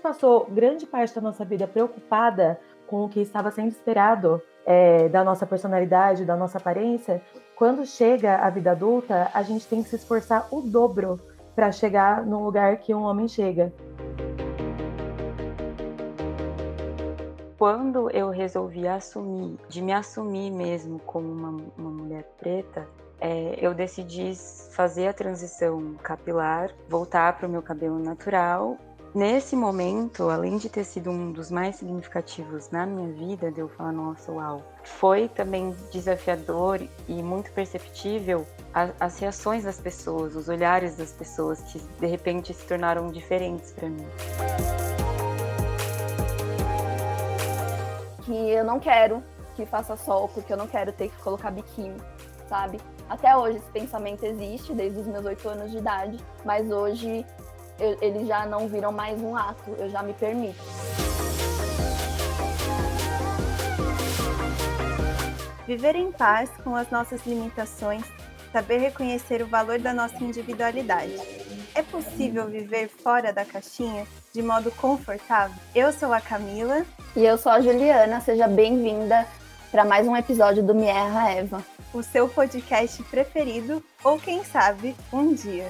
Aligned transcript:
passou 0.00 0.46
grande 0.50 0.86
parte 0.86 1.14
da 1.14 1.20
nossa 1.20 1.44
vida 1.44 1.66
preocupada 1.66 2.58
com 2.86 3.04
o 3.04 3.08
que 3.08 3.20
estava 3.20 3.50
sendo 3.50 3.68
esperado 3.68 4.42
é, 4.66 5.08
da 5.08 5.22
nossa 5.22 5.46
personalidade, 5.46 6.24
da 6.24 6.36
nossa 6.36 6.58
aparência, 6.58 7.22
quando 7.54 7.84
chega 7.84 8.36
a 8.36 8.48
vida 8.48 8.70
adulta, 8.70 9.30
a 9.34 9.42
gente 9.42 9.66
tem 9.66 9.82
que 9.82 9.90
se 9.90 9.96
esforçar 9.96 10.48
o 10.50 10.62
dobro 10.62 11.20
para 11.54 11.70
chegar 11.70 12.24
no 12.24 12.42
lugar 12.42 12.78
que 12.78 12.94
um 12.94 13.02
homem 13.02 13.28
chega. 13.28 13.72
Quando 17.58 18.10
eu 18.10 18.30
resolvi 18.30 18.88
assumir, 18.88 19.58
de 19.68 19.82
me 19.82 19.92
assumir 19.92 20.50
mesmo 20.50 20.98
como 21.00 21.30
uma, 21.30 21.62
uma 21.76 21.90
mulher 21.90 22.24
preta, 22.40 22.88
é, 23.20 23.58
eu 23.60 23.74
decidi 23.74 24.32
fazer 24.72 25.08
a 25.08 25.12
transição 25.12 25.94
capilar, 26.02 26.70
voltar 26.88 27.36
para 27.36 27.46
o 27.46 27.50
meu 27.50 27.60
cabelo 27.60 27.98
natural. 27.98 28.78
Nesse 29.12 29.56
momento, 29.56 30.30
além 30.30 30.56
de 30.56 30.68
ter 30.68 30.84
sido 30.84 31.10
um 31.10 31.32
dos 31.32 31.50
mais 31.50 31.74
significativos 31.74 32.70
na 32.70 32.86
minha 32.86 33.12
vida, 33.12 33.50
de 33.50 33.58
eu 33.58 33.68
falar, 33.68 33.90
nossa, 33.90 34.30
uau, 34.30 34.62
foi 34.84 35.28
também 35.28 35.74
desafiador 35.90 36.80
e 37.08 37.20
muito 37.20 37.50
perceptível 37.50 38.46
as 39.00 39.18
reações 39.18 39.64
das 39.64 39.80
pessoas, 39.80 40.36
os 40.36 40.48
olhares 40.48 40.94
das 40.94 41.10
pessoas 41.10 41.60
que 41.62 41.80
de 41.80 42.06
repente 42.06 42.54
se 42.54 42.64
tornaram 42.64 43.08
diferentes 43.08 43.72
para 43.72 43.88
mim. 43.88 44.06
Que 48.24 48.50
eu 48.50 48.64
não 48.64 48.78
quero 48.78 49.24
que 49.56 49.66
faça 49.66 49.96
sol, 49.96 50.28
porque 50.28 50.52
eu 50.52 50.56
não 50.56 50.68
quero 50.68 50.92
ter 50.92 51.08
que 51.08 51.20
colocar 51.20 51.50
biquíni, 51.50 52.00
sabe? 52.48 52.78
Até 53.08 53.36
hoje 53.36 53.56
esse 53.56 53.70
pensamento 53.72 54.24
existe, 54.24 54.72
desde 54.72 55.00
os 55.00 55.06
meus 55.08 55.24
oito 55.24 55.48
anos 55.48 55.72
de 55.72 55.78
idade, 55.78 56.16
mas 56.44 56.70
hoje 56.70 57.26
eu, 57.80 57.98
eles 58.00 58.28
já 58.28 58.46
não 58.46 58.68
viram 58.68 58.92
mais 58.92 59.20
um 59.20 59.36
ato, 59.36 59.74
eu 59.78 59.88
já 59.88 60.02
me 60.02 60.12
permito. 60.12 60.58
Viver 65.66 65.96
em 65.96 66.12
paz 66.12 66.50
com 66.62 66.74
as 66.74 66.90
nossas 66.90 67.24
limitações, 67.26 68.02
saber 68.52 68.78
reconhecer 68.78 69.42
o 69.42 69.46
valor 69.46 69.78
da 69.78 69.92
nossa 69.92 70.22
individualidade. 70.22 71.14
É 71.74 71.82
possível 71.82 72.46
viver 72.46 72.88
fora 72.88 73.32
da 73.32 73.44
caixinha 73.44 74.06
de 74.32 74.42
modo 74.42 74.70
confortável? 74.72 75.56
Eu 75.74 75.92
sou 75.92 76.12
a 76.12 76.20
Camila. 76.20 76.84
E 77.16 77.24
eu 77.24 77.38
sou 77.38 77.52
a 77.52 77.60
Juliana. 77.60 78.20
Seja 78.20 78.46
bem-vinda 78.46 79.26
para 79.70 79.84
mais 79.84 80.06
um 80.06 80.16
episódio 80.16 80.62
do 80.62 80.74
Me 80.74 80.86
Erra 80.86 81.30
Eva 81.30 81.64
o 81.92 82.02
seu 82.02 82.28
podcast 82.28 83.02
preferido 83.04 83.82
ou 84.04 84.18
quem 84.18 84.44
sabe 84.44 84.94
um 85.12 85.34
dia. 85.34 85.68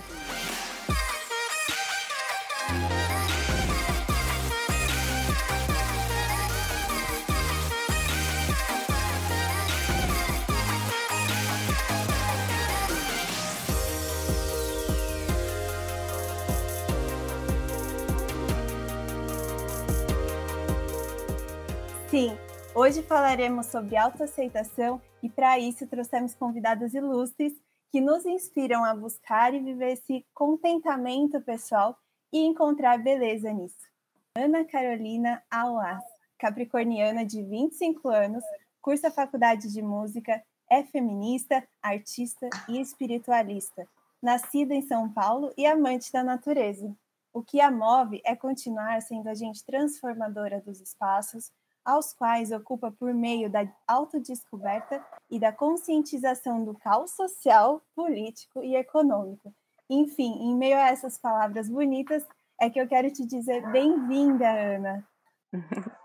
Sim, 22.11 22.37
Hoje 22.73 23.03
falaremos 23.03 23.67
sobre 23.67 23.97
autoaceitação 23.97 25.03
e 25.21 25.29
para 25.29 25.59
isso 25.59 25.89
trouxemos 25.89 26.37
convidadas 26.37 26.95
ilustres 26.95 27.53
que 27.91 28.01
nos 28.01 28.25
inspiram 28.25 28.85
a 28.85 28.95
buscar 28.95 29.53
e 29.53 29.59
viver 29.59 29.95
esse 29.95 30.25
contentamento 30.33 31.41
pessoal 31.41 31.99
e 32.33 32.39
encontrar 32.39 32.97
beleza 32.99 33.53
nisso. 33.53 33.89
Ana 34.37 34.65
Carolina 34.65 35.43
Auas, 35.51 36.01
capricorniana 36.39 37.27
de 37.27 37.43
25 37.43 38.09
anos, 38.09 38.45
cursa 38.81 39.11
faculdade 39.11 39.67
de 39.73 39.83
música, 39.83 40.41
é 40.71 40.85
feminista, 40.85 41.67
artista 41.83 42.49
e 42.69 42.81
espiritualista. 42.81 43.89
Nascida 44.23 44.73
em 44.73 44.83
São 44.83 45.13
Paulo 45.13 45.53
e 45.57 45.67
amante 45.67 46.13
da 46.13 46.23
natureza. 46.23 46.95
O 47.33 47.43
que 47.43 47.61
a 47.61 47.71
move 47.71 48.23
é 48.25 48.37
continuar 48.37 49.03
sendo 49.03 49.29
agente 49.29 49.65
transformadora 49.65 50.61
dos 50.61 50.81
espaços, 50.81 51.51
aos 51.85 52.13
quais 52.13 52.53
ocupa 52.53 52.91
por 52.91 53.13
meio 53.13 53.51
da 53.51 53.67
autodescoberta 53.87 55.05
e 55.31 55.39
da 55.39 55.53
conscientização 55.53 56.65
do 56.65 56.75
caos 56.75 57.13
social, 57.13 57.83
político 57.95 58.63
e 58.63 58.77
econômico. 58.77 59.53
Enfim, 59.89 60.33
em 60.41 60.57
meio 60.57 60.77
a 60.77 60.89
essas 60.89 61.19
palavras 61.19 61.69
bonitas, 61.69 62.27
é 62.61 62.69
que 62.69 62.81
eu 62.81 62.87
quero 62.87 63.11
te 63.11 63.27
dizer 63.27 63.67
bem-vinda, 63.73 64.49
Ana. 64.49 65.09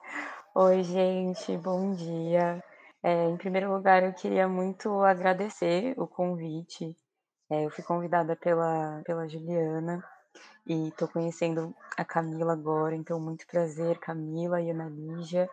Oi, 0.56 0.84
gente, 0.84 1.58
bom 1.58 1.94
dia. 1.94 2.63
É, 3.03 3.30
em 3.30 3.38
primeiro 3.38 3.72
lugar, 3.72 4.02
eu 4.03 4.13
queria 4.13 4.47
muito 4.47 5.03
agradecer 5.03 5.94
o 6.00 6.07
convite. 6.07 6.96
É, 7.50 7.66
eu 7.66 7.69
fui 7.69 7.84
convidada 7.84 8.36
pela, 8.36 9.03
pela 9.06 9.28
Juliana 9.28 10.03
e 10.66 10.88
estou 10.88 11.07
conhecendo 11.07 11.75
a 11.96 12.03
Camila 12.03 12.53
agora, 12.53 12.96
então 12.96 13.19
muito 13.19 13.46
prazer, 13.46 14.00
Camila 14.00 14.59
e 14.59 14.72
Ana 14.72 14.90
Lígia. 14.90 15.47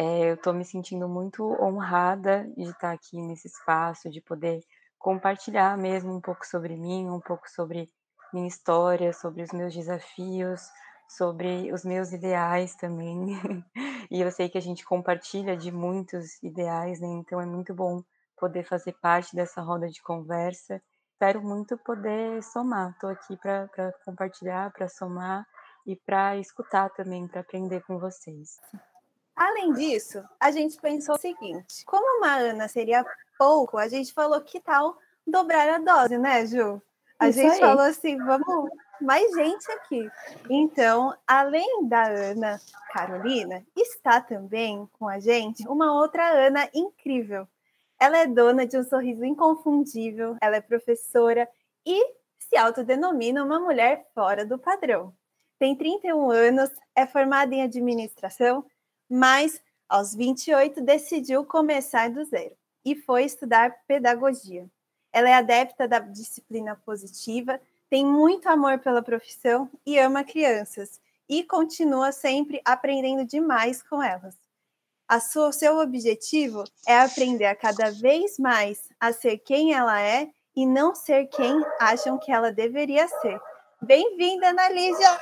É, 0.00 0.30
eu 0.30 0.34
estou 0.34 0.54
me 0.54 0.64
sentindo 0.64 1.08
muito 1.08 1.42
honrada 1.60 2.48
de 2.56 2.70
estar 2.70 2.92
aqui 2.92 3.20
nesse 3.20 3.48
espaço, 3.48 4.08
de 4.08 4.20
poder 4.20 4.62
compartilhar 4.96 5.76
mesmo 5.76 6.14
um 6.14 6.20
pouco 6.20 6.46
sobre 6.46 6.76
mim, 6.76 7.10
um 7.10 7.18
pouco 7.18 7.50
sobre 7.50 7.90
minha 8.32 8.46
história, 8.46 9.12
sobre 9.12 9.42
os 9.42 9.50
meus 9.50 9.74
desafios, 9.74 10.62
sobre 11.08 11.72
os 11.72 11.84
meus 11.84 12.12
ideais 12.12 12.76
também. 12.76 13.26
e 14.08 14.20
eu 14.20 14.30
sei 14.30 14.48
que 14.48 14.56
a 14.56 14.60
gente 14.62 14.84
compartilha 14.84 15.56
de 15.56 15.72
muitos 15.72 16.40
ideais, 16.44 17.00
né? 17.00 17.08
Então 17.08 17.40
é 17.40 17.46
muito 17.46 17.74
bom 17.74 18.00
poder 18.36 18.62
fazer 18.62 18.92
parte 19.02 19.34
dessa 19.34 19.60
roda 19.60 19.88
de 19.88 20.00
conversa. 20.00 20.80
Espero 21.10 21.42
muito 21.42 21.76
poder 21.76 22.40
somar. 22.44 22.92
Estou 22.92 23.10
aqui 23.10 23.36
para 23.36 23.68
compartilhar, 24.04 24.70
para 24.70 24.86
somar 24.86 25.44
e 25.84 25.96
para 25.96 26.36
escutar 26.36 26.88
também, 26.90 27.26
para 27.26 27.40
aprender 27.40 27.82
com 27.82 27.98
vocês. 27.98 28.60
Além 29.38 29.72
disso, 29.72 30.20
a 30.40 30.50
gente 30.50 30.76
pensou 30.80 31.14
o 31.14 31.18
seguinte: 31.18 31.84
como 31.86 32.18
uma 32.18 32.34
Ana 32.34 32.66
seria 32.66 33.06
pouco, 33.38 33.78
a 33.78 33.86
gente 33.86 34.12
falou 34.12 34.40
que 34.40 34.58
tal 34.58 34.98
dobrar 35.24 35.68
a 35.68 35.78
dose, 35.78 36.18
né, 36.18 36.44
Ju? 36.44 36.82
A 37.20 37.28
Isso 37.28 37.38
gente 37.38 37.52
aí. 37.52 37.60
falou 37.60 37.84
assim: 37.84 38.16
vamos 38.18 38.68
mais 39.00 39.32
gente 39.36 39.70
aqui. 39.70 40.10
Então, 40.50 41.14
além 41.24 41.86
da 41.86 42.08
Ana 42.08 42.60
Carolina, 42.92 43.64
está 43.76 44.20
também 44.20 44.88
com 44.98 45.08
a 45.08 45.20
gente 45.20 45.66
uma 45.68 45.94
outra 45.94 46.28
Ana 46.30 46.68
incrível. 46.74 47.46
Ela 48.00 48.18
é 48.18 48.26
dona 48.26 48.66
de 48.66 48.76
um 48.76 48.82
sorriso 48.82 49.24
inconfundível, 49.24 50.36
ela 50.40 50.56
é 50.56 50.60
professora 50.60 51.48
e 51.86 52.12
se 52.40 52.56
autodenomina 52.56 53.44
uma 53.44 53.60
mulher 53.60 54.04
fora 54.12 54.44
do 54.44 54.58
padrão. 54.58 55.14
Tem 55.60 55.76
31 55.76 56.28
anos, 56.28 56.70
é 56.94 57.06
formada 57.06 57.54
em 57.54 57.62
administração, 57.62 58.64
mas 59.08 59.60
aos 59.88 60.14
28 60.14 60.80
decidiu 60.82 61.44
começar 61.44 62.10
do 62.10 62.24
zero 62.24 62.54
e 62.84 62.94
foi 62.94 63.24
estudar 63.24 63.74
pedagogia. 63.86 64.66
Ela 65.12 65.30
é 65.30 65.34
adepta 65.34 65.88
da 65.88 65.98
disciplina 65.98 66.76
positiva, 66.84 67.60
tem 67.88 68.04
muito 68.04 68.48
amor 68.48 68.78
pela 68.78 69.02
profissão 69.02 69.70
e 69.86 69.98
ama 69.98 70.22
crianças 70.24 71.00
e 71.28 71.42
continua 71.42 72.12
sempre 72.12 72.60
aprendendo 72.64 73.24
demais 73.24 73.82
com 73.82 74.02
elas. 74.02 74.36
A 75.06 75.20
sua, 75.20 75.52
seu 75.52 75.78
objetivo 75.78 76.64
é 76.86 76.98
aprender 76.98 77.46
a 77.46 77.56
cada 77.56 77.90
vez 77.90 78.38
mais 78.38 78.90
a 79.00 79.10
ser 79.10 79.38
quem 79.38 79.72
ela 79.72 79.98
é 80.00 80.28
e 80.54 80.66
não 80.66 80.94
ser 80.94 81.26
quem 81.26 81.64
acham 81.80 82.18
que 82.18 82.30
ela 82.30 82.52
deveria 82.52 83.08
ser. 83.08 83.40
Bem-vinda, 83.80 84.48
Ana 84.48 84.68
Lígia! 84.68 85.20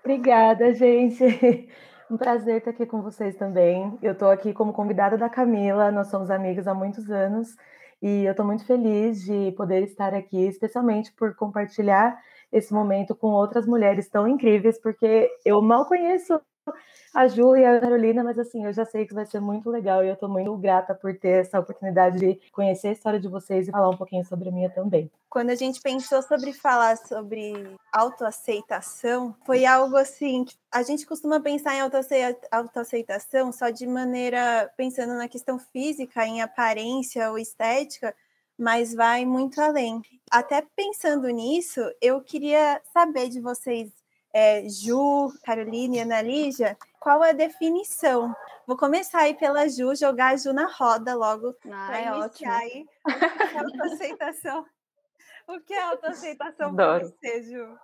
Obrigada, 0.00 0.74
gente. 0.74 1.68
Um 2.12 2.18
prazer 2.18 2.58
estar 2.58 2.72
aqui 2.72 2.84
com 2.84 3.00
vocês 3.00 3.34
também. 3.36 3.98
Eu 4.02 4.12
estou 4.12 4.28
aqui 4.28 4.52
como 4.52 4.70
convidada 4.70 5.16
da 5.16 5.30
Camila, 5.30 5.90
nós 5.90 6.08
somos 6.08 6.30
amigas 6.30 6.68
há 6.68 6.74
muitos 6.74 7.10
anos 7.10 7.56
e 8.02 8.26
eu 8.26 8.32
estou 8.32 8.44
muito 8.44 8.66
feliz 8.66 9.24
de 9.24 9.50
poder 9.52 9.82
estar 9.82 10.12
aqui, 10.12 10.46
especialmente 10.46 11.10
por 11.12 11.34
compartilhar 11.34 12.22
esse 12.52 12.70
momento 12.74 13.14
com 13.14 13.28
outras 13.28 13.66
mulheres 13.66 14.10
tão 14.10 14.28
incríveis, 14.28 14.78
porque 14.78 15.30
eu 15.42 15.62
mal 15.62 15.86
conheço 15.86 16.38
a 17.14 17.28
Ju 17.28 17.56
e 17.56 17.64
a 17.64 17.78
Carolina, 17.80 18.24
mas 18.24 18.38
assim, 18.38 18.64
eu 18.64 18.72
já 18.72 18.84
sei 18.84 19.06
que 19.06 19.14
vai 19.14 19.26
ser 19.26 19.40
muito 19.40 19.68
legal 19.68 20.02
e 20.02 20.08
eu 20.08 20.14
estou 20.14 20.28
muito 20.28 20.56
grata 20.56 20.94
por 20.94 21.14
ter 21.18 21.42
essa 21.42 21.60
oportunidade 21.60 22.18
de 22.18 22.40
conhecer 22.50 22.88
a 22.88 22.92
história 22.92 23.20
de 23.20 23.28
vocês 23.28 23.68
e 23.68 23.70
falar 23.70 23.90
um 23.90 23.96
pouquinho 23.96 24.24
sobre 24.24 24.48
a 24.48 24.52
minha 24.52 24.70
também. 24.70 25.10
Quando 25.28 25.50
a 25.50 25.54
gente 25.54 25.80
pensou 25.80 26.22
sobre 26.22 26.52
falar 26.52 26.96
sobre 26.96 27.76
autoaceitação, 27.92 29.34
foi 29.44 29.64
algo 29.66 29.96
assim, 29.96 30.46
a 30.70 30.82
gente 30.82 31.06
costuma 31.06 31.40
pensar 31.40 31.74
em 31.74 31.80
autoaceitação 32.50 33.52
só 33.52 33.70
de 33.70 33.86
maneira 33.86 34.72
pensando 34.76 35.14
na 35.14 35.28
questão 35.28 35.58
física, 35.58 36.26
em 36.26 36.40
aparência 36.40 37.30
ou 37.30 37.38
estética, 37.38 38.14
mas 38.58 38.94
vai 38.94 39.24
muito 39.24 39.60
além. 39.60 40.00
Até 40.30 40.62
pensando 40.76 41.28
nisso, 41.28 41.80
eu 42.00 42.20
queria 42.22 42.80
saber 42.92 43.28
de 43.28 43.40
vocês 43.40 44.01
é, 44.32 44.68
Ju, 44.68 45.32
Caroline 45.44 45.98
e 45.98 46.00
Ana 46.00 46.22
Lígia, 46.22 46.76
qual 46.98 47.22
a 47.22 47.32
definição? 47.32 48.34
Vou 48.66 48.76
começar 48.76 49.20
aí 49.20 49.34
pela 49.34 49.68
Ju, 49.68 49.94
jogar 49.94 50.34
a 50.34 50.36
Ju 50.36 50.52
na 50.52 50.66
roda 50.66 51.14
logo 51.14 51.54
ah, 51.66 51.86
para 51.86 51.98
é 51.98 52.06
iniciar 52.06 52.24
ótimo. 52.24 52.52
aí. 52.52 52.86
É 53.54 53.58
autoaceitação. 53.58 54.66
O 55.44 55.60
que 55.60 55.74
é 55.74 55.82
autoaceitação 55.82 56.72
para 56.72 57.00
você, 57.00 57.42
Ju? 57.42 57.76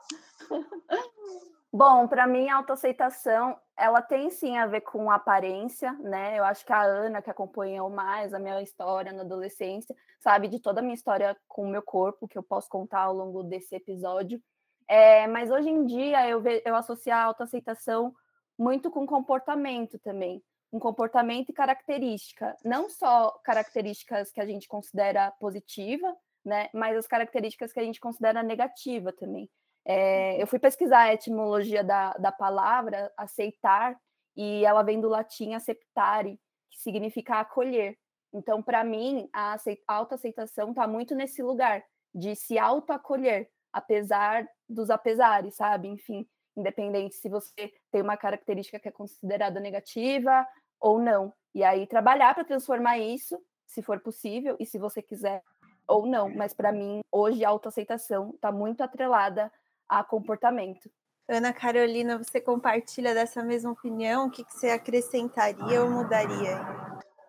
Bom, 1.73 2.07
para 2.07 2.27
mim 2.27 2.49
a 2.49 2.57
autoaceitação, 2.57 3.59
ela 3.77 4.01
tem 4.01 4.31
sim 4.31 4.57
a 4.57 4.67
ver 4.67 4.81
com 4.81 5.11
aparência, 5.11 5.93
né? 5.95 6.39
Eu 6.39 6.45
acho 6.45 6.65
que 6.65 6.73
a 6.73 6.83
Ana, 6.83 7.21
que 7.21 7.31
acompanhou 7.31 7.91
mais 7.91 8.33
a 8.33 8.39
minha 8.39 8.63
história 8.63 9.13
na 9.13 9.23
adolescência, 9.23 9.95
sabe 10.19 10.49
de 10.49 10.61
toda 10.61 10.81
a 10.81 10.83
minha 10.83 10.95
história 10.95 11.37
com 11.47 11.65
o 11.65 11.69
meu 11.69 11.83
corpo, 11.83 12.29
que 12.29 12.39
eu 12.39 12.43
posso 12.43 12.69
contar 12.71 13.01
ao 13.01 13.15
longo 13.15 13.43
desse 13.43 13.75
episódio. 13.75 14.41
É, 14.89 15.27
mas 15.27 15.51
hoje 15.51 15.69
em 15.69 15.85
dia 15.85 16.29
eu, 16.29 16.41
ve, 16.41 16.63
eu 16.65 16.75
associo 16.75 17.13
a 17.13 17.23
autoaceitação 17.23 18.15
muito 18.59 18.91
com 18.91 19.07
comportamento 19.07 19.99
também. 19.99 20.43
Um 20.73 20.79
comportamento 20.79 21.51
e 21.51 21.53
característica. 21.53 22.57
Não 22.65 22.89
só 22.89 23.31
características 23.45 24.33
que 24.33 24.41
a 24.41 24.47
gente 24.47 24.67
considera 24.67 25.31
positiva, 25.33 26.15
né? 26.45 26.69
Mas 26.73 26.97
as 26.97 27.07
características 27.07 27.73
que 27.73 27.81
a 27.81 27.85
gente 27.85 28.01
considera 28.01 28.43
negativa 28.43 29.13
também. 29.13 29.49
É, 29.85 30.41
eu 30.43 30.47
fui 30.47 30.59
pesquisar 30.59 31.01
a 31.01 31.15
etimologia 31.15 31.85
da, 31.85 32.13
da 32.15 32.33
palavra 32.33 33.13
aceitar 33.17 33.97
e 34.37 34.65
ela 34.65 34.83
vem 34.83 35.01
do 35.01 35.09
latim 35.09 35.55
acceptare, 35.55 36.39
que 36.71 36.79
significa 36.79 37.41
acolher. 37.41 37.97
Então, 38.33 38.63
para 38.63 38.85
mim, 38.85 39.29
a 39.33 39.57
autoaceitação 39.87 40.71
está 40.71 40.87
muito 40.87 41.15
nesse 41.15 41.43
lugar 41.43 41.83
de 42.15 42.37
se 42.37 42.59
autoacolher, 42.59 43.49
apesar 43.73 44.47
dos 44.69 44.91
apesares, 44.91 45.57
sabe? 45.57 45.89
Enfim, 45.89 46.27
independente 46.57 47.15
se 47.15 47.29
você 47.29 47.73
tem 47.91 48.03
uma 48.03 48.17
característica 48.17 48.79
que 48.79 48.89
é 48.89 48.93
considerada 48.93 49.61
negativa 49.61 50.47
ou 50.81 50.99
não. 50.99 51.33
E 51.55 51.65
aí 51.65 51.87
trabalhar 51.87 52.35
para 52.35 52.45
transformar 52.45 52.99
isso, 52.99 53.41
se 53.67 53.83
for 53.83 54.01
possível, 54.01 54.57
e 54.59 54.67
se 54.67 54.79
você 54.79 55.01
quiser 55.01 55.43
ou 55.87 56.07
não. 56.07 56.29
Mas 56.29 56.53
para 56.53 56.73
mim, 56.73 57.01
hoje 57.11 57.45
a 57.45 57.49
autoaceitação 57.49 58.31
está 58.35 58.53
muito 58.53 58.83
atrelada 58.83 59.51
a 59.89 60.05
comportamento. 60.05 60.91
Ana 61.29 61.53
Carolina, 61.53 62.19
você 62.19 62.41
compartilha 62.41 63.15
dessa 63.15 63.43
mesma 63.43 63.73
opinião? 63.73 64.27
O 64.27 64.31
que, 64.31 64.45
que 64.45 64.53
você 64.53 64.71
acrescentaria 64.71 65.83
ou 65.83 65.91
mudaria? 65.91 66.59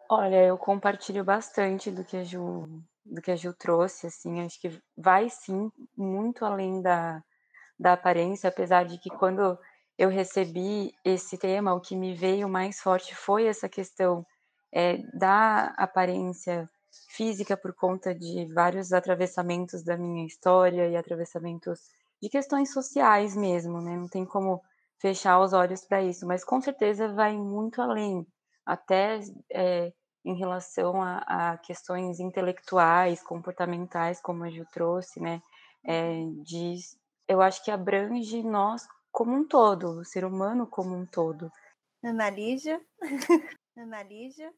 Olha, 0.09 0.43
eu 0.43 0.57
compartilho 0.57 1.23
bastante 1.23 1.91
do 1.91 2.03
que 2.03 2.17
a 2.17 2.23
Ju, 2.23 2.65
do 3.05 3.21
que 3.21 3.31
a 3.31 3.35
Ju 3.35 3.53
trouxe, 3.53 4.07
assim, 4.07 4.41
acho 4.41 4.59
que 4.59 4.81
vai 4.97 5.29
sim 5.29 5.69
muito 5.97 6.45
além 6.45 6.81
da, 6.81 7.21
da 7.79 7.93
aparência, 7.93 8.49
apesar 8.49 8.85
de 8.85 8.97
que 8.97 9.09
quando 9.09 9.57
eu 9.97 10.09
recebi 10.09 10.93
esse 11.03 11.37
tema, 11.37 11.73
o 11.73 11.81
que 11.81 11.95
me 11.95 12.13
veio 12.13 12.47
mais 12.49 12.79
forte 12.79 13.15
foi 13.15 13.47
essa 13.47 13.69
questão 13.69 14.25
é, 14.71 14.97
da 15.13 15.73
aparência 15.77 16.69
física 17.09 17.57
por 17.57 17.73
conta 17.73 18.13
de 18.13 18.45
vários 18.53 18.93
atravessamentos 18.93 19.83
da 19.83 19.97
minha 19.97 20.25
história 20.25 20.87
e 20.87 20.95
atravessamentos 20.95 21.79
de 22.21 22.29
questões 22.29 22.71
sociais 22.73 23.35
mesmo, 23.35 23.81
né? 23.81 23.95
Não 23.95 24.07
tem 24.07 24.25
como 24.25 24.61
fechar 24.99 25.39
os 25.39 25.53
olhos 25.53 25.85
para 25.85 26.01
isso, 26.01 26.25
mas 26.27 26.43
com 26.43 26.61
certeza 26.61 27.13
vai 27.13 27.37
muito 27.37 27.81
além, 27.81 28.25
até 28.65 29.19
é, 29.51 29.93
em 30.25 30.37
relação 30.37 31.01
a, 31.01 31.17
a, 31.27 31.57
questões 31.57 32.19
intelectuais, 32.19 33.23
comportamentais, 33.23 34.21
como 34.21 34.43
a 34.43 34.49
Gil 34.49 34.65
trouxe, 34.71 35.19
né? 35.19 35.41
É, 35.83 36.25
de, 36.43 36.75
eu 37.29 37.43
acho 37.43 37.63
que 37.63 37.69
abrange 37.69 38.41
nós 38.41 38.87
como 39.11 39.35
um 39.35 39.47
todo, 39.47 39.99
o 39.99 40.05
ser 40.05 40.25
humano 40.25 40.65
como 40.65 40.95
um 40.95 41.05
todo. 41.05 41.51
Ana 42.03 42.27
Lígia? 42.29 42.81
Ana 43.77 44.01
Lígia? 44.01 44.51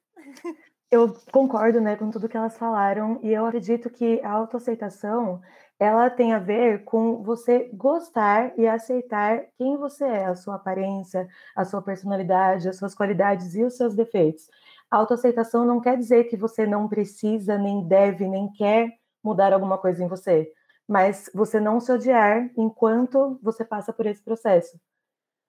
Eu 0.90 1.14
concordo, 1.32 1.82
né, 1.82 1.98
com 1.98 2.10
tudo 2.10 2.30
que 2.30 2.38
elas 2.38 2.58
falaram 2.58 3.20
e 3.22 3.32
eu 3.32 3.46
acredito 3.46 3.90
que 3.90 4.22
a 4.22 4.32
autoaceitação 4.32 5.42
ela 5.78 6.10
tem 6.10 6.34
a 6.34 6.40
ver 6.40 6.84
com 6.86 7.22
você 7.24 7.70
gostar 7.74 8.58
e 8.58 8.68
aceitar 8.68 9.48
quem 9.58 9.76
você 9.78 10.06
é, 10.06 10.26
a 10.26 10.36
sua 10.36 10.56
aparência, 10.56 11.28
a 11.56 11.66
sua 11.66 11.82
personalidade, 11.82 12.70
as 12.70 12.78
suas 12.78 12.96
qualidades 12.96 13.54
e 13.56 13.64
os 13.64 13.76
seus 13.76 13.96
defeitos. 13.96 14.48
A 14.90 14.98
autoaceitação 14.98 15.66
não 15.66 15.82
quer 15.82 15.98
dizer 15.98 16.26
que 16.26 16.38
você 16.38 16.66
não 16.66 16.88
precisa, 16.88 17.58
nem 17.58 17.86
deve, 17.86 18.28
nem 18.28 18.52
quer 18.54 18.90
mudar 19.24 19.54
alguma 19.54 19.78
coisa 19.78 20.04
em 20.04 20.08
você, 20.08 20.52
mas 20.92 21.30
você 21.34 21.58
não 21.58 21.80
se 21.80 21.90
odiar 21.90 22.52
enquanto 22.58 23.40
você 23.42 23.64
passa 23.64 23.94
por 23.94 24.06
esse 24.06 24.22
processo. 24.22 24.78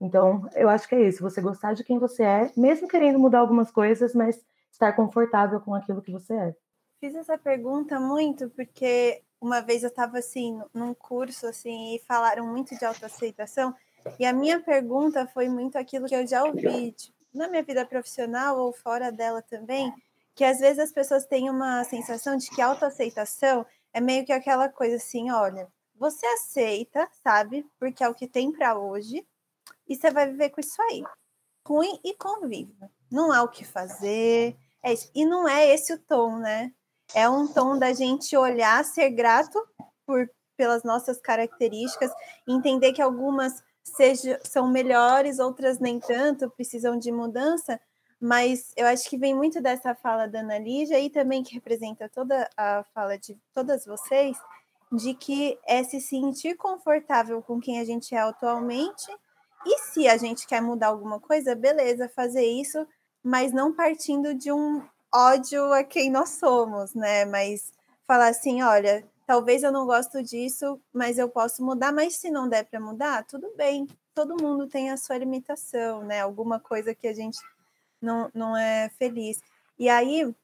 Então, 0.00 0.48
eu 0.54 0.68
acho 0.68 0.88
que 0.88 0.94
é 0.94 1.02
isso, 1.02 1.20
você 1.20 1.40
gostar 1.40 1.74
de 1.74 1.82
quem 1.82 1.98
você 1.98 2.22
é, 2.22 2.52
mesmo 2.56 2.86
querendo 2.86 3.18
mudar 3.18 3.40
algumas 3.40 3.68
coisas, 3.68 4.14
mas 4.14 4.40
estar 4.70 4.92
confortável 4.92 5.60
com 5.60 5.74
aquilo 5.74 6.00
que 6.00 6.12
você 6.12 6.32
é. 6.32 6.54
Fiz 7.00 7.16
essa 7.16 7.36
pergunta 7.36 7.98
muito 7.98 8.50
porque 8.50 9.20
uma 9.40 9.60
vez 9.60 9.82
eu 9.82 9.88
estava 9.88 10.18
assim 10.18 10.62
num 10.72 10.94
curso 10.94 11.48
assim 11.48 11.96
e 11.96 11.98
falaram 12.06 12.46
muito 12.46 12.78
de 12.78 12.84
autoaceitação 12.84 13.74
e 14.20 14.24
a 14.24 14.32
minha 14.32 14.60
pergunta 14.60 15.26
foi 15.26 15.48
muito 15.48 15.76
aquilo 15.76 16.06
que 16.06 16.14
eu 16.14 16.24
já 16.24 16.44
ouvi 16.44 16.92
tipo, 16.92 17.18
na 17.34 17.48
minha 17.48 17.64
vida 17.64 17.84
profissional 17.84 18.58
ou 18.60 18.72
fora 18.72 19.10
dela 19.10 19.42
também, 19.42 19.92
que 20.36 20.44
às 20.44 20.60
vezes 20.60 20.78
as 20.78 20.92
pessoas 20.92 21.26
têm 21.26 21.50
uma 21.50 21.82
sensação 21.82 22.36
de 22.36 22.48
que 22.48 22.62
autoaceitação 22.62 23.66
é 23.92 24.00
meio 24.00 24.24
que 24.24 24.32
aquela 24.32 24.68
coisa 24.68 24.96
assim, 24.96 25.30
olha, 25.30 25.68
você 25.96 26.26
aceita, 26.26 27.08
sabe? 27.22 27.66
Porque 27.78 28.02
é 28.02 28.08
o 28.08 28.14
que 28.14 28.26
tem 28.26 28.50
para 28.50 28.78
hoje 28.78 29.26
e 29.88 29.94
você 29.94 30.10
vai 30.10 30.28
viver 30.30 30.50
com 30.50 30.60
isso 30.60 30.80
aí. 30.82 31.02
Ruim 31.66 32.00
e 32.04 32.14
convive. 32.14 32.74
Não 33.10 33.30
há 33.30 33.42
o 33.42 33.48
que 33.48 33.64
fazer, 33.64 34.56
é. 34.82 34.94
E 35.14 35.24
não 35.24 35.48
é 35.48 35.72
esse 35.72 35.92
o 35.92 35.98
tom, 35.98 36.38
né? 36.38 36.72
É 37.14 37.28
um 37.28 37.46
tom 37.46 37.78
da 37.78 37.92
gente 37.92 38.36
olhar, 38.36 38.84
ser 38.84 39.10
grato 39.10 39.62
por, 40.06 40.28
pelas 40.56 40.82
nossas 40.82 41.20
características, 41.20 42.10
entender 42.48 42.92
que 42.92 43.02
algumas 43.02 43.62
seja, 43.82 44.40
são 44.44 44.68
melhores, 44.68 45.38
outras 45.38 45.78
nem 45.78 45.98
tanto, 46.00 46.50
precisam 46.50 46.98
de 46.98 47.10
mudança, 47.10 47.80
mas 48.22 48.72
eu 48.76 48.86
acho 48.86 49.10
que 49.10 49.18
vem 49.18 49.34
muito 49.34 49.60
dessa 49.60 49.94
fala 49.94 50.28
da 50.28 50.40
Ana 50.40 50.58
Lígia 50.58 50.98
e 51.00 51.10
também 51.10 51.42
que 51.42 51.54
representa 51.54 52.08
toda 52.08 52.48
a 52.56 52.84
fala 52.94 53.18
de 53.18 53.36
todas 53.52 53.84
vocês, 53.84 54.38
de 54.92 55.12
que 55.12 55.58
é 55.66 55.82
se 55.82 56.00
sentir 56.00 56.54
confortável 56.56 57.42
com 57.42 57.60
quem 57.60 57.80
a 57.80 57.84
gente 57.84 58.14
é 58.14 58.18
atualmente, 58.18 59.10
e 59.66 59.78
se 59.78 60.08
a 60.08 60.16
gente 60.16 60.46
quer 60.46 60.60
mudar 60.60 60.88
alguma 60.88 61.20
coisa, 61.20 61.54
beleza, 61.54 62.08
fazer 62.08 62.44
isso 62.44 62.86
mas 63.22 63.52
não 63.52 63.72
partindo 63.72 64.34
de 64.34 64.50
um 64.50 64.82
ódio 65.14 65.72
a 65.72 65.84
quem 65.84 66.10
nós 66.10 66.30
somos, 66.30 66.94
né? 66.94 67.24
Mas 67.24 67.72
falar 68.06 68.28
assim, 68.28 68.62
olha, 68.62 69.06
talvez 69.26 69.62
eu 69.62 69.70
não 69.70 69.86
gosto 69.86 70.22
disso, 70.22 70.80
mas 70.92 71.18
eu 71.18 71.28
posso 71.28 71.64
mudar, 71.64 71.92
mas 71.92 72.16
se 72.16 72.30
não 72.30 72.48
der 72.48 72.64
para 72.64 72.80
mudar, 72.80 73.24
tudo 73.24 73.52
bem. 73.56 73.86
Todo 74.14 74.42
mundo 74.42 74.66
tem 74.66 74.90
a 74.90 74.96
sua 74.96 75.16
limitação, 75.16 76.02
né? 76.02 76.20
Alguma 76.20 76.58
coisa 76.58 76.94
que 76.94 77.06
a 77.06 77.14
gente 77.14 77.38
não, 78.02 78.30
não 78.34 78.56
é 78.56 78.90
feliz. 78.98 79.40
E 79.78 79.88
aí, 79.88 80.34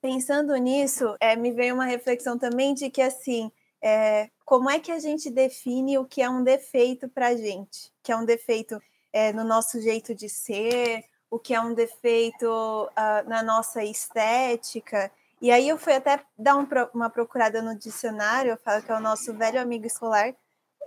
pensando 0.00 0.54
nisso, 0.56 1.16
é, 1.20 1.36
me 1.36 1.52
veio 1.52 1.74
uma 1.74 1.86
reflexão 1.86 2.38
também 2.38 2.74
de 2.74 2.90
que, 2.90 3.00
assim, 3.00 3.50
é, 3.82 4.30
como 4.44 4.68
é 4.68 4.78
que 4.78 4.92
a 4.92 4.98
gente 4.98 5.30
define 5.30 5.98
o 5.98 6.04
que 6.04 6.22
é 6.22 6.28
um 6.28 6.42
defeito 6.42 7.08
para 7.08 7.28
a 7.28 7.36
gente? 7.36 7.92
Que 8.02 8.12
é 8.12 8.16
um 8.16 8.24
defeito 8.24 8.80
é, 9.12 9.32
no 9.32 9.44
nosso 9.44 9.80
jeito 9.80 10.14
de 10.14 10.28
ser, 10.28 11.04
o 11.30 11.38
que 11.38 11.54
é 11.54 11.60
um 11.60 11.74
defeito 11.74 12.46
uh, 12.46 13.28
na 13.28 13.42
nossa 13.42 13.82
estética. 13.82 15.10
E 15.40 15.50
aí 15.50 15.68
eu 15.68 15.76
fui 15.76 15.92
até 15.92 16.20
dar 16.38 16.56
um, 16.56 16.66
uma 16.94 17.10
procurada 17.10 17.60
no 17.60 17.76
dicionário, 17.76 18.52
eu 18.52 18.56
falo 18.56 18.82
que 18.82 18.92
é 18.92 18.94
o 18.94 19.00
nosso 19.00 19.34
velho 19.34 19.60
amigo 19.60 19.86
escolar. 19.86 20.34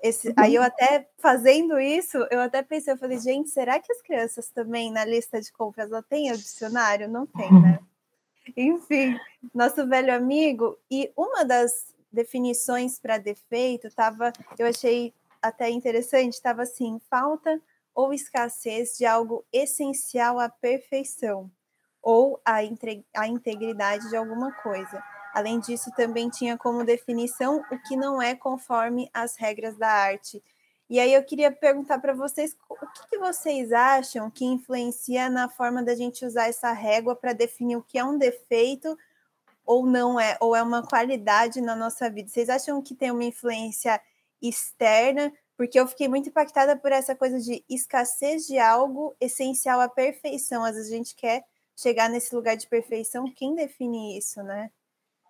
Esse, 0.04 0.34
aí 0.38 0.56
eu 0.56 0.64
até 0.64 1.10
fazendo 1.18 1.80
isso, 1.80 2.18
eu 2.30 2.40
até 2.40 2.62
pensei, 2.62 2.94
eu 2.94 2.98
falei, 2.98 3.20
gente, 3.20 3.50
será 3.50 3.80
que 3.80 3.92
as 3.92 4.02
crianças 4.02 4.50
também 4.50 4.92
na 4.92 5.04
lista 5.04 5.42
de 5.42 5.52
compras 5.52 5.92
ela 5.92 6.04
tem 6.04 6.32
o 6.32 6.38
dicionário? 6.38 7.10
Não 7.10 7.26
tem, 7.26 7.52
né? 7.62 7.80
Enfim, 8.56 9.20
nosso 9.54 9.88
velho 9.88 10.14
amigo, 10.14 10.78
e 10.90 11.12
uma 11.18 11.44
das 11.44 11.94
definições 12.12 13.00
para 13.00 13.18
defeito 13.18 13.94
tava, 13.94 14.32
eu 14.58 14.68
achei 14.68 15.14
até 15.42 15.70
interessante, 15.70 16.34
estava 16.34 16.64
assim, 16.64 17.00
falta 17.10 17.62
ou 17.94 18.14
escassez 18.14 18.98
de 18.98 19.06
algo 19.06 19.44
essencial 19.52 20.40
à 20.40 20.48
perfeição 20.48 21.52
ou 22.02 22.40
à, 22.46 22.58
à 23.16 23.28
integridade 23.28 24.10
de 24.10 24.16
alguma 24.16 24.52
coisa. 24.52 25.04
Além 25.34 25.60
disso, 25.60 25.92
também 25.96 26.30
tinha 26.30 26.58
como 26.58 26.84
definição 26.84 27.64
o 27.72 27.80
que 27.80 27.96
não 27.96 28.22
é 28.22 28.36
conforme 28.36 29.10
as 29.14 29.36
regras 29.36 29.78
da 29.78 29.90
arte. 29.90 30.44
E 30.90 31.00
aí 31.00 31.14
eu 31.14 31.24
queria 31.24 31.52
perguntar 31.52 32.00
para 32.00 32.14
vocês 32.14 32.56
o 32.70 32.76
que, 32.76 33.10
que, 33.10 33.18
vocês 33.18 33.74
acham 33.74 34.32
que 34.32 34.46
influencia 34.46 35.30
na 35.30 35.50
forma 35.50 35.84
da 35.84 35.94
gente 35.96 36.26
usar 36.26 36.48
essa 36.48 36.72
régua 36.72 37.16
para 37.16 37.34
definir 37.34 37.76
o 37.76 37.84
que 37.84 37.98
é 37.98 38.04
um 38.04 38.18
defeito 38.18 38.98
ou 39.66 39.86
não 39.86 40.18
é, 40.18 40.38
ou 40.40 40.56
é 40.56 40.64
uma 40.64 40.82
qualidade 40.88 41.60
na 41.60 41.76
nossa 41.76 42.10
vida. 42.10 42.30
Vocês 42.30 42.50
acham 42.50 42.82
que 42.82 42.96
tem 42.96 43.12
uma 43.12 43.26
influência 43.26 44.00
externa 44.42 45.34
porque 45.58 45.80
eu 45.80 45.88
fiquei 45.88 46.08
muito 46.08 46.30
impactada 46.30 46.78
por 46.78 46.92
essa 46.92 47.16
coisa 47.16 47.40
de 47.40 47.66
escassez 47.68 48.46
de 48.46 48.60
algo 48.60 49.16
essencial 49.20 49.82
à 49.82 49.90
perfeição. 49.90 50.64
Às 50.64 50.76
vezes 50.76 50.92
a 50.92 50.96
gente 50.96 51.16
quer 51.16 51.44
chegar 51.76 52.10
nesse 52.10 52.34
lugar 52.34 52.56
de 52.56 52.68
perfeição. 52.68 53.34
Quem 53.34 53.56
define 53.56 54.16
isso, 54.18 54.44
né? 54.44 54.72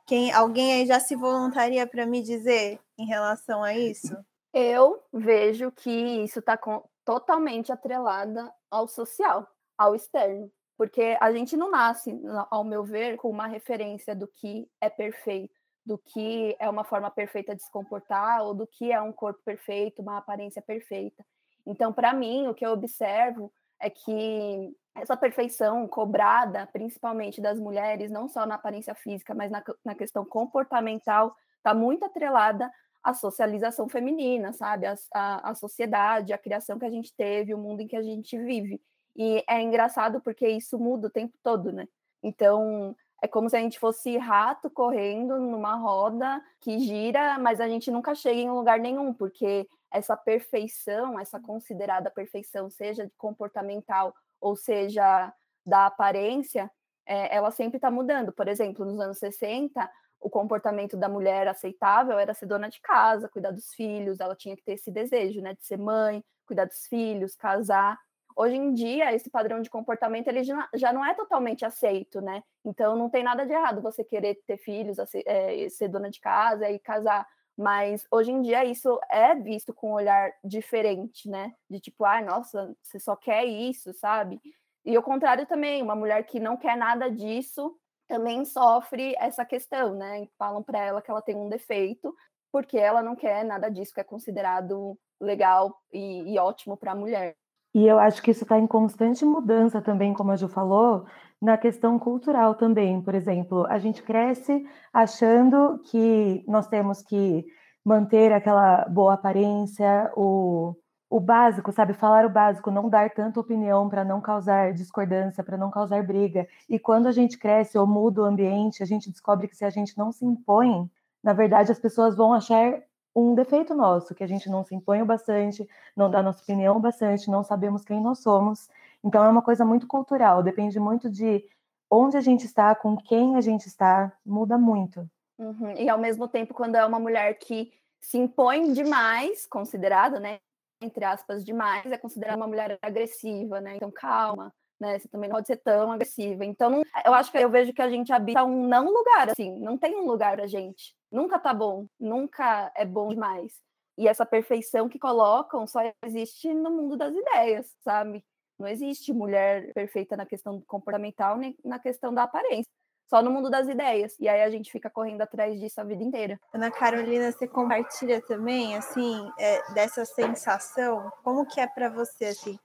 Quem, 0.07 0.31
alguém 0.31 0.73
aí 0.73 0.85
já 0.87 0.99
se 0.99 1.15
voluntaria 1.15 1.85
para 1.85 2.05
me 2.05 2.21
dizer 2.21 2.79
em 2.97 3.05
relação 3.05 3.63
a 3.63 3.73
isso? 3.73 4.17
Eu 4.53 5.03
vejo 5.13 5.71
que 5.71 5.91
isso 5.91 6.39
está 6.39 6.57
totalmente 7.05 7.71
atrelada 7.71 8.51
ao 8.71 8.87
social, 8.87 9.47
ao 9.77 9.93
externo. 9.93 10.49
Porque 10.77 11.17
a 11.19 11.31
gente 11.31 11.57
não 11.57 11.69
nasce, 11.69 12.19
ao 12.49 12.63
meu 12.63 12.83
ver, 12.83 13.17
com 13.17 13.29
uma 13.29 13.47
referência 13.47 14.15
do 14.15 14.27
que 14.27 14.67
é 14.79 14.89
perfeito 14.89 15.53
do 15.87 15.97
que 15.97 16.53
é 16.59 16.69
uma 16.69 16.83
forma 16.83 17.09
perfeita 17.09 17.55
de 17.55 17.63
se 17.63 17.71
comportar 17.71 18.43
ou 18.43 18.53
do 18.53 18.67
que 18.67 18.91
é 18.91 19.01
um 19.01 19.13
corpo 19.13 19.39
perfeito, 19.45 20.01
uma 20.01 20.17
aparência 20.17 20.61
perfeita. 20.61 21.25
Então, 21.65 21.93
para 21.93 22.13
mim, 22.13 22.47
o 22.47 22.53
que 22.53 22.65
eu 22.65 22.71
observo 22.71 23.49
é 23.79 23.89
que 23.89 24.75
essa 24.95 25.15
perfeição 25.15 25.87
cobrada, 25.87 26.67
principalmente 26.67 27.39
das 27.39 27.59
mulheres, 27.59 28.09
não 28.09 28.27
só 28.27 28.45
na 28.45 28.55
aparência 28.55 28.95
física, 28.95 29.33
mas 29.35 29.51
na, 29.51 29.63
na 29.85 29.93
questão 29.93 30.25
comportamental, 30.25 31.35
está 31.57 31.73
muito 31.73 32.05
atrelada 32.05 32.71
à 33.03 33.13
socialização 33.13 33.87
feminina, 33.87 34.53
sabe? 34.53 34.85
A, 34.85 34.95
a, 35.13 35.51
a, 35.51 35.55
sociedade, 35.55 36.33
a 36.33 36.37
criação 36.37 36.79
que 36.79 36.85
a 36.85 36.89
gente 36.89 37.13
teve, 37.15 37.53
o 37.53 37.57
mundo 37.57 37.81
em 37.81 37.87
que 37.87 37.95
a 37.95 38.01
gente 38.01 38.37
vive. 38.37 38.81
E 39.15 39.43
é 39.47 39.61
engraçado 39.61 40.21
porque 40.21 40.47
isso 40.47 40.77
muda 40.79 41.07
o 41.07 41.11
tempo 41.11 41.33
todo, 41.43 41.71
né? 41.71 41.87
Então, 42.23 42.95
é 43.21 43.27
como 43.27 43.49
se 43.49 43.57
a 43.57 43.59
gente 43.59 43.79
fosse 43.79 44.17
rato 44.17 44.69
correndo 44.69 45.39
numa 45.39 45.75
roda 45.75 46.41
que 46.61 46.79
gira, 46.79 47.37
mas 47.39 47.59
a 47.59 47.67
gente 47.67 47.89
nunca 47.89 48.13
chega 48.13 48.39
em 48.39 48.49
lugar 48.49 48.79
nenhum, 48.79 49.13
porque 49.13 49.67
essa 49.91 50.15
perfeição, 50.15 51.19
essa 51.19 51.39
considerada 51.39 52.11
perfeição, 52.11 52.69
seja 52.69 53.09
comportamental 53.17 54.13
ou 54.39 54.55
seja 54.55 55.33
da 55.65 55.87
aparência, 55.87 56.69
é, 57.05 57.35
ela 57.35 57.51
sempre 57.51 57.77
está 57.77 57.89
mudando. 57.89 58.31
Por 58.31 58.47
exemplo, 58.47 58.85
nos 58.85 58.99
anos 58.99 59.17
60, 59.17 59.89
o 60.19 60.29
comportamento 60.29 60.95
da 60.97 61.09
mulher 61.09 61.47
aceitável 61.47 62.19
era 62.19 62.33
ser 62.33 62.45
dona 62.45 62.69
de 62.69 62.79
casa, 62.81 63.29
cuidar 63.29 63.51
dos 63.51 63.73
filhos, 63.73 64.19
ela 64.19 64.35
tinha 64.35 64.55
que 64.55 64.63
ter 64.63 64.73
esse 64.73 64.91
desejo, 64.91 65.41
né, 65.41 65.53
de 65.53 65.65
ser 65.65 65.77
mãe, 65.77 66.23
cuidar 66.45 66.65
dos 66.65 66.85
filhos, 66.87 67.35
casar. 67.35 67.97
Hoje 68.39 68.55
em 68.55 68.71
dia, 68.71 69.11
esse 69.15 69.31
padrão 69.31 69.63
de 69.63 69.69
comportamento 69.69 70.27
ele 70.27 70.43
já 70.43 70.93
não 70.93 71.03
é 71.03 71.15
totalmente 71.15 71.65
aceito, 71.65 72.21
né? 72.21 72.43
Então, 72.63 72.95
não 72.95 73.09
tem 73.09 73.23
nada 73.23 73.47
de 73.47 73.51
errado 73.51 73.81
você 73.81 74.03
querer 74.03 74.35
ter 74.45 74.57
filhos, 74.57 74.97
é, 75.25 75.67
ser 75.69 75.87
dona 75.87 76.07
de 76.11 76.19
casa 76.19 76.69
e 76.69 76.77
casar. 76.77 77.27
Mas 77.57 78.05
hoje 78.11 78.31
em 78.31 78.43
dia 78.43 78.63
isso 78.63 78.99
é 79.09 79.33
visto 79.33 79.73
com 79.73 79.89
um 79.89 79.93
olhar 79.95 80.31
diferente, 80.43 81.27
né? 81.27 81.51
De 81.67 81.79
tipo, 81.79 82.05
ah, 82.05 82.21
nossa, 82.21 82.75
você 82.83 82.99
só 82.99 83.15
quer 83.15 83.43
isso, 83.43 83.91
sabe? 83.95 84.39
E 84.85 84.95
o 84.95 85.01
contrário 85.01 85.47
também, 85.47 85.81
uma 85.81 85.95
mulher 85.95 86.23
que 86.23 86.39
não 86.39 86.55
quer 86.55 86.77
nada 86.77 87.09
disso 87.09 87.75
também 88.07 88.45
sofre 88.45 89.15
essa 89.17 89.43
questão, 89.43 89.95
né? 89.95 90.27
Falam 90.37 90.61
para 90.61 90.77
ela 90.79 91.01
que 91.01 91.09
ela 91.09 91.23
tem 91.23 91.35
um 91.35 91.49
defeito 91.49 92.15
porque 92.51 92.77
ela 92.77 93.01
não 93.01 93.15
quer 93.15 93.43
nada 93.43 93.67
disso 93.69 93.93
que 93.95 93.99
é 93.99 94.03
considerado 94.03 94.95
legal 95.19 95.75
e, 95.91 96.33
e 96.33 96.37
ótimo 96.37 96.77
para 96.77 96.91
a 96.91 96.95
mulher. 96.95 97.35
E 97.77 97.85
eu 97.85 97.99
acho 97.99 98.23
que 98.23 98.31
isso 98.31 98.41
está 98.43 98.57
em 98.57 98.65
constante 98.65 99.23
mudança 99.23 99.79
também, 99.79 100.11
como 100.11 100.31
a 100.31 100.35
Ju 100.35 100.47
falou, 100.47 101.05
na 101.39 101.55
questão 101.59 101.99
cultural 101.99 102.55
também. 102.55 102.99
Por 102.99 103.13
exemplo, 103.13 103.67
a 103.67 103.77
gente 103.77 104.01
cresce 104.01 104.65
achando 104.91 105.79
que 105.83 106.43
nós 106.47 106.67
temos 106.67 107.03
que 107.03 107.45
manter 107.85 108.33
aquela 108.33 108.85
boa 108.89 109.13
aparência, 109.13 110.11
o, 110.17 110.75
o 111.07 111.19
básico, 111.19 111.71
sabe? 111.71 111.93
Falar 111.93 112.25
o 112.25 112.31
básico, 112.31 112.71
não 112.71 112.89
dar 112.89 113.11
tanta 113.11 113.39
opinião 113.39 113.87
para 113.87 114.03
não 114.03 114.19
causar 114.21 114.73
discordância, 114.73 115.43
para 115.43 115.55
não 115.55 115.69
causar 115.69 116.01
briga. 116.01 116.47
E 116.67 116.79
quando 116.79 117.05
a 117.05 117.11
gente 117.11 117.37
cresce 117.37 117.77
ou 117.77 117.85
muda 117.85 118.23
o 118.23 118.25
ambiente, 118.25 118.81
a 118.81 118.87
gente 118.87 119.11
descobre 119.11 119.47
que 119.47 119.55
se 119.55 119.63
a 119.63 119.69
gente 119.69 119.95
não 119.95 120.11
se 120.11 120.25
impõe, 120.25 120.89
na 121.23 121.31
verdade 121.31 121.71
as 121.71 121.79
pessoas 121.79 122.17
vão 122.17 122.33
achar 122.33 122.81
um 123.19 123.33
defeito 123.33 123.73
nosso, 123.73 124.13
que 124.13 124.23
a 124.23 124.27
gente 124.27 124.47
não 124.47 124.63
se 124.63 124.75
impõe 124.75 125.03
bastante, 125.03 125.67
não 125.95 126.09
dá 126.09 126.21
nossa 126.21 126.43
opinião 126.43 126.79
bastante, 126.79 127.31
não 127.31 127.43
sabemos 127.43 127.83
quem 127.83 127.99
nós 127.99 128.19
somos. 128.19 128.69
Então 129.03 129.23
é 129.23 129.29
uma 129.29 129.41
coisa 129.41 129.65
muito 129.65 129.87
cultural, 129.87 130.43
depende 130.43 130.79
muito 130.79 131.09
de 131.09 131.43
onde 131.89 132.15
a 132.15 132.21
gente 132.21 132.45
está, 132.45 132.75
com 132.75 132.95
quem 132.95 133.35
a 133.35 133.41
gente 133.41 133.65
está, 133.65 134.11
muda 134.23 134.55
muito. 134.57 135.09
Uhum. 135.39 135.71
E 135.75 135.89
ao 135.89 135.97
mesmo 135.97 136.27
tempo, 136.27 136.53
quando 136.53 136.75
é 136.75 136.85
uma 136.85 136.99
mulher 136.99 137.33
que 137.39 137.71
se 137.99 138.19
impõe 138.19 138.71
demais, 138.71 139.47
considerado, 139.47 140.19
né, 140.19 140.37
entre 140.79 141.03
aspas, 141.03 141.43
demais, 141.43 141.91
é 141.91 141.97
considerada 141.97 142.37
uma 142.37 142.47
mulher 142.47 142.77
agressiva, 142.83 143.59
né? 143.59 143.77
Então 143.77 143.89
calma, 143.89 144.53
né? 144.79 144.99
Você 144.99 145.07
também 145.07 145.27
não 145.27 145.37
pode 145.37 145.47
ser 145.47 145.57
tão 145.57 145.91
agressiva. 145.91 146.45
Então, 146.45 146.69
não, 146.69 146.83
eu 147.03 147.13
acho 147.15 147.31
que 147.31 147.37
eu 147.37 147.49
vejo 147.49 147.73
que 147.73 147.81
a 147.81 147.89
gente 147.89 148.13
habita 148.13 148.43
um 148.43 148.67
não 148.67 148.85
lugar, 148.85 149.29
assim, 149.29 149.59
não 149.59 149.75
tem 149.75 149.95
um 149.95 150.05
lugar 150.05 150.35
pra 150.35 150.45
gente. 150.45 150.95
Nunca 151.11 151.39
tá 151.39 151.53
bom, 151.53 151.87
nunca 151.99 152.71
é 152.75 152.85
bom 152.85 153.09
demais. 153.09 153.53
E 153.97 154.07
essa 154.07 154.25
perfeição 154.25 154.87
que 154.87 154.99
colocam 154.99 155.65
só 155.65 155.79
existe 156.03 156.53
no 156.53 156.69
mundo 156.69 156.95
das 156.95 157.15
ideias, 157.15 157.73
sabe? 157.81 158.23
Não 158.59 158.67
existe 158.67 159.13
mulher 159.13 159.71
perfeita 159.73 160.17
na 160.17 160.25
questão 160.25 160.61
comportamental 160.67 161.37
nem 161.37 161.55
na 161.63 161.79
questão 161.79 162.13
da 162.13 162.23
aparência. 162.23 162.71
Só 163.09 163.21
no 163.21 163.31
mundo 163.31 163.49
das 163.49 163.67
ideias. 163.67 164.19
E 164.19 164.27
aí 164.27 164.43
a 164.43 164.49
gente 164.49 164.71
fica 164.71 164.89
correndo 164.89 165.21
atrás 165.21 165.57
disso 165.59 165.79
a 165.79 165.83
vida 165.83 166.03
inteira. 166.03 166.39
Ana 166.53 166.69
Carolina, 166.69 167.31
você 167.31 167.47
compartilha 167.47 168.21
também, 168.21 168.75
assim, 168.75 169.31
é, 169.39 169.73
dessa 169.73 170.03
sensação? 170.03 171.09
Como 171.23 171.45
que 171.45 171.59
é 171.59 171.67
para 171.67 171.89
você, 171.89 172.25
assim, 172.25 172.59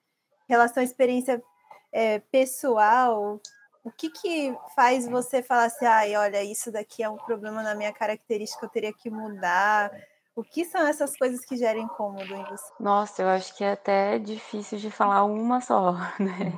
relação 0.49 0.80
à 0.80 0.84
experiência 0.84 1.40
é, 1.92 2.18
pessoal, 2.18 3.40
o 3.84 3.90
que, 3.90 4.10
que 4.10 4.56
faz 4.74 5.08
você 5.08 5.42
falar 5.42 5.64
assim, 5.64 5.84
ai, 5.84 6.16
olha, 6.16 6.42
isso 6.42 6.70
daqui 6.70 7.02
é 7.02 7.08
um 7.08 7.16
problema 7.16 7.62
na 7.62 7.74
minha 7.74 7.92
característica, 7.92 8.64
eu 8.64 8.70
teria 8.70 8.92
que 8.92 9.10
mudar? 9.10 9.90
O 10.34 10.42
que 10.42 10.64
são 10.64 10.86
essas 10.86 11.16
coisas 11.16 11.44
que 11.44 11.56
geram 11.56 11.82
incômodo 11.82 12.34
em 12.34 12.44
você? 12.44 12.72
Nossa, 12.80 13.22
eu 13.22 13.28
acho 13.28 13.54
que 13.54 13.64
é 13.64 13.72
até 13.72 14.18
difícil 14.18 14.78
de 14.78 14.90
falar 14.90 15.24
uma 15.24 15.60
só, 15.60 15.92
né? 16.18 16.52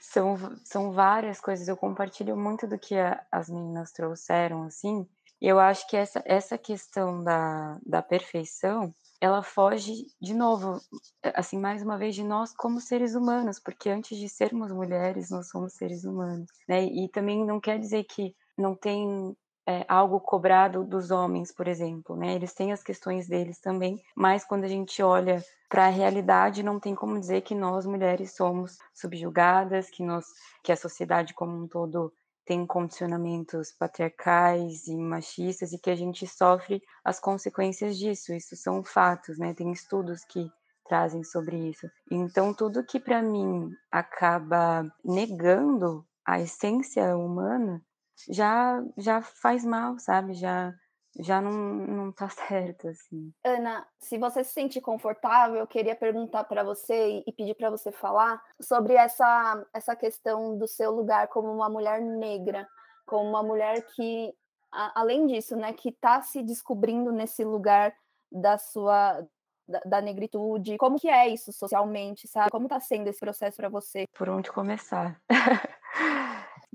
São, 0.00 0.36
são 0.64 0.92
várias 0.92 1.40
coisas. 1.40 1.66
Eu 1.66 1.76
compartilho 1.76 2.36
muito 2.36 2.68
do 2.68 2.78
que 2.78 2.96
a, 2.96 3.24
as 3.32 3.48
meninas 3.48 3.90
trouxeram, 3.90 4.62
assim. 4.64 5.08
Eu 5.40 5.58
acho 5.58 5.88
que 5.88 5.96
essa, 5.96 6.22
essa 6.24 6.56
questão 6.56 7.24
da, 7.24 7.78
da 7.84 8.00
perfeição, 8.00 8.94
ela 9.24 9.42
foge 9.42 10.06
de 10.20 10.34
novo, 10.34 10.78
assim, 11.34 11.58
mais 11.58 11.82
uma 11.82 11.96
vez 11.96 12.14
de 12.14 12.22
nós 12.22 12.54
como 12.54 12.78
seres 12.78 13.14
humanos, 13.14 13.58
porque 13.58 13.88
antes 13.88 14.18
de 14.18 14.28
sermos 14.28 14.70
mulheres, 14.70 15.30
nós 15.30 15.48
somos 15.48 15.72
seres 15.72 16.04
humanos, 16.04 16.46
né? 16.68 16.84
E 16.84 17.08
também 17.08 17.42
não 17.42 17.58
quer 17.58 17.78
dizer 17.78 18.04
que 18.04 18.36
não 18.56 18.74
tem 18.74 19.34
é, 19.66 19.82
algo 19.88 20.20
cobrado 20.20 20.84
dos 20.84 21.10
homens, 21.10 21.50
por 21.50 21.66
exemplo, 21.66 22.14
né? 22.14 22.34
Eles 22.34 22.52
têm 22.52 22.70
as 22.70 22.82
questões 22.82 23.26
deles 23.26 23.58
também, 23.58 23.98
mas 24.14 24.44
quando 24.44 24.64
a 24.64 24.68
gente 24.68 25.02
olha 25.02 25.42
para 25.70 25.86
a 25.86 25.90
realidade, 25.90 26.62
não 26.62 26.78
tem 26.78 26.94
como 26.94 27.18
dizer 27.18 27.40
que 27.40 27.54
nós 27.54 27.86
mulheres 27.86 28.36
somos 28.36 28.76
subjugadas, 28.92 29.88
que 29.88 30.02
nós, 30.02 30.26
que 30.62 30.70
a 30.70 30.76
sociedade 30.76 31.32
como 31.32 31.56
um 31.56 31.66
todo 31.66 32.12
tem 32.44 32.66
condicionamentos 32.66 33.72
patriarcais 33.72 34.86
e 34.86 34.96
machistas 34.96 35.72
e 35.72 35.78
que 35.78 35.90
a 35.90 35.96
gente 35.96 36.26
sofre 36.26 36.82
as 37.04 37.18
consequências 37.18 37.96
disso. 37.96 38.32
Isso 38.34 38.56
são 38.56 38.84
fatos, 38.84 39.38
né? 39.38 39.54
Tem 39.54 39.72
estudos 39.72 40.24
que 40.24 40.50
trazem 40.86 41.24
sobre 41.24 41.70
isso. 41.70 41.88
Então, 42.10 42.52
tudo 42.52 42.84
que 42.84 43.00
para 43.00 43.22
mim 43.22 43.70
acaba 43.90 44.86
negando 45.04 46.06
a 46.26 46.40
essência 46.40 47.16
humana 47.16 47.82
já 48.30 48.82
já 48.96 49.20
faz 49.22 49.64
mal, 49.64 49.98
sabe? 49.98 50.34
Já 50.34 50.72
já 51.18 51.40
não, 51.40 51.52
não 51.52 52.12
tá 52.12 52.28
certo, 52.48 52.88
assim. 52.88 53.32
Ana, 53.44 53.86
se 53.98 54.18
você 54.18 54.42
se 54.44 54.52
sentir 54.52 54.80
confortável, 54.80 55.56
eu 55.56 55.66
queria 55.66 55.94
perguntar 55.94 56.44
para 56.44 56.62
você 56.62 57.22
e 57.26 57.32
pedir 57.32 57.54
para 57.54 57.70
você 57.70 57.92
falar 57.92 58.42
sobre 58.60 58.94
essa, 58.94 59.66
essa 59.72 59.94
questão 59.96 60.56
do 60.56 60.66
seu 60.66 60.90
lugar 60.90 61.28
como 61.28 61.52
uma 61.52 61.68
mulher 61.68 62.00
negra, 62.00 62.68
como 63.06 63.28
uma 63.28 63.42
mulher 63.42 63.84
que, 63.94 64.34
a, 64.72 65.00
além 65.00 65.26
disso, 65.26 65.56
né, 65.56 65.72
que 65.72 65.90
está 65.90 66.22
se 66.22 66.42
descobrindo 66.42 67.12
nesse 67.12 67.44
lugar 67.44 67.94
da 68.30 68.58
sua 68.58 69.24
da, 69.66 69.80
da, 69.86 70.00
negritude, 70.00 70.76
como 70.76 70.98
que 70.98 71.08
é 71.08 71.28
isso 71.28 71.50
socialmente, 71.52 72.28
sabe? 72.28 72.50
Como 72.50 72.66
está 72.66 72.78
sendo 72.80 73.08
esse 73.08 73.18
processo 73.18 73.56
para 73.56 73.70
você? 73.70 74.04
Por 74.12 74.28
onde 74.28 74.52
começar? 74.52 75.18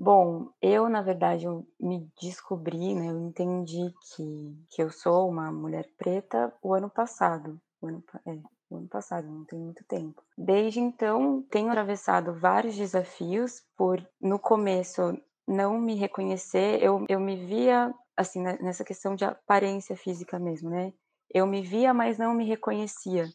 Bom, 0.02 0.48
eu, 0.62 0.88
na 0.88 1.02
verdade, 1.02 1.44
eu 1.44 1.66
me 1.78 2.10
descobri, 2.18 2.94
né, 2.94 3.08
eu 3.10 3.20
entendi 3.20 3.92
que, 4.16 4.56
que 4.70 4.82
eu 4.82 4.90
sou 4.90 5.28
uma 5.28 5.52
mulher 5.52 5.86
preta 5.98 6.50
o 6.62 6.72
ano 6.72 6.88
passado. 6.88 7.60
O 7.82 7.86
ano, 7.86 8.02
é, 8.26 8.38
o 8.70 8.78
ano 8.78 8.88
passado, 8.88 9.28
não 9.28 9.44
tem 9.44 9.58
muito 9.58 9.84
tempo. 9.84 10.22
Desde 10.38 10.80
então, 10.80 11.42
tenho 11.50 11.68
atravessado 11.68 12.32
vários 12.32 12.76
desafios 12.76 13.62
por, 13.76 14.02
no 14.18 14.38
começo, 14.38 15.02
não 15.46 15.78
me 15.78 15.94
reconhecer. 15.96 16.82
Eu, 16.82 17.04
eu 17.06 17.20
me 17.20 17.36
via, 17.44 17.94
assim, 18.16 18.40
nessa 18.40 18.82
questão 18.82 19.14
de 19.14 19.26
aparência 19.26 19.94
física 19.94 20.38
mesmo, 20.38 20.70
né? 20.70 20.94
Eu 21.28 21.46
me 21.46 21.60
via, 21.60 21.92
mas 21.92 22.16
não 22.16 22.32
me 22.32 22.46
reconhecia. 22.46 23.28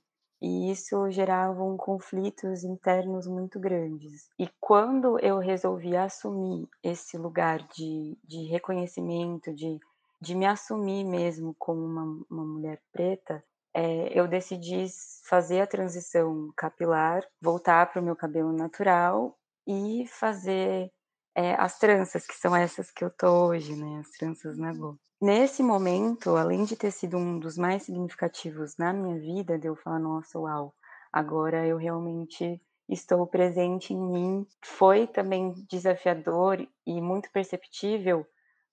E 0.46 0.70
isso 0.70 1.10
gerava 1.10 1.60
conflitos 1.76 2.64
internos 2.64 3.26
muito 3.26 3.60
grandes. 3.60 4.30
E 4.38 4.48
quando 4.62 5.18
eu 5.20 5.40
resolvi 5.40 5.98
assumir 5.98 6.70
esse 6.84 7.18
lugar 7.18 7.68
de, 7.74 8.16
de 8.24 8.44
reconhecimento, 8.44 9.52
de, 9.52 9.80
de 10.22 10.36
me 10.36 10.46
assumir 10.46 11.04
mesmo 11.04 11.56
como 11.58 11.84
uma, 11.84 12.04
uma 12.30 12.46
mulher 12.46 12.80
preta, 12.94 13.44
é, 13.74 14.08
eu 14.14 14.28
decidi 14.28 14.86
fazer 15.28 15.62
a 15.62 15.68
transição 15.68 16.54
capilar, 16.56 17.26
voltar 17.42 17.92
para 17.92 18.00
o 18.00 18.06
meu 18.06 18.16
cabelo 18.16 18.54
natural 18.54 19.36
e 19.66 20.06
fazer 20.06 20.92
é, 21.36 21.54
as 21.56 21.78
tranças, 21.78 22.26
que 22.26 22.36
são 22.36 22.56
essas 22.56 22.90
que 22.90 23.04
eu 23.04 23.10
tô 23.10 23.48
hoje, 23.48 23.76
né? 23.76 24.00
As 24.00 24.10
tranças 24.12 24.58
na 24.58 24.74
Go. 24.74 24.98
Nesse 25.22 25.62
momento, 25.62 26.36
além 26.36 26.64
de 26.66 26.76
ter 26.76 26.92
sido 26.92 27.18
um 27.18 27.40
dos 27.40 27.58
mais 27.58 27.84
significativos 27.84 28.78
na 28.78 28.94
minha 28.94 29.20
vida, 29.20 29.60
de 29.60 29.68
eu 29.68 29.76
falar, 29.76 30.00
nossa, 30.00 30.40
uau, 30.40 30.74
agora 31.12 31.66
eu 31.66 31.78
realmente 31.78 32.62
estou 32.88 33.26
presente 33.26 33.94
em 33.94 34.00
mim, 34.00 34.48
foi 34.64 35.08
também 35.08 35.54
desafiador 35.70 36.66
e 36.86 37.02
muito 37.02 37.32
perceptível 37.32 38.26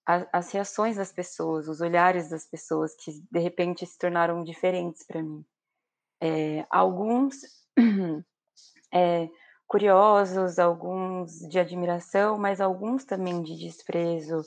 as 0.05 0.51
reações 0.51 0.97
das 0.97 1.13
pessoas, 1.13 1.69
os 1.69 1.81
olhares 1.81 2.29
das 2.29 2.45
pessoas 2.45 2.95
que 2.97 3.13
de 3.31 3.39
repente 3.39 3.87
se 3.87 3.97
tornaram 3.97 4.43
diferentes 4.43 5.07
para 5.07 5.23
mim. 5.23 5.45
É, 6.21 6.67
alguns 6.69 7.37
é, 8.93 9.29
curiosos, 9.73 10.59
alguns 10.59 11.39
de 11.49 11.59
admiração, 11.59 12.37
mas 12.37 12.61
alguns 12.61 13.07
também 13.07 13.43
de 13.43 13.57
desprezo, 13.57 14.43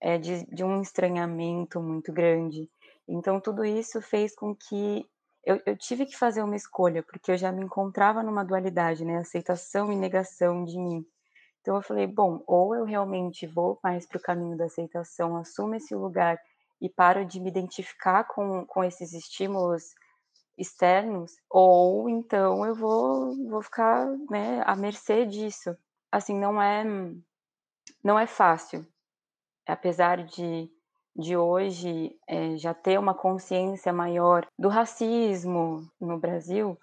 é, 0.00 0.16
de, 0.16 0.46
de 0.46 0.62
um 0.62 0.80
estranhamento 0.80 1.80
muito 1.80 2.12
grande. 2.12 2.70
Então, 3.08 3.40
tudo 3.40 3.64
isso 3.64 4.00
fez 4.00 4.36
com 4.36 4.54
que 4.54 5.04
eu, 5.44 5.60
eu, 5.66 5.76
tive 5.76 6.06
que 6.06 6.16
fazer 6.16 6.42
uma 6.44 6.54
escolha, 6.54 7.02
porque 7.02 7.32
eu 7.32 7.36
já 7.36 7.50
me 7.50 7.64
encontrava 7.64 8.22
numa 8.22 8.44
dualidade, 8.44 9.04
né? 9.04 9.16
Aceitação 9.16 9.92
e 9.92 9.96
negação 9.96 10.64
de 10.64 10.78
mim. 10.78 11.04
Então 11.60 11.74
eu 11.74 11.82
falei, 11.82 12.06
bom, 12.06 12.44
ou 12.46 12.72
eu 12.76 12.84
realmente 12.84 13.48
vou 13.48 13.80
mais 13.82 14.06
para 14.06 14.18
o 14.18 14.22
caminho 14.22 14.56
da 14.56 14.66
aceitação, 14.66 15.36
assumo 15.36 15.74
esse 15.74 15.92
lugar 15.92 16.38
e 16.80 16.88
paro 16.88 17.26
de 17.26 17.40
me 17.40 17.48
identificar 17.48 18.24
com, 18.24 18.64
com 18.64 18.84
esses 18.84 19.12
estímulos 19.12 19.82
externos, 20.58 21.36
ou 21.48 22.08
então 22.08 22.66
eu 22.66 22.74
vou, 22.74 23.34
vou 23.48 23.62
ficar 23.62 24.06
né, 24.28 24.62
à 24.66 24.74
mercê 24.74 25.24
disso. 25.24 25.74
Assim, 26.10 26.38
não 26.38 26.60
é, 26.60 26.84
não 28.02 28.18
é 28.18 28.26
fácil. 28.26 28.86
Apesar 29.66 30.24
de, 30.24 30.68
de 31.14 31.36
hoje 31.36 32.16
é, 32.26 32.56
já 32.56 32.74
ter 32.74 32.98
uma 32.98 33.14
consciência 33.14 33.92
maior 33.92 34.46
do 34.58 34.68
racismo 34.68 35.88
no 36.00 36.18
Brasil, 36.18 36.78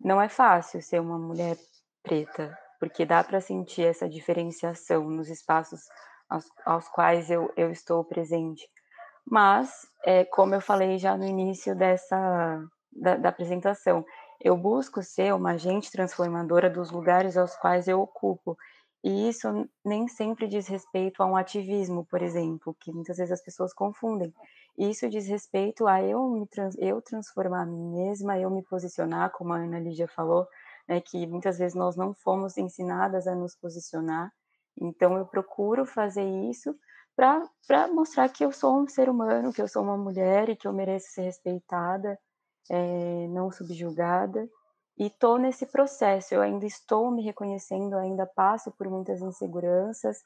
não 0.00 0.20
é 0.22 0.28
fácil 0.28 0.80
ser 0.80 1.00
uma 1.00 1.18
mulher 1.18 1.56
preta, 2.02 2.56
porque 2.80 3.04
dá 3.04 3.22
para 3.22 3.40
sentir 3.40 3.82
essa 3.82 4.08
diferenciação 4.08 5.10
nos 5.10 5.28
espaços 5.28 5.80
aos, 6.28 6.46
aos 6.64 6.88
quais 6.88 7.30
eu, 7.30 7.52
eu 7.56 7.70
estou 7.70 8.04
presente. 8.04 8.66
Mas, 9.30 9.86
é, 10.04 10.24
como 10.24 10.54
eu 10.54 10.60
falei 10.60 10.96
já 10.98 11.16
no 11.16 11.24
início 11.24 11.76
dessa 11.76 12.62
da, 12.92 13.16
da 13.16 13.28
apresentação, 13.28 14.04
eu 14.40 14.56
busco 14.56 15.02
ser 15.02 15.34
uma 15.34 15.52
agente 15.52 15.90
transformadora 15.90 16.70
dos 16.70 16.90
lugares 16.90 17.36
aos 17.36 17.56
quais 17.56 17.88
eu 17.88 18.00
ocupo. 18.00 18.56
E 19.02 19.28
isso 19.28 19.68
nem 19.84 20.08
sempre 20.08 20.48
diz 20.48 20.66
respeito 20.66 21.22
a 21.22 21.26
um 21.26 21.36
ativismo, 21.36 22.04
por 22.06 22.20
exemplo, 22.20 22.76
que 22.80 22.92
muitas 22.92 23.16
vezes 23.16 23.32
as 23.32 23.42
pessoas 23.42 23.72
confundem. 23.72 24.32
Isso 24.76 25.08
diz 25.08 25.26
respeito 25.28 25.86
a 25.86 26.02
eu 26.02 26.28
me 26.28 26.46
trans, 26.46 26.76
eu 26.78 27.00
transformar 27.02 27.62
a 27.62 27.66
mim 27.66 27.92
mesma, 27.92 28.38
eu 28.38 28.50
me 28.50 28.62
posicionar, 28.62 29.30
como 29.30 29.52
a 29.52 29.58
Ana 29.58 29.78
Lídia 29.80 30.08
falou, 30.08 30.46
né, 30.88 31.00
que 31.00 31.26
muitas 31.26 31.58
vezes 31.58 31.74
nós 31.74 31.96
não 31.96 32.14
fomos 32.14 32.56
ensinadas 32.56 33.26
a 33.26 33.34
nos 33.34 33.56
posicionar. 33.56 34.32
Então, 34.80 35.16
eu 35.16 35.26
procuro 35.26 35.84
fazer 35.84 36.24
isso 36.48 36.76
para 37.16 37.88
mostrar 37.92 38.28
que 38.28 38.44
eu 38.44 38.52
sou 38.52 38.80
um 38.80 38.86
ser 38.86 39.08
humano, 39.08 39.52
que 39.52 39.60
eu 39.60 39.66
sou 39.66 39.82
uma 39.82 39.96
mulher 39.96 40.48
e 40.48 40.56
que 40.56 40.68
eu 40.68 40.72
mereço 40.72 41.08
ser 41.10 41.22
respeitada, 41.22 42.16
é, 42.70 43.28
não 43.28 43.50
subjugada. 43.50 44.48
E 44.98 45.06
estou 45.06 45.38
nesse 45.38 45.64
processo, 45.66 46.34
eu 46.34 46.42
ainda 46.42 46.66
estou 46.66 47.10
me 47.10 47.22
reconhecendo, 47.22 47.94
ainda 47.96 48.26
passo 48.26 48.72
por 48.72 48.88
muitas 48.88 49.20
inseguranças, 49.20 50.20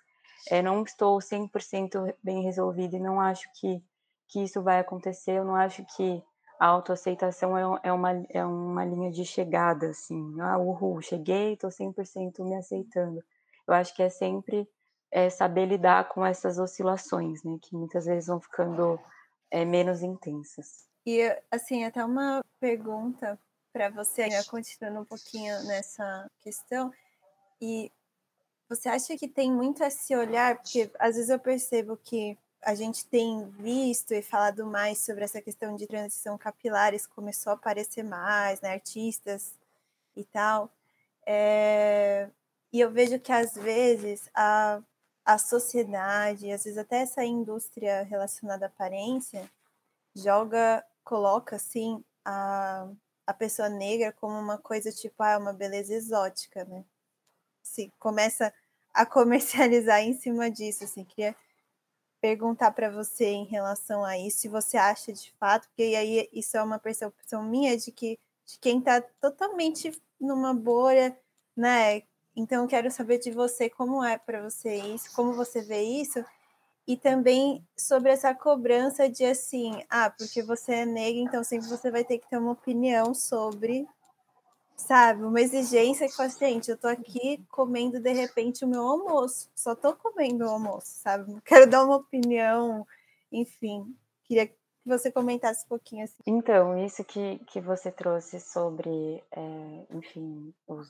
é, 0.51 0.63
não 0.63 0.83
estou 0.83 1.19
100% 1.19 2.15
bem 2.23 2.43
resolvida 2.43 2.97
e 2.97 3.01
não 3.01 3.21
acho 3.21 3.47
que, 3.61 3.83
que 4.29 4.43
isso 4.43 4.63
vai 4.63 4.81
acontecer, 4.81 5.33
eu 5.33 5.45
não 5.45 5.55
acho 5.55 5.85
que 5.95 6.23
a 6.63 6.67
autoaceitação 6.67 7.59
é, 7.59 7.81
é, 7.83 7.93
uma, 7.93 8.13
é 8.31 8.45
uma 8.45 8.85
linha 8.85 9.11
de 9.11 9.25
chegada, 9.25 9.89
assim. 9.89 10.41
Ah, 10.41 10.59
uhul, 10.59 11.03
cheguei, 11.03 11.55
estou 11.55 11.71
100% 11.71 12.45
me 12.45 12.55
aceitando. 12.55 13.21
Eu 13.67 13.75
acho 13.75 13.93
que 13.97 14.01
é 14.01 14.09
sempre 14.09 14.69
é, 15.11 15.29
saber 15.29 15.67
lidar 15.67 16.09
com 16.09 16.25
essas 16.25 16.61
oscilações, 16.61 17.43
né? 17.43 17.59
Que 17.61 17.75
muitas 17.75 18.05
vezes 18.05 18.29
vão 18.29 18.41
ficando 18.41 18.97
é, 19.51 19.65
menos 19.65 20.05
intensas. 20.05 20.89
E, 21.05 21.21
assim, 21.51 21.85
até 21.85 22.05
uma 22.05 22.45
pergunta 22.61 23.39
para 23.73 23.89
você, 23.91 24.29
né, 24.29 24.43
continuando 24.45 25.01
um 25.01 25.05
pouquinho 25.05 25.63
nessa 25.65 26.31
questão. 26.41 26.93
E 27.61 27.91
você 28.69 28.89
acha 28.89 29.17
que 29.17 29.29
tem 29.29 29.51
muito 29.51 29.83
esse 29.83 30.15
olhar? 30.15 30.57
Porque 30.57 30.91
às 30.99 31.17
vezes 31.17 31.31
eu 31.31 31.39
percebo 31.39 31.97
que 31.97 32.39
a 32.63 32.75
gente 32.75 33.05
tem 33.07 33.49
visto 33.51 34.13
e 34.15 34.23
falado 34.23 34.65
mais 34.65 34.99
sobre 35.05 35.25
essa 35.25 35.43
questão 35.43 35.75
de 35.75 35.87
transição 35.87 36.39
capilar, 36.39 36.95
isso 36.95 37.11
começou 37.11 37.51
a 37.51 37.55
aparecer 37.55 38.05
mais, 38.05 38.61
né, 38.61 38.73
artistas 38.73 39.59
e 40.17 40.25
tal. 40.25 40.71
É, 41.27 42.29
e 42.73 42.81
eu 42.81 42.91
vejo 42.91 43.19
que 43.19 43.33
às 43.33 43.55
vezes 43.55 44.31
a, 44.35 44.81
a 45.25 45.39
sociedade, 45.39 46.53
às 46.53 46.65
vezes 46.65 46.79
até 46.79 46.99
essa 47.03 47.25
indústria 47.25 48.03
relacionada 48.03 48.67
à 48.67 48.69
aparência, 48.69 49.51
joga, 50.15 50.85
coloca 51.05 51.57
assim 51.57 52.03
a, 52.25 52.89
a 53.27 53.35
pessoa 53.35 53.69
negra 53.69 54.13
como 54.13 54.39
uma 54.39 54.59
coisa 54.59 54.91
tipo, 54.93 55.23
ah, 55.23 55.39
uma 55.39 55.53
beleza 55.53 55.95
exótica, 55.95 56.65
né? 56.65 56.85
Se 57.63 57.93
começa 57.99 58.53
a 58.93 59.07
comercializar 59.07 60.01
em 60.01 60.15
cima 60.15 60.51
disso, 60.51 60.85
assim, 60.85 61.05
queria 61.05 61.35
perguntar 62.21 62.71
para 62.73 62.91
você 62.91 63.27
em 63.27 63.45
relação 63.45 64.05
a 64.05 64.17
isso, 64.17 64.39
se 64.39 64.49
você 64.49 64.77
acha 64.77 65.13
de 65.13 65.33
fato, 65.41 65.67
porque 65.69 65.83
aí 65.97 66.29
isso 66.33 66.57
é 66.57 66.63
uma 66.63 66.79
percepção 66.79 67.43
minha 67.43 67.77
de 67.77 67.91
que 67.91 68.19
de 68.45 68.59
quem 68.59 68.79
está 68.79 69.01
totalmente 69.21 69.93
numa 70.21 70.53
bolha, 70.53 71.17
né? 71.57 72.03
Então 72.35 72.63
eu 72.63 72.69
quero 72.69 72.91
saber 72.91 73.19
de 73.19 73.31
você 73.31 73.69
como 73.69 74.03
é 74.05 74.19
para 74.19 74.43
você 74.43 74.77
isso, 74.77 75.13
como 75.15 75.33
você 75.33 75.63
vê 75.63 75.83
isso, 75.83 76.25
e 76.87 76.97
também 76.97 77.65
sobre 77.77 78.11
essa 78.11 78.35
cobrança 78.35 79.09
de 79.09 79.25
assim, 79.25 79.85
ah, 79.89 80.11
porque 80.11 80.43
você 80.43 80.73
é 80.75 80.87
negra, 80.87 81.21
então 81.21 81.45
sempre 81.45 81.69
você 81.69 81.91
vai 81.91 82.05
ter 82.05 82.19
que 82.19 82.29
ter 82.29 82.39
uma 82.39 82.53
opinião 82.53 83.15
sobre 83.15 83.87
sabe? 84.77 85.23
Uma 85.23 85.41
exigência 85.41 86.09
que 86.09 86.17
fala, 86.17 86.29
gente, 86.29 86.71
eu 86.71 86.77
tô 86.77 86.89
aqui 86.89 87.45
comendo 87.51 88.01
de 88.01 88.13
repente 88.13 88.65
o 88.65 88.69
meu 88.69 88.83
almoço, 88.83 89.49
só 89.55 89.75
tô 89.75 89.95
comendo 89.95 90.45
o 90.45 90.49
almoço, 90.49 90.89
sabe? 90.89 91.41
Quero 91.45 91.69
dar 91.69 91.85
uma 91.85 91.97
opinião, 91.97 92.87
enfim, 93.31 93.95
queria 94.25 94.49
que 94.49 94.57
você 94.85 95.11
comentasse 95.11 95.65
um 95.65 95.69
pouquinho 95.69 96.05
assim. 96.05 96.17
Então, 96.27 96.77
isso 96.85 97.05
que, 97.05 97.39
que 97.47 97.61
você 97.61 97.91
trouxe 97.91 98.41
sobre, 98.41 99.23
é, 99.31 99.87
enfim, 99.91 100.53
os 100.67 100.89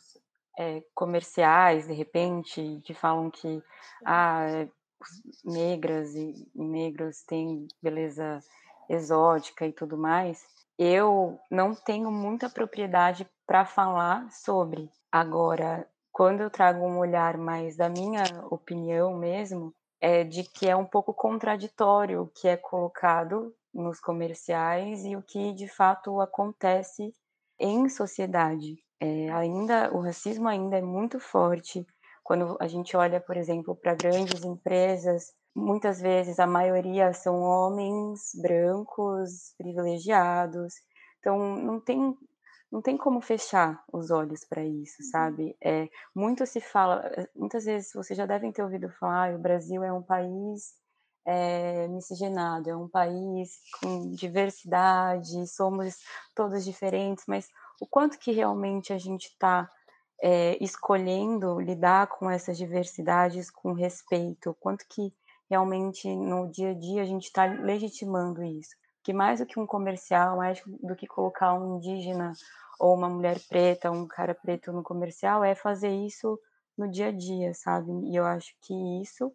é, 0.58 0.82
comerciais, 0.94 1.86
de 1.86 1.92
repente, 1.92 2.80
que 2.84 2.94
falam 2.94 3.30
que 3.30 3.62
ah, 4.04 4.66
negras 5.44 6.14
e, 6.14 6.48
negros 6.54 7.22
têm 7.22 7.66
beleza 7.82 8.40
exótica 8.88 9.66
e 9.66 9.72
tudo 9.72 9.96
mais, 9.96 10.44
eu 10.78 11.38
não 11.50 11.74
tenho 11.74 12.10
muita 12.10 12.48
propriedade 12.48 13.28
para 13.46 13.64
falar 13.64 14.30
sobre. 14.30 14.90
Agora, 15.10 15.86
quando 16.10 16.40
eu 16.40 16.50
trago 16.50 16.84
um 16.84 16.98
olhar 16.98 17.36
mais 17.36 17.76
da 17.76 17.88
minha 17.88 18.24
opinião 18.50 19.16
mesmo, 19.16 19.72
é 20.00 20.24
de 20.24 20.42
que 20.42 20.68
é 20.68 20.74
um 20.76 20.84
pouco 20.84 21.14
contraditório 21.14 22.22
o 22.22 22.26
que 22.26 22.48
é 22.48 22.56
colocado 22.56 23.54
nos 23.72 24.00
comerciais 24.00 25.04
e 25.04 25.16
o 25.16 25.22
que 25.22 25.52
de 25.52 25.68
fato 25.68 26.20
acontece 26.20 27.14
em 27.58 27.88
sociedade. 27.88 28.76
É, 29.00 29.30
ainda 29.32 29.92
o 29.92 30.00
racismo 30.00 30.48
ainda 30.48 30.76
é 30.76 30.82
muito 30.82 31.18
forte 31.18 31.86
quando 32.22 32.56
a 32.60 32.68
gente 32.68 32.96
olha, 32.96 33.20
por 33.20 33.36
exemplo, 33.36 33.74
para 33.74 33.94
grandes 33.94 34.44
empresas. 34.44 35.32
Muitas 35.54 36.00
vezes 36.00 36.38
a 36.38 36.46
maioria 36.46 37.12
são 37.12 37.40
homens 37.40 38.30
brancos 38.34 39.54
privilegiados, 39.58 40.74
então 41.18 41.56
não 41.56 41.80
tem 41.80 42.16
não 42.70 42.80
tem 42.80 42.96
como 42.96 43.20
fechar 43.20 43.84
os 43.92 44.10
olhos 44.10 44.46
para 44.46 44.64
isso, 44.64 45.02
uhum. 45.02 45.08
sabe? 45.10 45.56
É, 45.62 45.90
muito 46.16 46.46
se 46.46 46.58
fala, 46.58 47.04
muitas 47.36 47.66
vezes 47.66 47.92
vocês 47.92 48.16
já 48.16 48.24
devem 48.24 48.50
ter 48.50 48.62
ouvido 48.62 48.88
falar, 48.98 49.30
ah, 49.30 49.36
o 49.36 49.38
Brasil 49.38 49.84
é 49.84 49.92
um 49.92 50.02
país 50.02 50.72
é, 51.26 51.86
miscigenado, 51.88 52.70
é 52.70 52.74
um 52.74 52.88
país 52.88 53.58
com 53.78 54.10
diversidade, 54.12 55.46
somos 55.48 55.98
todos 56.34 56.64
diferentes, 56.64 57.24
mas 57.28 57.46
o 57.78 57.86
quanto 57.86 58.18
que 58.18 58.32
realmente 58.32 58.90
a 58.90 58.98
gente 58.98 59.26
está 59.26 59.70
é, 60.22 60.56
escolhendo 60.62 61.58
lidar 61.60 62.06
com 62.06 62.30
essas 62.30 62.56
diversidades 62.56 63.50
com 63.50 63.72
respeito, 63.72 64.56
quanto 64.60 64.86
que 64.88 65.12
realmente 65.50 66.08
no 66.14 66.48
dia 66.48 66.70
a 66.70 66.74
dia 66.74 67.02
a 67.02 67.04
gente 67.04 67.24
está 67.24 67.44
legitimando 67.44 68.44
isso. 68.44 68.76
Que 69.02 69.12
mais 69.12 69.40
do 69.40 69.46
que 69.46 69.58
um 69.58 69.66
comercial, 69.66 70.36
mais 70.36 70.62
do 70.64 70.94
que 70.94 71.08
colocar 71.08 71.52
um 71.54 71.76
indígena 71.76 72.32
ou 72.78 72.94
uma 72.94 73.08
mulher 73.08 73.40
preta, 73.48 73.90
um 73.90 74.06
cara 74.06 74.32
preto 74.32 74.72
no 74.72 74.84
comercial, 74.84 75.42
é 75.42 75.56
fazer 75.56 75.90
isso 75.90 76.38
no 76.78 76.88
dia 76.88 77.08
a 77.08 77.12
dia, 77.12 77.52
sabe? 77.52 77.90
E 78.08 78.14
eu 78.14 78.24
acho 78.24 78.54
que 78.60 79.02
isso 79.02 79.32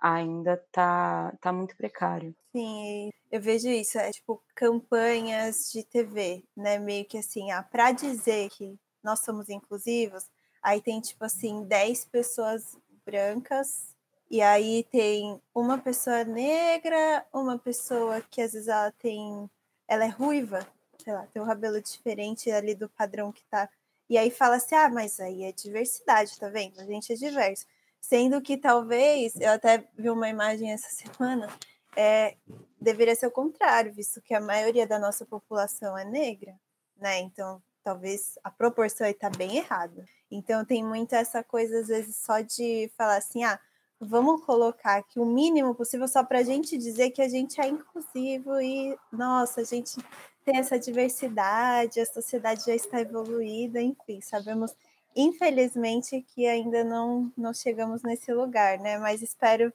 ainda 0.00 0.56
tá, 0.70 1.36
tá 1.40 1.52
muito 1.52 1.76
precário. 1.76 2.32
Sim, 2.52 3.10
eu 3.28 3.40
vejo 3.40 3.68
isso, 3.68 3.98
é 3.98 4.12
tipo 4.12 4.40
campanhas 4.54 5.56
de 5.72 5.82
TV, 5.84 6.44
né? 6.56 6.78
Meio 6.78 7.04
que 7.04 7.18
assim, 7.18 7.50
ah, 7.50 7.62
para 7.64 7.90
dizer 7.90 8.48
que 8.50 8.78
nós 9.02 9.20
somos 9.20 9.48
inclusivos, 9.48 10.24
aí 10.62 10.80
tem 10.80 11.00
tipo 11.00 11.24
assim, 11.24 11.64
10 11.64 12.04
pessoas 12.06 12.76
brancas, 13.04 13.96
e 14.30 14.42
aí 14.42 14.84
tem 14.84 15.40
uma 15.54 15.78
pessoa 15.78 16.22
negra, 16.22 17.26
uma 17.32 17.58
pessoa 17.58 18.20
que 18.20 18.42
às 18.42 18.52
vezes 18.52 18.68
ela 18.68 18.92
tem. 18.92 19.50
Ela 19.86 20.04
é 20.04 20.08
ruiva, 20.08 20.66
sei 21.02 21.14
lá, 21.14 21.26
tem 21.32 21.40
um 21.40 21.46
cabelo 21.46 21.80
diferente 21.80 22.50
ali 22.50 22.74
do 22.74 22.90
padrão 22.90 23.32
que 23.32 23.42
tá. 23.46 23.70
E 24.08 24.18
aí 24.18 24.30
fala 24.30 24.56
assim: 24.56 24.74
ah, 24.74 24.88
mas 24.90 25.18
aí 25.18 25.44
é 25.44 25.52
diversidade, 25.52 26.38
tá 26.38 26.48
vendo? 26.50 26.78
A 26.80 26.84
gente 26.84 27.12
é 27.12 27.16
diverso. 27.16 27.66
Sendo 28.00 28.40
que 28.42 28.56
talvez, 28.58 29.34
eu 29.36 29.50
até 29.50 29.84
vi 29.96 30.10
uma 30.10 30.28
imagem 30.28 30.72
essa 30.72 30.90
semana, 30.90 31.48
é, 31.96 32.36
deveria 32.80 33.14
ser 33.14 33.26
o 33.26 33.30
contrário, 33.30 33.92
visto 33.92 34.20
que 34.20 34.34
a 34.34 34.40
maioria 34.40 34.86
da 34.86 34.98
nossa 34.98 35.24
população 35.26 35.96
é 35.96 36.04
negra, 36.04 36.54
né? 36.96 37.20
Então, 37.20 37.62
talvez 37.82 38.38
a 38.44 38.50
proporção 38.50 39.06
aí 39.06 39.14
tá 39.14 39.30
bem 39.30 39.56
errada. 39.56 40.04
Então, 40.30 40.64
tem 40.64 40.84
muito 40.84 41.14
essa 41.14 41.42
coisa, 41.42 41.80
às 41.80 41.88
vezes, 41.88 42.16
só 42.16 42.40
de 42.40 42.90
falar 42.96 43.16
assim, 43.16 43.44
ah, 43.44 43.58
vamos 44.00 44.44
colocar 44.44 44.96
aqui 44.96 45.18
o 45.18 45.24
mínimo 45.24 45.74
possível 45.74 46.06
só 46.06 46.22
para 46.22 46.38
a 46.38 46.42
gente 46.42 46.76
dizer 46.76 47.10
que 47.10 47.22
a 47.22 47.28
gente 47.28 47.60
é 47.60 47.66
inclusivo 47.68 48.60
e, 48.60 48.96
nossa, 49.10 49.62
a 49.62 49.64
gente 49.64 49.96
tem 50.44 50.58
essa 50.58 50.78
diversidade, 50.78 52.00
a 52.00 52.06
sociedade 52.06 52.64
já 52.64 52.74
está 52.74 53.00
evoluída, 53.00 53.80
enfim, 53.80 54.20
sabemos 54.20 54.74
infelizmente 55.14 56.22
que 56.22 56.46
ainda 56.46 56.84
não, 56.84 57.32
não 57.36 57.52
chegamos 57.52 58.02
nesse 58.02 58.32
lugar, 58.32 58.78
né? 58.78 58.98
Mas 58.98 59.20
espero 59.20 59.72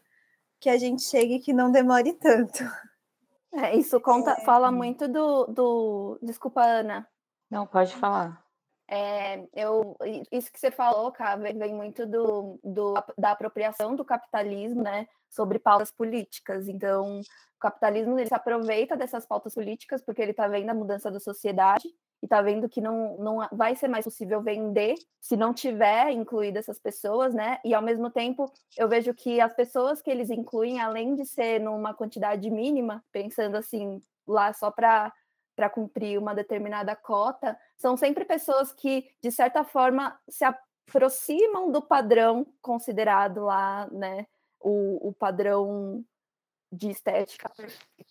que 0.60 0.70
a 0.70 0.78
gente 0.78 1.04
chegue 1.04 1.36
e 1.36 1.40
que 1.40 1.52
não 1.52 1.72
demore 1.72 2.14
tanto. 2.14 2.64
É, 3.52 3.76
isso 3.76 4.00
conta, 4.00 4.32
é. 4.32 4.42
fala 4.46 4.72
muito 4.72 5.08
do, 5.08 5.46
do. 5.46 6.20
Desculpa, 6.24 6.64
Ana. 6.64 7.08
Não, 7.54 7.68
pode 7.68 7.96
falar. 7.96 8.44
É, 8.90 9.48
eu, 9.54 9.96
isso 10.32 10.52
que 10.52 10.60
você 10.60 10.72
falou, 10.72 11.12
cara, 11.12 11.36
vem 11.54 11.74
muito 11.74 12.06
do, 12.06 12.60
do, 12.64 12.96
da 13.16 13.32
apropriação 13.32 13.96
do 13.96 14.04
capitalismo, 14.04 14.82
né, 14.82 15.08
sobre 15.30 15.60
pautas 15.60 15.92
políticas. 15.92 16.68
Então, 16.68 17.20
o 17.22 17.60
capitalismo 17.60 18.18
ele 18.18 18.28
se 18.28 18.34
aproveita 18.34 18.98
dessas 18.98 19.26
pautas 19.26 19.54
políticas 19.54 20.02
porque 20.02 20.22
ele 20.22 20.32
está 20.32 20.48
vendo 20.48 20.72
a 20.72 20.74
mudança 20.74 21.12
da 21.12 21.20
sociedade 21.20 21.88
e 22.22 22.26
está 22.26 22.42
vendo 22.42 22.68
que 22.68 22.82
não, 22.82 23.18
não 23.18 23.48
vai 23.52 23.76
ser 23.76 23.88
mais 23.88 24.06
possível 24.06 24.42
vender 24.42 24.96
se 25.22 25.38
não 25.38 25.54
tiver 25.54 26.10
incluído 26.12 26.58
essas 26.58 26.80
pessoas, 26.80 27.36
né? 27.36 27.60
E 27.64 27.74
ao 27.74 27.82
mesmo 27.84 28.10
tempo 28.10 28.52
eu 28.78 28.90
vejo 28.90 29.14
que 29.14 29.40
as 29.40 29.54
pessoas 29.54 30.02
que 30.02 30.10
eles 30.10 30.30
incluem, 30.30 30.82
além 30.82 31.16
de 31.16 31.26
ser 31.26 31.60
numa 31.60 31.94
quantidade 31.94 32.50
mínima, 32.50 33.04
pensando 33.12 33.58
assim 33.58 34.02
lá 34.28 34.54
só 34.54 34.72
para 34.72 35.14
para 35.56 35.70
cumprir 35.70 36.18
uma 36.18 36.34
determinada 36.34 36.96
cota, 36.96 37.58
são 37.78 37.96
sempre 37.96 38.26
pessoas 38.26 38.72
que 38.72 39.10
de 39.22 39.32
certa 39.32 39.64
forma 39.64 40.20
se 40.30 40.44
aproximam 40.44 41.72
do 41.72 41.82
padrão 41.82 42.46
considerado 42.62 43.46
lá, 43.46 43.88
né? 43.92 44.26
O, 44.60 45.10
o 45.10 45.14
padrão 45.14 46.04
de 46.72 46.90
estética. 46.90 47.52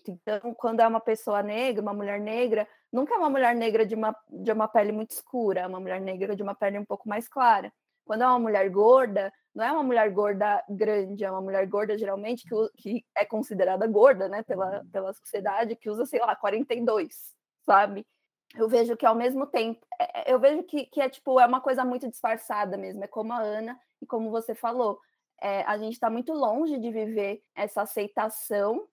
Então, 0.06 0.54
quando 0.54 0.80
é 0.80 0.86
uma 0.86 1.00
pessoa 1.00 1.42
negra, 1.42 1.82
uma 1.82 1.94
mulher 1.94 2.20
negra, 2.20 2.68
nunca 2.92 3.14
é 3.14 3.18
uma 3.18 3.30
mulher 3.30 3.54
negra 3.56 3.84
de 3.84 3.94
uma, 3.94 4.16
de 4.28 4.52
uma 4.52 4.68
pele 4.68 4.92
muito 4.92 5.10
escura, 5.10 5.60
é 5.60 5.66
uma 5.66 5.80
mulher 5.80 6.00
negra 6.00 6.36
de 6.36 6.42
uma 6.42 6.54
pele 6.54 6.78
um 6.78 6.84
pouco 6.84 7.08
mais 7.08 7.28
clara. 7.28 7.72
Quando 8.04 8.22
é 8.22 8.26
uma 8.26 8.38
mulher 8.38 8.68
gorda, 8.70 9.32
não 9.54 9.64
é 9.64 9.72
uma 9.72 9.82
mulher 9.82 10.10
gorda 10.10 10.64
grande, 10.68 11.24
é 11.24 11.30
uma 11.30 11.40
mulher 11.40 11.66
gorda 11.66 11.96
geralmente 11.96 12.44
que, 12.48 12.56
que 12.76 13.04
é 13.14 13.24
considerada 13.24 13.86
gorda, 13.86 14.28
né, 14.28 14.42
pela, 14.42 14.84
pela 14.90 15.12
sociedade, 15.12 15.76
que 15.76 15.90
usa, 15.90 16.06
sei 16.06 16.20
lá, 16.20 16.34
42, 16.34 17.14
sabe? 17.64 18.06
Eu 18.54 18.68
vejo 18.68 18.96
que 18.96 19.06
ao 19.06 19.14
mesmo 19.14 19.46
tempo, 19.46 19.84
é, 20.00 20.30
é, 20.30 20.34
eu 20.34 20.38
vejo 20.38 20.62
que, 20.64 20.86
que 20.86 21.00
é 21.00 21.08
tipo, 21.08 21.38
é 21.40 21.46
uma 21.46 21.60
coisa 21.60 21.84
muito 21.84 22.08
disfarçada 22.08 22.76
mesmo, 22.76 23.04
é 23.04 23.06
como 23.06 23.32
a 23.32 23.38
Ana 23.38 23.78
e 24.00 24.06
como 24.06 24.30
você 24.30 24.54
falou, 24.54 24.98
é, 25.40 25.62
a 25.62 25.76
gente 25.78 25.94
está 25.94 26.08
muito 26.08 26.32
longe 26.32 26.78
de 26.78 26.90
viver 26.90 27.42
essa 27.54 27.82
aceitação, 27.82 28.86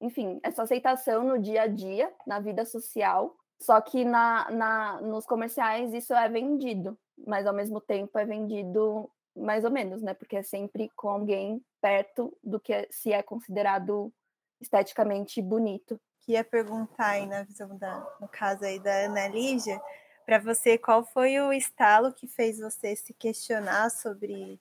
enfim, 0.00 0.40
essa 0.42 0.62
aceitação 0.62 1.24
no 1.24 1.38
dia 1.38 1.62
a 1.62 1.66
dia, 1.66 2.12
na 2.26 2.40
vida 2.40 2.64
social. 2.64 3.34
Só 3.60 3.80
que 3.80 4.04
na, 4.04 4.50
na, 4.50 5.00
nos 5.00 5.24
comerciais 5.24 5.94
isso 5.94 6.12
é 6.12 6.28
vendido, 6.28 6.98
mas 7.26 7.46
ao 7.46 7.54
mesmo 7.54 7.80
tempo 7.80 8.18
é 8.18 8.24
vendido 8.24 9.10
mais 9.36 9.64
ou 9.64 9.70
menos, 9.70 10.02
né? 10.02 10.14
Porque 10.14 10.36
é 10.36 10.42
sempre 10.42 10.90
com 10.94 11.08
alguém 11.08 11.64
perto 11.80 12.36
do 12.42 12.60
que 12.60 12.72
é, 12.72 12.88
se 12.90 13.12
é 13.12 13.22
considerado 13.22 14.12
esteticamente 14.60 15.42
bonito. 15.42 16.00
Queria 16.20 16.44
perguntar 16.44 17.10
aí 17.10 17.26
na 17.26 17.42
visão 17.42 17.76
da, 17.76 18.06
no 18.20 18.28
caso 18.28 18.64
aí 18.64 18.78
da 18.78 19.04
Ana 19.04 19.28
Lígia, 19.28 19.80
para 20.24 20.38
você, 20.38 20.78
qual 20.78 21.04
foi 21.04 21.38
o 21.40 21.52
estalo 21.52 22.12
que 22.12 22.26
fez 22.26 22.58
você 22.58 22.96
se 22.96 23.12
questionar 23.12 23.90
sobre 23.90 24.58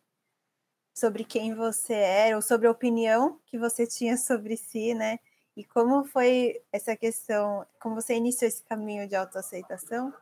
sobre 0.93 1.23
quem 1.23 1.55
você 1.55 1.93
era, 1.93 2.35
ou 2.35 2.41
sobre 2.41 2.67
a 2.67 2.71
opinião 2.71 3.39
que 3.47 3.57
você 3.57 3.87
tinha 3.87 4.15
sobre 4.15 4.55
si, 4.55 4.93
né? 4.93 5.17
E 5.55 5.63
como 5.63 6.03
foi 6.05 6.61
essa 6.71 6.95
questão, 6.95 7.65
como 7.79 7.95
você 7.95 8.13
iniciou 8.15 8.47
esse 8.47 8.63
caminho 8.63 9.07
de 9.07 9.15
autoaceitação, 9.15 10.13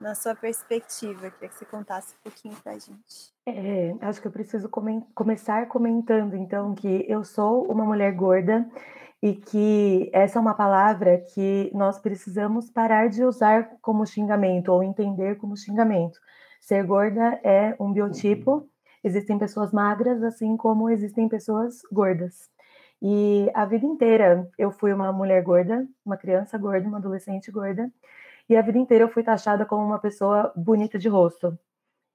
na 0.00 0.14
sua 0.14 0.34
perspectiva? 0.34 1.30
Queria 1.30 1.48
que 1.48 1.54
você 1.54 1.64
contasse 1.64 2.14
um 2.14 2.22
pouquinho 2.24 2.56
para 2.62 2.72
a 2.72 2.78
gente. 2.78 3.32
É, 3.46 3.94
acho 4.00 4.20
que 4.20 4.26
eu 4.26 4.32
preciso 4.32 4.68
come 4.68 5.04
começar 5.14 5.68
comentando, 5.68 6.34
então, 6.34 6.74
que 6.74 7.04
eu 7.08 7.24
sou 7.24 7.70
uma 7.70 7.84
mulher 7.84 8.12
gorda 8.12 8.66
e 9.22 9.34
que 9.34 10.10
essa 10.12 10.38
é 10.38 10.40
uma 10.40 10.54
palavra 10.54 11.18
que 11.34 11.70
nós 11.74 11.98
precisamos 11.98 12.70
parar 12.70 13.08
de 13.08 13.22
usar 13.22 13.76
como 13.82 14.06
xingamento 14.06 14.70
ou 14.72 14.82
entender 14.82 15.36
como 15.36 15.56
xingamento. 15.56 16.18
Ser 16.60 16.84
gorda 16.84 17.38
é 17.44 17.76
um 17.78 17.92
biotipo 17.92 18.68
Existem 19.02 19.38
pessoas 19.38 19.72
magras, 19.72 20.22
assim 20.22 20.56
como 20.56 20.90
existem 20.90 21.28
pessoas 21.28 21.80
gordas. 21.90 22.50
E 23.00 23.50
a 23.54 23.64
vida 23.64 23.86
inteira 23.86 24.48
eu 24.58 24.70
fui 24.70 24.92
uma 24.92 25.10
mulher 25.10 25.42
gorda, 25.42 25.86
uma 26.04 26.18
criança 26.18 26.58
gorda, 26.58 26.86
uma 26.86 26.98
adolescente 26.98 27.50
gorda, 27.50 27.90
e 28.50 28.56
a 28.56 28.62
vida 28.62 28.78
inteira 28.78 29.04
eu 29.04 29.08
fui 29.08 29.22
taxada 29.22 29.64
como 29.64 29.86
uma 29.86 30.00
pessoa 30.00 30.52
bonita 30.56 30.98
de 30.98 31.08
rosto. 31.08 31.56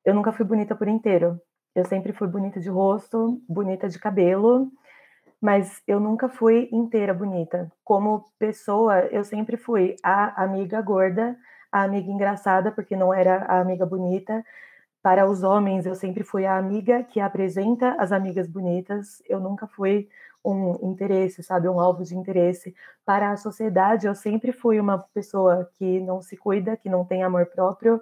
Eu 0.04 0.14
nunca 0.14 0.34
fui 0.34 0.46
bonita 0.46 0.76
por 0.76 0.90
inteiro. 0.90 1.40
Eu 1.74 1.86
sempre 1.86 2.12
fui 2.12 2.28
bonita 2.28 2.60
de 2.60 2.70
rosto, 2.70 3.42
bonita 3.48 3.88
de 3.88 3.98
cabelo, 3.98 4.70
mas 5.42 5.82
eu 5.88 5.98
nunca 5.98 6.28
fui 6.28 6.68
inteira 6.74 7.14
bonita. 7.14 7.72
Como 7.86 8.26
pessoa, 8.38 9.00
eu 9.12 9.24
sempre 9.24 9.56
fui 9.56 9.96
a 10.04 10.44
amiga 10.44 10.82
gorda, 10.82 11.38
a 11.72 11.84
amiga 11.84 12.12
engraçada, 12.12 12.70
porque 12.70 12.98
não 12.98 13.14
era 13.14 13.46
a 13.46 13.62
amiga 13.62 13.86
bonita, 13.86 14.44
para 15.02 15.30
os 15.30 15.42
homens, 15.44 15.86
eu 15.86 15.94
sempre 15.94 16.24
fui 16.24 16.46
a 16.46 16.58
amiga 16.58 17.04
que 17.04 17.20
apresenta 17.20 17.96
as 18.00 18.12
amigas 18.12 18.48
bonitas. 18.48 19.22
Eu 19.30 19.40
nunca 19.40 19.68
fui 19.68 20.10
um 20.46 20.92
interesse, 20.92 21.42
sabe, 21.44 21.68
um 21.68 21.80
alvo 21.80 22.04
de 22.04 22.16
interesse. 22.16 22.76
Para 23.06 23.32
a 23.32 23.38
sociedade, 23.38 24.08
eu 24.08 24.16
sempre 24.16 24.52
fui 24.52 24.80
uma 24.80 25.00
pessoa 25.14 25.70
que 25.74 26.00
não 26.02 26.22
se 26.22 26.38
cuida, 26.38 26.78
que 26.78 26.90
não 26.90 27.04
tem 27.06 27.24
amor 27.24 27.48
próprio, 27.48 28.02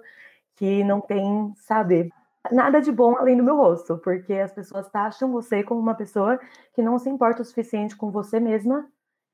que 0.56 0.84
não 0.84 1.00
tem, 1.00 1.52
sabe, 1.56 2.12
nada 2.52 2.80
de 2.80 2.92
bom 2.92 3.16
além 3.16 3.36
do 3.36 3.42
meu 3.42 3.56
rosto, 3.56 3.98
porque 3.98 4.34
as 4.34 4.52
pessoas 4.52 4.88
taxam 4.88 5.32
você 5.32 5.62
como 5.62 5.80
uma 5.80 5.94
pessoa 5.94 6.38
que 6.74 6.82
não 6.82 6.98
se 6.98 7.08
importa 7.08 7.42
o 7.42 7.44
suficiente 7.44 7.96
com 7.96 8.10
você 8.10 8.38
mesma, 8.38 8.86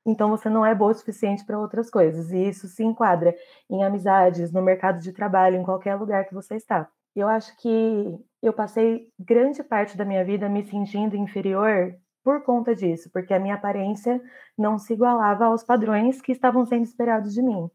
então 0.05 0.29
você 0.29 0.49
não 0.49 0.65
é 0.65 0.73
boa 0.73 0.91
o 0.91 0.95
suficiente 0.95 1.45
para 1.45 1.59
outras 1.59 1.89
coisas. 1.89 2.31
E 2.31 2.49
isso 2.49 2.67
se 2.67 2.83
enquadra 2.83 3.35
em 3.69 3.83
amizades, 3.83 4.51
no 4.51 4.61
mercado 4.61 4.99
de 4.99 5.11
trabalho, 5.11 5.57
em 5.57 5.63
qualquer 5.63 5.95
lugar 5.95 6.25
que 6.25 6.33
você 6.33 6.55
está. 6.55 6.89
Eu 7.15 7.27
acho 7.27 7.55
que 7.57 8.19
eu 8.41 8.53
passei 8.53 9.09
grande 9.19 9.61
parte 9.63 9.97
da 9.97 10.05
minha 10.05 10.23
vida 10.23 10.49
me 10.49 10.63
sentindo 10.63 11.15
inferior 11.15 11.95
por 12.23 12.43
conta 12.43 12.75
disso, 12.75 13.09
porque 13.11 13.33
a 13.33 13.39
minha 13.39 13.55
aparência 13.55 14.21
não 14.57 14.77
se 14.77 14.93
igualava 14.93 15.45
aos 15.45 15.63
padrões 15.63 16.21
que 16.21 16.31
estavam 16.31 16.65
sendo 16.65 16.83
esperados 16.83 17.33
de 17.33 17.41
mim. 17.41 17.69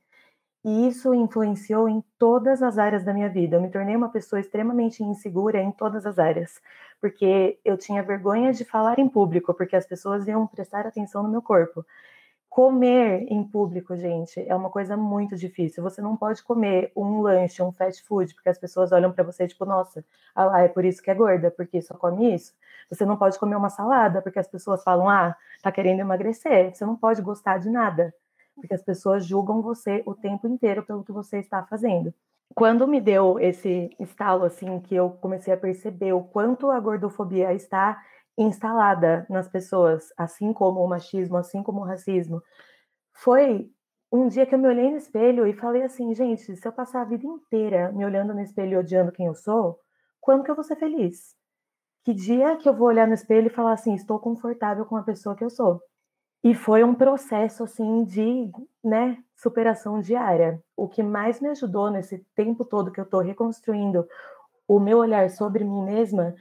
E 0.64 0.88
isso 0.88 1.14
influenciou 1.14 1.88
em 1.88 2.02
todas 2.18 2.60
as 2.62 2.76
áreas 2.76 3.04
da 3.04 3.14
minha 3.14 3.28
vida. 3.28 3.56
Eu 3.56 3.62
me 3.62 3.70
tornei 3.70 3.94
uma 3.94 4.08
pessoa 4.08 4.40
extremamente 4.40 5.02
insegura 5.02 5.62
em 5.62 5.70
todas 5.70 6.04
as 6.04 6.18
áreas, 6.18 6.60
porque 7.00 7.58
eu 7.64 7.78
tinha 7.78 8.02
vergonha 8.02 8.52
de 8.52 8.64
falar 8.64 8.98
em 8.98 9.08
público, 9.08 9.54
porque 9.54 9.76
as 9.76 9.86
pessoas 9.86 10.26
iam 10.26 10.46
prestar 10.46 10.86
atenção 10.86 11.22
no 11.22 11.28
meu 11.28 11.40
corpo. 11.40 11.84
Comer 12.56 13.26
em 13.28 13.44
público, 13.44 13.94
gente, 13.98 14.40
é 14.48 14.54
uma 14.54 14.70
coisa 14.70 14.96
muito 14.96 15.36
difícil. 15.36 15.82
Você 15.82 16.00
não 16.00 16.16
pode 16.16 16.42
comer 16.42 16.90
um 16.96 17.20
lanche, 17.20 17.62
um 17.62 17.70
fast 17.70 18.02
food, 18.04 18.34
porque 18.34 18.48
as 18.48 18.58
pessoas 18.58 18.92
olham 18.92 19.12
para 19.12 19.22
você 19.22 19.46
tipo, 19.46 19.66
nossa, 19.66 20.02
ah 20.34 20.46
lá, 20.46 20.60
é 20.62 20.68
por 20.68 20.82
isso 20.82 21.02
que 21.02 21.10
é 21.10 21.14
gorda, 21.14 21.50
porque 21.50 21.82
só 21.82 21.92
come 21.98 22.34
isso. 22.34 22.54
Você 22.88 23.04
não 23.04 23.18
pode 23.18 23.38
comer 23.38 23.56
uma 23.56 23.68
salada, 23.68 24.22
porque 24.22 24.38
as 24.38 24.48
pessoas 24.48 24.82
falam, 24.82 25.06
ah, 25.06 25.36
tá 25.62 25.70
querendo 25.70 26.00
emagrecer. 26.00 26.74
Você 26.74 26.86
não 26.86 26.96
pode 26.96 27.20
gostar 27.20 27.58
de 27.58 27.68
nada, 27.68 28.14
porque 28.54 28.72
as 28.72 28.82
pessoas 28.82 29.26
julgam 29.26 29.60
você 29.60 30.02
o 30.06 30.14
tempo 30.14 30.48
inteiro 30.48 30.82
pelo 30.82 31.04
que 31.04 31.12
você 31.12 31.40
está 31.40 31.62
fazendo. 31.62 32.14
Quando 32.54 32.88
me 32.88 33.02
deu 33.02 33.38
esse 33.38 33.94
estalo, 34.00 34.44
assim, 34.46 34.80
que 34.80 34.94
eu 34.94 35.10
comecei 35.20 35.52
a 35.52 35.58
perceber 35.58 36.14
o 36.14 36.22
quanto 36.22 36.70
a 36.70 36.80
gordofobia 36.80 37.52
está 37.52 38.02
instalada 38.36 39.26
nas 39.30 39.48
pessoas, 39.48 40.12
assim 40.16 40.52
como 40.52 40.84
o 40.84 40.88
machismo, 40.88 41.36
assim 41.36 41.62
como 41.62 41.80
o 41.80 41.84
racismo, 41.84 42.42
foi 43.12 43.70
um 44.12 44.28
dia 44.28 44.46
que 44.46 44.54
eu 44.54 44.58
me 44.58 44.68
olhei 44.68 44.90
no 44.90 44.96
espelho 44.96 45.46
e 45.46 45.52
falei 45.52 45.82
assim, 45.82 46.14
gente, 46.14 46.56
se 46.56 46.66
eu 46.66 46.72
passar 46.72 47.02
a 47.02 47.04
vida 47.04 47.26
inteira 47.26 47.90
me 47.92 48.04
olhando 48.04 48.34
no 48.34 48.40
espelho 48.40 48.72
e 48.72 48.76
odiando 48.76 49.12
quem 49.12 49.26
eu 49.26 49.34
sou, 49.34 49.78
quando 50.20 50.44
que 50.44 50.50
eu 50.50 50.54
vou 50.54 50.64
ser 50.64 50.76
feliz? 50.76 51.34
Que 52.04 52.14
dia 52.14 52.56
que 52.56 52.68
eu 52.68 52.74
vou 52.74 52.88
olhar 52.88 53.06
no 53.06 53.14
espelho 53.14 53.48
e 53.48 53.50
falar 53.50 53.72
assim, 53.72 53.94
estou 53.94 54.18
confortável 54.18 54.84
com 54.84 54.96
a 54.96 55.02
pessoa 55.02 55.34
que 55.34 55.44
eu 55.44 55.50
sou? 55.50 55.80
E 56.44 56.54
foi 56.54 56.84
um 56.84 56.94
processo 56.94 57.64
assim 57.64 58.04
de, 58.04 58.50
né, 58.84 59.18
superação 59.34 60.00
diária. 60.00 60.62
O 60.76 60.86
que 60.86 61.02
mais 61.02 61.40
me 61.40 61.48
ajudou 61.48 61.90
nesse 61.90 62.18
tempo 62.36 62.64
todo 62.64 62.92
que 62.92 63.00
eu 63.00 63.04
estou 63.04 63.20
reconstruindo 63.20 64.06
o 64.68 64.78
meu 64.78 64.98
olhar 64.98 65.28
sobre 65.30 65.64
mim 65.64 65.82
mesma 65.82 66.34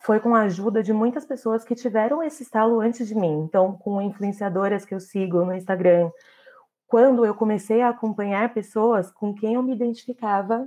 foi 0.00 0.20
com 0.20 0.34
a 0.34 0.42
ajuda 0.42 0.82
de 0.82 0.92
muitas 0.92 1.24
pessoas 1.26 1.64
que 1.64 1.74
tiveram 1.74 2.22
esse 2.22 2.42
estalo 2.42 2.80
antes 2.80 3.06
de 3.06 3.14
mim. 3.14 3.42
Então, 3.42 3.76
com 3.76 4.00
influenciadoras 4.00 4.84
que 4.84 4.94
eu 4.94 5.00
sigo 5.00 5.44
no 5.44 5.54
Instagram, 5.54 6.10
quando 6.86 7.26
eu 7.26 7.34
comecei 7.34 7.82
a 7.82 7.90
acompanhar 7.90 8.54
pessoas 8.54 9.10
com 9.10 9.34
quem 9.34 9.54
eu 9.54 9.62
me 9.62 9.74
identificava, 9.74 10.66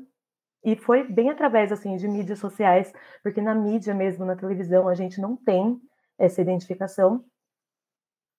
e 0.64 0.76
foi 0.76 1.04
bem 1.04 1.30
através 1.30 1.72
assim 1.72 1.96
de 1.96 2.08
mídias 2.08 2.40
sociais, 2.40 2.94
porque 3.24 3.42
na 3.42 3.56
mídia 3.56 3.94
mesmo, 3.94 4.26
na 4.26 4.36
televisão, 4.36 4.88
a 4.88 4.94
gente 4.94 5.20
não 5.20 5.36
tem 5.36 5.82
essa 6.18 6.42
identificação. 6.42 7.26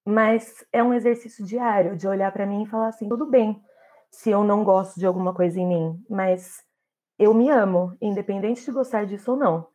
Mas 0.04 0.64
é 0.72 0.82
um 0.82 0.94
exercício 0.94 1.44
diário 1.44 1.96
de 1.96 2.06
olhar 2.06 2.30
para 2.32 2.46
mim 2.46 2.62
e 2.62 2.66
falar 2.66 2.88
assim, 2.88 3.08
tudo 3.08 3.26
bem, 3.26 3.60
se 4.10 4.30
eu 4.30 4.44
não 4.44 4.62
gosto 4.62 4.98
de 4.98 5.06
alguma 5.06 5.34
coisa 5.34 5.58
em 5.58 5.66
mim, 5.66 6.04
mas 6.08 6.62
eu 7.18 7.32
me 7.34 7.50
amo, 7.50 7.96
independente 8.00 8.64
de 8.64 8.70
gostar 8.70 9.06
disso 9.06 9.32
ou 9.32 9.36
não. 9.36 9.71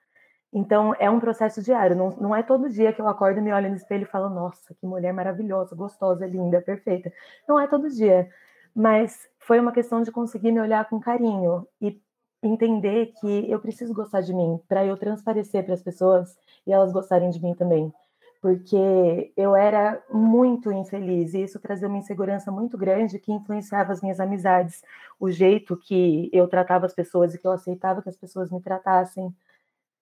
Então, 0.53 0.93
é 0.97 1.09
um 1.09 1.19
processo 1.19 1.61
diário. 1.61 1.95
Não, 1.95 2.09
não 2.11 2.35
é 2.35 2.41
todo 2.41 2.69
dia 2.69 2.93
que 2.93 3.01
eu 3.01 3.07
acordo 3.07 3.41
me 3.41 3.51
olho 3.51 3.69
no 3.69 3.75
espelho 3.75 4.03
e 4.03 4.05
falo, 4.05 4.29
nossa, 4.29 4.73
que 4.73 4.85
mulher 4.85 5.13
maravilhosa, 5.13 5.75
gostosa, 5.75 6.25
linda, 6.25 6.61
perfeita. 6.61 7.11
Não 7.47 7.59
é 7.59 7.67
todo 7.67 7.89
dia. 7.89 8.29
Mas 8.73 9.27
foi 9.39 9.59
uma 9.59 9.71
questão 9.71 10.01
de 10.01 10.11
conseguir 10.11 10.51
me 10.51 10.59
olhar 10.61 10.87
com 10.89 10.99
carinho 10.99 11.67
e 11.81 11.99
entender 12.41 13.13
que 13.19 13.49
eu 13.49 13.59
preciso 13.59 13.93
gostar 13.93 14.21
de 14.21 14.33
mim 14.33 14.59
para 14.67 14.85
eu 14.85 14.95
transparecer 14.97 15.63
para 15.65 15.73
as 15.73 15.81
pessoas 15.81 16.37
e 16.65 16.71
elas 16.71 16.91
gostarem 16.93 17.29
de 17.29 17.41
mim 17.41 17.53
também. 17.55 17.91
Porque 18.39 19.33
eu 19.35 19.55
era 19.55 20.01
muito 20.11 20.71
infeliz 20.71 21.33
e 21.33 21.41
isso 21.41 21.59
trazia 21.59 21.87
uma 21.87 21.97
insegurança 21.97 22.51
muito 22.51 22.77
grande 22.77 23.19
que 23.19 23.31
influenciava 23.31 23.91
as 23.91 24.01
minhas 24.01 24.19
amizades, 24.19 24.83
o 25.19 25.29
jeito 25.31 25.75
que 25.75 26.29
eu 26.31 26.47
tratava 26.47 26.85
as 26.85 26.93
pessoas 26.93 27.33
e 27.33 27.39
que 27.39 27.47
eu 27.47 27.51
aceitava 27.51 28.01
que 28.01 28.09
as 28.09 28.17
pessoas 28.17 28.51
me 28.51 28.61
tratassem 28.61 29.33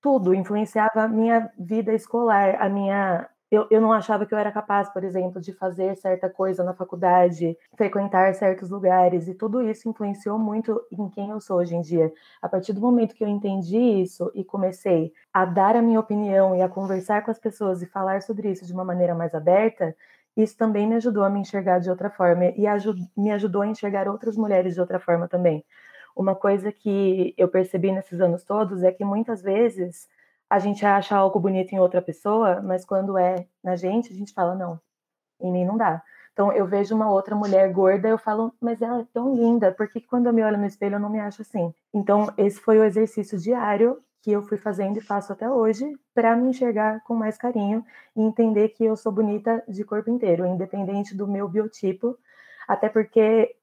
tudo 0.05 0.35
influenciava 0.35 1.01
a 1.01 1.07
minha 1.07 1.51
vida 1.57 1.91
escolar, 1.91 2.61
a 2.61 2.69
minha 2.69 3.27
eu, 3.49 3.65
eu 3.71 3.81
não 3.81 3.91
achava 3.91 4.23
que 4.23 4.35
eu 4.35 4.37
era 4.37 4.51
capaz, 4.51 4.87
por 4.89 5.03
exemplo, 5.03 5.41
de 5.41 5.51
fazer 5.53 5.95
certa 5.97 6.29
coisa 6.29 6.63
na 6.63 6.75
faculdade, 6.75 7.57
frequentar 7.75 8.35
certos 8.35 8.69
lugares, 8.69 9.27
e 9.27 9.33
tudo 9.33 9.63
isso 9.63 9.89
influenciou 9.89 10.37
muito 10.37 10.79
em 10.91 11.09
quem 11.09 11.31
eu 11.31 11.41
sou 11.41 11.57
hoje 11.57 11.75
em 11.75 11.81
dia. 11.81 12.13
A 12.39 12.47
partir 12.47 12.73
do 12.73 12.81
momento 12.81 13.15
que 13.15 13.23
eu 13.23 13.27
entendi 13.27 13.79
isso 13.79 14.31
e 14.35 14.43
comecei 14.43 15.11
a 15.33 15.43
dar 15.43 15.75
a 15.75 15.81
minha 15.81 15.99
opinião 15.99 16.55
e 16.55 16.61
a 16.61 16.69
conversar 16.69 17.23
com 17.23 17.31
as 17.31 17.39
pessoas 17.39 17.81
e 17.81 17.87
falar 17.87 18.21
sobre 18.21 18.51
isso 18.51 18.63
de 18.63 18.73
uma 18.73 18.85
maneira 18.85 19.15
mais 19.15 19.33
aberta, 19.33 19.95
isso 20.37 20.55
também 20.55 20.87
me 20.87 20.95
ajudou 20.95 21.23
a 21.23 21.29
me 21.31 21.39
enxergar 21.39 21.79
de 21.79 21.89
outra 21.89 22.11
forma 22.11 22.45
e 22.45 22.65
me 23.17 23.31
ajudou 23.31 23.63
a 23.63 23.67
enxergar 23.67 24.07
outras 24.07 24.37
mulheres 24.37 24.75
de 24.75 24.81
outra 24.81 24.99
forma 24.99 25.27
também. 25.27 25.65
Uma 26.15 26.35
coisa 26.35 26.71
que 26.71 27.33
eu 27.37 27.47
percebi 27.47 27.91
nesses 27.91 28.21
anos 28.21 28.43
todos 28.43 28.83
é 28.83 28.91
que 28.91 29.03
muitas 29.03 29.41
vezes 29.41 30.07
a 30.49 30.59
gente 30.59 30.85
acha 30.85 31.15
algo 31.15 31.39
bonito 31.39 31.73
em 31.73 31.79
outra 31.79 32.01
pessoa, 32.01 32.61
mas 32.61 32.85
quando 32.85 33.17
é 33.17 33.45
na 33.63 33.75
gente, 33.75 34.13
a 34.13 34.15
gente 34.15 34.33
fala, 34.33 34.55
não, 34.55 34.79
em 35.41 35.51
mim 35.51 35.65
não 35.65 35.75
dá. 35.75 36.01
Então 36.31 36.51
eu 36.51 36.65
vejo 36.65 36.93
uma 36.93 37.09
outra 37.09 37.35
mulher 37.35 37.71
gorda, 37.71 38.07
eu 38.07 38.17
falo, 38.17 38.53
mas 38.61 38.81
ela 38.81 39.01
é 39.01 39.05
tão 39.13 39.33
linda, 39.35 39.71
por 39.71 39.87
que 39.87 40.01
quando 40.01 40.27
eu 40.27 40.33
me 40.33 40.43
olho 40.43 40.57
no 40.57 40.65
espelho 40.65 40.95
eu 40.95 40.99
não 40.99 41.09
me 41.09 41.19
acho 41.19 41.41
assim? 41.41 41.73
Então 41.93 42.31
esse 42.37 42.59
foi 42.59 42.77
o 42.77 42.83
exercício 42.83 43.37
diário 43.37 44.01
que 44.21 44.31
eu 44.31 44.41
fui 44.41 44.57
fazendo 44.57 44.97
e 44.97 45.01
faço 45.01 45.31
até 45.31 45.49
hoje 45.49 45.97
para 46.13 46.35
me 46.35 46.49
enxergar 46.49 47.01
com 47.03 47.13
mais 47.13 47.37
carinho 47.37 47.85
e 48.15 48.21
entender 48.21 48.69
que 48.69 48.83
eu 48.83 48.95
sou 48.95 49.11
bonita 49.11 49.63
de 49.67 49.83
corpo 49.83 50.09
inteiro, 50.09 50.45
independente 50.45 51.15
do 51.15 51.27
meu 51.27 51.47
biotipo, 51.47 52.17
até 52.67 52.89
porque 52.89 53.55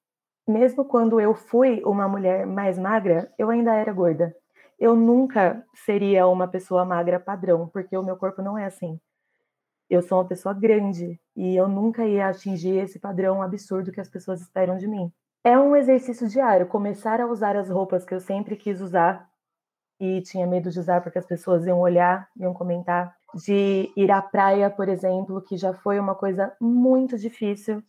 mesmo 0.46 0.84
quando 0.84 1.20
eu 1.20 1.34
fui 1.34 1.82
uma 1.84 2.08
mulher 2.08 2.46
mais 2.46 2.78
magra, 2.78 3.32
eu 3.38 3.50
ainda 3.50 3.74
era 3.74 3.92
gorda. 3.92 4.34
Eu 4.78 4.96
nunca 4.96 5.64
seria 5.74 6.26
uma 6.26 6.48
pessoa 6.48 6.84
magra 6.84 7.20
padrão, 7.20 7.68
porque 7.68 7.96
o 7.96 8.02
meu 8.02 8.16
corpo 8.16 8.42
não 8.42 8.58
é 8.58 8.64
assim. 8.64 8.98
Eu 9.88 10.02
sou 10.02 10.18
uma 10.18 10.24
pessoa 10.26 10.54
grande 10.54 11.20
e 11.36 11.54
eu 11.54 11.68
nunca 11.68 12.04
ia 12.04 12.28
atingir 12.28 12.78
esse 12.78 12.98
padrão 12.98 13.42
absurdo 13.42 13.92
que 13.92 14.00
as 14.00 14.08
pessoas 14.08 14.40
esperam 14.40 14.76
de 14.76 14.88
mim. 14.88 15.12
É 15.44 15.58
um 15.58 15.76
exercício 15.76 16.28
diário 16.28 16.66
começar 16.66 17.20
a 17.20 17.26
usar 17.26 17.56
as 17.56 17.68
roupas 17.68 18.04
que 18.04 18.14
eu 18.14 18.20
sempre 18.20 18.56
quis 18.56 18.80
usar 18.80 19.28
e 20.00 20.20
tinha 20.22 20.46
medo 20.46 20.70
de 20.70 20.78
usar 20.80 21.00
porque 21.00 21.18
as 21.18 21.26
pessoas 21.26 21.66
iam 21.66 21.78
olhar, 21.78 22.28
iam 22.36 22.54
comentar, 22.54 23.14
de 23.34 23.92
ir 23.96 24.10
à 24.10 24.20
praia, 24.20 24.68
por 24.70 24.88
exemplo, 24.88 25.40
que 25.42 25.56
já 25.56 25.72
foi 25.72 25.98
uma 25.98 26.14
coisa 26.14 26.52
muito 26.60 27.16
difícil 27.18 27.82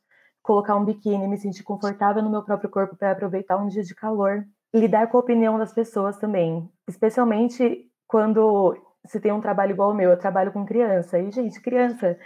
colocar 0.44 0.76
um 0.76 0.86
biquíni, 0.86 1.28
me 1.28 1.38
sentir 1.38 1.64
confortável 1.64 2.22
no 2.22 2.30
meu 2.30 2.44
próprio 2.44 2.70
corpo 2.70 2.96
para 2.96 3.12
aproveitar 3.12 3.58
um 3.58 3.68
dia 3.68 3.82
de 3.82 3.96
calor. 3.96 4.46
Lidar 4.74 5.08
com 5.08 5.18
a 5.18 5.22
opinião 5.22 5.58
das 5.58 5.74
pessoas 5.74 6.18
também, 6.18 6.70
especialmente 6.88 7.88
quando 8.08 8.76
se 9.06 9.20
tem 9.20 9.32
um 9.32 9.42
trabalho 9.42 9.72
igual 9.72 9.90
ao 9.90 9.96
meu, 9.96 10.12
eu 10.12 10.18
trabalho 10.18 10.52
com 10.52 10.66
criança. 10.66 11.20
E, 11.20 11.32
gente, 11.32 11.62
criança, 11.62 12.18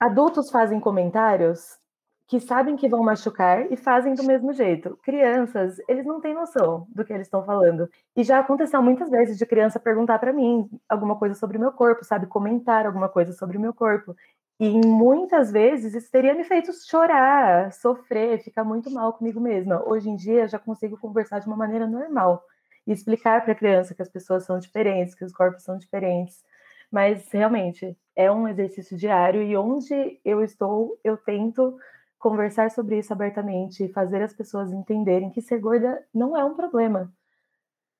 adultos 0.00 0.50
fazem 0.50 0.80
comentários 0.80 1.78
que 2.26 2.40
sabem 2.40 2.74
que 2.74 2.88
vão 2.88 3.02
machucar 3.02 3.70
e 3.70 3.76
fazem 3.76 4.14
do 4.14 4.24
mesmo 4.24 4.52
jeito. 4.52 4.98
Crianças, 5.02 5.76
eles 5.88 6.06
não 6.06 6.20
têm 6.20 6.34
noção 6.34 6.86
do 6.88 7.04
que 7.04 7.12
eles 7.12 7.26
estão 7.26 7.44
falando. 7.44 7.88
E 8.16 8.24
já 8.24 8.38
aconteceu 8.38 8.82
muitas 8.82 9.10
vezes 9.10 9.36
de 9.36 9.44
criança 9.44 9.78
perguntar 9.78 10.18
para 10.18 10.32
mim 10.32 10.68
alguma 10.88 11.18
coisa 11.18 11.34
sobre 11.34 11.58
o 11.58 11.60
meu 11.60 11.72
corpo, 11.72 12.04
sabe, 12.04 12.26
comentar 12.26 12.86
alguma 12.86 13.08
coisa 13.08 13.32
sobre 13.32 13.58
o 13.58 13.60
meu 13.60 13.74
corpo. 13.74 14.16
E 14.58 14.70
muitas 14.86 15.50
vezes 15.50 15.94
isso 15.94 16.10
teria 16.10 16.32
me 16.34 16.44
feito 16.44 16.72
chorar, 16.72 17.72
sofrer, 17.72 18.42
ficar 18.42 18.62
muito 18.62 18.90
mal 18.90 19.12
comigo 19.12 19.40
mesma. 19.40 19.82
Hoje 19.86 20.08
em 20.08 20.16
dia 20.16 20.46
já 20.46 20.58
consigo 20.58 20.96
conversar 20.96 21.40
de 21.40 21.46
uma 21.46 21.56
maneira 21.56 21.86
normal 21.86 22.42
e 22.86 22.92
explicar 22.92 23.42
para 23.42 23.52
a 23.52 23.56
criança 23.56 23.94
que 23.94 24.02
as 24.02 24.08
pessoas 24.08 24.44
são 24.44 24.58
diferentes, 24.58 25.14
que 25.14 25.24
os 25.24 25.32
corpos 25.32 25.64
são 25.64 25.76
diferentes. 25.76 26.44
Mas 26.90 27.28
realmente 27.32 27.96
é 28.14 28.30
um 28.30 28.46
exercício 28.46 28.96
diário 28.96 29.42
e 29.42 29.56
onde 29.56 30.20
eu 30.24 30.42
estou, 30.42 30.98
eu 31.02 31.16
tento 31.16 31.76
conversar 32.18 32.70
sobre 32.70 32.98
isso 32.98 33.12
abertamente 33.12 33.84
e 33.84 33.92
fazer 33.92 34.22
as 34.22 34.32
pessoas 34.32 34.72
entenderem 34.72 35.30
que 35.30 35.42
ser 35.42 35.58
gorda 35.58 36.02
não 36.14 36.36
é 36.36 36.44
um 36.44 36.54
problema, 36.54 37.12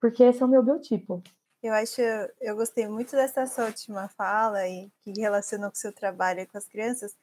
porque 0.01 0.23
esse 0.23 0.43
é 0.43 0.47
o 0.47 0.49
meu 0.49 0.63
biotipo. 0.63 1.23
Eu 1.65 1.73
acho, 1.73 1.99
eu 2.43 2.55
gostei 2.55 2.87
muito 2.87 3.13
dessa 3.13 3.47
sua 3.47 3.65
última 3.65 4.07
fala 4.07 4.69
e 4.69 4.93
que 5.01 5.19
relacionou 5.19 5.71
com 5.71 5.77
o 5.77 5.81
seu 5.81 5.95
trabalho 5.95 6.47
com 6.47 6.59
as 6.59 6.69
crianças, 6.69 7.17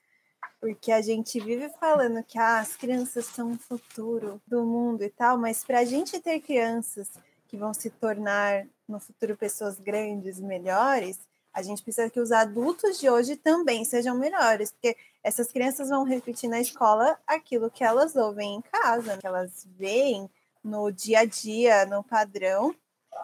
porque 0.60 0.92
a 0.92 1.00
gente 1.00 1.40
vive 1.40 1.70
falando 1.80 2.24
que 2.24 2.40
ah, 2.40 2.60
as 2.60 2.76
crianças 2.76 3.26
são 3.28 3.52
o 3.52 3.58
futuro 3.60 4.42
do 4.48 4.66
mundo 4.66 5.04
e 5.04 5.12
tal, 5.12 5.38
mas 5.38 5.64
para 5.64 5.82
a 5.82 5.86
gente 5.86 6.20
ter 6.20 6.40
crianças 6.40 7.08
que 7.48 7.56
vão 7.56 7.72
se 7.72 7.92
tornar 7.92 8.66
no 8.88 9.00
futuro 9.00 9.38
pessoas 9.38 9.80
grandes, 9.80 10.40
melhores, 10.40 11.20
a 11.54 11.62
gente 11.62 11.84
precisa 11.84 12.10
que 12.10 12.20
os 12.20 12.32
adultos 12.32 13.00
de 13.00 13.12
hoje 13.12 13.36
também 13.36 13.86
sejam 13.86 14.18
melhores, 14.18 14.72
porque 14.72 14.98
essas 15.24 15.52
crianças 15.52 15.90
vão 15.90 16.04
repetir 16.04 16.50
na 16.50 16.60
escola 16.60 17.16
aquilo 17.28 17.70
que 17.70 17.84
elas 17.84 18.16
ouvem 18.16 18.56
em 18.56 18.62
casa, 18.62 19.20
que 19.20 19.28
elas 19.28 19.68
veem 19.78 20.28
no 20.64 20.90
dia 20.90 21.20
a 21.20 21.26
dia, 21.26 21.86
no 21.86 22.04
padrão, 22.04 22.76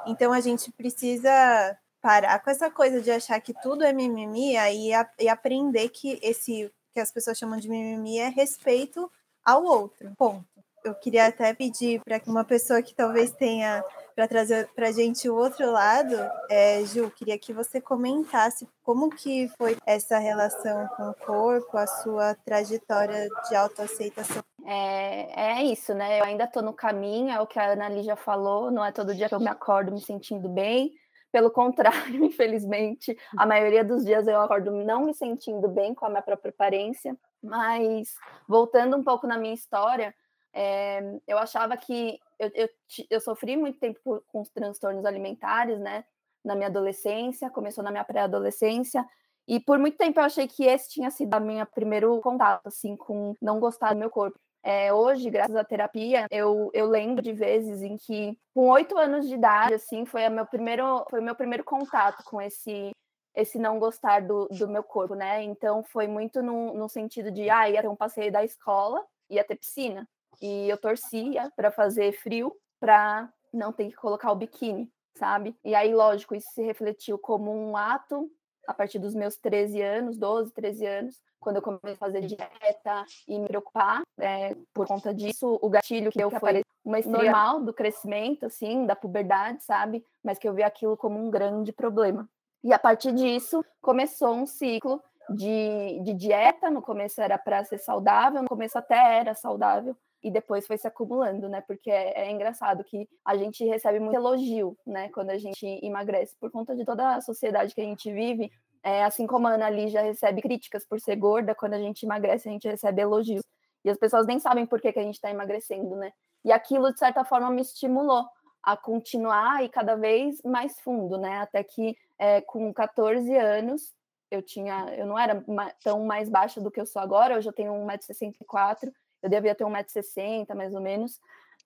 então 0.06 0.32
a 0.32 0.40
gente 0.40 0.72
precisa 0.72 1.78
parar 2.02 2.40
com 2.40 2.50
essa 2.50 2.70
coisa 2.70 3.02
de 3.02 3.12
achar 3.12 3.40
que 3.42 3.54
tudo 3.62 3.84
é 3.84 3.92
mimimi 3.92 4.56
e, 4.56 4.92
e 5.20 5.30
aprender 5.30 5.90
que 5.90 6.20
esse 6.22 6.72
que 6.94 7.00
as 7.00 7.12
pessoas 7.12 7.38
chamam 7.38 7.60
de 7.60 7.70
mimimi 7.70 8.18
é 8.18 8.30
respeito 8.30 9.12
ao 9.46 9.64
outro. 9.64 10.12
Ponto. 10.18 10.46
eu 10.84 10.96
queria 10.96 11.28
até 11.28 11.54
pedir 11.54 12.02
para 12.02 12.20
uma 12.26 12.44
pessoa 12.44 12.82
que 12.82 12.96
talvez 12.96 13.32
tenha 13.32 13.84
para 14.18 14.28
trazer 14.28 14.68
para 14.76 14.88
a 14.88 14.92
gente 14.92 15.30
o 15.30 15.36
outro 15.36 15.72
lado, 15.72 16.16
é, 16.50 16.84
Ju, 16.86 17.12
queria 17.12 17.38
que 17.38 17.54
você 17.54 17.80
comentasse 17.80 18.68
como 18.84 19.12
que 19.12 19.48
foi 19.60 19.78
essa 19.86 20.18
relação 20.18 20.88
com 20.98 21.10
o 21.10 21.14
corpo, 21.14 21.78
a 21.78 21.86
sua 21.86 22.34
trajetória 22.34 23.30
de 23.48 23.56
autoaceitação. 23.56 24.44
É, 24.70 25.60
é 25.60 25.64
isso, 25.64 25.94
né? 25.94 26.20
Eu 26.20 26.26
ainda 26.26 26.44
estou 26.44 26.62
no 26.62 26.74
caminho, 26.74 27.30
é 27.30 27.40
o 27.40 27.48
que 27.48 27.58
a 27.58 27.72
Ana 27.72 28.04
já 28.04 28.18
falou, 28.18 28.70
não 28.70 28.84
é 28.84 28.92
todo 28.92 29.16
dia 29.16 29.30
que 29.30 29.34
eu 29.34 29.40
me 29.40 29.48
acordo 29.48 29.94
me 29.94 30.02
sentindo 30.02 30.50
bem. 30.50 30.92
Pelo 31.32 31.50
contrário, 31.52 32.26
infelizmente, 32.26 33.18
a 33.38 33.46
maioria 33.46 33.82
dos 33.82 34.04
dias 34.04 34.28
eu 34.28 34.42
acordo 34.42 34.70
não 34.72 35.06
me 35.06 35.14
sentindo 35.14 35.70
bem 35.70 35.96
com 35.96 36.06
a 36.06 36.10
minha 36.10 36.22
própria 36.22 36.50
aparência. 36.50 37.18
Mas, 37.42 38.14
voltando 38.46 38.98
um 38.98 39.04
pouco 39.04 39.26
na 39.26 39.38
minha 39.38 39.54
história, 39.54 40.14
é, 40.54 41.02
eu 41.26 41.38
achava 41.38 41.78
que 41.78 42.20
eu, 42.38 42.52
eu, 42.54 42.70
eu 43.10 43.22
sofri 43.22 43.56
muito 43.56 43.80
tempo 43.80 44.22
com 44.28 44.42
os 44.42 44.50
transtornos 44.50 45.06
alimentares, 45.06 45.80
né? 45.80 46.04
Na 46.44 46.56
minha 46.56 46.68
adolescência, 46.68 47.50
começou 47.50 47.84
na 47.86 47.92
minha 47.92 48.04
pré-adolescência, 48.04 49.06
e 49.48 49.62
por 49.62 49.80
muito 49.80 49.98
tempo 49.98 50.20
eu 50.20 50.26
achei 50.26 50.46
que 50.46 50.66
esse 50.66 50.90
tinha 50.90 51.10
sido 51.10 51.34
a 51.34 51.40
minha 51.40 51.66
primeiro 51.66 52.20
contato, 52.20 52.68
assim, 52.68 52.98
com 52.98 53.34
não 53.42 53.62
gostar 53.62 53.94
do 53.94 54.00
meu 54.00 54.10
corpo. 54.10 54.38
É, 54.70 54.92
hoje, 54.92 55.30
graças 55.30 55.56
à 55.56 55.64
terapia, 55.64 56.28
eu, 56.30 56.70
eu 56.74 56.88
lembro 56.88 57.22
de 57.22 57.32
vezes 57.32 57.82
em 57.82 57.96
que, 57.96 58.38
com 58.54 58.68
oito 58.68 58.98
anos 58.98 59.26
de 59.26 59.34
idade, 59.34 59.76
assim, 59.76 60.06
foi, 60.06 60.28
meu 60.28 60.46
primeiro, 60.46 61.06
foi 61.10 61.22
o 61.22 61.24
meu 61.24 61.34
primeiro 61.34 61.64
contato 61.64 62.22
com 62.26 62.42
esse 62.42 62.92
esse 63.34 63.58
não 63.58 63.80
gostar 63.80 64.24
do, 64.24 64.46
do 64.48 64.68
meu 64.68 64.84
corpo, 64.84 65.16
né? 65.16 65.42
Então, 65.42 65.84
foi 65.84 66.06
muito 66.06 66.42
no, 66.42 66.74
no 66.74 66.90
sentido 66.90 67.32
de, 67.32 67.50
ah, 67.50 67.70
ia 67.70 67.82
ter 67.82 67.88
um 67.88 67.96
passeio 67.96 68.30
da 68.30 68.44
escola, 68.44 69.06
ia 69.30 69.44
ter 69.44 69.56
piscina 69.56 70.06
e 70.42 70.68
eu 70.68 70.78
torcia 70.78 71.50
para 71.56 71.72
fazer 71.72 72.12
frio 72.20 72.54
para 72.78 73.32
não 73.54 73.72
ter 73.72 73.86
que 73.90 73.96
colocar 73.96 74.34
o 74.34 74.36
biquíni, 74.36 74.92
sabe? 75.16 75.56
E 75.64 75.74
aí, 75.76 75.94
lógico, 75.96 76.36
isso 76.36 76.50
se 76.52 76.62
refletiu 76.62 77.18
como 77.18 77.54
um 77.54 77.78
ato 77.78 78.30
a 78.68 78.74
partir 78.74 79.00
dos 79.00 79.16
meus 79.16 79.38
13 79.38 79.82
anos, 79.82 80.18
12, 80.18 80.52
13 80.52 80.86
anos, 80.86 81.22
quando 81.40 81.56
eu 81.56 81.62
comecei 81.62 81.94
a 81.94 81.96
fazer 81.96 82.22
dieta 82.22 83.06
e 83.26 83.40
me 83.40 83.48
preocupar 83.48 84.02
é, 84.20 84.56
por 84.74 84.86
conta 84.86 85.14
disso, 85.14 85.58
o 85.62 85.70
gatilho 85.70 86.12
que 86.12 86.22
eu 86.22 86.30
foi 86.30 86.62
uma 86.84 87.00
normal 87.00 87.62
do 87.64 87.74
crescimento, 87.74 88.46
assim, 88.46 88.86
da 88.86 88.96
puberdade, 88.96 89.64
sabe? 89.64 90.04
Mas 90.24 90.38
que 90.38 90.48
eu 90.48 90.54
vi 90.54 90.64
aquilo 90.64 90.98
como 90.98 91.18
um 91.18 91.30
grande 91.32 91.72
problema. 91.72 92.28
E 92.64 92.74
a 92.74 92.80
partir 92.80 93.14
disso, 93.14 93.64
começou 93.82 94.34
um 94.34 94.46
ciclo 94.46 95.02
de, 95.30 96.02
de 96.04 96.14
dieta. 96.14 96.70
No 96.70 96.82
começo 96.82 97.22
era 97.22 97.38
para 97.38 97.64
ser 97.64 97.78
saudável, 97.78 98.42
no 98.42 98.50
começo 98.50 98.78
até 98.78 99.20
era 99.20 99.34
saudável, 99.34 99.96
e 100.24 100.32
depois 100.32 100.66
foi 100.66 100.78
se 100.78 100.88
acumulando, 100.88 101.48
né? 101.48 101.62
Porque 101.62 101.92
é, 101.92 102.28
é, 102.28 102.32
engraçado 102.32 102.84
que 102.84 103.08
a 103.24 103.38
gente 103.38 103.64
recebe 103.66 104.00
muito 104.00 104.16
elogio, 104.16 104.78
né? 104.86 105.10
Quando 105.10 105.30
a 105.30 105.38
gente 105.38 105.66
emagrece, 105.84 106.36
por 106.40 106.52
conta 106.52 106.76
de 106.76 106.84
toda 106.84 107.16
a 107.16 107.22
sociedade 107.22 107.74
que 107.74 107.82
a 107.82 107.86
gente 107.86 108.12
vive. 108.12 108.52
É, 108.84 109.04
assim 109.04 109.28
como 109.28 109.48
a 109.48 109.52
Ana 109.52 109.68
ali 109.68 109.90
já 109.90 110.02
recebe 110.02 110.42
críticas 110.42 110.86
por 110.86 111.00
ser 111.00 111.16
gorda, 111.16 111.54
quando 111.54 111.74
a 111.74 111.80
gente 111.80 112.04
emagrece, 112.04 112.48
a 112.48 112.52
gente 112.52 112.68
recebe 112.68 113.02
elogios. 113.02 113.44
E 113.84 113.90
as 113.90 113.98
pessoas 113.98 114.26
nem 114.26 114.40
sabem 114.40 114.66
por 114.66 114.82
que, 114.82 114.92
que 114.92 115.00
a 115.00 115.04
gente 115.04 115.16
está 115.16 115.30
emagrecendo, 115.30 115.96
né? 115.96 116.12
E 116.44 116.52
aquilo, 116.52 116.92
de 116.92 117.00
certa 117.00 117.24
forma, 117.24 117.50
me 117.50 117.62
estimulou 117.62 118.26
a 118.64 118.76
continuar 118.76 119.64
e 119.64 119.70
cada 119.70 119.96
vez 119.96 120.42
mais 120.44 120.80
fundo, 120.80 121.18
né? 121.18 121.40
Até 121.40 121.64
que 121.64 121.96
é, 122.20 122.42
com 122.42 122.74
14 122.74 123.36
anos 123.38 123.94
eu 124.30 124.42
tinha, 124.42 124.94
eu 124.98 125.06
não 125.06 125.18
era 125.18 125.44
tão 125.84 126.06
mais 126.06 126.30
baixa 126.30 126.60
do 126.60 126.70
que 126.70 126.80
eu 126.80 126.86
sou 126.86 127.02
agora, 127.02 127.38
hoje 127.38 127.48
eu 127.48 127.54
tenho 127.54 127.72
1,64m 127.74 128.92
eu 129.22 129.30
devia 129.30 129.56
ter 129.56 129.64
1,60m 129.64 130.54
mais 130.56 130.74
ou 130.74 130.82
menos. 130.82 131.20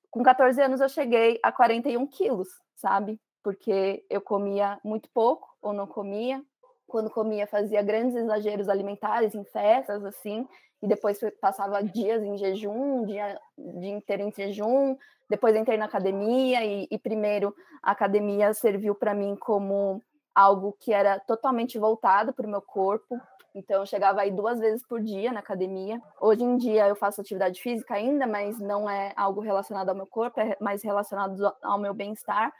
Com 0.10 0.24
14 0.24 0.62
anos 0.62 0.82
eu 0.82 0.90
cheguei 0.90 1.40
a 1.42 1.52
41 1.52 2.06
quilos, 2.08 2.50
sabe? 2.76 3.20
Porque 3.44 4.04
eu 4.10 4.22
comia 4.22 4.80
muito 4.84 5.10
pouco 5.14 5.48
ou 5.62 5.74
não 5.74 5.88
comia. 5.88 6.44
Quando 6.88 7.10
comia, 7.10 7.48
fazia 7.48 7.82
grandes 7.82 8.16
exageros 8.16 8.68
alimentares 8.68 9.34
em 9.34 9.46
festas, 9.46 10.04
assim, 10.04 10.46
e 10.82 10.88
depois 10.88 11.20
passava 11.40 11.82
dias 11.82 12.22
em 12.22 12.38
jejum, 12.38 13.06
dia, 13.06 13.40
dia 13.58 13.92
inteiro 13.92 14.24
em 14.24 14.32
jejum. 14.32 14.98
Depois 15.30 15.56
entrei 15.56 15.78
na 15.78 15.86
academia 15.86 16.66
e, 16.66 16.88
e 16.92 17.00
primeiro 17.00 17.56
a 17.82 17.92
academia 17.92 18.54
serviu 18.54 18.94
para 18.94 19.14
mim 19.14 19.38
como 19.38 20.04
algo 20.34 20.76
que 20.80 20.94
era 20.94 21.20
totalmente 21.20 21.78
voltado 21.78 22.34
para 22.34 22.48
o 22.48 22.50
meu 22.50 22.62
corpo, 22.62 23.20
então, 23.54 23.82
eu 23.82 23.86
chegava 23.86 24.22
aí 24.22 24.32
duas 24.32 24.60
vezes 24.60 24.86
por 24.86 25.02
dia 25.02 25.32
na 25.32 25.41
academia. 25.41 26.02
Hoje 26.20 26.44
em 26.44 26.56
dia, 26.56 26.88
eu 26.88 26.96
faço 26.96 27.20
atividade 27.20 27.62
física 27.62 27.96
ainda, 27.96 28.26
mas 28.26 28.58
não 28.60 28.89
é 28.89 29.12
algo 29.15 29.41
relacionado 29.41 29.89
ao 29.89 29.96
meu 29.96 30.08
corpo, 30.08 30.39
é 30.39 30.56
mais 30.60 30.82
relacionado 30.82 31.54
ao 31.62 31.78
meu 31.78 31.94
bem-estar. 31.94 32.54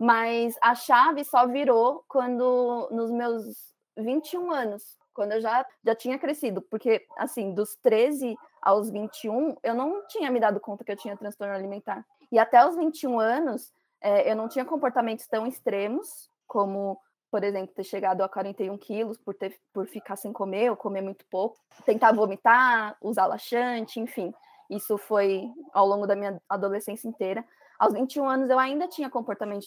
Mas 0.00 0.54
a 0.62 0.74
chave 0.74 1.24
só 1.24 1.46
virou 1.46 2.04
quando, 2.08 2.88
nos 2.92 3.10
meus 3.10 3.74
21 3.96 4.52
anos, 4.52 4.96
quando 5.12 5.32
eu 5.32 5.40
já, 5.40 5.66
já 5.84 5.94
tinha 5.96 6.18
crescido. 6.18 6.62
Porque, 6.62 7.04
assim, 7.16 7.52
dos 7.52 7.74
13 7.82 8.36
aos 8.62 8.88
21, 8.88 9.56
eu 9.64 9.74
não 9.74 10.06
tinha 10.06 10.30
me 10.30 10.38
dado 10.38 10.60
conta 10.60 10.84
que 10.84 10.92
eu 10.92 10.96
tinha 10.96 11.16
transtorno 11.16 11.54
alimentar. 11.54 12.04
E 12.30 12.38
até 12.38 12.64
os 12.64 12.76
21 12.76 13.18
anos, 13.18 13.72
é, 14.00 14.30
eu 14.30 14.36
não 14.36 14.48
tinha 14.48 14.64
comportamentos 14.64 15.26
tão 15.26 15.44
extremos 15.44 16.30
como 16.46 17.00
por 17.30 17.42
exemplo, 17.44 17.74
ter 17.74 17.84
chegado 17.84 18.22
a 18.22 18.28
41 18.28 18.76
quilos 18.78 19.18
por, 19.18 19.34
ter, 19.34 19.58
por 19.72 19.86
ficar 19.86 20.16
sem 20.16 20.32
comer 20.32 20.70
ou 20.70 20.76
comer 20.76 21.02
muito 21.02 21.24
pouco, 21.26 21.58
tentar 21.84 22.12
vomitar, 22.12 22.96
usar 23.00 23.26
laxante, 23.26 24.00
enfim. 24.00 24.32
Isso 24.70 24.96
foi 24.98 25.48
ao 25.72 25.86
longo 25.86 26.06
da 26.06 26.16
minha 26.16 26.40
adolescência 26.48 27.08
inteira. 27.08 27.44
Aos 27.78 27.92
21 27.92 28.28
anos 28.28 28.50
eu 28.50 28.58
ainda 28.58 28.88
tinha 28.88 29.10
comportamento 29.10 29.66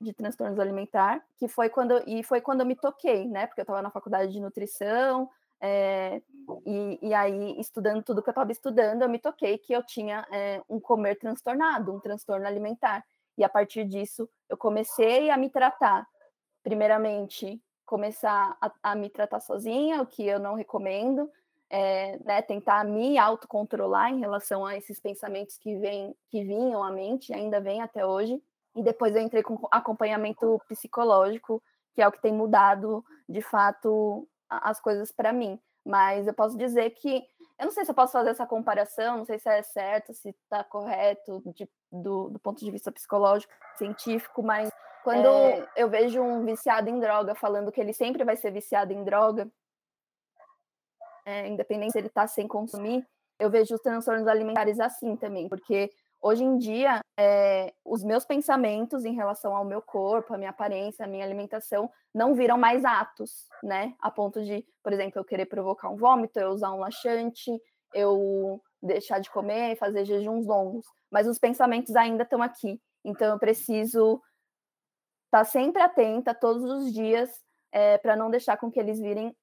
de, 0.00 0.12
transtornos 0.12 0.58
alimentar, 0.58 1.22
que 1.36 1.48
foi 1.48 1.68
quando 1.68 2.00
e 2.06 2.22
foi 2.22 2.40
quando 2.40 2.60
eu 2.60 2.66
me 2.66 2.76
toquei, 2.76 3.26
né? 3.26 3.46
Porque 3.46 3.60
eu 3.60 3.64
estava 3.64 3.82
na 3.82 3.90
faculdade 3.90 4.32
de 4.32 4.40
nutrição, 4.40 5.28
é, 5.60 6.22
e, 6.64 6.98
e, 7.02 7.14
aí, 7.14 7.58
estudando 7.58 8.02
tudo 8.02 8.22
que 8.22 8.28
eu 8.28 8.32
estava 8.32 8.52
estudando, 8.52 9.02
eu 9.02 9.08
me 9.08 9.18
toquei 9.18 9.58
que 9.58 9.72
eu 9.72 9.82
tinha 9.82 10.24
é, 10.30 10.62
um 10.68 10.78
comer 10.78 11.16
transtornado, 11.16 11.92
um 11.92 12.00
transtorno 12.00 12.46
alimentar. 12.46 13.04
E 13.36 13.44
a 13.44 13.48
partir 13.48 13.84
disso, 13.84 14.28
eu 14.48 14.56
comecei 14.56 15.30
a 15.30 15.36
me 15.36 15.50
tratar 15.50 16.06
primeiramente, 16.62 17.60
começar 17.84 18.56
a, 18.60 18.70
a, 18.82 18.94
me 18.94 19.08
tratar 19.08 19.40
sozinha, 19.40 20.02
o 20.02 20.06
que 20.06 20.26
eu 20.26 20.38
não 20.38 20.54
recomendo, 20.54 21.30
é, 21.70 22.18
né, 22.24 22.42
tentar 22.42 22.84
me 22.84 23.18
autocontrolar 23.18 24.12
em 24.12 24.20
relação 24.20 24.64
a 24.64 24.76
esses 24.76 25.00
pensamentos 25.00 25.56
que, 25.58 25.76
vem, 25.76 26.14
que 26.30 26.44
vinham 26.44 26.82
à 26.82 26.90
mente, 26.90 27.32
ainda 27.32 27.60
vem 27.60 27.80
até 27.80 28.04
hoje. 28.04 28.42
E 28.74 28.82
depois 28.82 29.14
eu 29.14 29.22
entrei 29.22 29.42
com 29.42 29.58
acompanhamento 29.70 30.60
psicológico, 30.68 31.62
que 31.94 32.02
é 32.02 32.06
o 32.06 32.12
que 32.12 32.22
tem 32.22 32.32
mudado, 32.32 33.04
de 33.28 33.40
fato, 33.40 34.28
as 34.48 34.80
coisas 34.80 35.10
para 35.10 35.32
mim. 35.32 35.58
Mas 35.84 36.26
eu 36.26 36.34
posso 36.34 36.56
dizer 36.56 36.90
que 36.90 37.24
eu 37.58 37.64
não 37.64 37.72
sei 37.72 37.84
se 37.84 37.90
eu 37.90 37.94
posso 37.94 38.12
fazer 38.12 38.30
essa 38.30 38.46
comparação, 38.46 39.18
não 39.18 39.24
sei 39.24 39.38
se 39.38 39.48
é 39.48 39.62
certo, 39.62 40.14
se 40.14 40.28
está 40.28 40.62
correto 40.62 41.42
de, 41.46 41.68
do, 41.90 42.30
do, 42.30 42.38
ponto 42.38 42.64
de 42.64 42.70
vista 42.70 42.92
psicológico, 42.92 43.52
científico, 43.76 44.44
mas 44.44 44.70
quando 45.08 45.26
é... 45.26 45.66
eu 45.74 45.88
vejo 45.88 46.20
um 46.20 46.44
viciado 46.44 46.90
em 46.90 47.00
droga 47.00 47.34
falando 47.34 47.72
que 47.72 47.80
ele 47.80 47.94
sempre 47.94 48.24
vai 48.24 48.36
ser 48.36 48.50
viciado 48.50 48.92
em 48.92 49.02
droga, 49.02 49.50
é, 51.24 51.48
independente 51.48 51.92
se 51.92 51.98
ele 51.98 52.08
está 52.08 52.26
sem 52.26 52.46
consumir, 52.46 53.08
eu 53.38 53.48
vejo 53.48 53.74
os 53.74 53.80
transtornos 53.80 54.28
alimentares 54.28 54.78
assim 54.78 55.16
também, 55.16 55.48
porque 55.48 55.90
hoje 56.20 56.44
em 56.44 56.58
dia 56.58 57.00
é, 57.18 57.72
os 57.86 58.04
meus 58.04 58.26
pensamentos 58.26 59.06
em 59.06 59.14
relação 59.14 59.56
ao 59.56 59.64
meu 59.64 59.80
corpo, 59.80 60.34
a 60.34 60.36
minha 60.36 60.50
aparência, 60.50 61.06
a 61.06 61.08
minha 61.08 61.24
alimentação 61.24 61.90
não 62.14 62.34
viram 62.34 62.58
mais 62.58 62.84
atos, 62.84 63.46
né? 63.62 63.94
A 64.02 64.10
ponto 64.10 64.44
de, 64.44 64.62
por 64.82 64.92
exemplo, 64.92 65.18
eu 65.18 65.24
querer 65.24 65.46
provocar 65.46 65.88
um 65.88 65.96
vômito, 65.96 66.38
eu 66.38 66.50
usar 66.50 66.70
um 66.70 66.80
laxante, 66.80 67.50
eu 67.94 68.60
deixar 68.82 69.20
de 69.20 69.30
comer, 69.30 69.78
fazer 69.78 70.04
jejuns 70.04 70.46
longos. 70.46 70.84
Mas 71.10 71.26
os 71.26 71.38
pensamentos 71.38 71.96
ainda 71.96 72.24
estão 72.24 72.42
aqui. 72.42 72.78
Então 73.02 73.28
eu 73.32 73.38
preciso 73.38 74.20
estar 75.28 75.38
tá 75.38 75.44
sempre 75.44 75.82
atenta 75.82 76.34
todos 76.34 76.64
os 76.64 76.92
dias 76.92 77.30
é, 77.70 77.98
para 77.98 78.16
não 78.16 78.30
deixar 78.30 78.56
com 78.56 78.70
que 78.70 78.80
eles 78.80 78.98
virem 78.98 79.36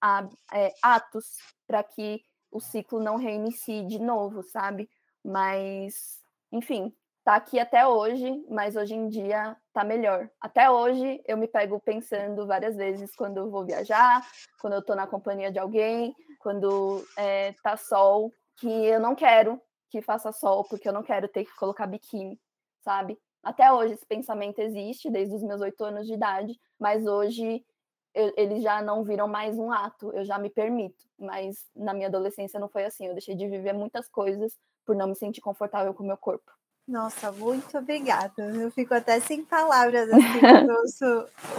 é, 0.53 0.73
atos, 0.81 1.37
para 1.67 1.83
que 1.83 2.21
o 2.51 2.59
ciclo 2.59 2.99
não 2.99 3.17
reinicie 3.17 3.85
de 3.85 3.99
novo, 3.99 4.41
sabe? 4.43 4.89
Mas, 5.23 6.19
enfim, 6.51 6.93
tá 7.23 7.35
aqui 7.35 7.59
até 7.59 7.87
hoje, 7.87 8.45
mas 8.49 8.75
hoje 8.75 8.95
em 8.95 9.07
dia 9.09 9.55
tá 9.73 9.83
melhor. 9.83 10.29
Até 10.39 10.69
hoje 10.69 11.21
eu 11.27 11.37
me 11.37 11.47
pego 11.47 11.79
pensando 11.79 12.47
várias 12.47 12.75
vezes 12.75 13.15
quando 13.15 13.37
eu 13.37 13.49
vou 13.49 13.65
viajar, 13.65 14.25
quando 14.61 14.73
eu 14.73 14.81
tô 14.83 14.95
na 14.95 15.07
companhia 15.07 15.51
de 15.51 15.59
alguém, 15.59 16.15
quando 16.39 17.05
é, 17.17 17.53
tá 17.63 17.77
sol, 17.77 18.31
que 18.57 18.67
eu 18.67 18.99
não 18.99 19.15
quero 19.15 19.61
que 19.89 20.01
faça 20.01 20.31
sol, 20.31 20.63
porque 20.69 20.87
eu 20.87 20.93
não 20.93 21.03
quero 21.03 21.27
ter 21.27 21.45
que 21.45 21.55
colocar 21.55 21.87
biquíni, 21.87 22.39
sabe? 22.83 23.17
Até 23.45 23.71
hoje 23.71 23.93
esse 23.93 24.05
pensamento 24.07 24.57
existe, 24.57 25.07
desde 25.07 25.35
os 25.35 25.43
meus 25.43 25.61
oito 25.61 25.83
anos 25.83 26.07
de 26.07 26.13
idade, 26.13 26.59
mas 26.79 27.05
hoje 27.05 27.63
eu, 28.11 28.33
eles 28.35 28.63
já 28.63 28.81
não 28.81 29.03
viram 29.03 29.27
mais 29.27 29.55
um 29.59 29.71
ato, 29.71 30.11
eu 30.13 30.25
já 30.25 30.39
me 30.39 30.49
permito. 30.49 31.05
Mas 31.19 31.63
na 31.75 31.93
minha 31.93 32.07
adolescência 32.07 32.59
não 32.59 32.67
foi 32.67 32.85
assim. 32.85 33.05
Eu 33.05 33.13
deixei 33.13 33.35
de 33.35 33.47
viver 33.47 33.73
muitas 33.73 34.09
coisas 34.09 34.57
por 34.83 34.95
não 34.95 35.07
me 35.07 35.15
sentir 35.15 35.41
confortável 35.41 35.93
com 35.93 36.01
o 36.01 36.07
meu 36.07 36.17
corpo. 36.17 36.51
Nossa, 36.87 37.31
muito 37.31 37.77
obrigada. 37.77 38.33
Eu 38.45 38.71
fico 38.71 38.95
até 38.95 39.19
sem 39.19 39.45
palavras 39.45 40.09
assim 40.11 40.39
quando 40.39 40.69
ouço 40.71 41.05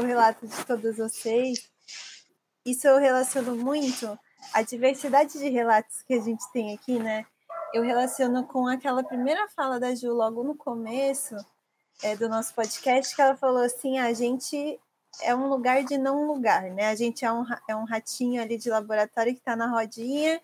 o 0.01 0.03
relato 0.03 0.45
de 0.45 0.67
todos 0.67 0.97
vocês. 0.97 1.71
Isso 2.65 2.89
eu 2.89 2.99
relaciono 2.99 3.55
muito 3.55 4.19
a 4.53 4.63
diversidade 4.63 5.39
de 5.39 5.49
relatos 5.49 6.03
que 6.03 6.15
a 6.15 6.21
gente 6.21 6.45
tem 6.53 6.75
aqui, 6.75 6.99
né? 6.99 7.25
Eu 7.73 7.85
relaciono 7.85 8.45
com 8.45 8.67
aquela 8.67 9.05
primeira 9.05 9.49
fala 9.51 9.79
da 9.79 9.95
Ju 9.95 10.13
logo 10.13 10.43
no 10.43 10.57
começo 10.57 11.37
é, 12.03 12.17
do 12.17 12.29
nosso 12.29 12.55
podcast, 12.55 13.15
que 13.15 13.23
ela 13.23 13.37
falou 13.37 13.63
assim: 13.63 13.99
a 13.99 14.13
gente 14.13 14.79
é 15.23 15.35
um 15.35 15.49
lugar 15.49 15.85
de 15.85 15.97
não 15.97 16.27
lugar, 16.27 16.65
né? 16.71 16.89
A 16.89 16.95
gente 16.95 17.25
é 17.25 17.33
um, 17.33 17.45
é 17.69 17.77
um 17.77 17.85
ratinho 17.85 18.43
ali 18.43 18.59
de 18.59 18.71
laboratório 18.71 19.33
que 19.33 19.41
está 19.41 19.57
na 19.57 19.67
rodinha 19.67 20.41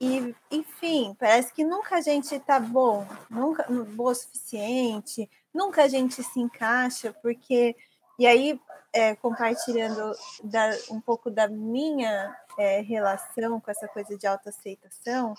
e, 0.00 0.34
enfim, 0.50 1.16
parece 1.18 1.52
que 1.52 1.64
nunca 1.64 1.96
a 1.96 2.00
gente 2.00 2.34
está 2.34 2.58
bom, 2.58 3.06
nunca 3.30 3.64
boa 3.70 4.12
o 4.12 4.14
suficiente, 4.14 5.30
nunca 5.52 5.84
a 5.84 5.88
gente 5.88 6.22
se 6.22 6.40
encaixa, 6.40 7.12
porque. 7.22 7.76
E 8.18 8.26
aí, 8.26 8.60
é, 8.92 9.16
compartilhando 9.16 10.12
da, 10.44 10.70
um 10.90 11.00
pouco 11.00 11.28
da 11.30 11.48
minha 11.48 12.36
é, 12.56 12.80
relação 12.80 13.60
com 13.60 13.70
essa 13.70 13.88
coisa 13.88 14.16
de 14.16 14.26
autoaceitação, 14.26 15.34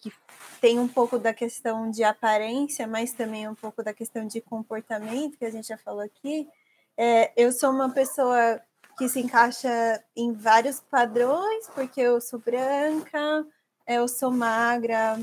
que 0.00 0.12
tem 0.60 0.78
um 0.78 0.88
pouco 0.88 1.18
da 1.18 1.32
questão 1.32 1.90
de 1.90 2.02
aparência, 2.04 2.86
mas 2.86 3.12
também 3.12 3.48
um 3.48 3.54
pouco 3.54 3.82
da 3.82 3.92
questão 3.92 4.26
de 4.26 4.40
comportamento, 4.40 5.38
que 5.38 5.44
a 5.44 5.50
gente 5.50 5.68
já 5.68 5.78
falou 5.78 6.00
aqui. 6.00 6.48
É, 6.96 7.32
eu 7.36 7.52
sou 7.52 7.70
uma 7.70 7.90
pessoa 7.90 8.60
que 8.96 9.08
se 9.08 9.20
encaixa 9.20 10.02
em 10.16 10.32
vários 10.32 10.80
padrões, 10.80 11.68
porque 11.74 12.00
eu 12.00 12.20
sou 12.20 12.40
branca, 12.40 13.46
eu 13.86 14.08
sou 14.08 14.30
magra, 14.32 15.16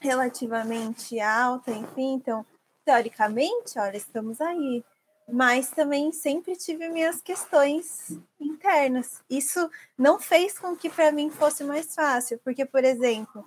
relativamente 0.00 1.18
alta, 1.18 1.72
enfim, 1.72 2.14
então, 2.14 2.46
teoricamente, 2.84 3.78
olha, 3.78 3.96
estamos 3.96 4.40
aí. 4.40 4.84
Mas 5.30 5.70
também 5.70 6.10
sempre 6.10 6.56
tive 6.56 6.88
minhas 6.88 7.20
questões 7.20 8.18
internas. 8.40 9.22
Isso 9.28 9.70
não 9.96 10.18
fez 10.18 10.58
com 10.58 10.74
que 10.74 10.88
para 10.88 11.12
mim 11.12 11.28
fosse 11.28 11.62
mais 11.64 11.94
fácil, 11.94 12.40
porque, 12.42 12.64
por 12.64 12.82
exemplo, 12.82 13.44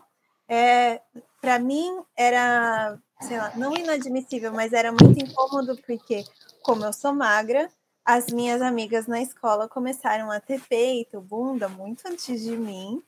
é, 0.52 1.02
para 1.40 1.58
mim 1.60 2.04
era, 2.14 3.00
sei 3.22 3.38
lá, 3.38 3.54
não 3.56 3.74
inadmissível, 3.74 4.52
mas 4.52 4.74
era 4.74 4.92
muito 4.92 5.18
incômodo 5.18 5.78
porque 5.88 6.26
como 6.62 6.84
eu 6.84 6.92
sou 6.92 7.14
magra, 7.14 7.72
as 8.04 8.28
minhas 8.28 8.62
amigas 8.62 9.08
na 9.08 9.22
escola 9.22 9.70
começaram 9.70 10.30
a 10.30 10.42
ter 10.42 10.60
peito, 10.68 11.22
bunda 11.22 11.70
muito 11.70 12.06
antes 12.06 12.42
de 12.42 12.58
mim. 12.58 13.02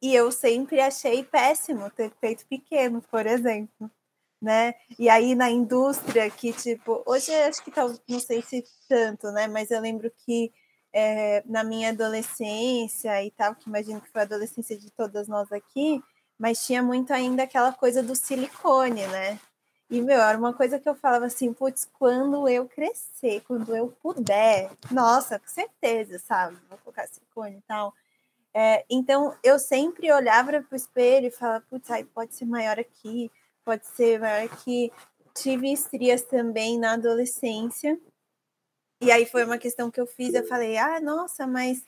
E 0.00 0.14
eu 0.14 0.30
sempre 0.30 0.80
achei 0.80 1.24
péssimo 1.24 1.90
ter 1.90 2.12
peito 2.20 2.46
pequeno, 2.46 3.02
por 3.10 3.26
exemplo, 3.26 3.90
né? 4.40 4.74
E 4.96 5.08
aí 5.08 5.34
na 5.34 5.50
indústria 5.50 6.30
que 6.30 6.52
tipo, 6.52 7.02
hoje 7.04 7.34
acho 7.34 7.64
que 7.64 7.72
tá, 7.72 7.92
não 8.08 8.20
sei 8.20 8.40
se 8.40 8.62
tanto, 8.88 9.32
né? 9.32 9.48
Mas 9.48 9.72
eu 9.72 9.80
lembro 9.80 10.12
que 10.24 10.52
é, 10.92 11.42
na 11.44 11.64
minha 11.64 11.88
adolescência 11.88 13.24
e 13.24 13.32
tal, 13.32 13.56
que 13.56 13.68
imagino 13.68 14.00
que 14.00 14.10
foi 14.12 14.20
a 14.20 14.24
adolescência 14.24 14.78
de 14.78 14.92
todas 14.92 15.26
nós 15.26 15.50
aqui, 15.50 16.00
mas 16.38 16.64
tinha 16.64 16.82
muito 16.82 17.12
ainda 17.12 17.42
aquela 17.42 17.72
coisa 17.72 18.02
do 18.02 18.14
silicone, 18.14 19.06
né? 19.08 19.38
E, 19.90 20.02
meu, 20.02 20.20
era 20.20 20.36
uma 20.36 20.52
coisa 20.52 20.78
que 20.78 20.88
eu 20.88 20.94
falava 20.94 21.26
assim, 21.26 21.52
putz, 21.52 21.88
quando 21.98 22.46
eu 22.48 22.68
crescer, 22.68 23.42
quando 23.46 23.74
eu 23.74 23.88
puder, 24.02 24.70
nossa, 24.90 25.38
com 25.38 25.48
certeza, 25.48 26.18
sabe? 26.18 26.58
Vou 26.68 26.78
colocar 26.78 27.06
silicone 27.08 27.56
e 27.56 27.62
tal. 27.62 27.94
É, 28.54 28.84
então, 28.90 29.34
eu 29.42 29.58
sempre 29.58 30.12
olhava 30.12 30.50
para 30.62 30.64
o 30.72 30.76
espelho 30.76 31.28
e 31.28 31.30
falava, 31.30 31.64
putz, 31.70 31.88
pode 32.14 32.34
ser 32.34 32.44
maior 32.44 32.78
aqui, 32.78 33.30
pode 33.64 33.86
ser 33.86 34.20
maior 34.20 34.44
aqui. 34.44 34.92
Tive 35.34 35.72
estrias 35.72 36.22
também 36.22 36.78
na 36.78 36.92
adolescência. 36.94 37.98
E 39.00 39.10
aí 39.10 39.24
foi 39.24 39.44
uma 39.44 39.58
questão 39.58 39.90
que 39.90 40.00
eu 40.00 40.06
fiz, 40.06 40.34
eu 40.34 40.46
falei, 40.46 40.76
ah, 40.76 41.00
nossa, 41.00 41.46
mas 41.46 41.82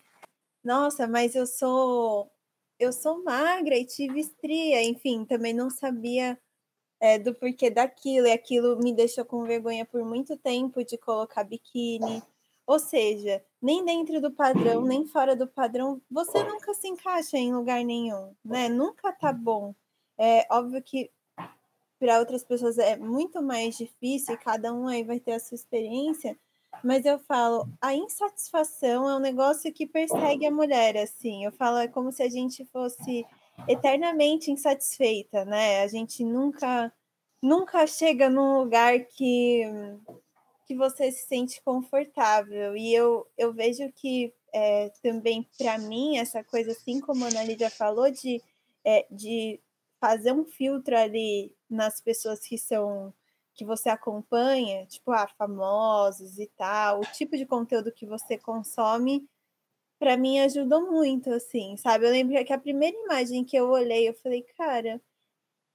nossa, 0.62 1.08
mas 1.08 1.34
eu 1.34 1.46
sou 1.46 2.30
eu 2.80 2.92
sou 2.92 3.22
magra 3.22 3.76
e 3.76 3.84
tive 3.84 4.20
estria, 4.20 4.82
enfim, 4.82 5.24
também 5.24 5.52
não 5.52 5.68
sabia 5.68 6.38
é, 6.98 7.18
do 7.18 7.34
porquê 7.34 7.70
daquilo, 7.70 8.26
e 8.26 8.32
aquilo 8.32 8.78
me 8.78 8.92
deixou 8.92 9.24
com 9.24 9.44
vergonha 9.44 9.84
por 9.84 10.02
muito 10.04 10.36
tempo 10.36 10.82
de 10.82 10.96
colocar 10.96 11.44
biquíni. 11.44 12.22
Ou 12.66 12.78
seja, 12.78 13.44
nem 13.60 13.84
dentro 13.84 14.20
do 14.20 14.30
padrão, 14.30 14.82
nem 14.82 15.06
fora 15.06 15.36
do 15.36 15.46
padrão, 15.46 16.00
você 16.10 16.42
nunca 16.44 16.72
se 16.72 16.88
encaixa 16.88 17.36
em 17.36 17.52
lugar 17.54 17.84
nenhum, 17.84 18.34
né? 18.44 18.68
Nunca 18.68 19.12
tá 19.12 19.32
bom. 19.32 19.74
É 20.16 20.46
óbvio 20.50 20.82
que 20.82 21.10
para 21.98 22.18
outras 22.18 22.42
pessoas 22.42 22.78
é 22.78 22.96
muito 22.96 23.42
mais 23.42 23.76
difícil, 23.76 24.38
cada 24.38 24.72
um 24.72 24.86
aí 24.86 25.04
vai 25.04 25.20
ter 25.20 25.32
a 25.32 25.40
sua 25.40 25.54
experiência, 25.54 26.38
mas 26.82 27.04
eu 27.04 27.18
falo, 27.18 27.68
a 27.80 27.94
insatisfação 27.94 29.08
é 29.08 29.16
um 29.16 29.20
negócio 29.20 29.72
que 29.72 29.86
persegue 29.86 30.46
a 30.46 30.50
mulher, 30.50 30.96
assim. 30.96 31.44
Eu 31.44 31.52
falo, 31.52 31.78
é 31.78 31.88
como 31.88 32.10
se 32.12 32.22
a 32.22 32.28
gente 32.28 32.64
fosse 32.66 33.26
eternamente 33.68 34.50
insatisfeita, 34.50 35.44
né? 35.44 35.82
A 35.82 35.88
gente 35.88 36.24
nunca 36.24 36.92
nunca 37.42 37.86
chega 37.86 38.28
num 38.28 38.58
lugar 38.58 39.00
que 39.06 39.64
que 40.66 40.76
você 40.76 41.10
se 41.10 41.26
sente 41.26 41.60
confortável. 41.62 42.76
E 42.76 42.94
eu, 42.94 43.26
eu 43.36 43.52
vejo 43.52 43.90
que 43.92 44.32
é, 44.54 44.90
também 45.02 45.44
para 45.58 45.76
mim 45.78 46.16
essa 46.16 46.44
coisa, 46.44 46.70
assim 46.70 47.00
como 47.00 47.24
a 47.24 47.28
Ana 47.28 47.58
já 47.58 47.68
falou, 47.68 48.08
de, 48.08 48.40
é, 48.84 49.04
de 49.10 49.60
fazer 50.00 50.32
um 50.32 50.44
filtro 50.44 50.96
ali 50.96 51.52
nas 51.68 52.00
pessoas 52.00 52.40
que 52.40 52.56
são 52.56 53.12
que 53.60 53.64
você 53.64 53.90
acompanha, 53.90 54.86
tipo, 54.86 55.12
ah, 55.12 55.28
famosos 55.36 56.38
e 56.38 56.46
tal, 56.56 57.00
o 57.00 57.02
tipo 57.12 57.36
de 57.36 57.44
conteúdo 57.44 57.92
que 57.92 58.06
você 58.06 58.38
consome 58.38 59.28
para 59.98 60.16
mim 60.16 60.40
ajudou 60.40 60.90
muito, 60.90 61.30
assim, 61.30 61.76
sabe? 61.76 62.06
Eu 62.06 62.10
lembro 62.10 62.42
que 62.42 62.52
a 62.54 62.58
primeira 62.58 62.96
imagem 62.96 63.44
que 63.44 63.54
eu 63.56 63.68
olhei, 63.68 64.08
eu 64.08 64.14
falei, 64.14 64.42
cara, 64.56 64.98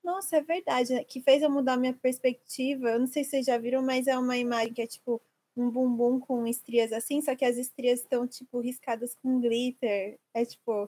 nossa, 0.03 0.37
é 0.37 0.41
verdade, 0.41 0.95
né? 0.95 1.03
que 1.03 1.21
fez 1.21 1.43
eu 1.43 1.49
mudar 1.49 1.77
minha 1.77 1.93
perspectiva. 1.93 2.89
Eu 2.89 2.99
não 2.99 3.07
sei 3.07 3.23
se 3.23 3.31
vocês 3.31 3.45
já 3.45 3.57
viram, 3.59 3.83
mas 3.83 4.07
é 4.07 4.17
uma 4.17 4.37
imagem 4.37 4.73
que 4.73 4.81
é 4.81 4.87
tipo 4.87 5.21
um 5.55 5.69
bumbum 5.69 6.19
com 6.19 6.47
estrias 6.47 6.91
assim, 6.91 7.21
só 7.21 7.35
que 7.35 7.45
as 7.45 7.57
estrias 7.57 8.01
estão 8.01 8.27
tipo 8.27 8.59
riscadas 8.59 9.15
com 9.21 9.39
glitter. 9.39 10.19
É 10.33 10.43
tipo 10.45 10.87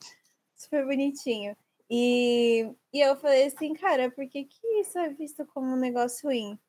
super 0.56 0.86
bonitinho. 0.86 1.56
E, 1.90 2.72
e 2.94 3.00
eu 3.00 3.16
falei 3.18 3.46
assim, 3.46 3.74
cara, 3.76 4.10
por 4.12 4.28
que, 4.28 4.46
que 4.46 4.68
isso 4.82 4.98
é 4.98 5.10
visto 5.10 5.46
como 5.46 5.68
um 5.68 5.80
negócio 5.80 6.28
ruim? 6.30 6.60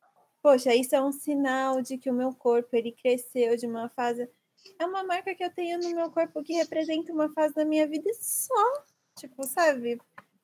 Poxa, 0.41 0.73
isso 0.73 0.95
é 0.95 1.01
um 1.01 1.11
sinal 1.11 1.81
de 1.81 1.97
que 1.97 2.09
o 2.09 2.13
meu 2.13 2.33
corpo 2.33 2.75
ele 2.75 2.91
cresceu 2.91 3.57
de 3.57 3.67
uma 3.67 3.89
fase 3.89 4.29
é 4.77 4.85
uma 4.85 5.03
marca 5.03 5.33
que 5.35 5.43
eu 5.43 5.51
tenho 5.51 5.79
no 5.79 5.95
meu 5.95 6.11
corpo 6.11 6.43
que 6.43 6.53
representa 6.53 7.13
uma 7.13 7.29
fase 7.33 7.53
da 7.53 7.65
minha 7.65 7.87
vida 7.87 8.09
só. 8.13 8.83
Tipo, 9.17 9.45
sabe? 9.45 9.99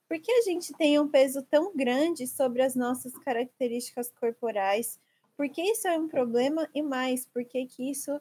Por 0.08 0.20
que 0.20 0.32
a 0.32 0.42
gente 0.42 0.74
tem 0.74 1.00
um 1.00 1.08
peso 1.08 1.42
tão 1.44 1.76
grande 1.76 2.28
sobre 2.28 2.62
as 2.62 2.76
nossas 2.76 3.18
características 3.20 4.12
corporais? 4.12 5.00
Por 5.36 5.50
que 5.50 5.62
isso 5.62 5.88
é 5.88 5.98
um 5.98 6.08
problema? 6.08 6.70
E 6.74 6.82
mais, 6.82 7.26
por 7.26 7.44
que, 7.44 7.66
que 7.66 7.90
isso 7.90 8.18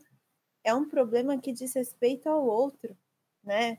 é 0.62 0.74
um 0.74 0.88
problema 0.88 1.38
que 1.38 1.52
diz 1.52 1.74
respeito 1.74 2.28
ao 2.28 2.44
outro, 2.44 2.96
né? 3.42 3.78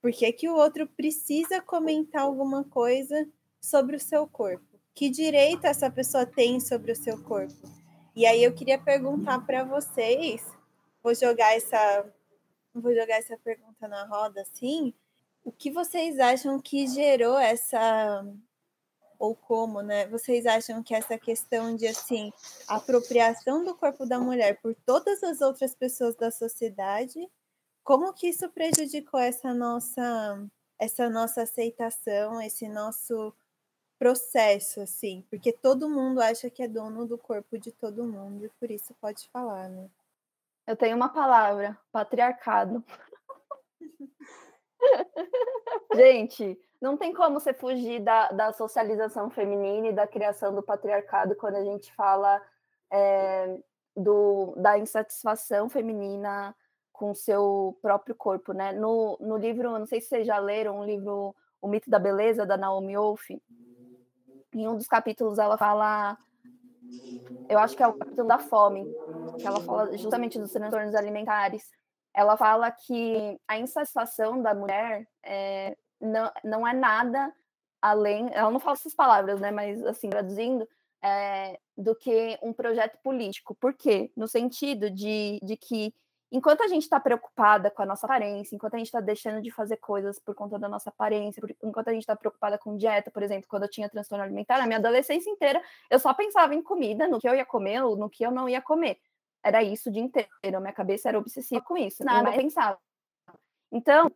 Por 0.00 0.12
que, 0.12 0.32
que 0.32 0.48
o 0.48 0.56
outro 0.56 0.86
precisa 0.86 1.60
comentar 1.60 2.22
alguma 2.22 2.64
coisa 2.64 3.28
sobre 3.60 3.96
o 3.96 4.00
seu 4.00 4.26
corpo? 4.26 4.75
Que 4.96 5.10
direito 5.10 5.66
essa 5.66 5.90
pessoa 5.90 6.24
tem 6.24 6.58
sobre 6.58 6.90
o 6.90 6.96
seu 6.96 7.22
corpo? 7.22 7.54
E 8.16 8.24
aí 8.24 8.42
eu 8.42 8.54
queria 8.54 8.78
perguntar 8.78 9.44
para 9.44 9.62
vocês 9.62 10.42
vou 11.02 11.14
jogar 11.14 11.54
essa 11.54 12.10
vou 12.74 12.94
jogar 12.94 13.16
essa 13.16 13.36
pergunta 13.36 13.86
na 13.86 14.06
roda 14.06 14.40
assim. 14.40 14.94
O 15.44 15.52
que 15.52 15.70
vocês 15.70 16.18
acham 16.18 16.58
que 16.58 16.86
gerou 16.86 17.38
essa 17.38 18.24
ou 19.18 19.36
como, 19.36 19.82
né? 19.82 20.06
Vocês 20.06 20.46
acham 20.46 20.82
que 20.82 20.94
essa 20.94 21.18
questão 21.18 21.76
de 21.76 21.86
assim, 21.86 22.32
apropriação 22.66 23.64
do 23.64 23.74
corpo 23.74 24.06
da 24.06 24.18
mulher 24.18 24.58
por 24.62 24.74
todas 24.74 25.22
as 25.22 25.42
outras 25.42 25.74
pessoas 25.74 26.16
da 26.16 26.30
sociedade, 26.30 27.20
como 27.84 28.14
que 28.14 28.28
isso 28.28 28.48
prejudicou 28.48 29.20
essa 29.20 29.52
nossa 29.52 30.48
essa 30.78 31.10
nossa 31.10 31.42
aceitação, 31.42 32.40
esse 32.40 32.66
nosso 32.66 33.34
processo 33.98 34.80
assim, 34.80 35.24
porque 35.30 35.52
todo 35.52 35.88
mundo 35.88 36.20
acha 36.20 36.50
que 36.50 36.62
é 36.62 36.68
dono 36.68 37.06
do 37.06 37.18
corpo 37.18 37.58
de 37.58 37.72
todo 37.72 38.04
mundo 38.04 38.44
e 38.44 38.48
por 38.60 38.70
isso 38.70 38.94
pode 39.00 39.28
falar, 39.28 39.68
né? 39.68 39.88
Eu 40.66 40.76
tenho 40.76 40.96
uma 40.96 41.08
palavra: 41.08 41.78
patriarcado. 41.92 42.84
Gente, 45.94 46.58
não 46.80 46.96
tem 46.96 47.14
como 47.14 47.40
você 47.40 47.54
fugir 47.54 48.00
da, 48.00 48.30
da 48.30 48.52
socialização 48.52 49.30
feminina 49.30 49.88
e 49.88 49.92
da 49.92 50.06
criação 50.06 50.54
do 50.54 50.62
patriarcado 50.62 51.34
quando 51.36 51.56
a 51.56 51.64
gente 51.64 51.92
fala 51.94 52.42
é, 52.90 53.58
do, 53.96 54.54
da 54.56 54.78
insatisfação 54.78 55.68
feminina 55.68 56.54
com 56.92 57.14
seu 57.14 57.78
próprio 57.80 58.14
corpo, 58.14 58.52
né? 58.52 58.72
No, 58.72 59.16
no 59.20 59.36
livro, 59.36 59.78
não 59.78 59.86
sei 59.86 60.00
se 60.00 60.08
vocês 60.08 60.26
já 60.26 60.38
leram 60.38 60.80
o 60.80 60.84
livro 60.84 61.34
O 61.60 61.68
Mito 61.68 61.90
da 61.90 61.98
Beleza, 61.98 62.46
da 62.46 62.56
Naomi 62.56 62.96
Wolf, 62.96 63.30
em 64.60 64.68
um 64.68 64.76
dos 64.76 64.86
capítulos 64.86 65.38
ela 65.38 65.56
fala, 65.56 66.16
eu 67.48 67.58
acho 67.58 67.76
que 67.76 67.82
é 67.82 67.86
o 67.86 67.92
capítulo 67.92 68.26
da 68.26 68.38
fome, 68.38 68.84
que 69.38 69.46
ela 69.46 69.60
fala 69.60 69.96
justamente 69.96 70.38
dos 70.38 70.52
transtornos 70.52 70.94
alimentares. 70.94 71.70
Ela 72.14 72.36
fala 72.36 72.70
que 72.70 73.38
a 73.46 73.58
insatisfação 73.58 74.40
da 74.40 74.54
mulher 74.54 75.06
é, 75.22 75.76
não, 76.00 76.30
não 76.42 76.66
é 76.66 76.72
nada 76.72 77.32
além, 77.80 78.28
ela 78.32 78.50
não 78.50 78.58
fala 78.58 78.74
essas 78.74 78.94
palavras, 78.94 79.40
né, 79.40 79.50
mas 79.50 79.84
assim, 79.84 80.08
traduzindo, 80.08 80.66
é, 81.02 81.58
do 81.76 81.94
que 81.94 82.38
um 82.42 82.52
projeto 82.52 82.98
político. 83.02 83.54
Por 83.54 83.74
quê? 83.74 84.10
No 84.16 84.26
sentido 84.26 84.90
de, 84.90 85.38
de 85.42 85.56
que 85.56 85.94
enquanto 86.30 86.62
a 86.62 86.68
gente 86.68 86.82
está 86.82 86.98
preocupada 86.98 87.70
com 87.70 87.82
a 87.82 87.86
nossa 87.86 88.06
aparência, 88.06 88.54
enquanto 88.54 88.74
a 88.74 88.78
gente 88.78 88.88
está 88.88 89.00
deixando 89.00 89.40
de 89.40 89.50
fazer 89.50 89.76
coisas 89.76 90.18
por 90.18 90.34
conta 90.34 90.58
da 90.58 90.68
nossa 90.68 90.90
aparência, 90.90 91.40
por, 91.40 91.54
enquanto 91.62 91.88
a 91.88 91.92
gente 91.92 92.02
está 92.02 92.16
preocupada 92.16 92.58
com 92.58 92.76
dieta, 92.76 93.10
por 93.10 93.22
exemplo, 93.22 93.46
quando 93.48 93.64
eu 93.64 93.70
tinha 93.70 93.88
transtorno 93.88 94.24
alimentar, 94.24 94.60
a 94.60 94.66
minha 94.66 94.78
adolescência 94.78 95.30
inteira 95.30 95.62
eu 95.90 95.98
só 95.98 96.12
pensava 96.12 96.54
em 96.54 96.62
comida, 96.62 97.06
no 97.08 97.20
que 97.20 97.28
eu 97.28 97.34
ia 97.34 97.46
comer 97.46 97.82
ou 97.82 97.96
no 97.96 98.10
que 98.10 98.24
eu 98.24 98.30
não 98.30 98.48
ia 98.48 98.60
comer. 98.60 98.98
Era 99.42 99.62
isso 99.62 99.88
o 99.88 99.92
dia 99.92 100.02
inteiro, 100.02 100.28
minha 100.42 100.72
cabeça 100.72 101.08
era 101.08 101.18
obsessiva 101.18 101.62
com 101.62 101.76
isso, 101.76 102.04
nada 102.04 102.30
eu 102.30 102.36
pensava. 102.36 102.78
Então, 103.70 104.10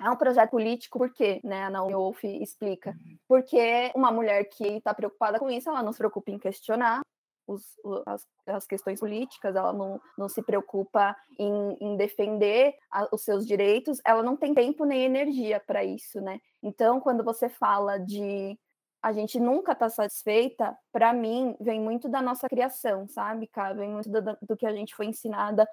é 0.00 0.10
um 0.10 0.16
projeto 0.16 0.50
político 0.50 0.98
porque, 0.98 1.40
né, 1.44 1.64
a 1.64 1.70
Naomi 1.70 1.94
Wolf 1.94 2.24
explica, 2.24 2.96
porque 3.26 3.92
uma 3.94 4.10
mulher 4.10 4.44
que 4.44 4.64
está 4.64 4.94
preocupada 4.94 5.38
com 5.38 5.50
isso, 5.50 5.68
ela 5.68 5.82
não 5.82 5.92
se 5.92 5.98
preocupa 5.98 6.30
em 6.30 6.38
questionar, 6.38 7.02
os, 7.48 7.64
as, 8.06 8.26
as, 8.46 8.66
questões 8.66 9.00
políticas, 9.00 9.56
ela 9.56 9.72
não, 9.72 10.00
não 10.16 10.28
se 10.28 10.42
preocupa 10.42 11.16
em, 11.38 11.76
em 11.80 11.96
defender 11.96 12.74
a, 12.92 13.08
os 13.12 13.24
seus 13.24 13.46
direitos, 13.46 13.98
ela 14.04 14.22
não 14.22 14.36
tem 14.36 14.54
tempo 14.54 14.84
nem 14.84 15.04
energia 15.04 15.58
para 15.66 15.82
isso, 15.82 16.20
né? 16.20 16.38
Então, 16.62 17.00
quando 17.00 17.24
você 17.24 17.48
fala 17.48 17.98
de 17.98 18.56
a 19.02 19.12
gente 19.12 19.38
nunca 19.38 19.72
está 19.72 19.88
satisfeita, 19.88 20.76
para 20.92 21.12
mim, 21.12 21.56
vem 21.60 21.80
muito 21.80 22.08
da 22.08 22.20
nossa 22.20 22.48
criação, 22.48 23.08
sabe, 23.08 23.46
cara? 23.46 23.74
Vem 23.74 23.90
muito 23.90 24.10
do, 24.10 24.38
do 24.42 24.56
que 24.56 24.66
a 24.66 24.72
gente 24.72 24.94
foi 24.94 25.06
ensinada 25.06 25.66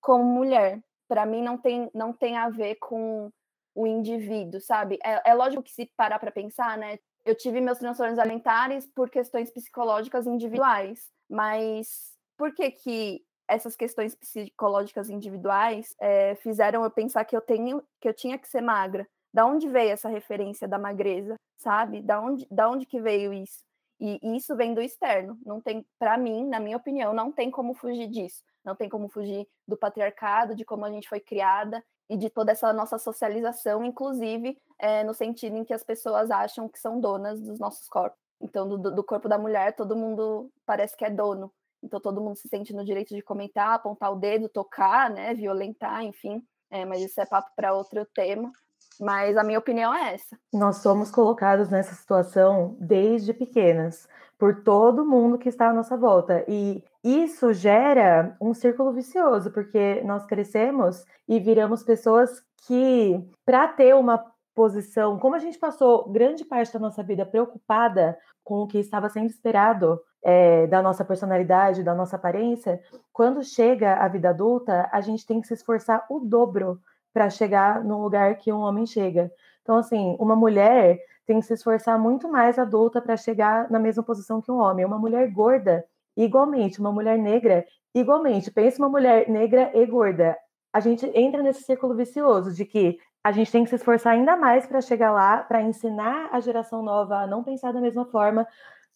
como 0.00 0.24
mulher. 0.24 0.82
Para 1.06 1.26
mim, 1.26 1.42
não 1.42 1.58
tem, 1.58 1.90
não 1.94 2.12
tem 2.12 2.36
a 2.36 2.48
ver 2.48 2.76
com 2.76 3.30
o 3.74 3.86
indivíduo, 3.86 4.60
sabe? 4.60 4.98
É, 5.04 5.30
é 5.30 5.34
lógico 5.34 5.62
que 5.62 5.70
se 5.70 5.86
parar 5.96 6.18
para 6.18 6.32
pensar, 6.32 6.78
né? 6.78 6.98
Eu 7.24 7.34
tive 7.34 7.60
meus 7.60 7.78
transtornos 7.78 8.18
alimentares 8.18 8.86
por 8.94 9.10
questões 9.10 9.50
psicológicas 9.50 10.26
individuais, 10.26 11.10
mas 11.30 12.12
por 12.36 12.52
que 12.52 12.70
que 12.70 13.24
essas 13.48 13.76
questões 13.76 14.14
psicológicas 14.14 15.08
individuais 15.10 15.94
é, 16.00 16.34
fizeram 16.36 16.84
eu 16.84 16.90
pensar 16.90 17.24
que 17.24 17.36
eu 17.36 17.40
tenho 17.40 17.82
que 18.00 18.08
eu 18.08 18.14
tinha 18.14 18.38
que 18.38 18.48
ser 18.48 18.60
magra? 18.60 19.06
Da 19.32 19.46
onde 19.46 19.68
veio 19.68 19.90
essa 19.90 20.08
referência 20.08 20.66
da 20.66 20.78
magreza, 20.78 21.36
sabe? 21.56 22.02
Da 22.02 22.20
onde, 22.20 22.46
da 22.50 22.68
onde 22.68 22.84
que 22.84 23.00
veio 23.00 23.32
isso? 23.32 23.60
E, 24.00 24.18
e 24.22 24.36
isso 24.36 24.56
vem 24.56 24.74
do 24.74 24.80
externo. 24.80 25.38
Não 25.44 25.60
tem, 25.60 25.86
para 25.98 26.16
mim, 26.16 26.48
na 26.48 26.58
minha 26.58 26.76
opinião, 26.76 27.12
não 27.12 27.30
tem 27.30 27.50
como 27.50 27.74
fugir 27.74 28.08
disso. 28.08 28.42
Não 28.64 28.74
tem 28.74 28.88
como 28.88 29.08
fugir 29.08 29.46
do 29.68 29.76
patriarcado, 29.76 30.54
de 30.54 30.64
como 30.64 30.84
a 30.84 30.90
gente 30.90 31.08
foi 31.08 31.20
criada 31.20 31.84
e 32.08 32.16
de 32.16 32.28
toda 32.28 32.52
essa 32.52 32.72
nossa 32.72 32.98
socialização, 32.98 33.84
inclusive 33.84 34.58
é, 34.78 35.04
no 35.04 35.14
sentido 35.14 35.56
em 35.56 35.64
que 35.64 35.72
as 35.72 35.84
pessoas 35.84 36.30
acham 36.30 36.68
que 36.68 36.78
são 36.78 36.98
donas 37.00 37.40
dos 37.40 37.58
nossos 37.60 37.88
corpos. 37.88 38.19
Então, 38.40 38.66
do, 38.66 38.78
do, 38.78 39.04
corpo 39.04 39.28
da 39.28 39.38
mulher, 39.38 39.74
todo 39.74 39.96
mundo 39.96 40.50
parece 40.64 40.96
que 40.96 41.04
é 41.04 41.10
dono. 41.10 41.52
Então, 41.82 42.00
todo 42.00 42.20
mundo 42.20 42.36
se 42.36 42.48
sente 42.48 42.72
no 42.72 42.84
direito 42.84 43.14
de 43.14 43.22
comentar, 43.22 43.74
apontar 43.74 44.12
o 44.12 44.16
dedo, 44.16 44.48
tocar, 44.48 45.10
né, 45.10 45.34
violentar, 45.34 46.02
enfim. 46.02 46.42
É, 46.70 46.84
mas 46.84 47.02
isso 47.02 47.20
é 47.20 47.26
papo 47.26 47.50
para 47.54 47.74
outro 47.74 48.06
tema. 48.14 48.50
Mas 48.98 49.36
a 49.36 49.44
minha 49.44 49.58
opinião 49.58 49.94
é 49.94 50.14
essa. 50.14 50.38
Nós 50.52 50.78
somos 50.78 51.10
colocados 51.10 51.68
nessa 51.68 51.94
situação 51.94 52.76
desde 52.78 53.32
pequenas, 53.32 54.06
por 54.38 54.62
todo 54.62 55.06
mundo 55.06 55.38
que 55.38 55.48
está 55.48 55.68
à 55.68 55.72
nossa 55.72 55.96
volta. 55.96 56.44
E 56.46 56.84
isso 57.02 57.52
gera 57.52 58.36
um 58.40 58.52
círculo 58.52 58.92
vicioso, 58.92 59.50
porque 59.50 60.02
nós 60.02 60.26
crescemos 60.26 61.04
e 61.26 61.38
viramos 61.40 61.82
pessoas 61.82 62.42
que, 62.66 63.22
para 63.44 63.68
ter 63.68 63.94
uma 63.94 64.22
posição, 64.54 65.18
como 65.18 65.34
a 65.34 65.38
gente 65.38 65.58
passou 65.58 66.10
grande 66.10 66.44
parte 66.44 66.72
da 66.72 66.78
nossa 66.78 67.02
vida 67.02 67.24
preocupada 67.24 68.18
com 68.50 68.62
o 68.62 68.66
que 68.66 68.78
estava 68.78 69.08
sendo 69.08 69.26
esperado 69.26 70.00
é, 70.24 70.66
da 70.66 70.82
nossa 70.82 71.04
personalidade, 71.04 71.84
da 71.84 71.94
nossa 71.94 72.16
aparência, 72.16 72.80
quando 73.12 73.44
chega 73.44 73.94
a 73.94 74.08
vida 74.08 74.30
adulta, 74.30 74.88
a 74.90 75.00
gente 75.00 75.24
tem 75.24 75.40
que 75.40 75.46
se 75.46 75.54
esforçar 75.54 76.04
o 76.10 76.18
dobro 76.18 76.80
para 77.14 77.30
chegar 77.30 77.84
no 77.84 78.02
lugar 78.02 78.34
que 78.38 78.52
um 78.52 78.58
homem 78.58 78.84
chega. 78.86 79.30
Então, 79.62 79.76
assim, 79.76 80.16
uma 80.18 80.34
mulher 80.34 80.98
tem 81.24 81.38
que 81.38 81.46
se 81.46 81.54
esforçar 81.54 81.96
muito 81.96 82.28
mais 82.28 82.58
adulta 82.58 83.00
para 83.00 83.16
chegar 83.16 83.70
na 83.70 83.78
mesma 83.78 84.02
posição 84.02 84.42
que 84.42 84.50
um 84.50 84.58
homem. 84.58 84.84
Uma 84.84 84.98
mulher 84.98 85.30
gorda, 85.30 85.84
igualmente. 86.16 86.80
Uma 86.80 86.90
mulher 86.90 87.16
negra, 87.16 87.64
igualmente. 87.94 88.50
Pensa 88.50 88.82
uma 88.82 88.88
mulher 88.88 89.28
negra 89.28 89.70
e 89.72 89.86
gorda. 89.86 90.36
A 90.72 90.80
gente 90.80 91.06
entra 91.14 91.40
nesse 91.40 91.62
círculo 91.62 91.94
vicioso 91.94 92.52
de 92.52 92.64
que 92.64 92.98
a 93.22 93.32
gente 93.32 93.52
tem 93.52 93.64
que 93.64 93.70
se 93.70 93.76
esforçar 93.76 94.14
ainda 94.14 94.36
mais 94.36 94.66
para 94.66 94.80
chegar 94.80 95.12
lá, 95.12 95.38
para 95.38 95.62
ensinar 95.62 96.30
a 96.32 96.40
geração 96.40 96.82
nova 96.82 97.18
a 97.18 97.26
não 97.26 97.44
pensar 97.44 97.72
da 97.72 97.80
mesma 97.80 98.06
forma, 98.06 98.46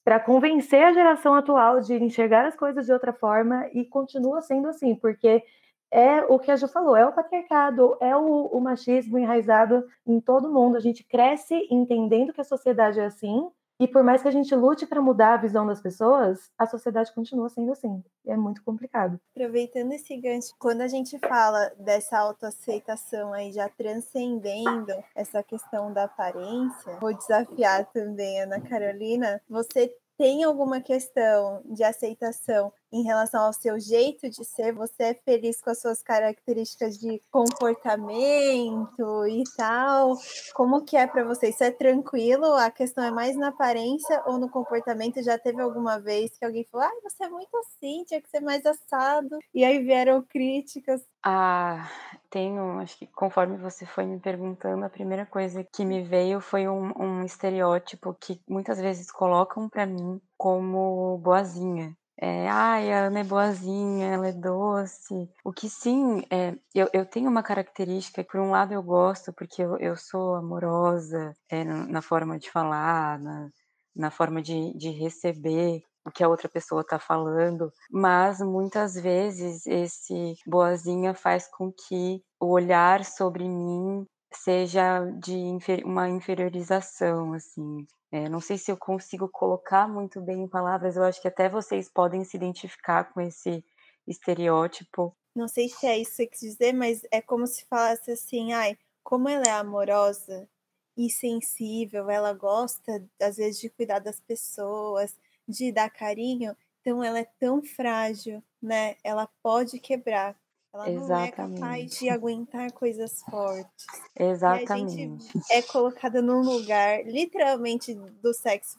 para 0.03 0.21
convencer 0.21 0.83
a 0.83 0.93
geração 0.93 1.35
atual 1.35 1.81
de 1.81 1.95
enxergar 1.95 2.47
as 2.47 2.55
coisas 2.57 2.87
de 2.87 2.93
outra 2.93 3.13
forma 3.13 3.69
e 3.73 3.85
continua 3.85 4.41
sendo 4.41 4.69
assim, 4.69 4.95
porque 4.95 5.43
é 5.91 6.23
o 6.25 6.39
que 6.39 6.51
a 6.51 6.57
Ju 6.57 6.69
falou, 6.69 6.97
é 6.97 7.07
o 7.07 7.13
patriarcado, 7.13 7.97
é 8.01 8.17
o, 8.17 8.47
o 8.47 8.61
machismo 8.61 9.19
enraizado 9.19 9.85
em 10.07 10.21
todo 10.21 10.53
mundo. 10.53 10.77
A 10.77 10.81
gente 10.81 11.05
cresce 11.05 11.69
entendendo 11.71 12.33
que 12.33 12.41
a 12.41 12.45
sociedade 12.45 12.99
é 12.99 13.05
assim, 13.05 13.49
e 13.79 13.89
por 13.89 14.03
mais 14.03 14.23
que 14.23 14.29
a 14.29 14.31
gente 14.31 14.55
lute 14.55 14.87
para 14.87 15.01
mudar 15.01 15.35
a 15.35 15.39
visão 15.39 15.67
das 15.67 15.81
pessoas, 15.81 16.51
a 16.57 16.67
sociedade 16.67 17.13
continua 17.13 17.49
sendo 17.49 17.73
assim. 17.73 18.03
E 18.25 18.31
é 18.31 18.37
muito 18.37 18.63
complicado. 18.63 19.19
Aproveitando 19.35 19.93
esse 19.93 20.17
gancho, 20.17 20.55
quando 20.59 20.81
a 20.83 20.89
gente 20.89 21.19
fala 21.19 21.73
dessa 21.79 22.19
autoaceitação 22.19 23.33
aí 23.33 23.53
já 23.53 23.69
transcendendo 23.69 24.93
essa 25.15 25.43
questão 25.43 25.93
da 25.93 26.05
aparência, 26.05 26.99
vou 27.01 27.13
desafiar 27.15 27.87
também 27.87 28.41
a 28.41 28.45
Ana 28.45 28.61
Carolina. 28.61 29.41
Você 29.49 29.95
tem 30.17 30.45
alguma 30.45 30.81
questão 30.81 31.61
de 31.65 31.83
aceitação 31.83 32.73
em 32.95 33.03
relação 33.03 33.43
ao 33.45 33.53
seu 33.53 33.79
jeito 33.81 34.31
de 34.31 34.45
ser? 34.45 34.73
Você 34.75 35.03
é 35.03 35.15
feliz 35.15 35.61
com 35.61 35.71
as 35.71 35.81
suas 35.81 36.03
características 36.03 36.97
de 36.99 37.21
comportamento 37.31 39.27
e 39.27 39.43
tal? 39.57 40.17
Como 40.55 40.85
que 40.85 40.97
é 40.97 41.07
para 41.07 41.25
você? 41.25 41.49
Isso 41.49 41.65
é 41.65 41.71
tranquilo? 41.71 42.47
A 42.55 42.71
questão 42.71 43.05
é 43.05 43.11
mais 43.11 43.37
na 43.37 43.49
aparência 43.49 44.23
ou 44.27 44.39
no 44.39 44.49
comportamento? 44.49 45.23
Já 45.23 45.39
teve 45.39 45.61
alguma 45.61 45.99
vez 46.01 46.37
que 46.39 46.45
alguém 46.45 46.65
falou: 46.71 46.87
"Ah, 46.87 47.01
você 47.03 47.25
é 47.25 47.29
muito 47.29 47.57
assim, 47.59 48.05
tinha 48.05 48.23
que 48.23 48.31
ser 48.31 48.41
mais 48.41 48.65
assado". 48.65 49.39
E 49.53 49.65
aí 49.65 49.83
vieram 49.83 50.23
críticas. 50.23 51.03
Ah, 51.27 51.89
tenho, 52.31 52.79
acho 52.81 52.99
que 52.99 53.07
conforme 53.07 53.57
você 53.57 53.87
foi 53.87 54.05
me 54.05 54.21
perguntando, 54.21 54.85
a 54.85 54.91
primeira 54.91 55.25
coisa 55.25 55.65
que 55.65 55.85
me 55.85 56.03
veio 56.03 56.41
foi 56.41 56.69
um, 56.69 56.93
um 57.01 57.25
estereótipo 57.25 58.15
que 58.15 58.41
muitas 58.49 58.79
vezes 58.79 59.11
colocam 59.11 59.69
para 59.69 59.87
mim 59.87 60.21
como 60.37 61.17
boazinha. 61.19 61.97
É, 62.21 62.49
ai, 62.49 62.93
a 62.93 63.07
Ana 63.07 63.21
é 63.21 63.25
boazinha, 63.25 64.07
ela 64.07 64.29
é 64.29 64.33
doce. 64.33 65.29
O 65.45 65.53
que 65.53 65.69
sim, 65.69 66.23
é, 66.31 66.57
eu, 66.75 66.89
eu 66.93 67.05
tenho 67.05 67.29
uma 67.29 67.43
característica 67.43 68.23
que, 68.23 68.31
por 68.31 68.41
um 68.41 68.51
lado, 68.51 68.73
eu 68.73 68.83
gosto, 68.83 69.33
porque 69.33 69.63
eu, 69.63 69.77
eu 69.79 69.97
sou 69.97 70.37
amorosa 70.37 71.35
é, 71.51 71.65
na 71.65 72.01
forma 72.01 72.39
de 72.39 72.51
falar, 72.51 73.19
na, 73.19 73.51
na 73.97 74.11
forma 74.11 74.41
de, 74.41 74.73
de 74.77 74.91
receber 74.91 75.83
o 76.05 76.11
que 76.11 76.23
a 76.23 76.29
outra 76.29 76.49
pessoa 76.49 76.83
está 76.83 76.99
falando, 76.99 77.73
mas 77.91 78.39
muitas 78.41 78.95
vezes 78.95 79.67
esse 79.67 80.35
boazinha 80.47 81.15
faz 81.15 81.49
com 81.49 81.73
que 81.73 82.23
o 82.39 82.49
olhar 82.49 83.05
sobre 83.05 83.49
mim 83.49 84.07
seja 84.37 85.01
de 85.21 85.59
uma 85.85 86.09
inferiorização, 86.09 87.33
assim. 87.33 87.87
É, 88.13 88.29
não 88.29 88.41
sei 88.41 88.57
se 88.57 88.71
eu 88.71 88.77
consigo 88.77 89.29
colocar 89.29 89.89
muito 89.89 90.21
bem 90.21 90.43
em 90.43 90.49
palavras, 90.49 90.97
eu 90.97 91.03
acho 91.03 91.21
que 91.21 91.29
até 91.29 91.49
vocês 91.49 91.91
podem 91.91 92.25
se 92.25 92.37
identificar 92.37 93.13
com 93.13 93.21
esse 93.21 93.65
estereótipo. 94.07 95.17
Não 95.35 95.49
sei 95.49 95.69
se 95.69 95.87
é 95.87 95.99
isso 95.99 96.17
que 96.19 96.29
quis 96.29 96.41
dizer, 96.41 96.73
mas 96.73 97.03
é 97.11 97.21
como 97.21 97.47
se 97.47 97.65
falasse 97.67 98.11
assim, 98.13 98.53
ai, 98.53 98.79
como 99.03 99.29
ela 99.29 99.45
é 99.47 99.51
amorosa 99.51 100.49
e 100.97 101.11
sensível, 101.11 102.09
ela 102.09 102.33
gosta, 102.33 103.05
às 103.21 103.37
vezes, 103.37 103.61
de 103.61 103.69
cuidar 103.69 103.99
das 103.99 104.21
pessoas, 104.21 105.17
de 105.49 105.73
dar 105.73 105.91
carinho, 105.91 106.57
então 106.81 107.03
ela 107.03 107.19
é 107.19 107.25
tão 107.41 107.63
frágil, 107.63 108.43
né? 108.63 108.97
Ela 109.03 109.27
pode 109.43 109.81
quebrar. 109.81 110.37
Ela 110.75 110.91
Exatamente. 110.91 111.61
não 111.61 111.69
é 111.69 111.79
capaz 111.79 111.99
de 111.99 112.09
aguentar 112.09 112.73
coisas 112.73 113.23
fortes. 113.23 113.87
Exatamente. 114.19 114.73
E 114.73 114.83
a 114.83 114.87
gente 114.89 115.53
é 115.53 115.63
colocada 115.63 116.21
num 116.21 116.43
lugar, 116.43 117.05
literalmente, 117.07 117.95
do 117.95 118.35
sexo 118.35 118.77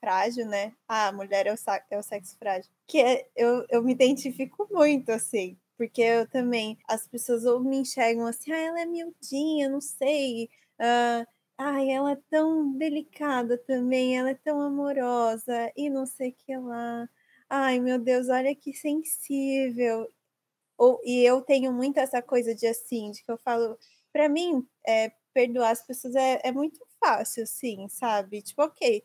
frágil, 0.00 0.46
né? 0.46 0.72
Ah, 0.88 1.08
a 1.08 1.12
mulher 1.12 1.46
é 1.46 1.52
o, 1.52 1.56
é 1.90 1.98
o 1.98 2.02
sexo 2.02 2.36
frágil. 2.38 2.70
Que 2.86 3.00
é, 3.00 3.28
eu, 3.36 3.66
eu 3.68 3.82
me 3.82 3.92
identifico 3.92 4.66
muito, 4.70 5.10
assim. 5.12 5.58
porque 5.76 6.00
eu 6.00 6.26
também, 6.28 6.78
as 6.88 7.06
pessoas 7.06 7.44
ou 7.44 7.60
me 7.60 7.78
enxergam 7.78 8.26
assim, 8.26 8.52
ah, 8.52 8.58
ela 8.58 8.80
é 8.80 8.86
miudinha, 8.86 9.68
não 9.68 9.80
sei, 9.80 10.48
uh, 10.80 11.26
ai, 11.58 11.90
ela 11.90 12.12
é 12.12 12.18
tão 12.30 12.72
delicada 12.76 13.58
também, 13.58 14.18
ela 14.18 14.30
é 14.30 14.34
tão 14.34 14.60
amorosa, 14.60 15.70
e 15.76 15.90
não 15.90 16.06
sei 16.06 16.30
o 16.30 16.34
que 16.34 16.56
lá. 16.56 17.08
Ai, 17.48 17.78
meu 17.78 17.98
Deus, 17.98 18.28
olha 18.28 18.54
que 18.54 18.72
sensível. 18.72 20.08
Ou, 20.78 21.00
e 21.04 21.22
eu 21.24 21.42
tenho 21.42 21.72
muito 21.72 21.98
essa 21.98 22.20
coisa 22.22 22.54
de 22.54 22.66
assim, 22.66 23.10
de 23.10 23.24
que 23.24 23.30
eu 23.30 23.38
falo, 23.38 23.78
para 24.12 24.28
mim, 24.28 24.66
é, 24.86 25.12
perdoar 25.32 25.70
as 25.70 25.82
pessoas 25.86 26.14
é, 26.16 26.40
é 26.44 26.52
muito 26.52 26.80
fácil, 27.00 27.42
assim, 27.44 27.88
sabe? 27.88 28.42
Tipo, 28.42 28.62
ok, 28.64 29.02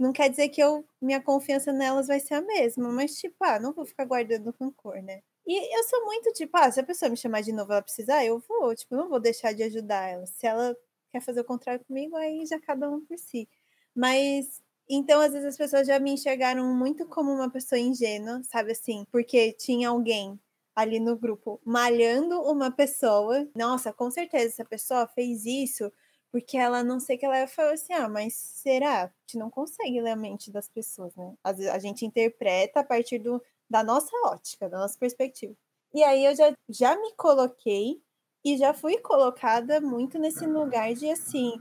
não 0.00 0.12
quer 0.12 0.28
dizer 0.30 0.48
que 0.48 0.62
eu, 0.62 0.84
minha 1.00 1.20
confiança 1.20 1.72
nelas 1.72 2.06
vai 2.08 2.20
ser 2.20 2.34
a 2.34 2.40
mesma, 2.42 2.90
mas, 2.90 3.16
tipo, 3.16 3.36
ah, 3.44 3.58
não 3.60 3.72
vou 3.72 3.84
ficar 3.86 4.04
guardando 4.04 4.54
rancor, 4.60 5.02
né? 5.02 5.22
E 5.46 5.78
eu 5.78 5.84
sou 5.84 6.04
muito 6.04 6.32
tipo, 6.32 6.56
ah, 6.56 6.70
se 6.72 6.80
a 6.80 6.84
pessoa 6.84 7.08
me 7.08 7.16
chamar 7.16 7.40
de 7.42 7.52
novo 7.52 7.72
ela 7.72 7.82
precisar, 7.82 8.24
eu 8.24 8.38
vou, 8.48 8.74
tipo, 8.74 8.96
não 8.96 9.08
vou 9.08 9.20
deixar 9.20 9.52
de 9.54 9.62
ajudar 9.62 10.08
ela. 10.08 10.26
Se 10.26 10.46
ela 10.46 10.76
quer 11.12 11.20
fazer 11.20 11.40
o 11.40 11.44
contrário 11.44 11.84
comigo, 11.84 12.16
aí 12.16 12.44
já 12.46 12.58
cada 12.60 12.90
um 12.90 13.00
por 13.04 13.16
si. 13.18 13.48
Mas 13.94 14.60
então, 14.88 15.20
às 15.20 15.32
vezes 15.32 15.48
as 15.48 15.56
pessoas 15.56 15.86
já 15.86 15.98
me 15.98 16.12
enxergaram 16.12 16.64
muito 16.74 17.06
como 17.06 17.32
uma 17.32 17.50
pessoa 17.50 17.78
ingênua, 17.78 18.42
sabe 18.44 18.72
assim, 18.72 19.04
porque 19.10 19.52
tinha 19.52 19.88
alguém 19.88 20.38
ali 20.76 21.00
no 21.00 21.16
grupo 21.16 21.58
malhando 21.64 22.40
uma 22.42 22.70
pessoa. 22.70 23.48
Nossa, 23.56 23.92
com 23.92 24.10
certeza 24.10 24.48
essa 24.48 24.64
pessoa 24.64 25.08
fez 25.08 25.46
isso 25.46 25.90
porque 26.30 26.58
ela 26.58 26.84
não 26.84 27.00
sei 27.00 27.16
que 27.16 27.24
ela 27.24 27.46
falou 27.46 27.72
assim: 27.72 27.94
ah, 27.94 28.08
mas 28.08 28.34
será? 28.34 29.04
A 29.04 29.10
gente 29.22 29.38
não 29.38 29.48
consegue 29.50 30.00
ler 30.02 30.10
a 30.10 30.16
mente 30.16 30.50
das 30.50 30.68
pessoas, 30.68 31.16
né? 31.16 31.34
Às 31.42 31.56
vezes 31.56 31.72
a 31.72 31.78
gente 31.78 32.04
interpreta 32.04 32.80
a 32.80 32.84
partir 32.84 33.18
do, 33.18 33.42
da 33.70 33.82
nossa 33.82 34.14
ótica, 34.26 34.68
da 34.68 34.78
nossa 34.78 34.98
perspectiva. 34.98 35.54
E 35.94 36.02
aí 36.02 36.26
eu 36.26 36.36
já, 36.36 36.54
já 36.68 36.94
me 36.94 37.12
coloquei 37.14 38.02
e 38.44 38.58
já 38.58 38.74
fui 38.74 38.98
colocada 38.98 39.80
muito 39.80 40.18
nesse 40.18 40.46
lugar 40.46 40.92
de 40.94 41.08
assim, 41.10 41.54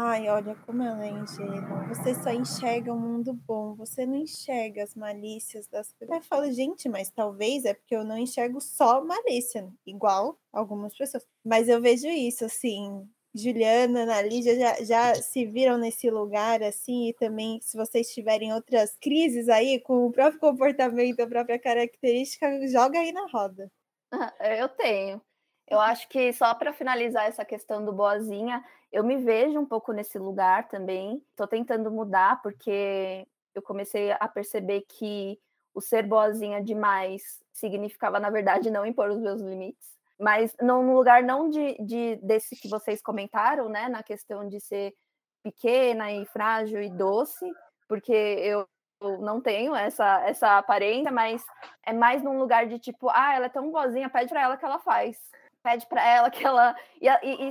ai, 0.00 0.28
olha 0.28 0.54
como 0.64 0.80
ela 0.80 1.04
é 1.04 1.10
ingênua, 1.10 1.88
você 1.88 2.14
só 2.14 2.30
enxerga 2.30 2.92
o 2.92 2.98
mundo 2.98 3.32
bom, 3.32 3.74
você 3.74 4.06
não 4.06 4.14
enxerga 4.14 4.84
as 4.84 4.94
malícias 4.94 5.66
das 5.66 5.92
pessoas. 5.92 6.18
Eu 6.18 6.24
falo, 6.24 6.52
gente, 6.52 6.88
mas 6.88 7.10
talvez 7.10 7.64
é 7.64 7.74
porque 7.74 7.96
eu 7.96 8.04
não 8.04 8.16
enxergo 8.16 8.60
só 8.60 9.04
malícia, 9.04 9.68
igual 9.84 10.38
algumas 10.52 10.96
pessoas. 10.96 11.26
Mas 11.44 11.68
eu 11.68 11.80
vejo 11.80 12.06
isso, 12.06 12.44
assim, 12.44 13.08
Juliana, 13.34 14.02
Ana 14.02 14.22
já, 14.40 14.84
já 14.84 15.14
se 15.16 15.44
viram 15.46 15.76
nesse 15.76 16.08
lugar 16.10 16.62
assim, 16.62 17.08
e 17.08 17.14
também 17.14 17.60
se 17.60 17.76
vocês 17.76 18.08
tiverem 18.12 18.52
outras 18.52 18.96
crises 19.00 19.48
aí 19.48 19.80
com 19.80 20.06
o 20.06 20.12
próprio 20.12 20.38
comportamento, 20.40 21.20
a 21.20 21.26
própria 21.26 21.58
característica, 21.58 22.46
joga 22.68 23.00
aí 23.00 23.10
na 23.10 23.26
roda. 23.26 23.68
Eu 24.58 24.68
tenho. 24.68 25.20
Eu 25.68 25.80
acho 25.80 26.08
que 26.08 26.32
só 26.32 26.54
para 26.54 26.72
finalizar 26.72 27.26
essa 27.26 27.44
questão 27.44 27.84
do 27.84 27.92
boazinha, 27.92 28.64
eu 28.90 29.04
me 29.04 29.16
vejo 29.18 29.58
um 29.58 29.66
pouco 29.66 29.92
nesse 29.92 30.18
lugar 30.18 30.68
também. 30.68 31.22
Estou 31.30 31.46
tentando 31.46 31.90
mudar 31.90 32.40
porque 32.42 33.26
eu 33.54 33.62
comecei 33.62 34.12
a 34.12 34.28
perceber 34.28 34.82
que 34.88 35.38
o 35.74 35.80
ser 35.80 36.04
boazinha 36.04 36.62
demais 36.62 37.42
significava, 37.52 38.18
na 38.18 38.30
verdade, 38.30 38.70
não 38.70 38.86
impor 38.86 39.10
os 39.10 39.18
meus 39.18 39.40
limites 39.40 39.98
mas 40.18 40.54
no 40.60 40.94
lugar 40.94 41.22
não 41.22 41.48
de, 41.48 41.76
de 41.80 42.16
desse 42.16 42.56
que 42.56 42.68
vocês 42.68 43.00
comentaram, 43.00 43.68
né, 43.68 43.88
na 43.88 44.02
questão 44.02 44.48
de 44.48 44.60
ser 44.60 44.92
pequena 45.42 46.10
e 46.10 46.26
frágil 46.26 46.82
e 46.82 46.90
doce, 46.90 47.48
porque 47.86 48.12
eu, 48.12 48.68
eu 49.00 49.18
não 49.18 49.40
tenho 49.40 49.74
essa 49.74 50.20
essa 50.28 50.58
aparência, 50.58 51.12
mas 51.12 51.44
é 51.86 51.92
mais 51.92 52.22
num 52.22 52.38
lugar 52.38 52.66
de 52.66 52.78
tipo, 52.78 53.08
ah, 53.10 53.34
ela 53.34 53.46
é 53.46 53.48
tão 53.48 53.70
boazinha, 53.70 54.10
pede 54.10 54.28
para 54.28 54.42
ela 54.42 54.56
que 54.56 54.64
ela 54.64 54.80
faz. 54.80 55.16
Pede 55.62 55.86
para 55.86 56.06
ela 56.06 56.30
que 56.30 56.44
ela. 56.44 56.74
E, 57.00 57.08
e, 57.08 57.50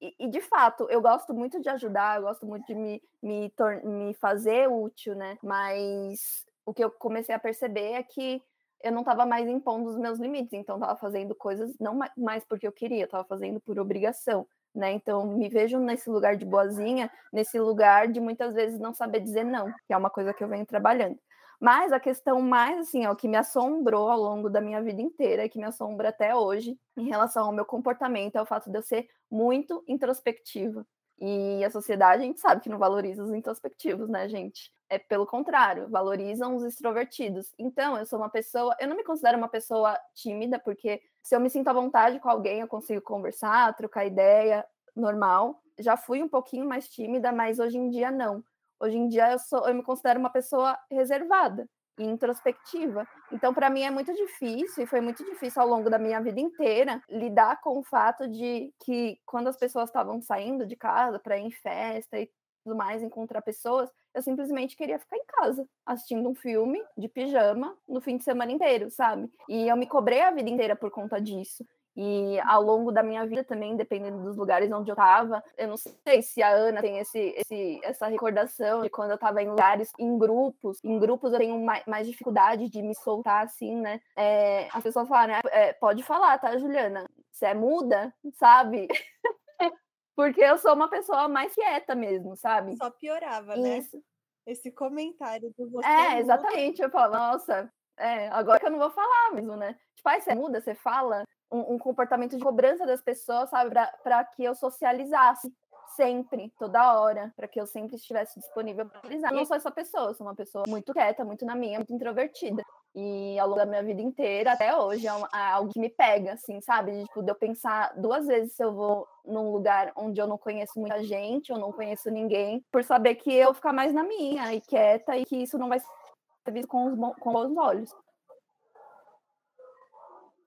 e, 0.00 0.14
e, 0.18 0.28
de 0.28 0.40
fato, 0.40 0.86
eu 0.90 1.00
gosto 1.00 1.32
muito 1.32 1.60
de 1.60 1.68
ajudar, 1.68 2.16
eu 2.16 2.22
gosto 2.22 2.44
muito 2.44 2.66
de 2.66 2.74
me, 2.74 3.02
me, 3.22 3.52
me 3.84 4.14
fazer 4.14 4.68
útil, 4.68 5.14
né? 5.14 5.38
Mas 5.42 6.44
o 6.64 6.74
que 6.74 6.82
eu 6.82 6.90
comecei 6.90 7.34
a 7.34 7.38
perceber 7.38 7.92
é 7.92 8.02
que 8.02 8.42
eu 8.82 8.92
não 8.92 9.00
estava 9.00 9.24
mais 9.24 9.48
impondo 9.48 9.88
os 9.88 9.96
meus 9.96 10.18
limites, 10.18 10.52
então 10.52 10.76
estava 10.76 10.96
fazendo 10.96 11.34
coisas 11.34 11.74
não 11.80 11.98
mais 12.16 12.44
porque 12.44 12.66
eu 12.66 12.72
queria, 12.72 13.04
estava 13.04 13.24
fazendo 13.24 13.60
por 13.60 13.78
obrigação, 13.78 14.46
né? 14.74 14.92
Então 14.92 15.26
me 15.26 15.48
vejo 15.48 15.78
nesse 15.78 16.10
lugar 16.10 16.36
de 16.36 16.44
boazinha, 16.44 17.10
nesse 17.32 17.58
lugar 17.58 18.08
de 18.08 18.20
muitas 18.20 18.54
vezes 18.54 18.78
não 18.78 18.92
saber 18.92 19.20
dizer 19.20 19.44
não, 19.44 19.72
que 19.86 19.92
é 19.92 19.96
uma 19.96 20.10
coisa 20.10 20.34
que 20.34 20.44
eu 20.44 20.48
venho 20.48 20.66
trabalhando. 20.66 21.18
Mas 21.60 21.92
a 21.92 22.00
questão 22.00 22.40
mais 22.40 22.78
assim, 22.78 23.06
ó, 23.06 23.14
que 23.14 23.28
me 23.28 23.36
assombrou 23.36 24.10
ao 24.10 24.20
longo 24.20 24.50
da 24.50 24.60
minha 24.60 24.82
vida 24.82 25.00
inteira, 25.00 25.48
que 25.48 25.58
me 25.58 25.64
assombra 25.64 26.10
até 26.10 26.34
hoje, 26.34 26.78
em 26.96 27.08
relação 27.08 27.46
ao 27.46 27.52
meu 27.52 27.64
comportamento, 27.64 28.36
é 28.36 28.42
o 28.42 28.46
fato 28.46 28.70
de 28.70 28.78
eu 28.78 28.82
ser 28.82 29.08
muito 29.30 29.82
introspectiva. 29.88 30.86
E 31.18 31.64
a 31.64 31.70
sociedade, 31.70 32.22
a 32.22 32.26
gente 32.26 32.40
sabe 32.40 32.60
que 32.60 32.68
não 32.68 32.78
valoriza 32.78 33.22
os 33.24 33.32
introspectivos, 33.32 34.08
né, 34.08 34.28
gente? 34.28 34.70
É 34.88 34.98
pelo 34.98 35.26
contrário, 35.26 35.88
valorizam 35.88 36.54
os 36.54 36.62
extrovertidos. 36.62 37.54
Então, 37.58 37.96
eu 37.96 38.04
sou 38.04 38.18
uma 38.18 38.28
pessoa, 38.28 38.76
eu 38.78 38.86
não 38.86 38.96
me 38.96 39.02
considero 39.02 39.38
uma 39.38 39.48
pessoa 39.48 39.98
tímida, 40.14 40.58
porque 40.58 41.00
se 41.22 41.34
eu 41.34 41.40
me 41.40 41.48
sinto 41.48 41.68
à 41.68 41.72
vontade 41.72 42.20
com 42.20 42.28
alguém, 42.28 42.60
eu 42.60 42.68
consigo 42.68 43.00
conversar, 43.00 43.74
trocar 43.74 44.04
ideia, 44.04 44.64
normal. 44.94 45.60
Já 45.78 45.96
fui 45.96 46.22
um 46.22 46.28
pouquinho 46.28 46.66
mais 46.66 46.88
tímida, 46.88 47.32
mas 47.32 47.58
hoje 47.58 47.78
em 47.78 47.88
dia 47.88 48.10
não. 48.10 48.44
Hoje 48.80 48.96
em 48.96 49.08
dia 49.08 49.32
eu 49.32 49.38
sou, 49.38 49.66
eu 49.68 49.74
me 49.74 49.82
considero 49.82 50.20
uma 50.20 50.30
pessoa 50.30 50.78
reservada 50.90 51.66
e 51.98 52.04
introspectiva. 52.04 53.06
Então, 53.32 53.54
para 53.54 53.70
mim 53.70 53.82
é 53.82 53.90
muito 53.90 54.12
difícil, 54.14 54.84
e 54.84 54.86
foi 54.86 55.00
muito 55.00 55.24
difícil 55.24 55.62
ao 55.62 55.68
longo 55.68 55.88
da 55.88 55.98
minha 55.98 56.20
vida 56.20 56.40
inteira, 56.40 57.02
lidar 57.08 57.60
com 57.60 57.78
o 57.78 57.82
fato 57.82 58.28
de 58.28 58.72
que 58.84 59.18
quando 59.24 59.48
as 59.48 59.56
pessoas 59.56 59.88
estavam 59.88 60.20
saindo 60.20 60.66
de 60.66 60.76
casa 60.76 61.18
para 61.18 61.38
ir 61.38 61.44
em 61.46 61.50
festa 61.50 62.18
e 62.18 62.30
tudo 62.64 62.76
mais, 62.76 63.02
encontrar 63.02 63.42
pessoas, 63.42 63.88
eu 64.12 64.20
simplesmente 64.22 64.76
queria 64.76 64.98
ficar 64.98 65.16
em 65.16 65.24
casa, 65.26 65.66
assistindo 65.86 66.28
um 66.28 66.34
filme 66.34 66.82
de 66.98 67.08
pijama 67.08 67.76
no 67.88 68.00
fim 68.00 68.16
de 68.16 68.24
semana 68.24 68.50
inteiro, 68.50 68.90
sabe? 68.90 69.30
E 69.48 69.68
eu 69.68 69.76
me 69.76 69.86
cobrei 69.86 70.20
a 70.20 70.32
vida 70.32 70.50
inteira 70.50 70.74
por 70.74 70.90
conta 70.90 71.20
disso. 71.20 71.64
E 71.96 72.38
ao 72.40 72.62
longo 72.62 72.92
da 72.92 73.02
minha 73.02 73.26
vida 73.26 73.42
também, 73.42 73.74
dependendo 73.74 74.22
dos 74.22 74.36
lugares 74.36 74.70
onde 74.70 74.90
eu 74.90 74.94
estava, 74.94 75.42
eu 75.56 75.68
não 75.68 75.76
sei 75.78 76.20
se 76.20 76.42
a 76.42 76.50
Ana 76.50 76.82
tem 76.82 76.98
esse, 76.98 77.34
esse, 77.38 77.80
essa 77.82 78.06
recordação 78.06 78.82
de 78.82 78.90
quando 78.90 79.10
eu 79.10 79.14
estava 79.14 79.42
em 79.42 79.48
lugares, 79.48 79.90
em 79.98 80.18
grupos. 80.18 80.78
Em 80.84 80.98
grupos 80.98 81.32
eu 81.32 81.38
tenho 81.38 81.58
mais, 81.58 81.82
mais 81.86 82.06
dificuldade 82.06 82.68
de 82.68 82.82
me 82.82 82.94
soltar 82.94 83.44
assim, 83.44 83.74
né? 83.80 84.00
É, 84.14 84.68
as 84.72 84.82
pessoas 84.82 85.08
falam, 85.08 85.36
é, 85.50 85.72
pode 85.72 86.02
falar, 86.02 86.38
tá, 86.38 86.58
Juliana? 86.58 87.08
Você 87.32 87.46
é 87.46 87.54
muda, 87.54 88.12
sabe? 88.34 88.88
Porque 90.14 90.42
eu 90.42 90.58
sou 90.58 90.74
uma 90.74 90.88
pessoa 90.88 91.28
mais 91.28 91.54
quieta 91.54 91.94
mesmo, 91.94 92.36
sabe? 92.36 92.76
Só 92.76 92.90
piorava, 92.90 93.56
né? 93.56 93.78
Isso. 93.78 94.02
Esse 94.46 94.70
comentário 94.70 95.52
do 95.58 95.70
você. 95.70 95.86
É, 95.86 96.18
exatamente. 96.20 96.80
Eu 96.80 96.90
falo, 96.90 97.14
nossa, 97.14 97.70
é, 97.98 98.28
agora 98.28 98.60
que 98.60 98.66
eu 98.66 98.70
não 98.70 98.78
vou 98.78 98.90
falar 98.90 99.32
mesmo, 99.34 99.56
né? 99.56 99.76
Tipo, 99.94 100.08
aí 100.08 100.20
você 100.20 100.34
muda, 100.34 100.60
você 100.60 100.74
fala, 100.74 101.24
um, 101.50 101.74
um 101.74 101.78
comportamento 101.78 102.36
de 102.36 102.42
cobrança 102.42 102.86
das 102.86 103.02
pessoas, 103.02 103.50
sabe, 103.50 103.74
para 104.02 104.24
que 104.24 104.44
eu 104.44 104.54
socializasse 104.54 105.52
sempre, 105.94 106.52
toda 106.58 107.00
hora, 107.00 107.32
para 107.36 107.48
que 107.48 107.60
eu 107.60 107.66
sempre 107.66 107.96
estivesse 107.96 108.38
disponível 108.38 108.86
para 108.86 109.00
realizar. 109.00 109.30
Eu 109.30 109.36
não 109.36 109.44
sou 109.44 109.56
essa 109.56 109.70
pessoa, 109.70 110.10
eu 110.10 110.14
sou 110.14 110.26
uma 110.26 110.34
pessoa 110.34 110.64
muito 110.68 110.92
quieta, 110.92 111.24
muito 111.24 111.44
na 111.44 111.54
minha, 111.54 111.78
muito 111.78 111.94
introvertida. 111.94 112.62
E 112.94 113.38
ao 113.38 113.48
longo 113.48 113.58
da 113.58 113.66
minha 113.66 113.82
vida 113.82 114.00
inteira, 114.00 114.52
até 114.52 114.76
hoje, 114.76 115.06
é, 115.06 115.10
é 115.10 115.52
algo 115.52 115.70
que 115.70 115.78
me 115.78 115.90
pega, 115.90 116.32
assim, 116.32 116.60
sabe? 116.60 116.92
De, 116.92 117.04
tipo, 117.04 117.22
de 117.22 117.30
eu 117.30 117.34
pensar 117.34 117.92
duas 117.96 118.26
vezes 118.26 118.54
se 118.54 118.64
eu 118.64 118.72
vou 118.72 119.06
num 119.24 119.52
lugar 119.52 119.92
onde 119.96 120.20
eu 120.20 120.26
não 120.26 120.38
conheço 120.38 120.78
muita 120.78 121.02
gente, 121.02 121.52
ou 121.52 121.58
não 121.58 121.72
conheço 121.72 122.10
ninguém, 122.10 122.64
por 122.72 122.82
saber 122.82 123.16
que 123.16 123.32
eu 123.32 123.52
ficar 123.52 123.72
mais 123.72 123.92
na 123.92 124.02
minha 124.02 124.54
e 124.54 124.60
quieta 124.60 125.16
e 125.16 125.24
que 125.24 125.36
isso 125.36 125.58
não 125.58 125.68
vai 125.68 125.78
ser 125.78 126.52
visto 126.52 126.68
com 126.68 126.86
os, 126.86 127.18
com 127.18 127.32
bons 127.32 127.56
olhos. 127.56 127.90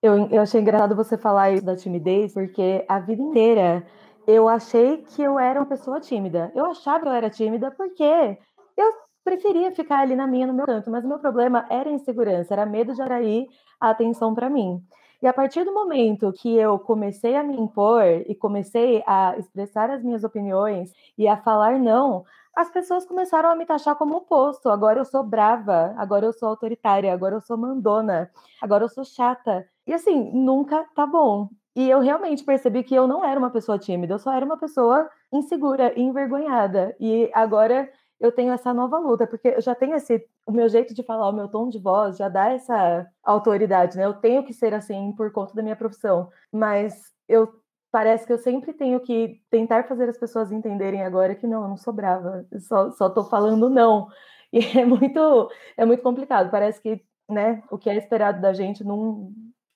Eu, 0.02 0.30
eu 0.30 0.42
achei 0.42 0.62
engraçado 0.62 0.96
você 0.96 1.18
falar 1.18 1.52
isso 1.52 1.66
da 1.66 1.76
timidez, 1.76 2.34
porque 2.34 2.86
a 2.88 3.00
vida 3.00 3.22
inteira 3.22 3.86
eu 4.26 4.48
achei 4.48 4.98
que 4.98 5.22
eu 5.22 5.38
era 5.38 5.60
uma 5.60 5.66
pessoa 5.66 6.00
tímida. 6.00 6.52
Eu 6.56 6.66
achava 6.66 7.02
que 7.02 7.10
eu 7.10 7.14
era 7.14 7.30
tímida 7.30 7.70
porque 7.72 8.38
eu 8.78 8.94
preferia 9.26 9.72
ficar 9.72 10.00
ali 10.00 10.16
na 10.16 10.26
minha, 10.26 10.48
no 10.48 10.54
meu 10.54 10.66
canto, 10.66 10.90
mas 10.90 11.04
o 11.04 11.08
meu 11.08 11.20
problema 11.20 11.66
era 11.70 11.90
insegurança, 11.90 12.54
era 12.54 12.66
medo 12.66 12.94
de 12.94 13.02
atrair 13.02 13.48
a 13.80 13.90
atenção 13.90 14.34
para 14.34 14.50
mim. 14.50 14.82
E 15.22 15.28
a 15.28 15.34
partir 15.34 15.66
do 15.66 15.74
momento 15.74 16.32
que 16.32 16.56
eu 16.56 16.80
comecei 16.80 17.36
a 17.36 17.44
me 17.44 17.60
impor 17.60 18.04
e 18.06 18.34
comecei 18.34 19.04
a 19.06 19.36
expressar 19.38 19.90
as 19.90 20.02
minhas 20.02 20.24
opiniões 20.24 20.94
e 21.18 21.28
a 21.28 21.36
falar 21.36 21.78
não, 21.78 22.24
as 22.56 22.70
pessoas 22.70 23.06
começaram 23.06 23.50
a 23.50 23.56
me 23.56 23.66
taxar 23.66 23.96
como 23.96 24.16
oposto. 24.18 24.70
Agora 24.70 25.00
eu 25.00 25.06
sou 25.06 25.24
brava, 25.24 25.94
agora 25.98 26.26
eu 26.26 26.34
sou 26.34 26.48
autoritária, 26.50 27.14
agora 27.14 27.36
eu 27.36 27.42
sou 27.42 27.58
mandona, 27.58 28.32
agora 28.62 28.84
eu 28.86 28.90
sou 28.90 29.04
chata. 29.04 29.68
E 29.90 29.94
assim, 29.94 30.32
nunca 30.32 30.86
tá 30.96 31.04
bom. 31.08 31.50
E 31.76 31.90
eu 31.90 32.00
realmente 32.00 32.44
percebi 32.44 32.84
que 32.84 32.94
eu 32.94 33.08
não 33.08 33.26
era 33.26 33.40
uma 33.40 33.50
pessoa 33.50 33.80
tímida, 33.80 34.14
eu 34.14 34.20
só 34.20 34.32
era 34.32 34.46
uma 34.46 34.56
pessoa 34.56 35.10
insegura 35.34 35.92
e 35.98 36.02
envergonhada. 36.04 36.96
E 37.00 37.28
agora 37.34 37.90
eu 38.20 38.32
tenho 38.32 38.54
essa 38.54 38.72
nova 38.72 39.00
luta, 39.00 39.26
porque 39.26 39.48
eu 39.48 39.62
já 39.62 39.74
tenho 39.74 39.96
esse, 39.96 40.24
o 40.46 40.52
meu 40.52 40.70
jeito 40.70 40.94
de 40.94 41.02
falar, 41.02 41.28
o 41.30 41.34
meu 41.34 41.48
tom 41.48 41.70
de 41.70 41.80
voz 41.80 42.18
já 42.18 42.30
dá 42.30 42.50
essa 42.52 43.08
autoridade, 43.24 43.98
né? 43.98 44.06
Eu 44.06 44.14
tenho 44.14 44.44
que 44.44 44.54
ser 44.54 44.76
assim 44.76 45.12
por 45.14 45.32
conta 45.32 45.56
da 45.56 45.64
minha 45.64 45.76
profissão, 45.76 46.30
mas 46.52 47.12
eu 47.28 47.52
parece 47.92 48.28
que 48.28 48.34
eu 48.34 48.38
sempre 48.38 48.74
tenho 48.74 49.00
que 49.00 49.42
tentar 49.50 49.88
fazer 49.88 50.08
as 50.08 50.20
pessoas 50.20 50.52
entenderem 50.52 51.02
agora 51.04 51.34
que 51.34 51.48
não, 51.48 51.64
eu 51.64 51.70
não 51.70 51.78
sou 51.78 51.92
brava, 51.94 52.46
eu 52.52 52.60
só 52.60 52.92
só 52.92 53.10
tô 53.10 53.24
falando 53.24 53.72
não. 53.72 54.08
E 54.54 54.60
é 54.78 54.86
muito 54.86 55.50
é 55.76 55.84
muito 55.84 56.04
complicado, 56.04 56.52
parece 56.52 56.80
que, 56.80 57.04
né, 57.28 57.64
o 57.72 57.78
que 57.80 57.90
é 57.90 57.96
esperado 57.98 58.40
da 58.40 58.54
gente 58.54 58.84
não, 58.84 59.34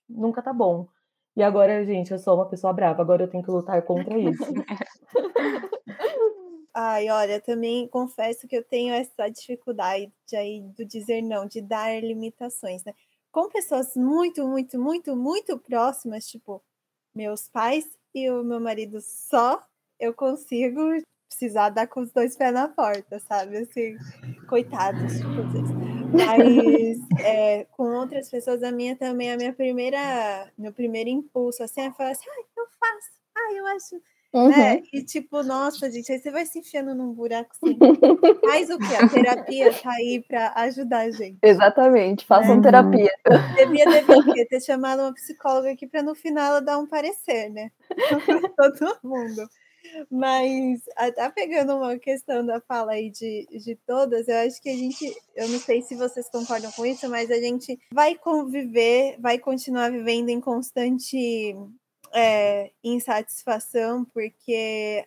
nunca 0.09 0.41
tá 0.41 0.53
bom. 0.53 0.87
E 1.35 1.41
agora, 1.41 1.83
gente, 1.85 2.11
eu 2.11 2.19
sou 2.19 2.35
uma 2.35 2.47
pessoa 2.47 2.71
brava, 2.73 3.01
agora 3.01 3.23
eu 3.23 3.29
tenho 3.29 3.43
que 3.43 3.49
lutar 3.49 3.81
contra 3.83 4.17
isso. 4.19 4.43
Ai, 6.75 7.09
olha, 7.09 7.39
também 7.39 7.87
confesso 7.87 8.47
que 8.47 8.55
eu 8.55 8.63
tenho 8.63 8.93
essa 8.93 9.29
dificuldade 9.29 10.11
aí 10.33 10.61
do 10.75 10.83
dizer 10.83 11.21
não, 11.21 11.45
de 11.45 11.61
dar 11.61 12.01
limitações, 12.01 12.83
né? 12.83 12.93
Com 13.31 13.47
pessoas 13.47 13.95
muito, 13.95 14.47
muito, 14.47 14.79
muito, 14.79 15.15
muito 15.15 15.57
próximas, 15.59 16.27
tipo 16.27 16.63
meus 17.13 17.47
pais 17.47 17.85
e 18.13 18.29
o 18.29 18.43
meu 18.43 18.59
marido 18.59 18.99
só, 19.01 19.61
eu 19.99 20.13
consigo 20.13 20.79
precisar 21.29 21.69
dar 21.69 21.87
com 21.87 22.01
os 22.01 22.11
dois 22.11 22.35
pés 22.35 22.53
na 22.53 22.67
porta, 22.67 23.19
sabe? 23.19 23.57
Assim, 23.57 23.97
coitados, 24.47 25.13
tipo, 25.13 25.43
vocês. 25.43 25.92
Mas 26.13 26.99
é, 27.19 27.65
com 27.71 27.83
outras 27.95 28.29
pessoas, 28.29 28.63
a 28.63 28.71
minha 28.71 28.95
também, 28.95 29.31
a 29.31 29.37
minha 29.37 29.53
primeira, 29.53 30.51
meu 30.57 30.71
primeiro 30.71 31.09
impulso, 31.09 31.63
assim, 31.63 31.81
é 31.81 31.91
falar 31.91 32.11
assim, 32.11 32.25
ai, 32.29 32.43
eu 32.57 32.65
faço, 32.79 33.11
ai, 33.35 33.59
eu 33.59 33.67
acho? 33.67 34.01
Uhum. 34.33 34.49
Né? 34.49 34.81
E 34.91 35.03
tipo, 35.03 35.43
nossa, 35.43 35.91
gente, 35.91 36.11
aí 36.11 36.17
você 36.17 36.31
vai 36.31 36.43
se 36.43 36.57
enfiando 36.57 36.95
num 36.95 37.13
buraco 37.13 37.51
assim. 37.51 37.77
Faz 38.41 38.67
o 38.71 38.79
quê? 38.79 38.95
A 38.99 39.07
terapia 39.07 39.71
tá 39.71 39.91
aí 39.91 40.23
para 40.27 40.51
ajudar 40.55 41.01
a 41.01 41.11
gente. 41.11 41.37
Exatamente, 41.43 42.25
façam 42.25 42.55
né? 42.55 42.63
terapia. 42.63 43.11
Devia, 43.55 43.85
devia 43.85 44.47
ter 44.47 44.59
chamado 44.59 45.03
uma 45.03 45.13
psicóloga 45.13 45.71
aqui 45.71 45.85
para 45.85 46.01
no 46.01 46.15
final 46.15 46.45
ela 46.45 46.61
dar 46.61 46.79
um 46.79 46.87
parecer, 46.87 47.51
né? 47.51 47.71
Todo 48.57 48.97
mundo. 49.03 49.47
Mas 50.09 50.81
até 50.95 51.29
pegando 51.29 51.75
uma 51.75 51.97
questão 51.97 52.45
da 52.45 52.59
fala 52.61 52.93
aí 52.93 53.09
de, 53.09 53.47
de 53.51 53.75
todas, 53.85 54.27
eu 54.27 54.37
acho 54.37 54.61
que 54.61 54.69
a 54.69 54.75
gente, 54.75 55.05
eu 55.35 55.47
não 55.49 55.59
sei 55.59 55.81
se 55.81 55.95
vocês 55.95 56.29
concordam 56.29 56.71
com 56.71 56.85
isso, 56.85 57.09
mas 57.09 57.29
a 57.31 57.37
gente 57.37 57.79
vai 57.91 58.15
conviver, 58.15 59.17
vai 59.19 59.37
continuar 59.37 59.91
vivendo 59.91 60.29
em 60.29 60.41
constante 60.41 61.55
é, 62.13 62.71
insatisfação, 62.83 64.05
porque 64.05 65.05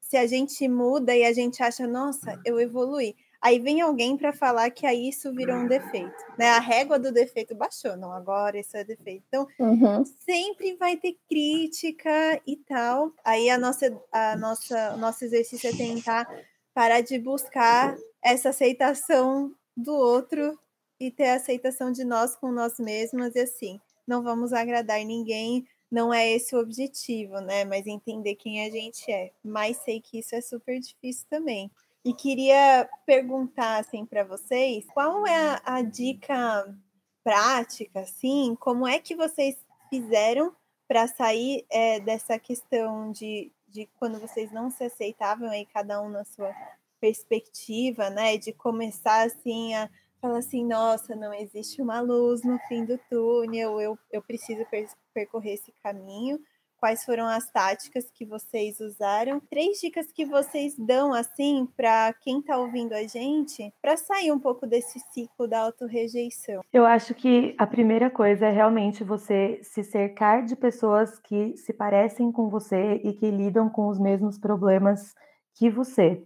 se 0.00 0.16
a 0.16 0.26
gente 0.26 0.66
muda 0.66 1.14
e 1.14 1.24
a 1.24 1.32
gente 1.32 1.62
acha, 1.62 1.86
nossa, 1.86 2.40
eu 2.44 2.58
evolui, 2.60 3.14
aí 3.40 3.58
vem 3.58 3.80
alguém 3.80 4.16
para 4.16 4.32
falar 4.32 4.70
que 4.70 4.86
aí 4.86 5.08
isso 5.08 5.32
virou 5.32 5.56
um 5.56 5.66
defeito, 5.66 6.24
né? 6.38 6.50
A 6.50 6.60
régua 6.60 6.98
do 6.98 7.12
defeito 7.12 7.54
baixou, 7.54 7.96
não, 7.96 8.12
agora 8.12 8.58
isso 8.58 8.76
é 8.76 8.84
defeito. 8.84 9.24
Então, 9.28 9.46
uhum. 9.58 10.04
sempre 10.04 10.76
vai 10.76 10.96
ter 10.96 11.16
crítica 11.28 12.40
e 12.46 12.56
tal. 12.56 13.12
Aí 13.24 13.48
a 13.48 13.58
nossa, 13.58 13.98
a 14.12 14.36
nossa, 14.36 14.94
o 14.94 14.98
nosso 14.98 15.24
exercício 15.24 15.70
é 15.70 15.72
tentar 15.72 16.28
parar 16.74 17.00
de 17.00 17.18
buscar 17.18 17.96
essa 18.22 18.50
aceitação 18.50 19.54
do 19.76 19.94
outro 19.94 20.58
e 20.98 21.10
ter 21.10 21.28
a 21.28 21.36
aceitação 21.36 21.90
de 21.90 22.04
nós 22.04 22.36
com 22.36 22.52
nós 22.52 22.78
mesmas 22.78 23.34
e 23.34 23.40
assim, 23.40 23.80
não 24.06 24.22
vamos 24.22 24.52
agradar 24.52 25.02
ninguém, 25.04 25.66
não 25.90 26.12
é 26.12 26.30
esse 26.30 26.54
o 26.54 26.60
objetivo, 26.60 27.40
né? 27.40 27.64
Mas 27.64 27.86
entender 27.86 28.34
quem 28.36 28.64
a 28.64 28.70
gente 28.70 29.10
é. 29.10 29.32
Mas 29.42 29.78
sei 29.78 30.00
que 30.00 30.18
isso 30.18 30.34
é 30.34 30.40
super 30.40 30.78
difícil 30.78 31.26
também. 31.28 31.70
E 32.04 32.14
queria 32.14 32.88
perguntar 33.04 33.78
assim 33.78 34.06
para 34.06 34.24
vocês, 34.24 34.86
qual 34.94 35.26
é 35.26 35.36
a, 35.36 35.62
a, 35.64 35.82
dica 35.82 36.74
prática, 37.22 38.00
assim, 38.00 38.56
como 38.58 38.86
é 38.86 38.98
que 38.98 39.14
vocês 39.14 39.56
fizeram 39.90 40.54
para 40.88 41.06
sair 41.06 41.66
é, 41.70 42.00
dessa 42.00 42.38
questão 42.38 43.12
de, 43.12 43.52
de 43.68 43.86
quando 43.98 44.18
vocês 44.18 44.50
não 44.50 44.70
se 44.70 44.84
aceitavam 44.84 45.50
aí 45.50 45.66
cada 45.66 46.00
um 46.00 46.08
na 46.08 46.24
sua 46.24 46.54
perspectiva, 47.00 48.08
né? 48.10 48.38
De 48.38 48.52
começar 48.52 49.26
assim 49.26 49.74
a 49.74 49.90
fala 50.20 50.38
assim, 50.38 50.64
nossa, 50.66 51.16
não 51.16 51.32
existe 51.32 51.80
uma 51.80 52.00
luz 52.00 52.42
no 52.42 52.58
fim 52.68 52.84
do 52.84 52.98
túnel, 53.08 53.80
eu, 53.80 53.98
eu 54.12 54.22
preciso 54.22 54.64
per 54.66 54.86
percorrer 55.14 55.54
esse 55.54 55.72
caminho. 55.82 56.38
Quais 56.80 57.04
foram 57.04 57.26
as 57.26 57.50
táticas 57.50 58.10
que 58.10 58.24
vocês 58.24 58.80
usaram? 58.80 59.38
Três 59.50 59.78
dicas 59.78 60.10
que 60.10 60.24
vocês 60.24 60.74
dão 60.78 61.12
assim 61.12 61.68
para 61.76 62.12
quem 62.14 62.40
está 62.40 62.56
ouvindo 62.56 62.94
a 62.94 63.02
gente, 63.02 63.72
para 63.82 63.98
sair 63.98 64.32
um 64.32 64.38
pouco 64.40 64.66
desse 64.66 64.98
ciclo 65.12 65.46
da 65.46 65.60
autorrejeição. 65.60 66.62
Eu 66.72 66.86
acho 66.86 67.14
que 67.14 67.54
a 67.58 67.66
primeira 67.66 68.08
coisa 68.08 68.46
é 68.46 68.50
realmente 68.50 69.04
você 69.04 69.60
se 69.62 69.84
cercar 69.84 70.42
de 70.44 70.56
pessoas 70.56 71.18
que 71.18 71.54
se 71.58 71.74
parecem 71.74 72.32
com 72.32 72.48
você 72.48 72.94
e 73.04 73.12
que 73.12 73.30
lidam 73.30 73.68
com 73.68 73.88
os 73.88 73.98
mesmos 73.98 74.38
problemas 74.38 75.14
que 75.54 75.68
você 75.68 76.24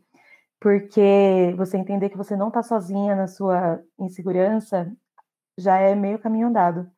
porque 0.64 1.52
você 1.58 1.76
entender 1.76 2.08
que 2.08 2.16
você 2.16 2.34
não 2.34 2.48
está 2.48 2.62
sozinha 2.62 3.14
na 3.14 3.26
sua 3.26 3.82
insegurança 3.98 4.90
já 5.58 5.78
é 5.78 5.94
meio 5.94 6.18
caminho 6.18 6.48
andado. 6.48 6.90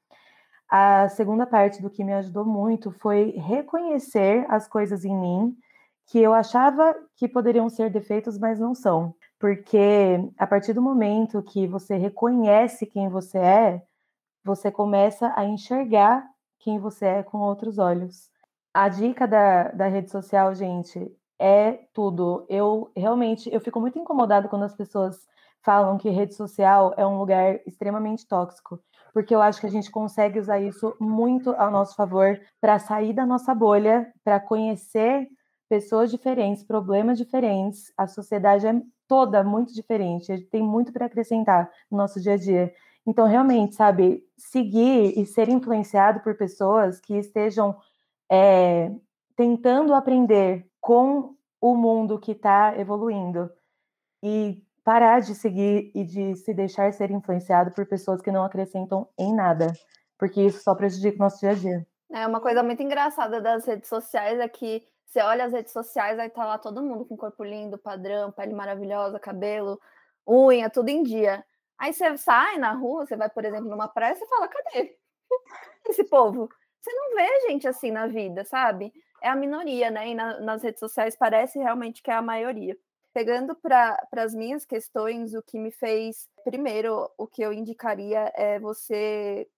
A 0.68 1.08
segunda 1.08 1.46
parte 1.46 1.80
do 1.80 1.90
que 1.90 2.02
me 2.02 2.12
ajudou 2.14 2.44
muito 2.44 2.90
foi 2.90 3.30
reconhecer 3.30 4.44
as 4.48 4.66
coisas 4.66 5.04
em 5.04 5.16
mim 5.16 5.56
que 6.06 6.20
eu 6.20 6.32
achava 6.32 6.94
que 7.16 7.28
poderiam 7.28 7.68
ser 7.68 7.90
defeitos, 7.90 8.38
mas 8.38 8.58
não 8.58 8.74
são. 8.74 9.14
Porque 9.38 10.20
a 10.38 10.46
partir 10.46 10.72
do 10.72 10.82
momento 10.82 11.42
que 11.42 11.66
você 11.66 11.96
reconhece 11.96 12.86
quem 12.86 13.08
você 13.08 13.38
é, 13.38 13.82
você 14.44 14.70
começa 14.70 15.32
a 15.36 15.44
enxergar 15.44 16.24
quem 16.60 16.78
você 16.78 17.06
é 17.06 17.22
com 17.22 17.38
outros 17.38 17.78
olhos. 17.78 18.30
A 18.72 18.88
dica 18.88 19.26
da, 19.26 19.70
da 19.70 19.88
rede 19.88 20.10
social, 20.10 20.54
gente, 20.54 21.10
é 21.38 21.72
tudo. 21.92 22.46
Eu 22.48 22.90
realmente 22.96 23.52
eu 23.52 23.60
fico 23.60 23.80
muito 23.80 23.98
incomodada 23.98 24.48
quando 24.48 24.64
as 24.64 24.74
pessoas 24.74 25.26
falam 25.62 25.98
que 25.98 26.08
rede 26.08 26.34
social 26.34 26.94
é 26.96 27.04
um 27.04 27.18
lugar 27.18 27.60
extremamente 27.66 28.26
tóxico, 28.26 28.80
porque 29.16 29.34
eu 29.34 29.40
acho 29.40 29.58
que 29.58 29.66
a 29.66 29.70
gente 29.70 29.90
consegue 29.90 30.38
usar 30.38 30.60
isso 30.60 30.94
muito 31.00 31.48
ao 31.52 31.70
nosso 31.70 31.96
favor 31.96 32.38
para 32.60 32.78
sair 32.78 33.14
da 33.14 33.24
nossa 33.24 33.54
bolha, 33.54 34.12
para 34.22 34.38
conhecer 34.38 35.26
pessoas 35.70 36.10
diferentes, 36.10 36.62
problemas 36.62 37.16
diferentes. 37.16 37.90
A 37.96 38.06
sociedade 38.06 38.66
é 38.66 38.78
toda 39.08 39.42
muito 39.42 39.72
diferente, 39.72 40.46
tem 40.50 40.62
muito 40.62 40.92
para 40.92 41.06
acrescentar 41.06 41.70
no 41.90 41.96
nosso 41.96 42.20
dia 42.20 42.34
a 42.34 42.36
dia. 42.36 42.74
Então, 43.06 43.26
realmente, 43.26 43.74
sabe, 43.74 44.22
seguir 44.36 45.18
e 45.18 45.24
ser 45.24 45.48
influenciado 45.48 46.20
por 46.20 46.36
pessoas 46.36 47.00
que 47.00 47.14
estejam 47.16 47.74
é, 48.30 48.92
tentando 49.34 49.94
aprender 49.94 50.68
com 50.78 51.34
o 51.58 51.74
mundo 51.74 52.18
que 52.18 52.32
está 52.32 52.78
evoluindo 52.78 53.50
e 54.22 54.62
parar 54.86 55.20
de 55.20 55.34
seguir 55.34 55.90
e 55.96 56.04
de 56.04 56.36
se 56.36 56.54
deixar 56.54 56.92
ser 56.92 57.10
influenciado 57.10 57.72
por 57.72 57.84
pessoas 57.86 58.22
que 58.22 58.30
não 58.30 58.44
acrescentam 58.44 59.08
em 59.18 59.34
nada, 59.34 59.72
porque 60.16 60.40
isso 60.40 60.62
só 60.62 60.76
prejudica 60.76 61.16
o 61.16 61.18
nosso 61.18 61.40
dia 61.40 61.50
a 61.50 61.54
dia. 61.54 61.86
É 62.12 62.24
uma 62.24 62.40
coisa 62.40 62.62
muito 62.62 62.80
engraçada 62.84 63.40
das 63.40 63.66
redes 63.66 63.88
sociais 63.88 64.38
é 64.38 64.46
que 64.48 64.86
você 65.04 65.20
olha 65.20 65.44
as 65.44 65.52
redes 65.52 65.72
sociais, 65.72 66.20
aí 66.20 66.30
tá 66.30 66.44
lá 66.44 66.56
todo 66.56 66.84
mundo 66.84 67.04
com 67.04 67.16
corpo 67.16 67.42
lindo, 67.42 67.76
padrão, 67.76 68.30
pele 68.30 68.54
maravilhosa, 68.54 69.18
cabelo, 69.18 69.80
unha, 70.24 70.70
tudo 70.70 70.88
em 70.88 71.02
dia. 71.02 71.44
Aí 71.76 71.92
você 71.92 72.16
sai 72.16 72.56
na 72.56 72.70
rua, 72.70 73.04
você 73.04 73.16
vai, 73.16 73.28
por 73.28 73.44
exemplo, 73.44 73.68
numa 73.68 73.88
praia, 73.88 74.14
você 74.14 74.24
fala, 74.28 74.46
cadê 74.46 74.96
esse 75.88 76.04
povo? 76.04 76.48
Você 76.80 76.92
não 76.92 77.16
vê 77.16 77.48
gente 77.48 77.66
assim 77.66 77.90
na 77.90 78.06
vida, 78.06 78.44
sabe? 78.44 78.92
é 79.22 79.28
a 79.28 79.36
minoria, 79.36 79.90
né? 79.90 80.08
E 80.08 80.14
na, 80.14 80.40
nas 80.40 80.62
redes 80.62 80.80
sociais 80.80 81.16
parece 81.16 81.58
realmente 81.58 82.02
que 82.02 82.10
é 82.10 82.14
a 82.14 82.22
maioria. 82.22 82.76
Pegando 83.16 83.54
para 83.54 83.98
as 84.12 84.34
minhas 84.34 84.66
questões, 84.66 85.32
o 85.32 85.42
que 85.42 85.58
me 85.58 85.70
fez, 85.70 86.28
primeiro, 86.44 87.10
o 87.16 87.26
que 87.26 87.40
eu 87.40 87.50
indicaria 87.50 88.30
é 88.34 88.60
você 88.60 89.48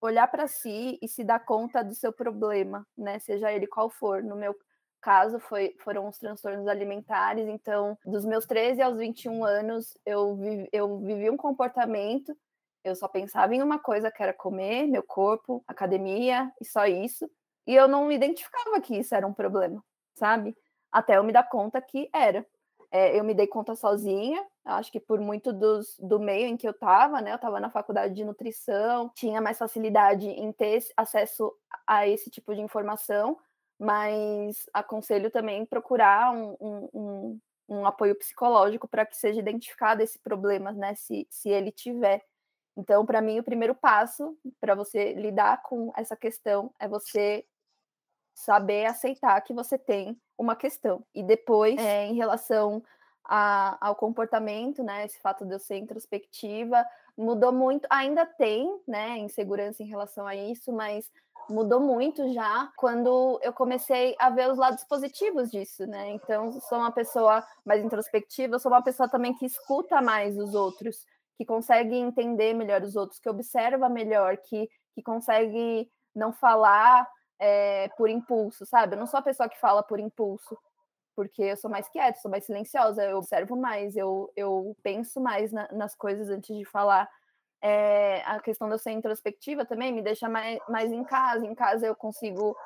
olhar 0.00 0.26
para 0.26 0.48
si 0.48 0.98
e 1.00 1.06
se 1.06 1.22
dar 1.22 1.38
conta 1.38 1.84
do 1.84 1.94
seu 1.94 2.12
problema, 2.12 2.84
né? 2.98 3.20
Seja 3.20 3.52
ele 3.52 3.68
qual 3.68 3.88
for. 3.88 4.24
No 4.24 4.34
meu 4.34 4.56
caso, 5.00 5.38
foi, 5.38 5.76
foram 5.84 6.08
os 6.08 6.18
transtornos 6.18 6.66
alimentares. 6.66 7.46
Então, 7.46 7.96
dos 8.04 8.24
meus 8.24 8.44
13 8.44 8.82
aos 8.82 8.98
21 8.98 9.44
anos, 9.44 9.96
eu, 10.04 10.34
vi, 10.34 10.68
eu 10.72 10.98
vivi 10.98 11.30
um 11.30 11.36
comportamento. 11.36 12.36
Eu 12.82 12.96
só 12.96 13.06
pensava 13.06 13.54
em 13.54 13.62
uma 13.62 13.78
coisa 13.78 14.10
que 14.10 14.20
era 14.20 14.32
comer, 14.32 14.88
meu 14.88 15.04
corpo, 15.04 15.62
academia 15.68 16.52
e 16.60 16.64
só 16.64 16.86
isso. 16.86 17.30
E 17.68 17.72
eu 17.72 17.86
não 17.86 18.10
identificava 18.10 18.80
que 18.80 18.98
isso 18.98 19.14
era 19.14 19.24
um 19.24 19.32
problema, 19.32 19.80
sabe? 20.16 20.56
Até 20.90 21.18
eu 21.18 21.22
me 21.22 21.32
dar 21.32 21.48
conta 21.48 21.80
que 21.80 22.10
era. 22.12 22.44
É, 22.90 23.18
eu 23.18 23.24
me 23.24 23.34
dei 23.34 23.46
conta 23.46 23.74
sozinha, 23.74 24.44
acho 24.64 24.90
que 24.92 25.00
por 25.00 25.20
muito 25.20 25.52
dos, 25.52 25.96
do 25.98 26.18
meio 26.20 26.46
em 26.46 26.56
que 26.56 26.66
eu 26.66 26.72
estava, 26.72 27.20
né? 27.20 27.32
Eu 27.32 27.36
estava 27.36 27.60
na 27.60 27.70
faculdade 27.70 28.14
de 28.14 28.24
nutrição, 28.24 29.10
tinha 29.14 29.40
mais 29.40 29.58
facilidade 29.58 30.28
em 30.28 30.52
ter 30.52 30.84
acesso 30.96 31.52
a 31.86 32.06
esse 32.08 32.30
tipo 32.30 32.54
de 32.54 32.60
informação, 32.60 33.38
mas 33.78 34.66
aconselho 34.72 35.30
também 35.30 35.64
procurar 35.66 36.32
um, 36.32 36.56
um, 36.60 36.88
um, 36.94 37.40
um 37.68 37.86
apoio 37.86 38.14
psicológico 38.16 38.88
para 38.88 39.04
que 39.06 39.16
seja 39.16 39.40
identificado 39.40 40.02
esse 40.02 40.18
problema, 40.18 40.72
né, 40.72 40.94
se, 40.94 41.26
se 41.30 41.48
ele 41.50 41.70
tiver. 41.70 42.24
Então, 42.76 43.06
para 43.06 43.22
mim, 43.22 43.38
o 43.38 43.44
primeiro 43.44 43.74
passo 43.74 44.36
para 44.60 44.74
você 44.74 45.14
lidar 45.14 45.62
com 45.62 45.92
essa 45.96 46.16
questão 46.16 46.72
é 46.78 46.86
você 46.86 47.44
saber 48.36 48.84
aceitar 48.84 49.40
que 49.40 49.54
você 49.54 49.78
tem 49.78 50.20
uma 50.36 50.54
questão. 50.54 51.02
E 51.14 51.22
depois, 51.22 51.78
é, 51.78 52.04
em 52.04 52.14
relação 52.14 52.82
a, 53.24 53.78
ao 53.80 53.96
comportamento, 53.96 54.84
né, 54.84 55.06
esse 55.06 55.18
fato 55.20 55.46
de 55.46 55.54
eu 55.54 55.58
ser 55.58 55.78
introspectiva, 55.78 56.84
mudou 57.16 57.50
muito, 57.50 57.86
ainda 57.88 58.26
tem, 58.26 58.68
né, 58.86 59.16
insegurança 59.16 59.82
em 59.82 59.86
relação 59.86 60.26
a 60.26 60.36
isso, 60.36 60.70
mas 60.70 61.10
mudou 61.48 61.80
muito 61.80 62.30
já 62.34 62.70
quando 62.76 63.40
eu 63.42 63.52
comecei 63.54 64.14
a 64.18 64.28
ver 64.28 64.50
os 64.50 64.58
lados 64.58 64.84
positivos 64.84 65.50
disso, 65.50 65.86
né? 65.86 66.10
Então, 66.10 66.60
sou 66.60 66.78
uma 66.78 66.92
pessoa 66.92 67.42
mais 67.64 67.82
introspectiva, 67.82 68.58
sou 68.58 68.70
uma 68.70 68.82
pessoa 68.82 69.08
também 69.08 69.32
que 69.32 69.46
escuta 69.46 70.02
mais 70.02 70.36
os 70.36 70.54
outros, 70.54 71.06
que 71.38 71.44
consegue 71.44 71.94
entender 71.94 72.52
melhor 72.52 72.82
os 72.82 72.96
outros, 72.96 73.18
que 73.18 73.30
observa 73.30 73.88
melhor, 73.88 74.36
que, 74.36 74.68
que 74.94 75.02
consegue 75.02 75.88
não 76.14 76.32
falar 76.32 77.08
é, 77.38 77.88
por 77.96 78.08
impulso, 78.08 78.64
sabe? 78.66 78.94
Eu 78.94 78.98
não 78.98 79.06
sou 79.06 79.18
a 79.18 79.22
pessoa 79.22 79.48
que 79.48 79.58
fala 79.60 79.82
por 79.82 80.00
impulso, 80.00 80.56
porque 81.14 81.42
eu 81.42 81.56
sou 81.56 81.70
mais 81.70 81.88
quieta, 81.88 82.20
sou 82.20 82.30
mais 82.30 82.44
silenciosa, 82.44 83.04
eu 83.04 83.18
observo 83.18 83.56
mais, 83.56 83.96
eu, 83.96 84.30
eu 84.36 84.76
penso 84.82 85.20
mais 85.20 85.52
na, 85.52 85.68
nas 85.72 85.94
coisas 85.94 86.28
antes 86.28 86.56
de 86.56 86.64
falar. 86.64 87.08
É, 87.62 88.22
a 88.26 88.38
questão 88.40 88.68
de 88.68 88.74
eu 88.74 88.78
ser 88.78 88.92
introspectiva 88.92 89.64
também 89.64 89.92
me 89.92 90.02
deixa 90.02 90.28
mais, 90.28 90.58
mais 90.68 90.92
em 90.92 91.02
casa. 91.04 91.46
Em 91.46 91.54
casa 91.54 91.86
eu 91.86 91.96
consigo, 91.96 92.56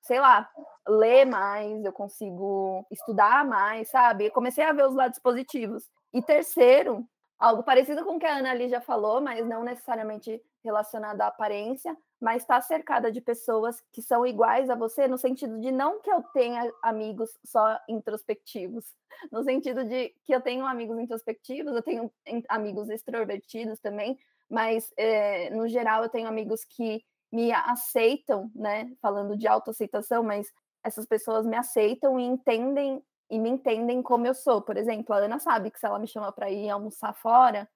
sei 0.00 0.20
lá, 0.20 0.48
ler 0.88 1.24
mais, 1.26 1.84
eu 1.84 1.92
consigo 1.92 2.86
estudar 2.90 3.44
mais, 3.44 3.90
sabe? 3.90 4.26
Eu 4.26 4.32
comecei 4.32 4.64
a 4.64 4.72
ver 4.72 4.86
os 4.86 4.94
lados 4.94 5.18
positivos. 5.18 5.84
E 6.12 6.22
terceiro, 6.22 7.04
algo 7.38 7.62
parecido 7.64 8.04
com 8.04 8.16
o 8.16 8.18
que 8.18 8.26
a 8.26 8.36
Ana 8.36 8.52
ali 8.52 8.68
já 8.68 8.80
falou, 8.80 9.20
mas 9.20 9.44
não 9.46 9.64
necessariamente 9.64 10.40
relacionado 10.64 11.20
à 11.20 11.26
aparência, 11.26 11.96
mas 12.20 12.42
está 12.42 12.60
cercada 12.60 13.12
de 13.12 13.20
pessoas 13.20 13.82
que 13.92 14.00
são 14.02 14.26
iguais 14.26 14.70
a 14.70 14.74
você, 14.74 15.06
no 15.06 15.18
sentido 15.18 15.60
de 15.60 15.70
não 15.70 16.00
que 16.00 16.10
eu 16.10 16.22
tenha 16.32 16.72
amigos 16.82 17.30
só 17.44 17.78
introspectivos, 17.88 18.84
no 19.30 19.42
sentido 19.42 19.84
de 19.84 20.14
que 20.24 20.34
eu 20.34 20.40
tenho 20.40 20.66
amigos 20.66 20.98
introspectivos, 20.98 21.74
eu 21.74 21.82
tenho 21.82 22.12
amigos 22.48 22.88
extrovertidos 22.88 23.78
também, 23.80 24.18
mas 24.48 24.92
é, 24.96 25.50
no 25.50 25.68
geral 25.68 26.02
eu 26.02 26.08
tenho 26.08 26.28
amigos 26.28 26.64
que 26.64 27.04
me 27.30 27.52
aceitam, 27.52 28.50
né? 28.54 28.90
Falando 29.02 29.36
de 29.36 29.46
autoaceitação, 29.46 30.22
mas 30.22 30.52
essas 30.82 31.04
pessoas 31.04 31.44
me 31.44 31.56
aceitam 31.56 32.18
e 32.18 32.24
entendem 32.24 33.02
e 33.28 33.38
me 33.38 33.50
entendem 33.50 34.02
como 34.02 34.26
eu 34.26 34.34
sou. 34.34 34.62
Por 34.62 34.76
exemplo, 34.76 35.12
a 35.14 35.18
Ana 35.18 35.38
sabe 35.38 35.70
que 35.70 35.78
se 35.78 35.86
ela 35.86 35.98
me 35.98 36.06
chama 36.06 36.30
para 36.32 36.50
ir 36.50 36.70
almoçar 36.70 37.12
fora, 37.12 37.68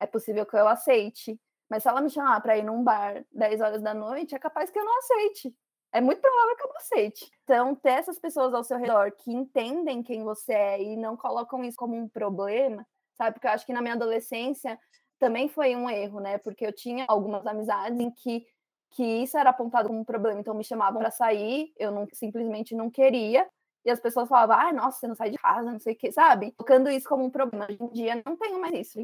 é 0.00 0.06
possível 0.06 0.46
que 0.46 0.56
eu 0.56 0.68
aceite. 0.68 1.38
Mas 1.68 1.82
se 1.82 1.88
ela 1.88 2.00
me 2.00 2.10
chamar 2.10 2.40
para 2.40 2.56
ir 2.56 2.64
num 2.64 2.82
bar 2.82 3.24
10 3.32 3.60
horas 3.60 3.82
da 3.82 3.94
noite, 3.94 4.34
é 4.34 4.38
capaz 4.38 4.70
que 4.70 4.78
eu 4.78 4.84
não 4.84 4.98
aceite. 4.98 5.54
É 5.92 6.00
muito 6.00 6.20
provável 6.20 6.56
que 6.56 6.62
eu 6.62 6.68
não 6.68 6.76
aceite. 6.76 7.30
Então, 7.44 7.74
ter 7.74 7.90
essas 7.92 8.18
pessoas 8.18 8.52
ao 8.54 8.64
seu 8.64 8.78
redor 8.78 9.12
que 9.12 9.32
entendem 9.32 10.02
quem 10.02 10.22
você 10.22 10.52
é 10.52 10.82
e 10.82 10.96
não 10.96 11.16
colocam 11.16 11.64
isso 11.64 11.76
como 11.76 11.96
um 11.96 12.08
problema, 12.08 12.86
sabe? 13.14 13.34
Porque 13.34 13.46
eu 13.46 13.52
acho 13.52 13.66
que 13.66 13.72
na 13.72 13.80
minha 13.80 13.94
adolescência 13.94 14.78
também 15.18 15.48
foi 15.48 15.74
um 15.74 15.88
erro, 15.88 16.20
né? 16.20 16.38
Porque 16.38 16.66
eu 16.66 16.72
tinha 16.72 17.04
algumas 17.08 17.46
amizades 17.46 17.98
em 17.98 18.10
que, 18.10 18.46
que 18.90 19.02
isso 19.02 19.36
era 19.38 19.50
apontado 19.50 19.88
como 19.88 20.00
um 20.00 20.04
problema. 20.04 20.40
Então, 20.40 20.54
me 20.54 20.64
chamavam 20.64 21.00
para 21.00 21.10
sair, 21.10 21.72
eu 21.78 21.90
não, 21.90 22.06
simplesmente 22.12 22.74
não 22.74 22.90
queria. 22.90 23.48
E 23.84 23.90
as 23.90 24.00
pessoas 24.00 24.28
falavam, 24.28 24.56
ah, 24.58 24.72
nossa, 24.72 24.98
você 25.00 25.08
não 25.08 25.14
sai 25.14 25.30
de 25.30 25.38
casa, 25.38 25.70
não 25.72 25.78
sei 25.78 25.94
o 25.94 25.96
quê, 25.96 26.12
sabe? 26.12 26.52
Colocando 26.52 26.90
isso 26.90 27.08
como 27.08 27.24
um 27.24 27.30
problema. 27.30 27.66
Hoje 27.70 27.78
em 27.82 27.88
dia, 27.88 28.22
não 28.26 28.36
tenho 28.36 28.60
mais 28.60 28.74
isso. 28.74 29.00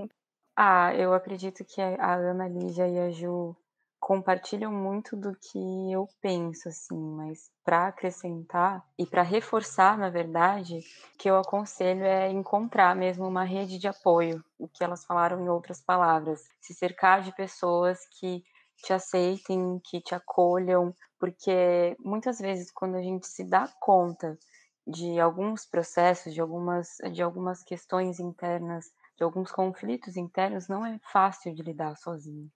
Ah, 0.57 0.95
eu 0.95 1.13
acredito 1.13 1.65
que 1.65 1.81
a 1.81 2.15
Ana 2.15 2.49
Lígia 2.49 2.89
e 2.89 2.99
a 2.99 3.11
Ju 3.11 3.57
compartilham 3.99 4.71
muito 4.71 5.17
do 5.17 5.35
que 5.35 5.59
eu 5.91 6.07
penso, 6.21 6.69
assim, 6.69 6.97
mas 7.17 7.51
para 7.65 7.89
acrescentar 7.89 8.85
e 8.99 9.07
para 9.07 9.23
reforçar, 9.23 9.97
na 9.99 10.11
verdade, 10.11 10.79
o 11.15 11.19
que 11.19 11.29
eu 11.29 11.37
aconselho 11.39 12.05
é 12.05 12.31
encontrar 12.31 12.95
mesmo 12.95 13.27
uma 13.27 13.45
rede 13.45 13.79
de 13.79 13.89
apoio, 13.89 14.45
o 14.59 14.69
que 14.69 14.85
elas 14.85 15.05
falaram 15.07 15.41
em 15.43 15.49
outras 15.49 15.81
palavras, 15.81 16.43
se 16.61 16.75
cercar 16.75 17.23
de 17.23 17.35
pessoas 17.35 17.99
que 18.21 18.45
te 18.85 18.93
aceitem, 18.93 19.81
que 19.83 20.01
te 20.01 20.15
acolham, 20.15 20.95
porque 21.19 21.97
muitas 21.99 22.39
vezes 22.39 22.71
quando 22.71 22.97
a 22.97 23.03
gente 23.03 23.27
se 23.27 23.43
dá 23.43 23.67
conta 23.81 24.39
de 24.87 25.19
alguns 25.19 25.65
processos, 25.67 26.35
de 26.35 26.41
algumas, 26.41 26.89
de 27.11 27.23
algumas 27.23 27.63
questões 27.65 28.21
internas 28.21 28.85
de 29.17 29.25
alguns 29.25 29.51
conflitos 29.51 30.17
internos 30.17 30.69
não 30.69 30.85
é 30.85 30.99
fácil 31.13 31.55
de 31.55 31.63
lidar 31.63 31.97
sozinho. 31.97 32.51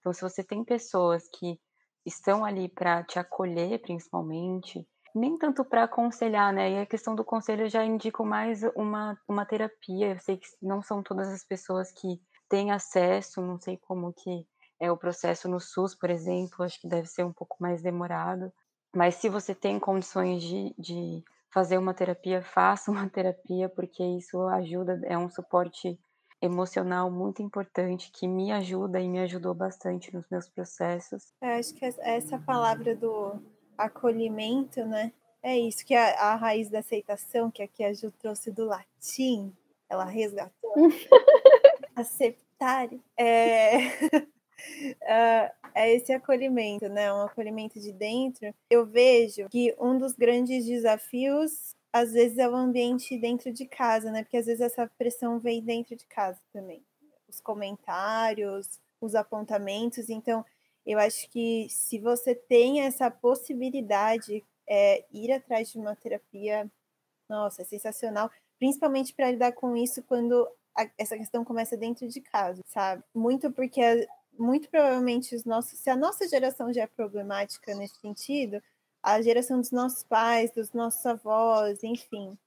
Então, 0.00 0.12
se 0.12 0.20
você 0.20 0.42
tem 0.42 0.64
pessoas 0.64 1.28
que 1.28 1.58
estão 2.04 2.44
ali 2.44 2.68
para 2.68 3.04
te 3.04 3.18
acolher, 3.18 3.80
principalmente, 3.80 4.86
nem 5.14 5.38
tanto 5.38 5.64
para 5.64 5.84
aconselhar, 5.84 6.52
né? 6.52 6.72
E 6.72 6.78
a 6.80 6.86
questão 6.86 7.14
do 7.14 7.24
conselho 7.24 7.64
eu 7.64 7.68
já 7.68 7.84
indico 7.84 8.24
mais 8.24 8.62
uma, 8.74 9.18
uma 9.28 9.46
terapia. 9.46 10.12
Eu 10.12 10.18
sei 10.18 10.38
que 10.38 10.46
não 10.60 10.82
são 10.82 11.02
todas 11.02 11.28
as 11.28 11.44
pessoas 11.44 11.92
que 11.92 12.20
têm 12.48 12.70
acesso, 12.70 13.40
não 13.40 13.58
sei 13.58 13.76
como 13.76 14.12
que 14.12 14.46
é 14.80 14.90
o 14.90 14.96
processo 14.96 15.48
no 15.48 15.60
SUS, 15.60 15.94
por 15.94 16.10
exemplo, 16.10 16.64
acho 16.64 16.80
que 16.80 16.88
deve 16.88 17.06
ser 17.06 17.24
um 17.24 17.32
pouco 17.32 17.56
mais 17.60 17.80
demorado. 17.82 18.52
Mas 18.94 19.14
se 19.14 19.28
você 19.28 19.54
tem 19.54 19.78
condições 19.78 20.42
de, 20.42 20.74
de 20.76 21.24
fazer 21.52 21.78
uma 21.78 21.94
terapia, 21.94 22.42
faça 22.54 22.90
uma 22.90 23.08
terapia, 23.08 23.68
porque 23.68 24.02
isso 24.02 24.40
ajuda, 24.48 25.00
é 25.04 25.16
um 25.16 25.28
suporte 25.28 25.98
emocional 26.40 27.08
muito 27.08 27.40
importante 27.40 28.10
que 28.10 28.26
me 28.26 28.50
ajuda 28.50 29.00
e 29.00 29.08
me 29.08 29.20
ajudou 29.20 29.54
bastante 29.54 30.12
nos 30.12 30.28
meus 30.28 30.48
processos. 30.48 31.32
Eu 31.40 31.50
acho 31.50 31.72
que 31.74 31.84
essa 31.84 32.36
palavra 32.38 32.96
do 32.96 33.40
acolhimento, 33.78 34.84
né? 34.84 35.12
É 35.40 35.56
isso 35.56 35.84
que 35.84 35.94
é 35.94 36.18
a 36.18 36.34
raiz 36.34 36.68
da 36.68 36.80
aceitação, 36.80 37.50
que 37.50 37.62
aqui 37.62 37.84
a 37.84 37.92
Ju 37.92 38.10
trouxe 38.12 38.50
do 38.50 38.64
latim, 38.64 39.52
ela 39.88 40.04
resgatou. 40.04 40.74
Aceitar 41.94 42.88
é... 43.16 43.86
uh, 44.08 45.52
é 45.74 45.92
esse 45.94 46.12
acolhimento, 46.12 46.88
né? 46.88 47.12
Um 47.12 47.22
acolhimento 47.22 47.80
de 47.80 47.92
dentro. 47.92 48.54
Eu 48.70 48.86
vejo 48.86 49.48
que 49.48 49.74
um 49.78 49.98
dos 49.98 50.14
grandes 50.14 50.66
desafios, 50.66 51.74
às 51.92 52.12
vezes, 52.12 52.38
é 52.38 52.48
o 52.48 52.54
ambiente 52.54 53.16
dentro 53.18 53.52
de 53.52 53.66
casa, 53.66 54.10
né? 54.10 54.22
Porque 54.22 54.36
às 54.36 54.46
vezes 54.46 54.60
essa 54.60 54.90
pressão 54.98 55.38
vem 55.38 55.62
dentro 55.62 55.96
de 55.96 56.06
casa 56.06 56.40
também. 56.52 56.82
Os 57.28 57.40
comentários, 57.40 58.80
os 59.00 59.14
apontamentos. 59.14 60.08
Então, 60.08 60.44
eu 60.84 60.98
acho 60.98 61.28
que 61.30 61.66
se 61.70 61.98
você 61.98 62.34
tem 62.34 62.82
essa 62.82 63.10
possibilidade, 63.10 64.44
é, 64.68 65.04
ir 65.12 65.32
atrás 65.32 65.70
de 65.70 65.78
uma 65.78 65.94
terapia, 65.94 66.70
nossa, 67.28 67.62
é 67.62 67.64
sensacional. 67.64 68.30
Principalmente 68.58 69.14
para 69.14 69.30
lidar 69.30 69.52
com 69.52 69.76
isso 69.76 70.02
quando 70.02 70.48
a, 70.76 70.88
essa 70.98 71.16
questão 71.16 71.44
começa 71.44 71.76
dentro 71.76 72.08
de 72.08 72.20
casa, 72.20 72.62
sabe? 72.66 73.02
Muito 73.14 73.50
porque 73.50 73.80
muito 74.38 74.68
provavelmente 74.68 75.34
os 75.34 75.44
nossos, 75.44 75.78
se 75.78 75.90
a 75.90 75.96
nossa 75.96 76.28
geração 76.28 76.72
já 76.72 76.82
é 76.82 76.86
problemática 76.86 77.74
nesse 77.74 77.96
sentido, 78.00 78.62
a 79.02 79.20
geração 79.20 79.60
dos 79.60 79.70
nossos 79.70 80.02
pais, 80.04 80.52
dos 80.52 80.72
nossos 80.72 81.04
avós, 81.04 81.82
enfim, 81.82 82.38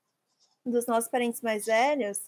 dos 0.65 0.85
nossos 0.87 1.09
parentes 1.09 1.41
mais 1.41 1.65
velhos, 1.65 2.19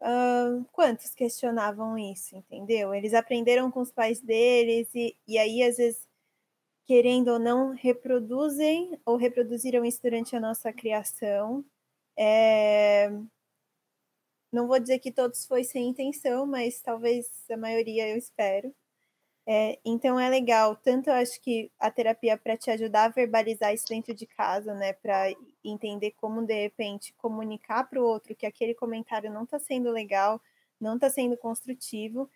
uh, 0.00 0.64
quantos 0.72 1.14
questionavam 1.14 1.98
isso, 1.98 2.36
entendeu? 2.36 2.94
Eles 2.94 3.14
aprenderam 3.14 3.70
com 3.70 3.80
os 3.80 3.92
pais 3.92 4.20
deles 4.20 4.88
e, 4.94 5.16
e 5.26 5.38
aí, 5.38 5.62
às 5.62 5.76
vezes, 5.76 6.08
querendo 6.86 7.28
ou 7.32 7.38
não, 7.38 7.74
reproduzem 7.74 8.98
ou 9.04 9.16
reproduziram 9.16 9.84
isso 9.84 10.00
durante 10.02 10.34
a 10.36 10.40
nossa 10.40 10.72
criação. 10.72 11.64
É, 12.16 13.10
não 14.52 14.66
vou 14.68 14.78
dizer 14.80 14.98
que 14.98 15.12
todos 15.12 15.46
foi 15.46 15.64
sem 15.64 15.88
intenção, 15.88 16.46
mas 16.46 16.80
talvez 16.80 17.28
a 17.50 17.56
maioria 17.56 18.08
eu 18.08 18.16
espero. 18.16 18.74
É, 19.46 19.78
então 19.82 20.20
é 20.20 20.28
legal, 20.28 20.76
tanto 20.76 21.08
eu 21.08 21.14
acho 21.14 21.40
que 21.40 21.72
a 21.80 21.90
terapia 21.90 22.36
para 22.36 22.54
te 22.56 22.70
ajudar 22.70 23.04
a 23.06 23.08
verbalizar 23.08 23.72
isso 23.72 23.86
dentro 23.88 24.14
de 24.14 24.26
casa, 24.26 24.74
né, 24.74 24.92
para 24.92 25.32
entender 25.64 26.10
como 26.18 26.44
de 26.44 26.52
repente 26.64 27.14
comunicar 27.14 27.84
para 27.88 27.98
o 27.98 28.04
outro 28.04 28.34
que 28.36 28.44
aquele 28.44 28.74
comentário 28.74 29.32
não 29.32 29.44
está 29.44 29.58
sendo 29.58 29.90
legal, 29.90 30.38
não 30.78 30.96
está 30.96 31.08
sendo 31.08 31.36
construtivo. 31.36 32.30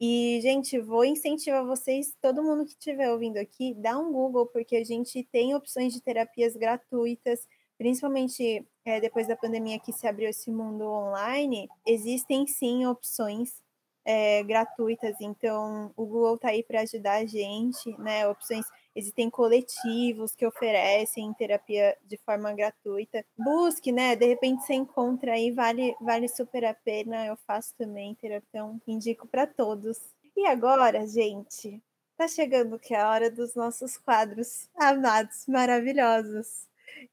E, 0.00 0.40
gente, 0.42 0.78
vou 0.78 1.04
incentivar 1.04 1.64
vocês, 1.64 2.14
todo 2.20 2.42
mundo 2.42 2.64
que 2.64 2.72
estiver 2.72 3.10
ouvindo 3.10 3.38
aqui, 3.38 3.74
dá 3.74 3.98
um 3.98 4.12
Google, 4.12 4.46
porque 4.46 4.76
a 4.76 4.84
gente 4.84 5.24
tem 5.24 5.54
opções 5.54 5.92
de 5.94 6.00
terapias 6.02 6.54
gratuitas 6.56 7.48
principalmente 7.78 8.66
é, 8.84 9.00
depois 9.00 9.28
da 9.28 9.36
pandemia 9.36 9.78
que 9.78 9.92
se 9.92 10.06
abriu 10.06 10.28
esse 10.28 10.50
mundo 10.50 10.84
online, 10.84 11.68
existem 11.86 12.46
sim 12.46 12.84
opções 12.84 13.62
é, 14.04 14.42
gratuitas. 14.42 15.16
Então, 15.20 15.92
o 15.94 16.06
Google 16.06 16.34
está 16.36 16.48
aí 16.48 16.62
para 16.62 16.80
ajudar 16.80 17.16
a 17.16 17.26
gente, 17.26 17.96
né? 17.98 18.26
Opções. 18.26 18.64
existem 18.96 19.30
coletivos 19.30 20.34
que 20.34 20.46
oferecem 20.46 21.32
terapia 21.34 21.96
de 22.04 22.16
forma 22.16 22.52
gratuita. 22.52 23.24
Busque, 23.36 23.92
né? 23.92 24.16
De 24.16 24.26
repente 24.26 24.64
você 24.64 24.74
encontra 24.74 25.34
aí, 25.34 25.52
vale, 25.52 25.94
vale 26.00 26.26
super 26.26 26.64
a 26.64 26.74
pena. 26.74 27.26
Eu 27.26 27.36
faço 27.46 27.74
também 27.76 28.14
terapia, 28.14 28.48
então 28.48 28.80
indico 28.86 29.28
para 29.28 29.46
todos. 29.46 29.98
E 30.34 30.46
agora, 30.46 31.06
gente, 31.06 31.82
tá 32.16 32.26
chegando 32.26 32.78
que 32.78 32.94
é 32.94 33.00
a 33.00 33.10
hora 33.10 33.30
dos 33.30 33.54
nossos 33.54 33.98
quadros 33.98 34.68
amados, 34.74 35.46
maravilhosos, 35.46 36.66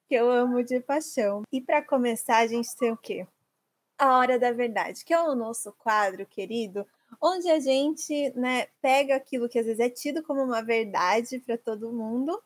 que 0.08 0.16
eu 0.16 0.30
amo 0.30 0.64
de 0.64 0.80
paixão. 0.80 1.44
E 1.52 1.62
para 1.62 1.82
começar, 1.82 2.38
a 2.38 2.48
gente 2.48 2.76
tem 2.76 2.92
o 2.92 2.98
quê? 2.98 3.28
A 3.98 4.18
Hora 4.18 4.38
da 4.38 4.52
Verdade, 4.52 5.06
que 5.06 5.14
é 5.14 5.20
o 5.20 5.36
nosso 5.36 5.72
quadro 5.74 6.26
querido, 6.26 6.86
onde 7.22 7.50
a 7.50 7.60
gente 7.60 8.32
né, 8.36 8.68
pega 8.82 9.16
aquilo 9.16 9.48
que 9.48 9.60
às 9.60 9.66
vezes 9.66 9.80
é 9.80 9.90
tido 9.90 10.22
como 10.24 10.44
uma 10.44 10.62
verdade 10.62 11.40
para 11.40 11.58
todo 11.58 11.94
mundo, 11.94 12.42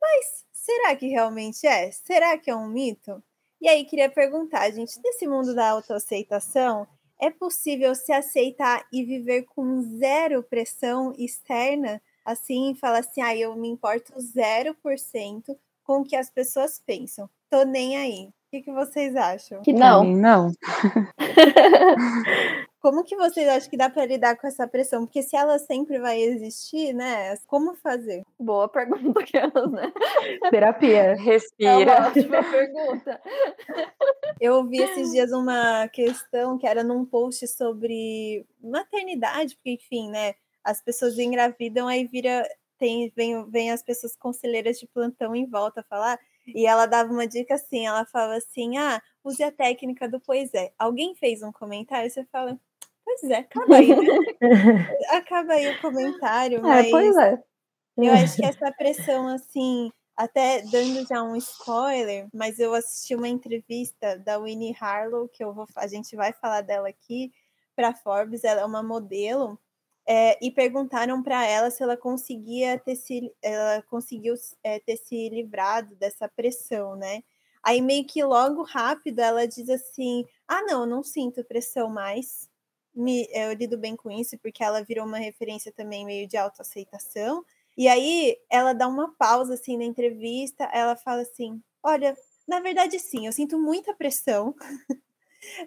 mas 0.00 0.46
será 0.52 0.94
que 0.96 1.08
realmente 1.08 1.66
é? 1.66 1.90
Será 1.90 2.38
que 2.38 2.50
é 2.50 2.56
um 2.56 2.68
mito? 2.68 3.22
E 3.60 3.68
aí, 3.68 3.84
queria 3.84 4.08
perguntar, 4.08 4.70
gente, 4.70 4.98
nesse 5.04 5.26
mundo 5.26 5.54
da 5.54 5.68
autoaceitação, 5.68 6.88
é 7.20 7.30
possível 7.30 7.94
se 7.94 8.10
aceitar 8.10 8.86
e 8.90 9.04
viver 9.04 9.42
com 9.42 9.82
zero 9.82 10.42
pressão 10.42 11.12
externa? 11.18 12.00
Assim, 12.24 12.74
falar 12.74 13.00
assim, 13.00 13.20
ah, 13.20 13.36
eu 13.36 13.54
me 13.56 13.68
importo 13.68 14.14
0% 14.14 15.58
com 15.90 16.02
o 16.02 16.04
que 16.04 16.14
as 16.14 16.30
pessoas 16.30 16.80
pensam. 16.86 17.28
Tô 17.50 17.64
nem 17.64 17.96
aí. 17.96 18.28
O 18.28 18.32
que, 18.52 18.62
que 18.62 18.70
vocês 18.70 19.16
acham? 19.16 19.60
Que 19.60 19.72
não. 19.72 20.04
não. 20.04 20.52
Como 22.80 23.02
que 23.02 23.16
vocês 23.16 23.48
acham 23.48 23.68
que 23.68 23.76
dá 23.76 23.90
para 23.90 24.06
lidar 24.06 24.36
com 24.36 24.46
essa 24.46 24.68
pressão? 24.68 25.04
Porque 25.04 25.20
se 25.20 25.34
ela 25.34 25.58
sempre 25.58 25.98
vai 25.98 26.22
existir, 26.22 26.92
né? 26.92 27.34
Como 27.48 27.74
fazer? 27.74 28.22
Boa 28.38 28.68
pergunta, 28.68 29.18
aquelas, 29.18 29.72
né? 29.72 29.92
Terapia. 30.48 31.16
Respira. 31.16 31.72
É 31.72 31.98
uma 31.98 32.06
ótima 32.06 32.44
pergunta. 32.44 33.20
Eu 34.40 34.54
ouvi 34.58 34.76
esses 34.78 35.10
dias 35.10 35.32
uma 35.32 35.88
questão 35.88 36.56
que 36.56 36.68
era 36.68 36.84
num 36.84 37.04
post 37.04 37.48
sobre 37.48 38.46
maternidade, 38.62 39.56
porque, 39.56 39.72
enfim, 39.72 40.08
né? 40.08 40.36
As 40.62 40.80
pessoas 40.80 41.18
engravidam, 41.18 41.88
aí 41.88 42.06
vira. 42.06 42.48
Tem, 42.80 43.12
vem, 43.14 43.48
vem 43.48 43.70
as 43.70 43.82
pessoas 43.82 44.16
conselheiras 44.16 44.78
de 44.78 44.88
plantão 44.88 45.36
em 45.36 45.46
volta 45.46 45.82
a 45.82 45.84
falar. 45.84 46.18
E 46.46 46.66
ela 46.66 46.86
dava 46.86 47.12
uma 47.12 47.28
dica 47.28 47.54
assim: 47.54 47.86
ela 47.86 48.04
falava 48.06 48.34
assim, 48.34 48.76
ah, 48.78 49.00
use 49.22 49.42
a 49.44 49.52
técnica 49.52 50.08
do 50.08 50.18
pois 50.18 50.52
é. 50.54 50.72
Alguém 50.78 51.14
fez 51.14 51.42
um 51.42 51.52
comentário, 51.52 52.10
você 52.10 52.24
fala, 52.24 52.58
Pois 53.04 53.30
é, 53.30 53.38
acaba 53.38 53.76
aí, 53.76 53.88
né? 53.88 54.06
acaba 55.10 55.52
aí 55.54 55.68
o 55.68 55.80
comentário, 55.80 56.58
é, 56.58 56.60
mas 56.60 56.90
pois 56.90 57.16
é. 57.16 57.42
eu 57.98 58.12
acho 58.12 58.36
que 58.36 58.44
essa 58.44 58.70
pressão, 58.72 59.26
assim, 59.28 59.90
até 60.16 60.62
dando 60.62 61.06
já 61.08 61.22
um 61.22 61.34
spoiler, 61.36 62.28
mas 62.32 62.58
eu 62.58 62.72
assisti 62.72 63.14
uma 63.16 63.28
entrevista 63.28 64.16
da 64.18 64.38
Winnie 64.38 64.76
Harlow, 64.80 65.28
que 65.28 65.42
eu 65.42 65.52
vou, 65.52 65.66
a 65.76 65.86
gente 65.88 66.14
vai 66.14 66.32
falar 66.32 66.60
dela 66.60 66.88
aqui, 66.88 67.32
para 67.74 67.94
Forbes, 67.94 68.44
ela 68.44 68.60
é 68.60 68.64
uma 68.64 68.82
modelo, 68.82 69.58
é, 70.06 70.38
e 70.44 70.50
perguntaram 70.50 71.22
para 71.22 71.46
ela 71.46 71.70
se 71.70 71.82
ela 71.82 71.96
conseguia 71.96 72.78
ter 72.78 72.96
se, 72.96 73.32
ela 73.42 73.82
conseguiu 73.82 74.34
é, 74.62 74.78
ter 74.80 74.96
se 74.96 75.28
livrado 75.28 75.94
dessa 75.96 76.28
pressão, 76.28 76.96
né? 76.96 77.22
Aí 77.62 77.80
meio 77.82 78.06
que 78.06 78.22
logo 78.24 78.62
rápido 78.62 79.20
ela 79.20 79.46
diz 79.46 79.68
assim: 79.68 80.24
ah, 80.48 80.62
não, 80.62 80.86
não 80.86 81.02
sinto 81.02 81.44
pressão 81.44 81.90
mais 81.90 82.48
me, 82.94 83.28
eu 83.32 83.52
lido 83.52 83.78
bem 83.78 83.96
com 83.96 84.10
isso, 84.10 84.38
porque 84.38 84.64
ela 84.64 84.82
virou 84.82 85.06
uma 85.06 85.18
referência 85.18 85.72
também 85.72 86.04
meio 86.04 86.26
de 86.26 86.36
autoaceitação. 86.36 87.44
E 87.76 87.88
aí 87.88 88.36
ela 88.50 88.72
dá 88.72 88.88
uma 88.88 89.14
pausa 89.16 89.54
assim 89.54 89.76
na 89.76 89.84
entrevista, 89.84 90.64
ela 90.72 90.96
fala 90.96 91.22
assim: 91.22 91.62
Olha, 91.82 92.16
na 92.48 92.60
verdade, 92.60 92.98
sim, 92.98 93.26
eu 93.26 93.32
sinto 93.32 93.58
muita 93.60 93.94
pressão. 93.94 94.54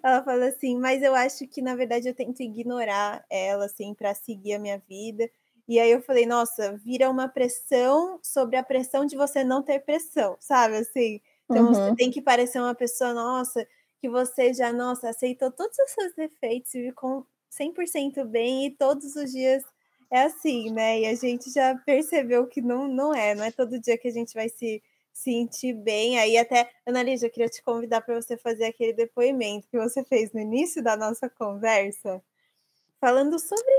ela 0.02 0.22
fala 0.22 0.46
assim, 0.46 0.78
mas 0.78 1.02
eu 1.02 1.14
acho 1.14 1.46
que 1.46 1.62
na 1.62 1.74
verdade 1.74 2.08
eu 2.08 2.14
tento 2.14 2.40
ignorar 2.42 3.24
ela, 3.30 3.66
assim, 3.66 3.94
para 3.94 4.14
seguir 4.14 4.54
a 4.54 4.58
minha 4.58 4.78
vida. 4.88 5.28
E 5.66 5.80
aí 5.80 5.90
eu 5.90 6.02
falei, 6.02 6.26
nossa, 6.26 6.76
vira 6.76 7.08
uma 7.08 7.28
pressão 7.28 8.18
sobre 8.22 8.56
a 8.56 8.62
pressão 8.62 9.06
de 9.06 9.16
você 9.16 9.42
não 9.42 9.62
ter 9.62 9.80
pressão, 9.80 10.36
sabe? 10.38 10.76
Assim, 10.76 11.20
então 11.44 11.66
uhum. 11.66 11.74
você 11.74 11.96
tem 11.96 12.10
que 12.10 12.20
parecer 12.20 12.58
uma 12.60 12.74
pessoa, 12.74 13.14
nossa, 13.14 13.66
que 13.98 14.08
você 14.08 14.52
já, 14.52 14.72
nossa, 14.72 15.08
aceitou 15.08 15.50
todos 15.50 15.76
os 15.78 15.90
seus 15.90 16.14
defeitos 16.14 16.74
e 16.74 16.82
ficou 16.88 17.26
100% 17.50 18.24
bem 18.26 18.66
e 18.66 18.70
todos 18.70 19.16
os 19.16 19.32
dias 19.32 19.64
é 20.10 20.22
assim, 20.22 20.70
né? 20.70 21.00
E 21.00 21.06
a 21.06 21.14
gente 21.14 21.50
já 21.50 21.74
percebeu 21.74 22.46
que 22.46 22.60
não, 22.60 22.86
não 22.86 23.14
é, 23.14 23.34
não 23.34 23.44
é 23.44 23.50
todo 23.50 23.80
dia 23.80 23.96
que 23.96 24.08
a 24.08 24.12
gente 24.12 24.34
vai 24.34 24.48
se 24.48 24.82
sentir 25.14 25.72
bem. 25.72 26.18
Aí 26.18 26.36
até, 26.36 26.70
Analisa, 26.84 27.26
eu 27.26 27.30
queria 27.30 27.48
te 27.48 27.62
convidar 27.62 28.02
para 28.02 28.20
você 28.20 28.36
fazer 28.36 28.66
aquele 28.66 28.92
depoimento 28.92 29.68
que 29.68 29.78
você 29.78 30.04
fez 30.04 30.32
no 30.32 30.40
início 30.40 30.82
da 30.82 30.96
nossa 30.96 31.30
conversa, 31.30 32.22
falando 33.00 33.38
sobre 33.38 33.72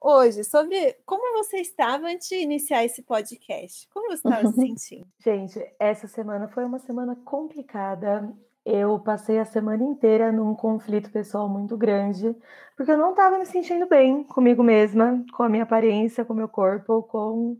hoje, 0.00 0.42
sobre 0.42 0.96
como 1.04 1.44
você 1.44 1.58
estava 1.58 2.08
antes 2.08 2.28
de 2.28 2.36
iniciar 2.36 2.84
esse 2.84 3.02
podcast. 3.02 3.88
Como 3.90 4.08
você 4.08 4.28
estava 4.28 4.50
se 4.50 4.54
sentindo? 4.60 5.06
Gente, 5.22 5.60
essa 5.78 6.08
semana 6.08 6.48
foi 6.48 6.64
uma 6.64 6.78
semana 6.78 7.14
complicada 7.24 8.34
eu 8.70 8.98
passei 8.98 9.38
a 9.38 9.46
semana 9.46 9.82
inteira 9.82 10.30
num 10.30 10.54
conflito 10.54 11.10
pessoal 11.10 11.48
muito 11.48 11.74
grande, 11.74 12.36
porque 12.76 12.92
eu 12.92 12.98
não 12.98 13.12
estava 13.12 13.38
me 13.38 13.46
sentindo 13.46 13.88
bem 13.88 14.22
comigo 14.24 14.62
mesma, 14.62 15.24
com 15.32 15.42
a 15.42 15.48
minha 15.48 15.62
aparência, 15.62 16.22
com 16.22 16.34
o 16.34 16.36
meu 16.36 16.48
corpo, 16.50 17.02
com 17.04 17.56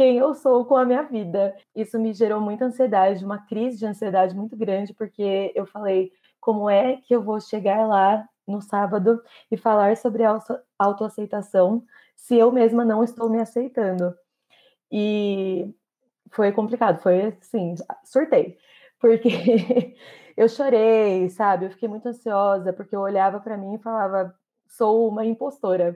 quem 0.00 0.16
eu 0.16 0.34
sou, 0.34 0.64
com 0.64 0.76
a 0.78 0.84
minha 0.86 1.02
vida. 1.02 1.54
Isso 1.76 1.98
me 1.98 2.14
gerou 2.14 2.40
muita 2.40 2.64
ansiedade, 2.64 3.22
uma 3.22 3.36
crise 3.46 3.78
de 3.78 3.84
ansiedade 3.84 4.34
muito 4.34 4.56
grande, 4.56 4.94
porque 4.94 5.52
eu 5.54 5.66
falei: 5.66 6.10
como 6.40 6.70
é 6.70 6.96
que 6.96 7.14
eu 7.14 7.22
vou 7.22 7.38
chegar 7.38 7.86
lá 7.86 8.26
no 8.46 8.62
sábado 8.62 9.22
e 9.50 9.58
falar 9.58 9.98
sobre 9.98 10.22
autoaceitação 10.78 11.84
se 12.16 12.34
eu 12.34 12.50
mesma 12.50 12.82
não 12.82 13.04
estou 13.04 13.28
me 13.28 13.40
aceitando? 13.40 14.14
E 14.90 15.70
foi 16.32 16.50
complicado, 16.52 17.02
foi 17.02 17.36
assim, 17.40 17.74
surtei, 18.04 18.56
porque 18.98 19.28
eu 20.34 20.48
chorei, 20.48 21.28
sabe? 21.28 21.66
Eu 21.66 21.70
fiquei 21.72 21.88
muito 21.90 22.08
ansiosa 22.08 22.72
porque 22.72 22.96
eu 22.96 23.00
olhava 23.00 23.38
para 23.40 23.58
mim 23.58 23.74
e 23.74 23.78
falava, 23.82 24.34
sou 24.66 25.08
uma 25.08 25.26
impostora. 25.26 25.94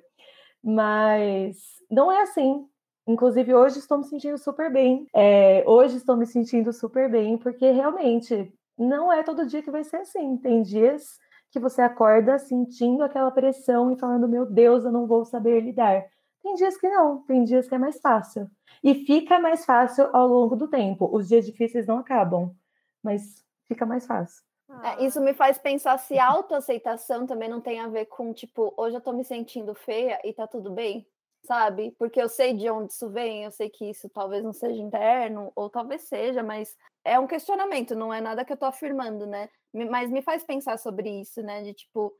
Mas 0.63 1.57
não 1.91 2.13
é 2.13 2.23
assim. 2.23 2.69
Inclusive, 3.07 3.55
hoje 3.55 3.79
estou 3.79 3.99
me 3.99 4.05
sentindo 4.05 4.39
super 4.39 4.73
bem. 4.73 5.07
É, 5.15 5.63
hoje 5.67 5.97
estou 5.97 6.17
me 6.17 6.27
sentindo 6.27 6.73
super 6.73 7.11
bem, 7.11 7.37
porque 7.37 7.71
realmente 7.71 8.53
não 8.79 9.13
é 9.13 9.23
todo 9.23 9.47
dia 9.47 9.63
que 9.63 9.71
vai 9.71 9.85
ser 9.85 9.99
assim. 9.99 10.37
Tem 10.39 10.63
dias 10.63 11.19
que 11.51 11.61
você 11.61 11.83
acorda 11.83 12.39
sentindo 12.39 13.05
aquela 13.05 13.31
pressão 13.31 13.93
e 13.93 13.99
falando, 13.99 14.29
meu 14.29 14.47
Deus, 14.47 14.85
eu 14.85 14.91
não 14.91 15.07
vou 15.07 15.25
saber 15.25 15.61
lidar. 15.61 16.05
Tem 16.43 16.55
dias 16.55 16.77
que 16.77 16.89
não, 16.89 17.23
tem 17.23 17.45
dias 17.45 17.69
que 17.69 17.75
é 17.75 17.79
mais 17.79 18.01
fácil. 18.01 18.51
E 18.83 18.95
fica 19.07 19.39
mais 19.39 19.65
fácil 19.65 20.09
ao 20.13 20.27
longo 20.27 20.57
do 20.57 20.69
tempo. 20.69 21.09
Os 21.13 21.29
dias 21.29 21.47
difíceis 21.47 21.87
não 21.87 21.99
acabam, 21.99 22.55
mas 23.03 23.45
fica 23.69 23.87
mais 23.87 24.07
fácil. 24.07 24.43
É, 24.83 25.05
isso 25.05 25.21
me 25.21 25.33
faz 25.33 25.59
pensar 25.59 25.99
se 25.99 26.19
autoaceitação 26.21 27.27
também 27.27 27.49
não 27.49 27.61
tem 27.61 27.81
a 27.81 27.89
ver 27.89 28.07
com, 28.07 28.33
tipo, 28.33 28.75
hoje 28.77 28.97
eu 28.97 29.01
tô 29.01 29.13
me 29.13 29.25
sentindo 29.25 29.75
feia 29.75 30.21
e 30.25 30.33
tá 30.33 30.47
tudo 30.47 30.71
bem, 30.71 31.07
sabe? 31.45 31.95
Porque 31.99 32.20
eu 32.20 32.28
sei 32.28 32.55
de 32.55 32.68
onde 32.70 32.92
isso 32.92 33.09
vem, 33.11 33.45
eu 33.45 33.51
sei 33.51 33.70
que 33.70 33.90
isso 33.90 34.09
talvez 34.09 34.42
não 34.42 34.53
seja 34.53 34.80
interno, 34.80 35.53
ou 35.55 35.70
talvez 35.70 36.03
seja, 36.03 36.42
mas 36.42 36.76
é 37.05 37.18
um 37.18 37.26
questionamento, 37.26 37.95
não 37.95 38.12
é 38.12 38.20
nada 38.20 38.45
que 38.45 38.53
eu 38.53 38.57
tô 38.57 38.64
afirmando, 38.64 39.26
né? 39.26 39.49
Mas 39.72 40.11
me 40.11 40.22
faz 40.22 40.45
pensar 40.45 40.78
sobre 40.78 41.09
isso, 41.20 41.42
né? 41.42 41.62
De 41.62 41.74
tipo, 41.74 42.12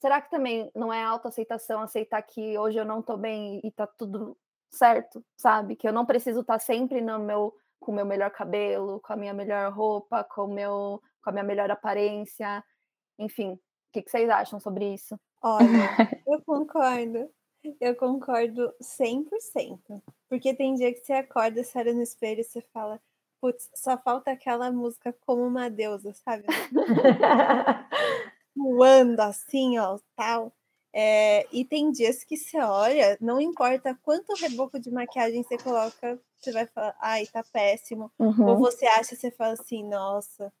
será 0.00 0.20
que 0.20 0.30
também 0.30 0.70
não 0.74 0.92
é 0.92 1.02
autoaceitação 1.02 1.82
aceitar 1.82 2.22
que 2.22 2.58
hoje 2.58 2.78
eu 2.78 2.84
não 2.84 3.02
tô 3.02 3.16
bem 3.16 3.60
e 3.64 3.70
tá 3.70 3.86
tudo 3.86 4.36
certo, 4.70 5.24
sabe? 5.36 5.76
Que 5.76 5.86
eu 5.88 5.92
não 5.92 6.06
preciso 6.06 6.40
estar 6.40 6.54
tá 6.54 6.58
sempre 6.58 7.00
no 7.00 7.18
meu 7.18 7.54
com 7.80 7.92
o 7.92 7.94
meu 7.94 8.04
melhor 8.04 8.30
cabelo, 8.30 9.00
com 9.00 9.12
a 9.12 9.16
minha 9.16 9.32
melhor 9.32 9.72
roupa, 9.72 10.22
com, 10.22 10.46
meu, 10.46 11.02
com 11.22 11.30
a 11.30 11.32
minha 11.32 11.44
melhor 11.44 11.70
aparência. 11.70 12.62
Enfim, 13.18 13.52
o 13.52 13.58
que, 13.92 14.02
que 14.02 14.10
vocês 14.10 14.28
acham 14.28 14.60
sobre 14.60 14.92
isso? 14.92 15.18
Olha, 15.42 15.66
eu 16.28 16.42
concordo. 16.44 17.30
Eu 17.80 17.94
concordo 17.94 18.72
100%. 18.80 20.02
Porque 20.28 20.54
tem 20.54 20.74
dia 20.74 20.92
que 20.92 21.00
você 21.00 21.12
acorda, 21.12 21.62
você 21.62 21.78
olha 21.78 21.92
no 21.92 22.02
espelho 22.02 22.40
e 22.40 22.44
você 22.44 22.60
fala, 22.72 23.00
putz, 23.40 23.68
só 23.74 23.98
falta 23.98 24.30
aquela 24.30 24.70
música 24.70 25.14
como 25.26 25.42
uma 25.42 25.68
deusa, 25.68 26.12
sabe? 26.12 26.44
Voando 28.54 29.20
assim, 29.20 29.78
ó, 29.78 29.98
tal. 30.16 30.52
É, 30.92 31.46
e 31.52 31.64
tem 31.64 31.90
dias 31.90 32.24
que 32.24 32.36
você 32.36 32.58
olha, 32.58 33.16
não 33.20 33.40
importa 33.40 33.96
quanto 34.02 34.34
reboco 34.34 34.78
de 34.78 34.90
maquiagem 34.90 35.42
você 35.42 35.56
coloca, 35.56 36.20
você 36.36 36.52
vai 36.52 36.66
falar, 36.66 36.96
ai, 37.00 37.26
tá 37.26 37.44
péssimo. 37.44 38.10
Uhum. 38.18 38.48
Ou 38.48 38.58
você 38.58 38.86
acha, 38.86 39.14
você 39.14 39.30
fala 39.30 39.52
assim, 39.52 39.84
nossa, 39.84 40.52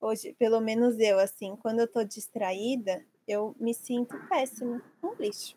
hoje, 0.00 0.34
pelo 0.38 0.60
menos 0.60 0.98
eu, 0.98 1.18
assim, 1.18 1.56
quando 1.56 1.80
eu 1.80 1.88
tô 1.88 2.04
distraída, 2.04 3.02
eu 3.26 3.54
me 3.58 3.72
sinto 3.72 4.18
péssimo, 4.28 4.82
um 5.02 5.14
lixo. 5.14 5.56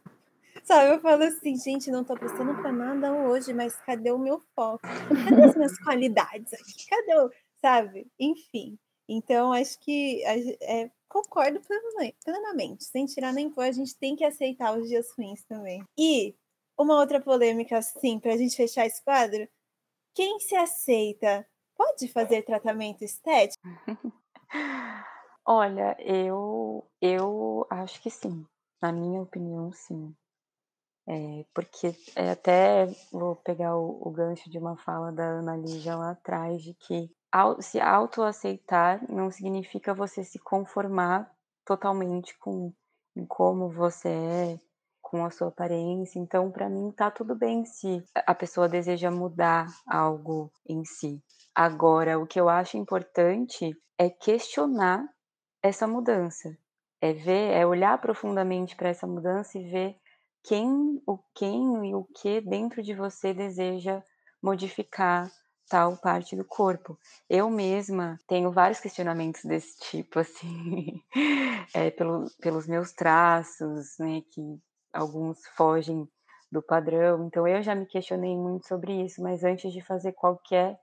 Sabe, 0.63 0.93
eu 0.95 0.99
falo 1.01 1.23
assim, 1.23 1.57
gente, 1.57 1.91
não 1.91 2.03
tô 2.03 2.15
prestando 2.15 2.55
pra 2.55 2.71
nada 2.71 3.13
hoje, 3.13 3.53
mas 3.53 3.75
cadê 3.81 4.11
o 4.11 4.17
meu 4.17 4.41
foco? 4.55 4.81
Cadê 4.83 5.43
as 5.43 5.55
minhas 5.55 5.77
qualidades 5.79 6.53
aqui? 6.53 6.87
Cadê 6.87 7.15
o. 7.17 7.31
Sabe? 7.59 8.07
Enfim. 8.19 8.77
Então, 9.07 9.51
acho 9.51 9.79
que 9.79 10.23
é, 10.61 10.89
concordo 11.09 11.61
plenamente. 12.23 12.85
Sem 12.85 13.05
tirar 13.05 13.33
nem 13.33 13.49
pôr, 13.49 13.63
a 13.63 13.71
gente 13.71 13.97
tem 13.97 14.15
que 14.15 14.23
aceitar 14.23 14.77
os 14.77 14.87
dias 14.87 15.11
ruins 15.17 15.43
também. 15.43 15.83
E 15.97 16.35
uma 16.77 16.99
outra 16.99 17.19
polêmica, 17.21 17.77
assim, 17.77 18.19
pra 18.19 18.37
gente 18.37 18.55
fechar 18.55 18.85
esse 18.85 19.03
quadro. 19.03 19.47
Quem 20.15 20.39
se 20.39 20.55
aceita 20.55 21.45
pode 21.75 22.07
fazer 22.07 22.43
tratamento 22.43 23.03
estético? 23.03 23.61
Olha, 25.45 25.95
eu, 25.99 26.87
eu 27.01 27.67
acho 27.69 28.01
que 28.01 28.09
sim. 28.09 28.45
Na 28.81 28.91
minha 28.91 29.21
opinião, 29.21 29.71
sim. 29.71 30.15
É, 31.07 31.45
porque 31.53 31.93
é, 32.15 32.31
até 32.31 32.85
vou 33.11 33.35
pegar 33.35 33.75
o, 33.75 34.07
o, 34.07 34.09
gancho 34.09 34.49
de 34.49 34.57
uma 34.57 34.77
fala 34.77 35.11
da 35.11 35.23
Ana 35.23 35.57
Lígia 35.57 35.97
lá 35.97 36.11
atrás, 36.11 36.61
de 36.61 36.73
que 36.73 37.11
ao, 37.29 37.61
se 37.61 37.79
autoaceitar 37.79 39.03
não 39.11 39.29
significa 39.29 39.93
você 39.93 40.23
se 40.23 40.39
conformar 40.39 41.29
totalmente 41.65 42.37
com 42.37 42.71
como 43.27 43.69
você 43.69 44.09
é, 44.09 44.59
com 45.01 45.25
a 45.25 45.29
sua 45.29 45.49
aparência. 45.49 46.19
Então, 46.19 46.49
para 46.49 46.69
mim, 46.69 46.91
tá 46.91 47.11
tudo 47.11 47.35
bem 47.35 47.65
se 47.65 48.03
a 48.15 48.33
pessoa 48.33 48.69
deseja 48.69 49.11
mudar 49.11 49.67
algo 49.85 50.51
em 50.67 50.85
si. 50.85 51.21
Agora, 51.53 52.17
o 52.17 52.25
que 52.25 52.39
eu 52.39 52.49
acho 52.49 52.77
importante 52.77 53.75
é 53.97 54.09
questionar 54.09 55.05
essa 55.61 55.85
mudança. 55.85 56.49
É 56.99 57.13
ver, 57.13 57.51
é 57.51 57.65
olhar 57.65 57.99
profundamente 57.99 58.75
para 58.75 58.89
essa 58.89 59.05
mudança 59.05 59.59
e 59.59 59.69
ver 59.69 59.97
quem, 60.43 61.01
o 61.07 61.17
quem 61.33 61.89
e 61.89 61.95
o 61.95 62.03
que 62.03 62.41
dentro 62.41 62.83
de 62.83 62.93
você 62.93 63.33
deseja 63.33 64.03
modificar 64.41 65.31
tal 65.69 65.97
parte 65.97 66.35
do 66.35 66.43
corpo. 66.45 66.99
Eu 67.29 67.49
mesma 67.49 68.19
tenho 68.27 68.51
vários 68.51 68.79
questionamentos 68.79 69.43
desse 69.45 69.79
tipo, 69.79 70.19
assim, 70.19 71.01
é, 71.73 71.89
pelo, 71.89 72.25
pelos 72.41 72.67
meus 72.67 72.91
traços, 72.91 73.97
né, 73.99 74.21
que 74.31 74.59
alguns 74.91 75.39
fogem 75.55 76.07
do 76.51 76.61
padrão. 76.61 77.25
Então 77.25 77.47
eu 77.47 77.63
já 77.63 77.73
me 77.73 77.85
questionei 77.85 78.35
muito 78.35 78.67
sobre 78.67 79.03
isso, 79.03 79.21
mas 79.21 79.43
antes 79.43 79.71
de 79.71 79.81
fazer 79.81 80.11
qualquer, 80.13 80.79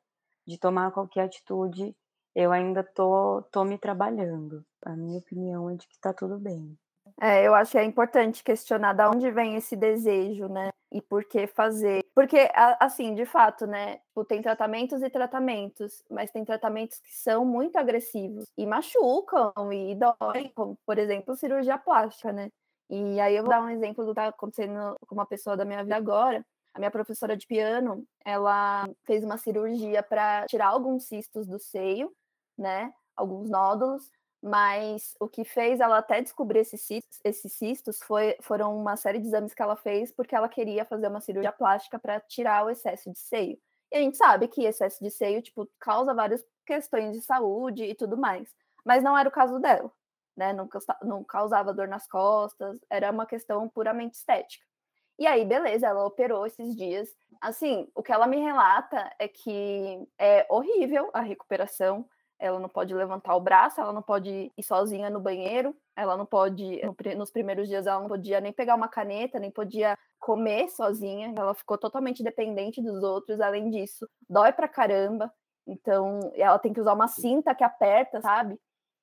de 0.46 0.58
tomar 0.58 0.90
qualquer 0.90 1.24
atitude, 1.24 1.94
eu 2.34 2.50
ainda 2.50 2.82
tô, 2.82 3.42
tô 3.52 3.64
me 3.64 3.78
trabalhando. 3.78 4.64
A 4.84 4.96
minha 4.96 5.18
opinião 5.18 5.70
é 5.70 5.76
de 5.76 5.86
que 5.86 5.98
tá 6.00 6.12
tudo 6.12 6.38
bem. 6.38 6.76
É, 7.20 7.46
eu 7.46 7.54
acho 7.54 7.72
que 7.72 7.78
é 7.78 7.84
importante 7.84 8.42
questionar 8.42 8.94
de 8.94 9.04
onde 9.06 9.30
vem 9.30 9.54
esse 9.54 9.76
desejo, 9.76 10.48
né? 10.48 10.70
E 10.90 11.02
por 11.02 11.22
que 11.24 11.46
fazer. 11.46 12.02
Porque, 12.14 12.50
assim, 12.80 13.14
de 13.14 13.26
fato, 13.26 13.66
né? 13.66 13.98
Tipo, 13.98 14.24
tem 14.24 14.40
tratamentos 14.40 15.02
e 15.02 15.10
tratamentos, 15.10 16.02
mas 16.10 16.30
tem 16.30 16.44
tratamentos 16.44 16.98
que 16.98 17.14
são 17.14 17.44
muito 17.44 17.76
agressivos 17.76 18.46
e 18.56 18.66
machucam 18.66 19.52
e 19.72 19.94
doem, 19.94 20.50
como, 20.54 20.78
por 20.86 20.98
exemplo, 20.98 21.36
cirurgia 21.36 21.76
plástica, 21.78 22.32
né? 22.32 22.48
E 22.88 23.20
aí 23.20 23.36
eu 23.36 23.42
vou 23.42 23.50
dar 23.50 23.62
um 23.62 23.68
exemplo 23.68 24.04
do 24.04 24.14
que 24.14 24.20
está 24.20 24.28
acontecendo 24.28 24.96
com 25.06 25.14
uma 25.14 25.26
pessoa 25.26 25.56
da 25.56 25.64
minha 25.64 25.82
vida 25.82 25.96
agora. 25.96 26.44
A 26.74 26.78
minha 26.78 26.90
professora 26.90 27.36
de 27.36 27.46
piano, 27.46 28.04
ela 28.24 28.88
fez 29.04 29.22
uma 29.22 29.36
cirurgia 29.36 30.02
para 30.02 30.46
tirar 30.46 30.68
alguns 30.68 31.04
cistos 31.04 31.46
do 31.46 31.58
seio, 31.58 32.10
né? 32.58 32.92
Alguns 33.14 33.50
nódulos, 33.50 34.10
mas 34.42 35.14
o 35.20 35.28
que 35.28 35.44
fez 35.44 35.80
ela 35.80 35.98
até 35.98 36.20
descobrir 36.22 36.60
esses 36.60 36.80
cistos, 36.80 37.20
esses 37.22 37.52
cistos 37.52 38.02
foi, 38.02 38.36
foram 38.40 38.76
uma 38.76 38.96
série 38.96 39.18
de 39.18 39.26
exames 39.26 39.52
que 39.52 39.62
ela 39.62 39.76
fez 39.76 40.10
porque 40.10 40.34
ela 40.34 40.48
queria 40.48 40.84
fazer 40.84 41.08
uma 41.08 41.20
cirurgia 41.20 41.52
plástica 41.52 41.98
para 41.98 42.20
tirar 42.20 42.64
o 42.64 42.70
excesso 42.70 43.10
de 43.10 43.18
seio. 43.18 43.58
E 43.92 43.96
a 43.96 44.00
gente 44.00 44.16
sabe 44.16 44.48
que 44.48 44.64
excesso 44.64 45.02
de 45.02 45.10
seio, 45.10 45.42
tipo, 45.42 45.68
causa 45.78 46.14
várias 46.14 46.44
questões 46.64 47.12
de 47.14 47.20
saúde 47.22 47.84
e 47.84 47.94
tudo 47.94 48.16
mais. 48.16 48.48
Mas 48.84 49.02
não 49.02 49.18
era 49.18 49.28
o 49.28 49.32
caso 49.32 49.58
dela, 49.58 49.92
né? 50.36 50.52
Não, 50.52 50.68
não 51.02 51.24
causava 51.24 51.74
dor 51.74 51.88
nas 51.88 52.06
costas, 52.08 52.78
era 52.88 53.10
uma 53.10 53.26
questão 53.26 53.68
puramente 53.68 54.16
estética. 54.16 54.64
E 55.18 55.26
aí, 55.26 55.44
beleza, 55.44 55.86
ela 55.86 56.06
operou 56.06 56.46
esses 56.46 56.74
dias. 56.74 57.14
Assim, 57.42 57.90
o 57.94 58.02
que 58.02 58.10
ela 58.10 58.26
me 58.26 58.38
relata 58.38 59.12
é 59.18 59.28
que 59.28 60.08
é 60.18 60.46
horrível 60.48 61.10
a 61.12 61.20
recuperação 61.20 62.08
ela 62.40 62.58
não 62.58 62.68
pode 62.68 62.94
levantar 62.94 63.36
o 63.36 63.40
braço, 63.40 63.80
ela 63.80 63.92
não 63.92 64.02
pode 64.02 64.50
ir 64.56 64.62
sozinha 64.62 65.10
no 65.10 65.20
banheiro, 65.20 65.76
ela 65.94 66.16
não 66.16 66.26
pode, 66.26 66.80
nos 67.16 67.30
primeiros 67.30 67.68
dias, 67.68 67.86
ela 67.86 68.00
não 68.00 68.08
podia 68.08 68.40
nem 68.40 68.52
pegar 68.52 68.74
uma 68.74 68.88
caneta, 68.88 69.38
nem 69.38 69.50
podia 69.50 69.96
comer 70.18 70.68
sozinha, 70.68 71.32
ela 71.36 71.54
ficou 71.54 71.78
totalmente 71.78 72.22
dependente 72.22 72.82
dos 72.82 73.02
outros, 73.02 73.40
além 73.40 73.70
disso, 73.70 74.08
dói 74.28 74.52
pra 74.52 74.66
caramba, 74.66 75.32
então 75.66 76.18
ela 76.34 76.58
tem 76.58 76.72
que 76.72 76.80
usar 76.80 76.94
uma 76.94 77.08
cinta 77.08 77.54
que 77.54 77.62
aperta, 77.62 78.20
sabe? 78.20 78.58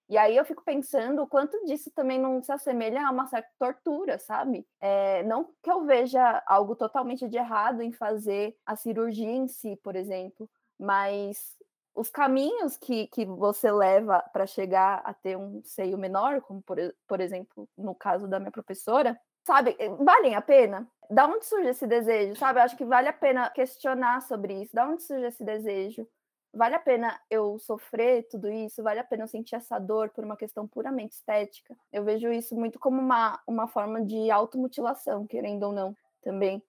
E 0.10 0.18
aí 0.18 0.38
eu 0.38 0.46
fico 0.46 0.64
pensando 0.64 1.22
o 1.22 1.28
quanto 1.28 1.66
disso 1.66 1.92
também 1.94 2.18
não 2.18 2.42
se 2.42 2.52
assemelha 2.52 3.06
a 3.06 3.12
uma 3.12 3.28
certa 3.28 3.50
tortura, 3.60 4.18
sabe? 4.18 4.66
É, 4.80 5.22
não 5.24 5.50
que 5.62 5.70
eu 5.70 5.84
veja 5.86 6.42
algo 6.48 6.76
totalmente 6.76 7.28
de 7.28 7.38
errado 7.38 7.82
em 7.82 7.92
fazer 7.92 8.56
a 8.66 8.76
cirurgia 8.76 9.30
em 9.30 9.48
si, 9.50 9.76
por 9.84 9.98
exemplo, 9.98 10.50
mas 10.80 11.57
os 11.98 12.12
caminhos 12.12 12.78
que, 12.78 13.08
que 13.08 13.26
você 13.26 13.72
leva 13.72 14.20
para 14.32 14.46
chegar 14.46 15.02
a 15.04 15.16
ter 15.16 15.36
um 15.36 15.64
seio 15.64 15.98
menor, 15.98 16.42
como 16.42 16.62
por, 16.62 16.78
por 17.08 17.20
exemplo, 17.20 17.68
no 17.76 17.96
caso 17.96 18.28
da 18.28 18.40
minha 18.40 18.52
professora, 18.52 19.20
sabe, 19.44 19.76
eh, 19.80 19.90
valem 19.90 20.36
a 20.36 20.42
pena? 20.42 20.88
Da 21.10 21.26
onde 21.26 21.46
surge 21.46 21.70
esse 21.70 21.88
desejo, 21.88 22.36
sabe? 22.36 22.60
Eu 22.60 22.64
acho 22.64 22.78
que 22.78 22.86
vale 22.86 23.08
a 23.08 23.14
pena 23.14 23.50
questionar 23.50 24.22
sobre 24.22 24.62
isso. 24.62 24.76
Da 24.76 24.88
onde 24.88 25.02
surge 25.02 25.26
esse 25.26 25.44
desejo? 25.44 26.08
Vale 26.54 26.76
a 26.76 26.80
pena 26.80 27.20
eu 27.32 27.58
sofrer 27.58 28.28
tudo 28.30 28.48
isso? 28.48 28.84
Vale 28.84 29.00
a 29.00 29.04
pena 29.04 29.24
eu 29.24 29.28
sentir 29.28 29.56
essa 29.56 29.80
dor 29.80 30.10
por 30.10 30.24
uma 30.24 30.38
questão 30.38 30.68
puramente 30.68 31.16
estética? 31.16 31.76
Eu 31.92 32.04
vejo 32.04 32.32
isso 32.32 32.56
muito 32.56 32.78
como 32.78 33.02
uma, 33.02 33.42
uma 33.48 33.68
forma 33.68 34.04
de 34.06 34.30
automutilação, 34.30 35.26
querendo 35.26 35.64
ou 35.64 35.74
não, 35.74 35.96
também. 36.22 36.62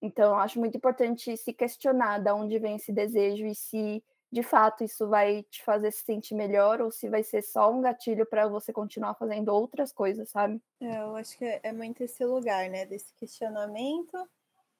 Então, 0.00 0.32
eu 0.32 0.36
acho 0.36 0.58
muito 0.58 0.76
importante 0.78 1.36
se 1.36 1.52
questionar 1.52 2.18
da 2.18 2.34
onde 2.34 2.58
vem 2.58 2.76
esse 2.76 2.92
desejo 2.92 3.46
e 3.46 3.54
se 3.54 4.02
de 4.36 4.42
fato 4.42 4.84
isso 4.84 5.08
vai 5.08 5.42
te 5.44 5.64
fazer 5.64 5.90
se 5.90 6.04
sentir 6.04 6.34
melhor 6.34 6.82
ou 6.82 6.90
se 6.90 7.08
vai 7.08 7.22
ser 7.22 7.40
só 7.40 7.72
um 7.72 7.80
gatilho 7.80 8.26
para 8.26 8.46
você 8.46 8.70
continuar 8.70 9.14
fazendo 9.14 9.48
outras 9.48 9.94
coisas, 9.94 10.28
sabe? 10.28 10.60
É, 10.78 10.98
eu 10.98 11.16
acho 11.16 11.38
que 11.38 11.44
é 11.62 11.72
muito 11.72 12.02
esse 12.02 12.22
lugar, 12.22 12.68
né, 12.68 12.84
desse 12.84 13.14
questionamento 13.14 14.28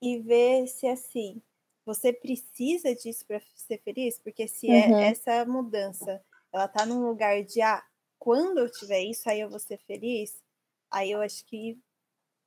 e 0.03 0.19
ver 0.19 0.67
se 0.67 0.87
assim, 0.87 1.41
você 1.87 2.13
precisa 2.13 2.95
disso 2.95 3.25
para 3.25 3.41
ser 3.55 3.79
feliz, 3.79 4.19
porque 4.19 4.47
se 4.47 4.71
é 4.71 4.89
uhum. 4.89 4.99
é 4.99 5.09
essa 5.09 5.47
mudança, 5.47 6.23
ela 6.53 6.69
tá 6.69 6.85
num 6.85 7.07
lugar 7.07 7.43
de 7.43 7.63
ah, 7.63 7.83
quando 8.19 8.59
eu 8.59 8.71
tiver 8.71 9.01
isso, 9.05 9.27
aí 9.27 9.41
eu 9.41 9.49
vou 9.49 9.59
ser 9.59 9.79
feliz, 9.87 10.39
aí 10.91 11.13
eu 11.13 11.23
acho 11.23 11.43
que 11.47 11.79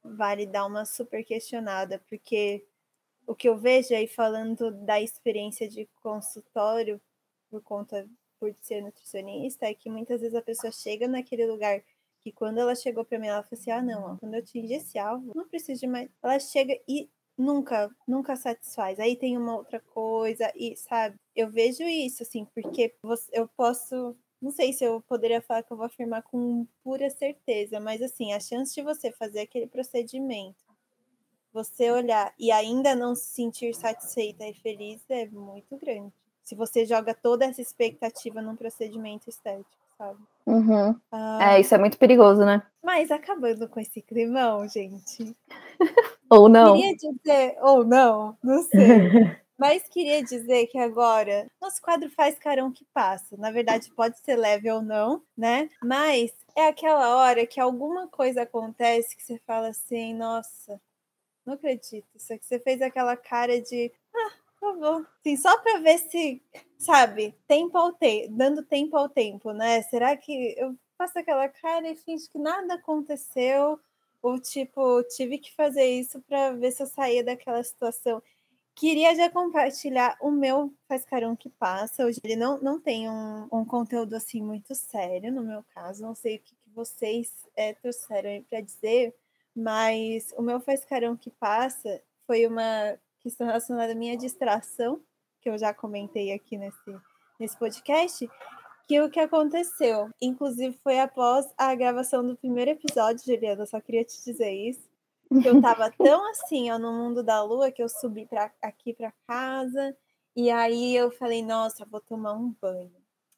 vale 0.04 0.46
dar 0.46 0.68
uma 0.68 0.86
super 0.86 1.24
questionada, 1.24 2.00
porque 2.08 2.68
o 3.30 3.36
que 3.36 3.48
eu 3.48 3.56
vejo 3.56 3.94
aí 3.94 4.08
falando 4.08 4.72
da 4.72 5.00
experiência 5.00 5.70
de 5.70 5.88
consultório 6.02 7.00
por 7.48 7.62
conta 7.62 8.10
por 8.40 8.52
ser 8.60 8.82
nutricionista 8.82 9.68
é 9.68 9.74
que 9.76 9.88
muitas 9.88 10.20
vezes 10.22 10.36
a 10.36 10.42
pessoa 10.42 10.72
chega 10.72 11.08
naquele 11.08 11.46
lugar 11.46 11.84
que 12.22 12.32
quando 12.32 12.58
ela 12.60 12.74
chegou 12.74 13.06
para 13.06 13.20
mim 13.20 13.28
ela 13.28 13.44
falou 13.44 13.60
assim: 13.62 13.70
"Ah, 13.70 13.84
não, 13.84 14.14
ó, 14.14 14.18
quando 14.18 14.34
eu 14.34 14.40
atingir 14.40 14.74
esse 14.74 14.98
alvo, 14.98 15.32
não 15.36 15.48
preciso 15.48 15.80
de 15.82 15.86
mais". 15.86 16.10
Ela 16.24 16.40
chega 16.40 16.76
e 16.88 17.08
nunca, 17.38 17.92
nunca 18.08 18.36
satisfaz. 18.36 19.00
Aí 19.00 19.16
tem 19.16 19.38
uma 19.38 19.58
outra 19.58 19.80
coisa 19.80 20.52
e 20.56 20.76
sabe? 20.76 21.16
Eu 21.36 21.52
vejo 21.52 21.84
isso 21.84 22.24
assim, 22.24 22.46
porque 22.46 22.96
eu 23.32 23.48
posso 23.50 24.18
não 24.42 24.50
sei 24.52 24.74
se 24.74 24.84
eu 24.84 25.02
poderia 25.02 25.42
falar 25.42 25.62
que 25.62 25.72
eu 25.72 25.78
vou 25.78 25.86
afirmar 25.86 26.24
com 26.24 26.66
pura 26.84 27.10
certeza, 27.12 27.80
mas 27.80 28.02
assim, 28.02 28.34
a 28.34 28.40
chance 28.40 28.74
de 28.74 28.82
você 28.82 29.12
fazer 29.12 29.42
aquele 29.42 29.68
procedimento 29.68 30.69
você 31.64 31.92
olhar 31.92 32.34
e 32.40 32.52
ainda 32.52 32.96
não 32.96 33.14
se 33.16 33.26
sentir 33.26 33.74
satisfeita 33.76 34.46
e 34.46 34.54
feliz 34.54 35.02
é 35.10 35.28
muito 35.28 35.78
grande. 35.78 36.14
Se 36.44 36.56
você 36.56 36.86
joga 36.86 37.14
toda 37.14 37.46
essa 37.46 37.62
expectativa 37.62 38.42
num 38.42 38.56
procedimento 38.56 39.30
estético, 39.30 39.70
sabe? 39.98 40.20
Uhum. 40.46 40.96
Ah, 41.12 41.54
é, 41.54 41.62
isso 41.62 41.76
é 41.76 41.78
muito 41.78 41.98
perigoso, 41.98 42.44
né? 42.46 42.64
Mas 42.84 43.12
acabando 43.12 43.68
com 43.68 43.80
esse 43.80 44.02
climão, 44.02 44.68
gente. 44.68 45.36
ou 46.30 46.50
não. 46.50 46.76
Queria 46.76 46.96
dizer, 46.96 47.58
ou 47.62 47.84
não, 47.84 48.38
não 48.42 48.64
sei. 48.64 48.80
Mas 49.60 49.84
queria 49.90 50.24
dizer 50.24 50.68
que 50.68 50.78
agora 50.78 51.46
nosso 51.62 51.82
quadro 51.82 52.10
faz 52.10 52.40
carão 52.40 52.72
que 52.72 52.86
passa. 52.94 53.36
Na 53.36 53.52
verdade, 53.52 53.92
pode 53.94 54.18
ser 54.20 54.38
leve 54.38 54.72
ou 54.72 54.82
não, 54.82 55.22
né? 55.38 55.70
Mas 55.84 56.32
é 56.56 56.68
aquela 56.68 57.18
hora 57.18 57.46
que 57.46 57.60
alguma 57.60 58.08
coisa 58.08 58.44
acontece 58.44 59.18
que 59.18 59.22
você 59.22 59.38
fala 59.46 59.68
assim, 59.68 60.14
nossa, 60.14 60.80
não 61.50 61.56
acredito. 61.56 62.08
Só 62.18 62.38
que 62.38 62.46
você 62.46 62.60
fez 62.60 62.82
aquela 62.82 63.18
cara 63.18 63.62
de. 63.62 63.92
Ah, 64.14 64.32
tá 64.60 64.74
bom. 64.74 65.06
Sim, 65.24 65.38
só 65.38 65.58
para 65.58 65.80
ver 65.80 65.98
se, 66.00 66.42
sabe, 66.78 67.36
tempo 67.48 67.78
ao 67.78 67.94
tempo, 67.94 68.34
dando 68.36 68.64
tempo 68.64 68.96
ao 68.98 69.10
tempo, 69.10 69.52
né? 69.52 69.82
Será 69.84 70.16
que 70.16 70.56
eu 70.58 70.76
faço 70.98 71.20
aquela 71.20 71.48
cara 71.48 71.90
e 71.90 71.96
finge 71.96 72.30
que 72.30 72.40
nada 72.40 72.76
aconteceu? 72.76 73.80
o 74.22 74.38
tipo, 74.40 75.04
tive 75.04 75.38
que 75.38 75.54
fazer 75.56 75.86
isso 75.86 76.22
para 76.22 76.52
ver 76.52 76.72
se 76.72 76.84
eu 76.84 76.88
saía 76.88 77.24
daquela 77.24 77.64
situação. 77.64 78.22
Queria 78.76 79.16
já 79.16 79.30
compartilhar 79.30 80.18
o 80.22 80.32
meu 80.32 80.74
faz 80.88 81.04
carão 81.06 81.36
que 81.36 81.50
passa. 81.50 82.06
Hoje 82.06 82.20
ele 82.24 82.36
não, 82.36 82.60
não 82.62 82.80
tem 82.80 83.10
um, 83.10 83.48
um 83.52 83.66
conteúdo 83.66 84.16
assim 84.16 84.42
muito 84.42 84.74
sério, 84.76 85.32
no 85.32 85.44
meu 85.44 85.64
caso. 85.74 86.02
Não 86.02 86.16
sei 86.16 86.38
o 86.38 86.40
que, 86.40 86.56
que 86.56 86.70
vocês 86.74 87.32
é, 87.56 87.74
trouxeram 87.74 88.44
para 88.50 88.62
dizer, 88.62 89.14
mas 89.56 90.34
o 90.38 90.42
meu 90.42 90.60
faz 90.60 90.86
carão 90.86 91.16
que 91.16 91.30
passa 91.32 92.02
foi 92.26 92.46
uma 92.46 92.98
questão 93.20 93.48
relacionada 93.48 93.92
à 93.92 93.96
minha 93.96 94.18
distração, 94.18 95.02
que 95.42 95.50
eu 95.50 95.58
já 95.58 95.74
comentei 95.74 96.32
aqui 96.32 96.58
nesse, 96.58 96.96
nesse 97.40 97.58
podcast, 97.58 98.30
que 98.88 99.00
o 99.02 99.10
que 99.10 99.20
aconteceu, 99.20 100.10
inclusive 100.22 100.76
foi 100.84 101.00
após 101.00 101.48
a 101.58 101.74
gravação 101.76 102.26
do 102.26 102.36
primeiro 102.36 102.72
episódio, 102.72 103.24
Juliana, 103.26 103.66
só 103.66 103.80
queria 103.80 104.04
te 104.04 104.24
dizer 104.24 104.52
isso, 104.52 104.90
que 105.42 105.48
eu 105.48 105.62
tava 105.62 105.92
tão 105.98 106.28
assim, 106.32 106.72
ó, 106.72 106.80
no 106.80 106.92
mundo 106.92 107.22
da 107.22 107.44
lua, 107.44 107.72
que 107.72 107.84
eu 107.84 107.90
subi 107.90 108.26
pra, 108.26 108.52
aqui 108.62 108.94
para 108.94 109.14
casa, 109.28 109.96
e 110.36 110.50
aí 110.50 110.96
eu 110.96 111.12
falei, 111.12 111.44
nossa, 111.44 111.86
vou 111.86 112.02
tomar 112.02 112.34
um 112.34 112.56
banho. 112.62 112.92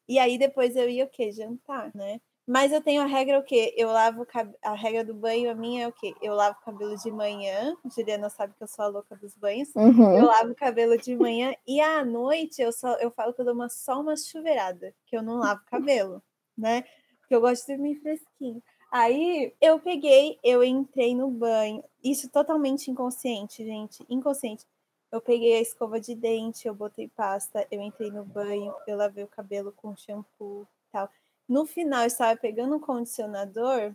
E 0.08 0.20
aí 0.20 0.38
depois 0.38 0.76
eu 0.76 0.90
ia 0.90 1.06
o 1.06 1.10
quê? 1.10 1.32
Jantar, 1.32 1.92
né? 1.96 2.20
Mas 2.47 2.72
eu 2.72 2.81
tenho 2.81 3.01
a 3.01 3.05
regra 3.05 3.39
o 3.39 3.43
quê? 3.43 3.73
Eu 3.77 3.89
lavo 3.89 4.26
a 4.63 4.73
regra 4.73 5.05
do 5.05 5.13
banho, 5.13 5.51
a 5.51 5.55
minha 5.55 5.84
é 5.84 5.88
o 5.88 5.93
quê? 5.93 6.13
Eu 6.22 6.34
lavo 6.34 6.57
o 6.59 6.65
cabelo 6.65 6.95
de 6.97 7.11
manhã. 7.11 7.76
Juliana 7.95 8.30
sabe 8.30 8.53
que 8.57 8.63
eu 8.63 8.68
sou 8.68 8.85
a 8.85 8.88
louca 8.88 9.15
dos 9.15 9.35
banhos. 9.35 9.69
Uhum. 9.76 10.18
Eu 10.18 10.26
lavo 10.26 10.51
o 10.51 10.55
cabelo 10.55 10.97
de 10.97 11.15
manhã 11.15 11.53
e 11.68 11.80
à 11.80 12.03
noite 12.03 12.61
eu 12.61 12.72
só 12.72 12.95
eu 12.95 13.11
falo 13.11 13.34
que 13.34 13.41
eu 13.41 13.45
dou 13.45 13.53
uma, 13.53 13.69
só 13.69 14.01
uma 14.01 14.18
chuveirada, 14.18 14.93
que 15.05 15.15
eu 15.15 15.22
não 15.22 15.38
lavo 15.38 15.61
o 15.61 15.69
cabelo, 15.69 16.22
né? 16.57 16.84
Porque 17.19 17.35
eu 17.35 17.41
gosto 17.41 17.68
de 17.68 17.76
dormir 17.76 17.95
fresquinho. 18.01 18.61
Aí 18.91 19.53
eu 19.61 19.80
peguei, 19.80 20.38
eu 20.43 20.63
entrei 20.63 21.15
no 21.15 21.30
banho. 21.30 21.81
Isso 22.03 22.30
totalmente 22.30 22.91
inconsciente, 22.91 23.63
gente, 23.63 24.03
inconsciente. 24.09 24.65
Eu 25.11 25.22
peguei 25.22 25.55
a 25.55 25.61
escova 25.61 25.99
de 25.99 26.15
dente, 26.15 26.68
eu 26.68 26.73
botei 26.73 27.07
pasta, 27.07 27.65
eu 27.69 27.81
entrei 27.81 28.09
no 28.11 28.26
banho, 28.26 28.73
eu 28.88 28.97
lavei 28.97 29.23
o 29.23 29.27
cabelo 29.27 29.73
com 29.73 29.95
shampoo, 29.95 30.68
tal. 30.91 31.09
No 31.52 31.65
final, 31.65 32.03
eu 32.03 32.07
estava 32.07 32.34
pegando 32.40 32.78
um 32.78 32.80
condicionador, 32.80 33.94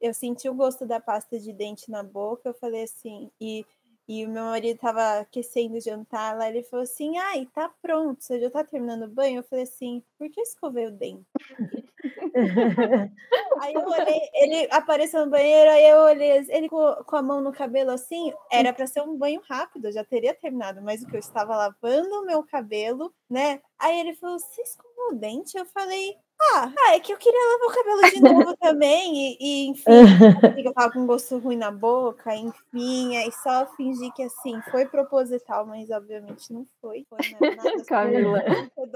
eu 0.00 0.14
senti 0.14 0.48
o 0.48 0.54
gosto 0.54 0.86
da 0.86 0.98
pasta 0.98 1.38
de 1.38 1.52
dente 1.52 1.90
na 1.90 2.02
boca, 2.02 2.48
eu 2.48 2.54
falei 2.54 2.84
assim, 2.84 3.30
e, 3.38 3.66
e 4.08 4.24
o 4.24 4.30
meu 4.30 4.44
marido 4.44 4.76
estava 4.76 5.18
aquecendo 5.18 5.76
o 5.76 5.80
jantar 5.80 6.34
lá, 6.38 6.48
ele 6.48 6.62
falou 6.62 6.84
assim, 6.84 7.18
ai, 7.18 7.46
tá 7.54 7.70
pronto, 7.82 8.24
você 8.24 8.40
já 8.40 8.48
tá 8.48 8.64
terminando 8.64 9.02
o 9.02 9.10
banho? 9.10 9.40
Eu 9.40 9.42
falei 9.42 9.64
assim, 9.64 10.02
por 10.16 10.30
que 10.30 10.40
escovei 10.40 10.86
o 10.86 10.90
dente? 10.90 11.26
aí 13.60 13.74
eu 13.74 13.86
olhei, 13.86 14.20
ele 14.32 14.66
apareceu 14.70 15.22
no 15.22 15.30
banheiro, 15.30 15.70
aí 15.70 15.86
eu 15.86 15.98
olhei, 15.98 16.46
ele 16.48 16.70
com, 16.70 16.94
com 17.04 17.16
a 17.16 17.22
mão 17.22 17.42
no 17.42 17.52
cabelo 17.52 17.90
assim, 17.90 18.32
era 18.50 18.72
para 18.72 18.86
ser 18.86 19.02
um 19.02 19.18
banho 19.18 19.42
rápido, 19.46 19.88
eu 19.88 19.92
já 19.92 20.02
teria 20.02 20.32
terminado, 20.32 20.80
mas 20.80 21.02
o 21.02 21.06
que 21.06 21.16
eu 21.16 21.20
estava 21.20 21.54
lavando 21.54 22.22
o 22.22 22.24
meu 22.24 22.42
cabelo, 22.42 23.14
né? 23.28 23.60
Aí 23.78 24.00
ele 24.00 24.14
falou, 24.14 24.38
você 24.38 24.62
escovou 24.62 24.93
o 25.10 25.14
dente? 25.14 25.56
Eu 25.56 25.64
falei, 25.66 26.16
ah, 26.40 26.72
ah, 26.76 26.94
é 26.94 27.00
que 27.00 27.12
eu 27.12 27.16
queria 27.16 27.40
lavar 27.52 27.68
o 27.68 27.74
cabelo 27.74 28.10
de 28.10 28.20
novo 28.50 28.56
também, 28.56 29.14
e, 29.16 29.36
e 29.40 29.66
enfim, 29.68 29.84
eu 30.66 30.72
tava 30.72 30.92
com 30.92 31.06
gosto 31.06 31.38
ruim 31.38 31.56
na 31.56 31.70
boca, 31.70 32.34
enfim, 32.34 33.16
aí 33.16 33.30
só 33.32 33.66
fingi 33.76 34.10
que 34.12 34.22
assim, 34.22 34.60
foi 34.70 34.86
proposital, 34.86 35.66
mas 35.66 35.90
obviamente 35.90 36.52
não 36.52 36.66
foi. 36.80 37.06
foi 37.08 37.18
né, 37.40 37.54
Camila, 37.88 38.42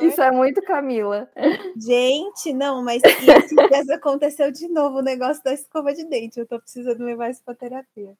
isso 0.03 0.21
é 0.21 0.31
muito 0.31 0.63
Camila. 0.63 1.29
Gente, 1.77 2.53
não, 2.53 2.83
mas 2.83 3.03
esses 3.05 3.49
dias 3.69 3.89
aconteceu 3.91 4.51
de 4.51 4.69
novo 4.69 4.99
o 4.99 5.03
negócio 5.03 5.43
da 5.43 5.53
escova 5.53 5.95
de 5.95 6.05
dente, 6.05 6.39
eu 6.39 6.47
tô 6.47 6.61
precisando 6.61 7.05
levar 7.05 7.31
isso 7.31 7.43
pra 7.45 7.55
terapia. 7.55 8.15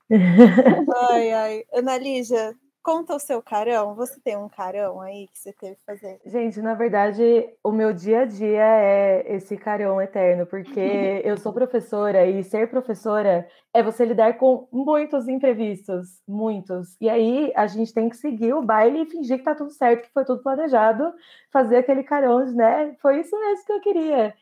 Ai, 1.11 1.33
ai. 1.33 1.65
Ana 1.73 1.99
Lígia, 1.99 2.55
Conta 2.89 3.15
o 3.15 3.19
seu 3.19 3.43
carão. 3.43 3.95
Você 3.95 4.19
tem 4.19 4.35
um 4.35 4.49
carão 4.49 4.99
aí 4.99 5.29
que 5.29 5.39
você 5.39 5.53
teve 5.53 5.77
que 5.77 5.85
fazer? 5.85 6.19
Gente, 6.25 6.63
na 6.63 6.73
verdade, 6.73 7.23
o 7.63 7.71
meu 7.71 7.93
dia 7.93 8.21
a 8.21 8.25
dia 8.25 8.65
é 8.65 9.35
esse 9.37 9.59
carão 9.59 10.01
eterno, 10.01 10.47
porque 10.47 10.81
eu 11.23 11.37
sou 11.37 11.53
professora 11.53 12.25
e 12.25 12.43
ser 12.43 12.71
professora 12.71 13.47
é 13.75 13.83
você 13.83 14.07
lidar 14.07 14.39
com 14.39 14.67
muitos 14.73 15.29
imprevistos, 15.29 16.23
muitos. 16.27 16.97
E 16.99 17.11
aí 17.11 17.53
a 17.55 17.67
gente 17.67 17.93
tem 17.93 18.09
que 18.09 18.17
seguir 18.17 18.55
o 18.55 18.63
baile 18.63 19.03
e 19.03 19.07
fingir 19.07 19.37
que 19.37 19.45
tá 19.45 19.55
tudo 19.55 19.71
certo, 19.71 20.07
que 20.07 20.13
foi 20.15 20.25
tudo 20.25 20.43
planejado, 20.43 21.13
fazer 21.53 21.77
aquele 21.77 22.03
carão, 22.03 22.43
né? 22.55 22.97
Foi 23.03 23.21
isso 23.21 23.39
mesmo 23.39 23.67
que 23.67 23.73
eu 23.73 23.81
queria. 23.83 24.35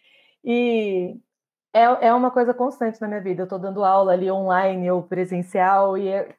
E 0.44 1.16
é, 1.74 1.82
é 1.82 2.14
uma 2.14 2.30
coisa 2.30 2.54
constante 2.54 3.00
na 3.00 3.08
minha 3.08 3.20
vida. 3.20 3.42
Eu 3.42 3.48
tô 3.48 3.58
dando 3.58 3.84
aula 3.84 4.12
ali 4.12 4.30
online 4.30 4.88
ou 4.88 5.02
presencial 5.02 5.98
e 5.98 6.06
é 6.06 6.32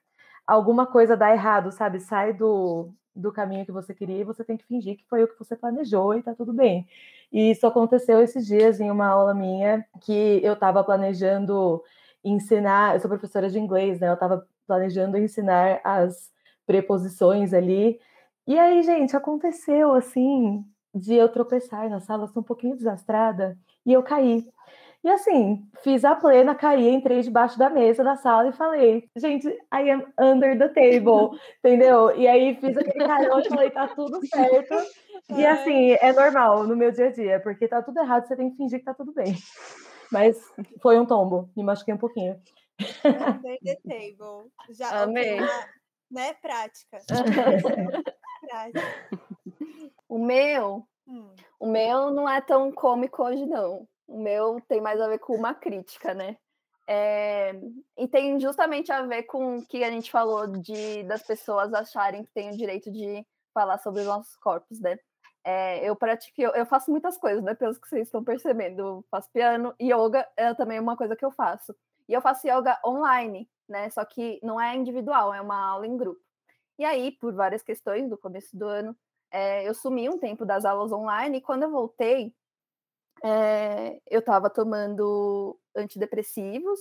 alguma 0.47 0.87
coisa 0.87 1.17
dá 1.17 1.31
errado, 1.31 1.71
sabe? 1.71 1.99
Sai 1.99 2.33
do, 2.33 2.89
do 3.15 3.31
caminho 3.31 3.65
que 3.65 3.71
você 3.71 3.93
queria 3.93 4.21
e 4.21 4.23
você 4.23 4.43
tem 4.43 4.57
que 4.57 4.65
fingir 4.65 4.97
que 4.97 5.05
foi 5.07 5.23
o 5.23 5.27
que 5.27 5.37
você 5.37 5.55
planejou 5.55 6.15
e 6.15 6.23
tá 6.23 6.33
tudo 6.33 6.53
bem. 6.53 6.87
E 7.31 7.51
isso 7.51 7.67
aconteceu 7.67 8.21
esses 8.21 8.45
dias 8.45 8.79
em 8.79 8.89
uma 8.89 9.07
aula 9.07 9.33
minha 9.33 9.85
que 10.01 10.39
eu 10.43 10.53
estava 10.53 10.83
planejando 10.83 11.83
ensinar, 12.23 12.95
eu 12.95 12.99
sou 13.01 13.09
professora 13.09 13.49
de 13.49 13.59
inglês, 13.59 13.99
né? 13.99 14.09
Eu 14.09 14.13
estava 14.13 14.47
planejando 14.65 15.17
ensinar 15.17 15.81
as 15.83 16.31
preposições 16.65 17.53
ali. 17.53 17.99
E 18.45 18.57
aí, 18.57 18.83
gente, 18.83 19.15
aconteceu 19.15 19.93
assim 19.93 20.63
de 20.93 21.13
eu 21.13 21.29
tropeçar 21.29 21.89
na 21.89 21.99
sala, 21.99 22.27
sou 22.27 22.41
um 22.41 22.45
pouquinho 22.45 22.75
desastrada, 22.75 23.57
e 23.85 23.93
eu 23.93 24.03
caí. 24.03 24.47
E 25.07 25.09
assim, 25.09 25.65
fiz 25.83 26.03
a 26.03 26.17
plena, 26.17 26.53
caí, 26.53 26.89
entrei 26.89 27.21
debaixo 27.21 27.57
da 27.57 27.69
mesa 27.69 28.03
da 28.03 28.17
sala 28.17 28.49
e 28.49 28.51
falei, 28.51 29.09
gente, 29.15 29.47
I 29.73 29.89
am 29.89 30.03
under 30.19 30.59
the 30.59 30.67
table, 30.67 31.39
entendeu? 31.63 32.13
E 32.13 32.27
aí 32.27 32.55
fiz 32.55 32.75
aquele 32.75 33.07
carão 33.07 33.39
e 33.39 33.47
falei, 33.47 33.69
tá 33.69 33.87
tudo 33.87 34.19
certo. 34.27 34.75
E 35.29 35.45
assim, 35.45 35.91
é 35.91 36.11
normal 36.11 36.67
no 36.67 36.75
meu 36.75 36.91
dia 36.91 37.07
a 37.07 37.11
dia, 37.13 37.39
porque 37.39 37.69
tá 37.69 37.81
tudo 37.81 38.01
errado, 38.01 38.27
você 38.27 38.35
tem 38.35 38.49
que 38.49 38.57
fingir 38.57 38.79
que 38.79 38.85
tá 38.85 38.93
tudo 38.93 39.13
bem. 39.13 39.33
Mas 40.11 40.37
foi 40.81 40.99
um 40.99 41.05
tombo, 41.05 41.49
me 41.55 41.63
machuquei 41.63 41.93
um 41.93 41.97
pouquinho. 41.97 42.37
Under 43.05 43.57
the 43.63 43.77
table. 43.87 44.51
Já, 44.71 45.03
Amei. 45.03 45.39
Né? 46.11 46.33
Prática. 46.41 46.97
Prática. 48.41 48.81
O 50.09 50.19
meu, 50.19 50.85
hum. 51.07 51.33
o 51.61 51.65
meu 51.65 52.11
não 52.11 52.27
é 52.27 52.41
tão 52.41 52.73
cômico 52.73 53.23
hoje, 53.23 53.45
não. 53.45 53.87
O 54.07 54.17
meu 54.19 54.61
tem 54.67 54.81
mais 54.81 54.99
a 55.01 55.07
ver 55.07 55.19
com 55.19 55.35
uma 55.35 55.53
crítica, 55.53 56.13
né? 56.13 56.37
É, 56.87 57.53
e 57.97 58.07
tem 58.07 58.39
justamente 58.39 58.91
a 58.91 59.01
ver 59.01 59.23
com 59.23 59.57
o 59.57 59.65
que 59.65 59.83
a 59.83 59.91
gente 59.91 60.09
falou 60.09 60.47
de 60.47 61.03
das 61.03 61.21
pessoas 61.21 61.73
acharem 61.73 62.23
que 62.23 62.31
têm 62.31 62.49
o 62.49 62.57
direito 62.57 62.89
de 62.89 63.25
falar 63.53 63.77
sobre 63.79 64.01
os 64.01 64.07
nossos 64.07 64.35
corpos, 64.37 64.79
né? 64.79 64.97
É, 65.43 65.87
eu 65.87 65.95
pratico, 65.95 66.41
eu, 66.41 66.51
eu, 66.51 66.65
faço 66.65 66.91
muitas 66.91 67.17
coisas, 67.17 67.43
né? 67.43 67.53
Pelos 67.55 67.77
que 67.77 67.87
vocês 67.87 68.07
estão 68.07 68.23
percebendo, 68.23 68.79
eu 68.79 69.05
faço 69.09 69.29
piano, 69.31 69.73
yoga 69.81 70.27
é 70.37 70.53
também 70.53 70.79
uma 70.79 70.95
coisa 70.97 71.15
que 71.15 71.25
eu 71.25 71.31
faço. 71.31 71.75
E 72.07 72.13
eu 72.13 72.21
faço 72.21 72.47
yoga 72.47 72.79
online, 72.85 73.49
né? 73.67 73.89
Só 73.89 74.03
que 74.05 74.39
não 74.43 74.59
é 74.59 74.75
individual, 74.75 75.33
é 75.33 75.41
uma 75.41 75.57
aula 75.57 75.87
em 75.87 75.97
grupo. 75.97 76.21
E 76.79 76.85
aí, 76.85 77.11
por 77.13 77.33
várias 77.33 77.63
questões 77.63 78.09
do 78.09 78.17
começo 78.17 78.55
do 78.57 78.67
ano, 78.67 78.95
é, 79.31 79.67
eu 79.67 79.73
sumi 79.73 80.09
um 80.09 80.17
tempo 80.19 80.45
das 80.45 80.65
aulas 80.65 80.91
online 80.91 81.37
e 81.37 81.41
quando 81.41 81.63
eu 81.63 81.71
voltei, 81.71 82.33
é, 83.23 83.99
eu 84.09 84.19
estava 84.19 84.49
tomando 84.49 85.57
antidepressivos 85.75 86.79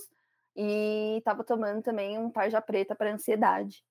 e 0.55 1.17
estava 1.17 1.43
tomando 1.43 1.81
também 1.83 2.17
um 2.17 2.29
tarja 2.29 2.61
preta 2.61 2.95
para 2.95 3.13
ansiedade. 3.13 3.83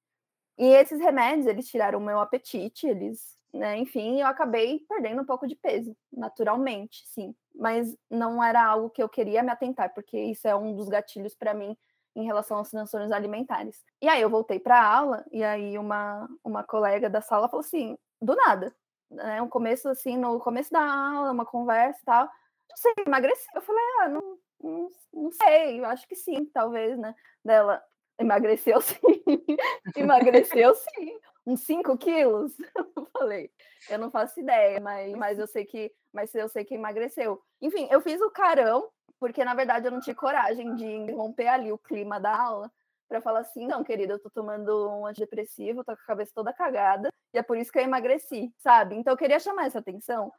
E 0.58 0.66
esses 0.66 1.00
remédios, 1.00 1.46
eles 1.46 1.68
tiraram 1.68 1.98
o 1.98 2.02
meu 2.02 2.18
apetite, 2.18 2.86
eles, 2.86 3.36
né, 3.52 3.76
enfim, 3.78 4.20
eu 4.20 4.26
acabei 4.26 4.80
perdendo 4.88 5.22
um 5.22 5.26
pouco 5.26 5.46
de 5.46 5.54
peso, 5.54 5.94
naturalmente, 6.12 7.06
sim. 7.06 7.34
Mas 7.54 7.94
não 8.10 8.42
era 8.42 8.64
algo 8.64 8.90
que 8.90 9.02
eu 9.02 9.08
queria 9.08 9.42
me 9.42 9.50
atentar, 9.50 9.92
porque 9.94 10.18
isso 10.18 10.48
é 10.48 10.56
um 10.56 10.74
dos 10.74 10.88
gatilhos 10.88 11.34
para 11.34 11.54
mim 11.54 11.76
em 12.14 12.24
relação 12.24 12.56
aos 12.56 12.70
transtornos 12.70 13.12
alimentares. 13.12 13.84
E 14.00 14.08
aí 14.08 14.22
eu 14.22 14.30
voltei 14.30 14.58
para 14.58 14.80
a 14.80 14.96
aula, 14.96 15.24
e 15.30 15.44
aí 15.44 15.78
uma, 15.78 16.26
uma 16.42 16.64
colega 16.64 17.10
da 17.10 17.20
sala 17.20 17.48
falou 17.48 17.64
assim, 17.64 17.96
do 18.20 18.34
nada, 18.34 18.74
né, 19.10 19.40
um 19.42 19.48
começo 19.48 19.88
assim, 19.88 20.16
no 20.16 20.38
começo 20.40 20.70
da 20.70 20.82
aula, 20.82 21.32
uma 21.32 21.44
conversa 21.44 22.00
e 22.00 22.04
tal. 22.04 22.28
Você 22.74 22.92
emagreceu? 23.06 23.50
Eu 23.54 23.62
falei, 23.62 23.82
ah, 24.00 24.08
não, 24.08 24.38
não, 24.62 24.88
não 25.12 25.30
sei, 25.32 25.80
eu 25.80 25.86
acho 25.86 26.06
que 26.06 26.16
sim, 26.16 26.44
talvez, 26.46 26.98
né? 26.98 27.14
Dela, 27.44 27.82
emagreceu 28.18 28.80
sim, 28.80 28.96
emagreceu 29.96 30.74
sim, 30.74 31.18
uns 31.46 31.60
5 31.60 31.96
quilos. 31.98 32.52
Eu 32.96 33.06
falei, 33.12 33.50
eu 33.88 33.98
não 33.98 34.10
faço 34.10 34.40
ideia, 34.40 34.80
mas, 34.80 35.14
mas 35.14 35.38
eu 35.38 35.46
sei 35.46 35.64
que, 35.64 35.92
mas 36.12 36.34
eu 36.34 36.48
sei 36.48 36.64
que 36.64 36.74
emagreceu. 36.74 37.40
Enfim, 37.62 37.88
eu 37.90 38.00
fiz 38.00 38.20
o 38.20 38.30
carão, 38.30 38.90
porque 39.18 39.44
na 39.44 39.54
verdade 39.54 39.86
eu 39.86 39.90
não 39.92 40.00
tinha 40.00 40.14
coragem 40.14 40.74
de 40.74 40.84
interromper 40.84 41.46
ali 41.46 41.72
o 41.72 41.78
clima 41.78 42.20
da 42.20 42.36
aula 42.36 42.70
para 43.08 43.20
falar 43.20 43.40
assim, 43.40 43.66
não, 43.66 43.84
querida, 43.84 44.14
eu 44.14 44.18
tô 44.18 44.30
tomando 44.30 44.90
um 44.90 45.06
antidepressivo, 45.06 45.84
tô 45.84 45.96
com 45.96 46.02
a 46.02 46.06
cabeça 46.06 46.32
toda 46.34 46.52
cagada, 46.52 47.08
e 47.32 47.38
é 47.38 47.42
por 47.42 47.56
isso 47.56 47.72
que 47.72 47.78
eu 47.78 47.82
emagreci, 47.82 48.52
sabe? 48.58 48.96
Então 48.96 49.12
eu 49.12 49.18
queria 49.18 49.38
chamar 49.38 49.66
essa 49.66 49.78
atenção 49.78 50.32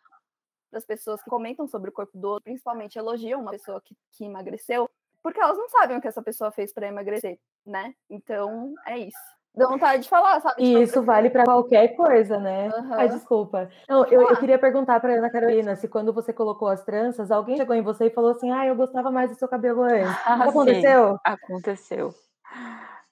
para 0.69 0.77
as 0.79 0.85
pessoas 0.85 1.21
que 1.23 1.29
comentam 1.29 1.67
sobre 1.67 1.89
o 1.89 1.93
corpo 1.93 2.17
do 2.17 2.27
outro, 2.27 2.43
principalmente 2.43 2.97
elogiam 2.97 3.41
uma 3.41 3.51
pessoa 3.51 3.81
que, 3.81 3.95
que 4.11 4.25
emagreceu, 4.25 4.89
porque 5.23 5.39
elas 5.39 5.57
não 5.57 5.69
sabem 5.69 5.97
o 5.97 6.01
que 6.01 6.07
essa 6.07 6.21
pessoa 6.21 6.51
fez 6.51 6.73
para 6.73 6.87
emagrecer, 6.87 7.39
né? 7.65 7.93
Então, 8.09 8.73
é 8.85 8.97
isso. 8.97 9.37
Dá 9.57 9.67
vontade 9.67 10.03
de 10.03 10.09
falar, 10.09 10.39
sabe? 10.39 10.63
E 10.63 10.83
isso 10.83 11.01
vale 11.01 11.31
para 11.31 11.43
qualquer 11.43 11.95
coisa, 11.95 12.39
né? 12.39 12.69
Uhum. 12.69 12.93
Ai, 12.93 13.09
desculpa. 13.09 13.69
Não, 13.89 14.05
eu, 14.05 14.21
eu 14.21 14.37
queria 14.37 14.59
perguntar 14.59 14.99
para 14.99 15.15
Ana 15.15 15.31
Carolina 15.31 15.75
se 15.75 15.87
quando 15.87 16.13
você 16.13 16.31
colocou 16.31 16.67
as 16.67 16.83
tranças, 16.83 17.31
alguém 17.31 17.57
chegou 17.57 17.75
em 17.75 17.81
você 17.81 18.05
e 18.05 18.11
falou 18.11 18.31
assim: 18.31 18.51
ah, 18.51 18.67
eu 18.67 18.75
gostava 18.75 19.09
mais 19.09 19.31
do 19.31 19.37
seu 19.37 19.47
cabelo 19.47 19.81
antes. 19.81 20.07
Ah, 20.27 20.43
aconteceu? 20.43 21.13
Sim, 21.13 21.19
aconteceu. 21.23 22.13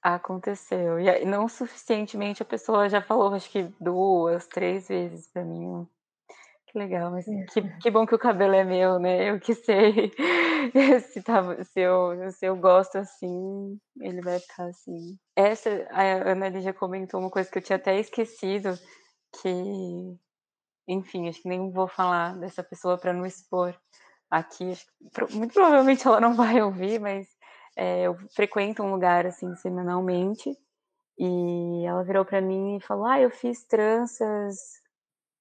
Aconteceu. 0.06 1.00
E 1.00 1.26
não 1.26 1.50
suficientemente, 1.50 2.44
a 2.44 2.46
pessoa 2.46 2.88
já 2.88 3.02
falou, 3.02 3.34
acho 3.34 3.50
que 3.50 3.64
duas, 3.82 4.46
três 4.46 4.88
vezes 4.88 5.28
para 5.34 5.44
mim. 5.44 5.88
Que 6.68 6.78
legal, 6.78 7.10
mas 7.10 7.28
é. 7.28 7.46
que, 7.46 7.64
que 7.80 7.90
bom 7.90 8.06
que 8.06 8.14
o 8.14 8.20
cabelo 8.20 8.54
é 8.54 8.64
meu, 8.64 9.00
né? 9.00 9.32
Eu 9.32 9.40
que 9.40 9.56
sei 9.56 10.14
se, 11.12 11.24
tá, 11.24 11.42
se, 11.64 11.80
eu, 11.80 12.32
se 12.32 12.46
eu 12.46 12.56
gosto 12.56 13.00
assim, 13.00 13.80
ele 14.00 14.22
vai 14.22 14.38
ficar 14.38 14.66
assim. 14.66 15.18
Essa, 15.36 15.88
a 15.90 16.04
Ana 16.30 16.62
já 16.62 16.72
comentou 16.72 17.20
uma 17.20 17.32
coisa 17.32 17.50
que 17.50 17.58
eu 17.58 17.64
tinha 17.64 17.78
até 17.78 18.00
esquecido, 18.00 18.78
que, 19.42 19.50
enfim, 20.88 21.30
acho 21.30 21.42
que 21.42 21.50
nem 21.50 21.72
vou 21.72 21.88
falar 21.88 22.38
dessa 22.38 22.64
pessoa 22.64 22.96
para 22.96 23.12
não 23.12 23.26
expor 23.26 23.76
aqui. 24.30 24.72
Muito 25.32 25.52
provavelmente 25.52 26.06
ela 26.08 26.22
não 26.22 26.36
vai 26.36 26.62
ouvir, 26.62 27.00
mas 27.00 27.28
é, 27.76 28.04
eu 28.04 28.16
frequento 28.36 28.84
um 28.84 28.92
lugar 28.92 29.26
assim 29.26 29.56
semanalmente 29.56 30.58
e 31.18 31.86
ela 31.86 32.04
virou 32.04 32.26
para 32.26 32.42
mim 32.42 32.78
e 32.78 32.82
falou: 32.82 33.06
Ah, 33.06 33.20
eu 33.20 33.30
fiz 33.30 33.64
tranças 33.64 34.56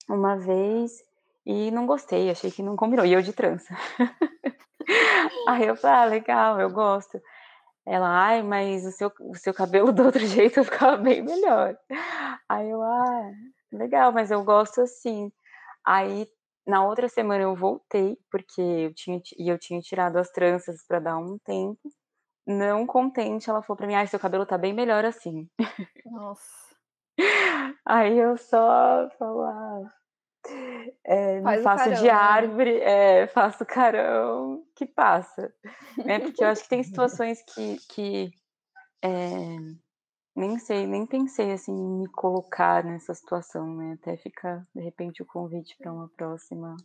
uma 0.08 0.36
vez 0.36 0.92
e 1.46 1.70
não 1.70 1.86
gostei, 1.86 2.30
achei 2.30 2.50
que 2.50 2.62
não 2.62 2.76
combinou. 2.76 3.04
E 3.04 3.12
eu 3.12 3.22
de 3.22 3.32
trança. 3.32 3.74
Aí 5.48 5.66
eu 5.66 5.76
falei, 5.76 5.96
ah, 5.96 6.04
legal, 6.04 6.60
eu 6.60 6.70
gosto. 6.70 7.20
Ela, 7.86 8.08
ai, 8.08 8.42
mas 8.42 8.84
o 8.86 8.92
seu, 8.92 9.12
o 9.20 9.34
seu 9.36 9.52
cabelo 9.52 9.92
do 9.92 10.04
outro 10.04 10.24
jeito 10.26 10.64
ficava 10.64 10.96
bem 10.96 11.22
melhor. 11.22 11.76
Aí 12.48 12.70
eu, 12.70 12.82
ah, 12.82 13.30
legal, 13.72 14.12
mas 14.12 14.30
eu 14.30 14.42
gosto 14.44 14.80
assim. 14.82 15.30
Aí 15.86 16.26
na 16.66 16.86
outra 16.86 17.08
semana 17.08 17.42
eu 17.42 17.54
voltei, 17.54 18.16
porque 18.30 18.60
eu 18.60 18.94
tinha, 18.94 19.20
e 19.38 19.48
eu 19.48 19.58
tinha 19.58 19.80
tirado 19.80 20.16
as 20.16 20.30
tranças 20.30 20.84
para 20.86 20.98
dar 20.98 21.18
um 21.18 21.38
tempo. 21.38 21.80
Não 22.46 22.86
contente, 22.86 23.48
ela 23.48 23.62
falou 23.62 23.76
pra 23.76 23.86
mim, 23.86 23.94
ai, 23.94 24.06
seu 24.06 24.18
cabelo 24.18 24.44
tá 24.44 24.58
bem 24.58 24.72
melhor 24.72 25.04
assim. 25.04 25.48
Nossa. 26.04 26.42
Aí 27.86 28.18
eu 28.18 28.36
só 28.36 29.08
falo, 29.18 29.42
ah, 29.42 29.92
é, 31.04 31.40
não 31.40 31.62
faço 31.62 31.84
carão, 31.84 31.96
de 31.96 32.04
né? 32.04 32.10
árvore, 32.10 32.78
né? 32.78 33.20
é, 33.22 33.26
faço 33.26 33.64
carão 33.64 34.64
que 34.74 34.84
passa. 34.86 35.54
Né? 36.04 36.18
Porque 36.18 36.42
eu 36.44 36.48
acho 36.48 36.62
que 36.64 36.68
tem 36.68 36.82
situações 36.82 37.42
que, 37.42 37.78
que 37.88 38.30
é, 39.02 39.56
nem 40.36 40.58
sei, 40.58 40.86
nem 40.86 41.06
pensei 41.06 41.52
assim 41.52 41.72
em 41.72 41.98
me 42.00 42.08
colocar 42.08 42.84
nessa 42.84 43.14
situação, 43.14 43.74
né? 43.76 43.96
Até 44.00 44.16
ficar, 44.16 44.66
de 44.74 44.82
repente, 44.82 45.22
o 45.22 45.26
convite 45.26 45.76
para 45.78 45.92
uma 45.92 46.08
próxima. 46.16 46.76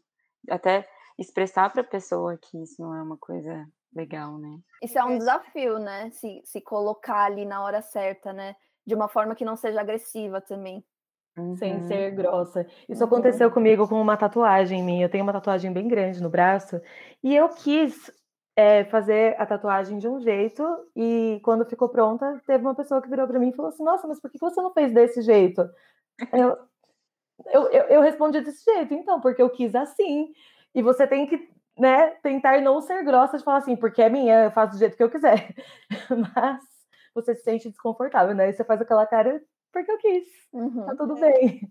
Até 0.49 0.87
expressar 1.17 1.69
para 1.71 1.81
a 1.81 1.87
pessoa 1.87 2.37
que 2.37 2.61
isso 2.61 2.81
não 2.81 2.95
é 2.95 3.01
uma 3.01 3.17
coisa 3.17 3.67
legal, 3.93 4.37
né? 4.37 4.59
Isso 4.81 4.97
é 4.97 5.03
um 5.03 5.17
desafio, 5.17 5.79
né? 5.79 6.09
Se, 6.11 6.41
se 6.43 6.61
colocar 6.61 7.25
ali 7.25 7.45
na 7.45 7.63
hora 7.63 7.81
certa, 7.81 8.31
né? 8.33 8.55
De 8.85 8.95
uma 8.95 9.07
forma 9.07 9.35
que 9.35 9.45
não 9.45 9.55
seja 9.55 9.81
agressiva 9.81 10.41
também. 10.41 10.83
Uhum. 11.37 11.55
Sem 11.55 11.87
ser 11.87 12.11
grossa. 12.11 12.65
Isso 12.87 13.01
uhum. 13.01 13.07
aconteceu 13.07 13.51
comigo 13.51 13.87
com 13.87 13.99
uma 14.01 14.17
tatuagem 14.17 14.83
minha. 14.83 15.05
Eu 15.05 15.09
tenho 15.09 15.23
uma 15.23 15.33
tatuagem 15.33 15.71
bem 15.71 15.87
grande 15.87 16.21
no 16.21 16.29
braço. 16.29 16.81
E 17.23 17.35
eu 17.35 17.49
quis 17.49 18.11
é, 18.55 18.83
fazer 18.85 19.35
a 19.39 19.45
tatuagem 19.45 19.97
de 19.97 20.07
um 20.07 20.19
jeito. 20.19 20.63
E 20.95 21.39
quando 21.43 21.65
ficou 21.65 21.89
pronta, 21.89 22.41
teve 22.45 22.63
uma 22.63 22.75
pessoa 22.75 23.01
que 23.01 23.09
virou 23.09 23.27
para 23.27 23.39
mim 23.39 23.49
e 23.49 23.55
falou 23.55 23.69
assim: 23.69 23.83
Nossa, 23.83 24.07
mas 24.07 24.19
por 24.19 24.29
que 24.29 24.39
você 24.39 24.61
não 24.61 24.73
fez 24.73 24.93
desse 24.93 25.21
jeito? 25.21 25.61
Eu, 26.33 26.57
eu, 27.53 27.63
eu, 27.69 27.83
eu 27.85 28.01
respondi 28.01 28.41
desse 28.41 28.63
jeito, 28.65 28.93
então, 28.93 29.21
porque 29.21 29.41
eu 29.41 29.49
quis 29.49 29.73
assim. 29.73 30.33
E 30.75 30.81
você 30.81 31.07
tem 31.07 31.25
que 31.25 31.49
né, 31.79 32.11
tentar 32.21 32.61
não 32.61 32.81
ser 32.81 33.03
grossa 33.03 33.37
de 33.37 33.43
falar 33.43 33.57
assim, 33.59 33.75
porque 33.75 34.01
é 34.01 34.09
minha, 34.09 34.45
eu 34.45 34.51
faço 34.51 34.73
do 34.73 34.79
jeito 34.79 34.97
que 34.97 35.03
eu 35.03 35.09
quiser. 35.09 35.55
Mas 36.35 36.61
você 37.13 37.35
se 37.35 37.43
sente 37.43 37.69
desconfortável, 37.69 38.35
né? 38.35 38.49
E 38.49 38.53
você 38.53 38.63
faz 38.63 38.81
aquela 38.81 39.07
cara 39.07 39.41
porque 39.71 39.91
eu 39.91 39.97
quis. 39.97 40.27
Uhum. 40.51 40.85
Tá 40.85 40.95
tudo 40.95 41.15
bem. 41.15 41.61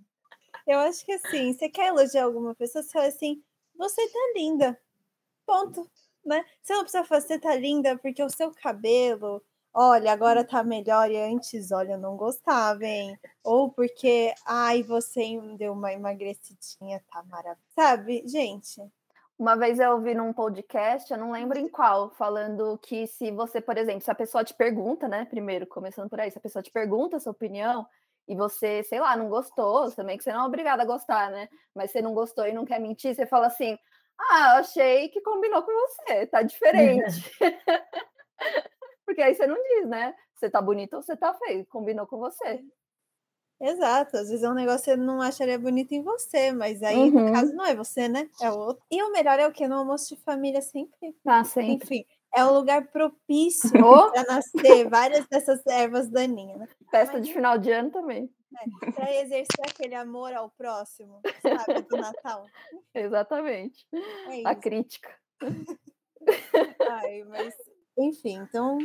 Eu 0.66 0.78
acho 0.80 1.04
que 1.04 1.12
assim, 1.12 1.52
você 1.52 1.68
quer 1.68 1.88
elogiar 1.88 2.24
alguma 2.24 2.54
pessoa, 2.54 2.82
você 2.82 2.90
fala 2.90 3.06
assim, 3.06 3.42
você 3.76 4.06
tá 4.08 4.32
linda. 4.34 4.78
Ponto. 5.46 5.90
Né? 6.24 6.44
Você 6.62 6.74
não 6.74 6.82
precisa 6.82 7.04
falar, 7.04 7.20
você 7.20 7.38
tá 7.38 7.54
linda 7.54 7.96
porque 7.98 8.22
o 8.22 8.28
seu 8.28 8.52
cabelo, 8.52 9.42
olha, 9.72 10.12
agora 10.12 10.44
tá 10.44 10.62
melhor 10.62 11.10
e 11.10 11.16
antes, 11.16 11.70
olha, 11.72 11.92
eu 11.92 11.98
não 11.98 12.16
gostava, 12.16 12.84
hein? 12.84 13.18
Ou 13.42 13.70
porque, 13.72 14.34
ai, 14.46 14.82
você 14.82 15.22
deu 15.56 15.72
uma 15.72 15.92
emagrecidinha, 15.92 17.02
tá 17.10 17.22
maravilhoso. 17.24 17.62
Sabe, 17.74 18.22
gente? 18.26 18.82
Uma 19.38 19.54
vez 19.56 19.78
eu 19.78 19.92
ouvi 19.92 20.14
num 20.16 20.32
podcast, 20.32 21.12
eu 21.12 21.16
não 21.18 21.30
lembro 21.30 21.56
em 21.60 21.68
qual, 21.68 22.10
falando 22.10 22.76
que 22.78 23.06
se 23.06 23.30
você, 23.30 23.60
por 23.60 23.78
exemplo, 23.78 24.00
se 24.00 24.10
a 24.10 24.14
pessoa 24.14 24.42
te 24.42 24.52
pergunta, 24.52 25.06
né, 25.06 25.24
primeiro, 25.26 25.64
começando 25.64 26.10
por 26.10 26.18
aí, 26.18 26.28
se 26.28 26.38
a 26.38 26.40
pessoa 26.40 26.60
te 26.60 26.72
pergunta 26.72 27.16
a 27.16 27.20
sua 27.20 27.30
opinião 27.30 27.86
e 28.26 28.34
você, 28.34 28.82
sei 28.82 28.98
lá, 28.98 29.16
não 29.16 29.28
gostou, 29.28 29.92
também 29.92 30.18
que 30.18 30.24
você 30.24 30.32
não 30.32 30.42
é 30.42 30.46
obrigada 30.46 30.82
a 30.82 30.86
gostar, 30.86 31.30
né? 31.30 31.48
Mas 31.72 31.92
você 31.92 32.02
não 32.02 32.14
gostou 32.14 32.48
e 32.48 32.52
não 32.52 32.64
quer 32.64 32.80
mentir, 32.80 33.14
você 33.14 33.26
fala 33.26 33.46
assim: 33.46 33.78
"Ah, 34.18 34.56
achei 34.58 35.08
que 35.08 35.20
combinou 35.20 35.62
com 35.62 35.72
você, 35.72 36.26
tá 36.26 36.42
diferente". 36.42 37.22
Porque 39.06 39.22
aí 39.22 39.34
você 39.34 39.46
não 39.46 39.56
diz, 39.62 39.88
né? 39.88 40.14
Você 40.34 40.50
tá 40.50 40.60
bonita 40.62 40.96
ou 40.96 41.02
você 41.02 41.16
tá 41.16 41.34
feio, 41.34 41.66
combinou 41.66 42.06
com 42.06 42.18
você. 42.18 42.62
Exato, 43.60 44.16
às 44.16 44.28
vezes 44.28 44.44
é 44.44 44.48
um 44.48 44.54
negócio 44.54 44.84
que 44.84 44.90
você 44.90 44.96
não 44.96 45.20
acharia 45.20 45.58
bonito 45.58 45.92
em 45.92 46.02
você, 46.02 46.52
mas 46.52 46.80
aí 46.82 46.96
uhum. 46.96 47.26
no 47.26 47.32
caso 47.32 47.52
não 47.54 47.66
é 47.66 47.74
você, 47.74 48.08
né? 48.08 48.28
É 48.40 48.50
o 48.50 48.56
outro. 48.56 48.82
E 48.90 49.02
o 49.02 49.10
melhor 49.10 49.38
é 49.40 49.48
o 49.48 49.52
que? 49.52 49.66
No 49.66 49.76
almoço 49.76 50.14
de 50.14 50.22
família 50.22 50.62
sempre. 50.62 51.16
Ah, 51.26 51.42
sempre. 51.42 51.74
Enfim, 51.74 52.04
é 52.34 52.44
um 52.44 52.52
lugar 52.52 52.86
propício 52.88 53.70
para 54.12 54.24
nascer 54.24 54.88
várias 54.88 55.26
dessas 55.26 55.66
ervas 55.66 56.08
daninhas, 56.08 56.58
né? 56.58 56.68
Festa 56.90 57.18
mas, 57.18 57.26
de 57.26 57.32
final 57.32 57.58
de 57.58 57.72
ano 57.72 57.90
também. 57.90 58.30
É, 58.84 58.90
para 58.92 59.14
exercer 59.14 59.64
aquele 59.66 59.94
amor 59.94 60.32
ao 60.32 60.50
próximo, 60.50 61.20
sabe, 61.42 61.82
do 61.82 61.96
Natal. 61.96 62.46
Exatamente. 62.94 63.86
É 63.92 64.42
A 64.44 64.54
crítica. 64.54 65.10
Ai, 66.90 67.24
mas 67.24 67.54
enfim, 67.98 68.36
então 68.36 68.78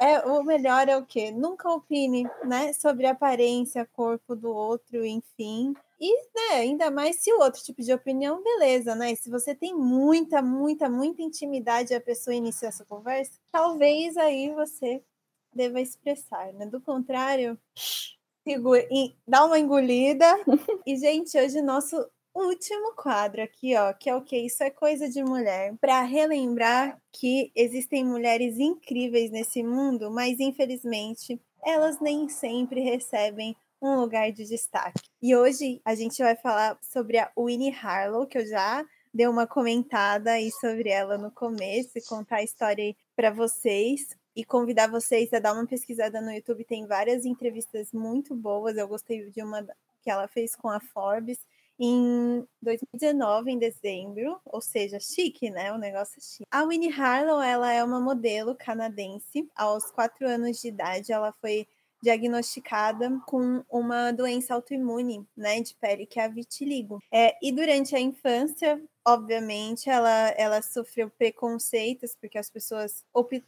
é 0.00 0.20
o 0.20 0.42
melhor 0.42 0.88
é 0.88 0.96
o 0.96 1.04
quê? 1.04 1.30
Nunca 1.30 1.68
opine, 1.68 2.26
né, 2.44 2.72
sobre 2.72 3.06
a 3.06 3.10
aparência, 3.10 3.84
corpo 3.92 4.34
do 4.34 4.48
outro, 4.48 5.04
enfim. 5.04 5.74
E, 6.00 6.22
né, 6.34 6.56
ainda 6.60 6.90
mais 6.90 7.22
se 7.22 7.30
o 7.32 7.40
outro 7.40 7.62
tipo 7.62 7.82
de 7.82 7.92
opinião, 7.92 8.42
beleza, 8.42 8.94
né? 8.94 9.14
Se 9.14 9.28
você 9.28 9.54
tem 9.54 9.74
muita, 9.74 10.40
muita, 10.40 10.88
muita 10.88 11.20
intimidade 11.20 11.92
e 11.92 11.96
a 11.96 12.00
pessoa 12.00 12.34
inicia 12.34 12.68
essa 12.68 12.84
conversa, 12.86 13.32
talvez 13.52 14.16
aí 14.16 14.50
você 14.54 15.02
deva 15.52 15.80
expressar, 15.80 16.52
né? 16.54 16.64
Do 16.64 16.80
contrário, 16.80 17.58
dá 19.28 19.44
uma 19.44 19.58
engolida. 19.58 20.24
e, 20.86 20.96
gente, 20.96 21.38
hoje 21.38 21.60
nosso 21.60 21.96
último 22.34 22.94
quadro 22.94 23.42
aqui, 23.42 23.76
ó, 23.76 23.92
que 23.92 24.08
é 24.08 24.14
o 24.14 24.22
que 24.22 24.36
isso 24.36 24.62
é 24.62 24.70
coisa 24.70 25.08
de 25.08 25.22
mulher, 25.22 25.74
para 25.80 26.02
relembrar 26.02 27.00
que 27.12 27.50
existem 27.54 28.04
mulheres 28.04 28.58
incríveis 28.58 29.30
nesse 29.30 29.62
mundo, 29.62 30.10
mas 30.10 30.38
infelizmente 30.40 31.40
elas 31.64 32.00
nem 32.00 32.28
sempre 32.28 32.80
recebem 32.80 33.56
um 33.82 34.00
lugar 34.00 34.30
de 34.30 34.44
destaque. 34.44 35.08
E 35.22 35.34
hoje 35.34 35.80
a 35.84 35.94
gente 35.94 36.22
vai 36.22 36.36
falar 36.36 36.78
sobre 36.82 37.18
a 37.18 37.30
Winnie 37.36 37.74
Harlow, 37.74 38.26
que 38.26 38.38
eu 38.38 38.46
já 38.46 38.84
dei 39.12 39.26
uma 39.26 39.46
comentada 39.46 40.32
aí 40.32 40.50
sobre 40.52 40.90
ela 40.90 41.18
no 41.18 41.30
começo 41.30 41.90
e 41.96 42.04
contar 42.04 42.36
a 42.36 42.42
história 42.42 42.94
para 43.16 43.30
vocês 43.30 44.16
e 44.36 44.44
convidar 44.44 44.88
vocês 44.88 45.32
a 45.32 45.40
dar 45.40 45.52
uma 45.54 45.66
pesquisada 45.66 46.20
no 46.20 46.30
YouTube. 46.30 46.64
Tem 46.64 46.86
várias 46.86 47.24
entrevistas 47.24 47.92
muito 47.92 48.34
boas. 48.34 48.76
Eu 48.76 48.86
gostei 48.86 49.28
de 49.30 49.42
uma 49.42 49.66
que 50.02 50.10
ela 50.10 50.28
fez 50.28 50.54
com 50.54 50.68
a 50.68 50.80
Forbes 50.80 51.38
em 51.80 52.46
2019, 52.60 53.50
em 53.50 53.58
dezembro, 53.58 54.38
ou 54.44 54.60
seja, 54.60 54.98
chique, 55.00 55.50
né? 55.50 55.72
O 55.72 55.78
negócio 55.78 56.18
é 56.18 56.20
chique. 56.20 56.44
A 56.50 56.64
Winnie 56.64 56.92
Harlow, 56.92 57.40
ela 57.40 57.72
é 57.72 57.82
uma 57.82 57.98
modelo 57.98 58.54
canadense. 58.54 59.48
Aos 59.56 59.90
quatro 59.90 60.28
anos 60.28 60.60
de 60.60 60.68
idade, 60.68 61.10
ela 61.10 61.32
foi 61.40 61.66
diagnosticada 62.02 63.20
com 63.26 63.64
uma 63.68 64.12
doença 64.12 64.54
autoimune, 64.54 65.26
né, 65.36 65.60
de 65.60 65.74
pele, 65.74 66.06
que 66.06 66.18
é 66.18 66.24
a 66.24 66.28
vitiligo. 66.28 66.98
É, 67.12 67.36
e 67.42 67.52
durante 67.52 67.94
a 67.94 68.00
infância, 68.00 68.82
obviamente, 69.06 69.90
ela, 69.90 70.28
ela 70.36 70.62
sofreu 70.62 71.10
preconceitos, 71.10 72.16
porque 72.18 72.38
as 72.38 72.50
pessoas 72.50 73.04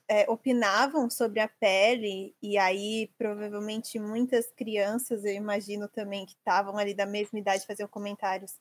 é, 0.09 0.29
opinavam 0.29 1.09
sobre 1.09 1.41
a 1.41 1.49
pele, 1.49 2.35
e 2.43 2.59
aí 2.59 3.11
provavelmente 3.17 3.99
muitas 3.99 4.51
crianças, 4.53 5.25
eu 5.25 5.33
imagino 5.33 5.89
também, 5.89 6.27
que 6.27 6.33
estavam 6.33 6.77
ali 6.77 6.95
da 6.95 7.07
mesma 7.07 7.39
idade, 7.39 7.67
faziam 7.67 7.89
comentários 7.89 8.59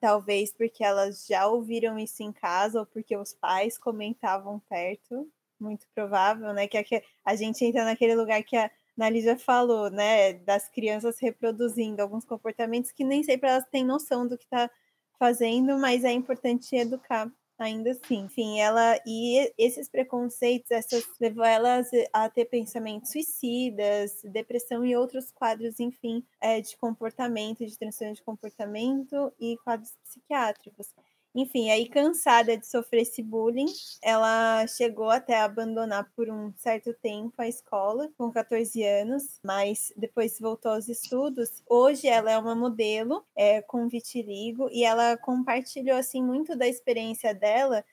talvez 0.00 0.50
porque 0.50 0.82
elas 0.82 1.26
já 1.26 1.46
ouviram 1.46 1.98
isso 1.98 2.22
em 2.22 2.32
casa 2.32 2.80
ou 2.80 2.86
porque 2.86 3.14
os 3.14 3.34
pais 3.34 3.76
comentavam 3.76 4.58
perto 4.60 5.30
muito 5.60 5.86
provável, 5.94 6.52
né? 6.52 6.66
Que 6.66 7.02
a 7.24 7.36
gente 7.36 7.64
entra 7.64 7.84
naquele 7.84 8.14
lugar 8.14 8.42
que 8.42 8.56
a 8.56 8.70
Nali 9.00 9.22
já 9.22 9.36
falou, 9.36 9.90
né? 9.90 10.34
Das 10.34 10.68
crianças 10.68 11.18
reproduzindo 11.18 12.02
alguns 12.02 12.24
comportamentos 12.26 12.92
que 12.92 13.02
nem 13.02 13.22
sempre 13.22 13.48
elas 13.48 13.64
têm 13.70 13.82
noção 13.84 14.26
do 14.28 14.36
que 14.36 14.44
está 14.44 14.70
fazendo, 15.18 15.78
mas 15.78 16.04
é 16.04 16.12
importante 16.12 16.76
educar 16.76 17.32
ainda 17.58 17.92
assim. 17.92 18.18
Enfim, 18.26 18.60
ela 18.60 18.98
e 19.06 19.50
esses 19.56 19.88
preconceitos, 19.88 20.70
essas 20.70 21.04
levou 21.18 21.44
elas 21.44 21.88
a 22.12 22.28
ter 22.28 22.44
pensamentos 22.44 23.10
suicidas, 23.10 24.20
depressão 24.24 24.84
e 24.84 24.94
outros 24.94 25.30
quadros, 25.32 25.80
enfim, 25.80 26.22
é, 26.40 26.60
de 26.60 26.76
comportamento, 26.76 27.64
de 27.64 27.78
transtorno 27.78 28.14
de 28.14 28.22
comportamento 28.22 29.32
e 29.40 29.56
quadros 29.64 29.96
psiquiátricos. 30.04 30.94
Enfim, 31.34 31.70
aí 31.70 31.88
cansada 31.88 32.56
de 32.56 32.66
sofrer 32.66 33.02
esse 33.02 33.22
bullying, 33.22 33.66
ela 34.02 34.66
chegou 34.66 35.10
até 35.10 35.36
a 35.36 35.44
abandonar 35.44 36.10
por 36.16 36.28
um 36.28 36.52
certo 36.56 36.92
tempo 36.94 37.34
a 37.38 37.46
escola, 37.46 38.10
com 38.18 38.32
14 38.32 38.82
anos, 38.82 39.38
mas 39.44 39.92
depois 39.96 40.40
voltou 40.40 40.72
aos 40.72 40.88
estudos. 40.88 41.62
Hoje 41.68 42.08
ela 42.08 42.32
é 42.32 42.36
uma 42.38 42.56
modelo 42.56 43.24
é, 43.36 43.62
com 43.62 43.86
vitiligo 43.88 44.68
e 44.72 44.82
ela 44.84 45.16
compartilhou 45.18 45.96
assim 45.96 46.20
muito 46.20 46.56
da 46.56 46.66
experiência 46.66 47.32
dela, 47.32 47.84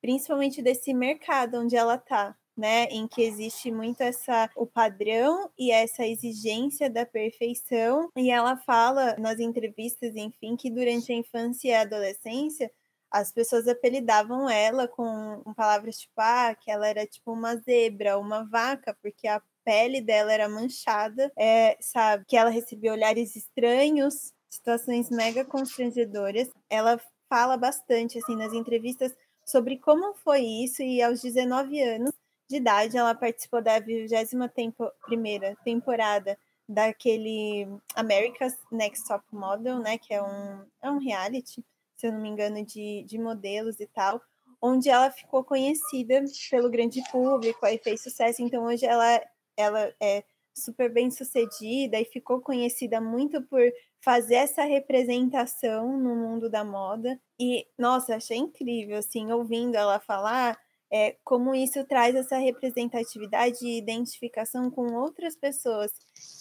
principalmente 0.00 0.62
desse 0.62 0.94
mercado 0.94 1.58
onde 1.58 1.74
ela 1.76 1.98
tá, 1.98 2.36
né, 2.56 2.84
em 2.84 3.08
que 3.08 3.22
existe 3.22 3.72
muito 3.72 4.02
essa 4.02 4.48
o 4.56 4.66
padrão 4.66 5.50
e 5.58 5.72
essa 5.72 6.06
exigência 6.06 6.88
da 6.88 7.04
perfeição. 7.04 8.08
E 8.16 8.30
ela 8.30 8.56
fala 8.56 9.16
nas 9.18 9.40
entrevistas, 9.40 10.14
enfim, 10.14 10.54
que 10.56 10.70
durante 10.70 11.12
a 11.12 11.16
infância 11.16 11.68
e 11.68 11.74
a 11.74 11.80
adolescência 11.80 12.70
as 13.14 13.30
pessoas 13.30 13.68
apelidavam 13.68 14.50
ela 14.50 14.88
com, 14.88 15.40
palavras 15.56 15.98
tipo, 15.98 16.14
ah, 16.18 16.52
que 16.52 16.68
ela 16.68 16.88
era 16.88 17.06
tipo 17.06 17.32
uma 17.32 17.54
zebra, 17.54 18.18
uma 18.18 18.42
vaca, 18.42 18.96
porque 19.00 19.28
a 19.28 19.40
pele 19.64 20.00
dela 20.00 20.32
era 20.32 20.48
manchada, 20.48 21.30
é, 21.38 21.76
sabe? 21.80 22.24
Que 22.26 22.36
ela 22.36 22.50
recebia 22.50 22.92
olhares 22.92 23.36
estranhos, 23.36 24.32
situações 24.50 25.10
mega 25.10 25.44
constrangedoras. 25.44 26.50
Ela 26.68 27.00
fala 27.28 27.56
bastante, 27.56 28.18
assim, 28.18 28.34
nas 28.34 28.52
entrevistas 28.52 29.14
sobre 29.46 29.78
como 29.78 30.14
foi 30.14 30.40
isso, 30.40 30.82
e 30.82 31.00
aos 31.00 31.22
19 31.22 31.80
anos 31.82 32.12
de 32.50 32.56
idade 32.56 32.96
ela 32.96 33.14
participou 33.14 33.62
da 33.62 33.78
21 33.78 34.48
tempo, 34.48 34.90
primeira 35.06 35.56
temporada 35.64 36.36
daquele 36.68 37.68
America's 37.94 38.56
Next 38.72 39.06
Top 39.06 39.24
Model, 39.30 39.78
né, 39.78 39.98
que 39.98 40.12
é 40.12 40.20
um, 40.20 40.66
é 40.82 40.90
um 40.90 40.98
reality, 40.98 41.64
se 42.04 42.08
eu 42.08 42.12
não 42.12 42.20
me 42.20 42.28
engano, 42.28 42.62
de, 42.62 43.02
de 43.04 43.18
modelos 43.18 43.80
e 43.80 43.86
tal, 43.86 44.20
onde 44.60 44.90
ela 44.90 45.10
ficou 45.10 45.42
conhecida 45.42 46.22
pelo 46.50 46.70
grande 46.70 47.02
público, 47.10 47.64
aí 47.64 47.78
fez 47.78 48.02
sucesso, 48.02 48.42
então 48.42 48.64
hoje 48.64 48.84
ela, 48.84 49.22
ela 49.56 49.94
é 49.98 50.22
super 50.54 50.92
bem 50.92 51.10
sucedida 51.10 51.98
e 51.98 52.04
ficou 52.04 52.42
conhecida 52.42 53.00
muito 53.00 53.40
por 53.42 53.62
fazer 54.02 54.34
essa 54.34 54.64
representação 54.64 55.98
no 55.98 56.14
mundo 56.14 56.50
da 56.50 56.62
moda. 56.62 57.18
E, 57.40 57.66
nossa, 57.78 58.16
achei 58.16 58.36
incrível, 58.36 58.98
assim, 58.98 59.32
ouvindo 59.32 59.74
ela 59.74 59.98
falar, 59.98 60.58
é, 60.92 61.16
como 61.24 61.54
isso 61.54 61.82
traz 61.86 62.14
essa 62.14 62.36
representatividade 62.36 63.64
e 63.66 63.78
identificação 63.78 64.70
com 64.70 64.92
outras 64.92 65.34
pessoas 65.34 65.90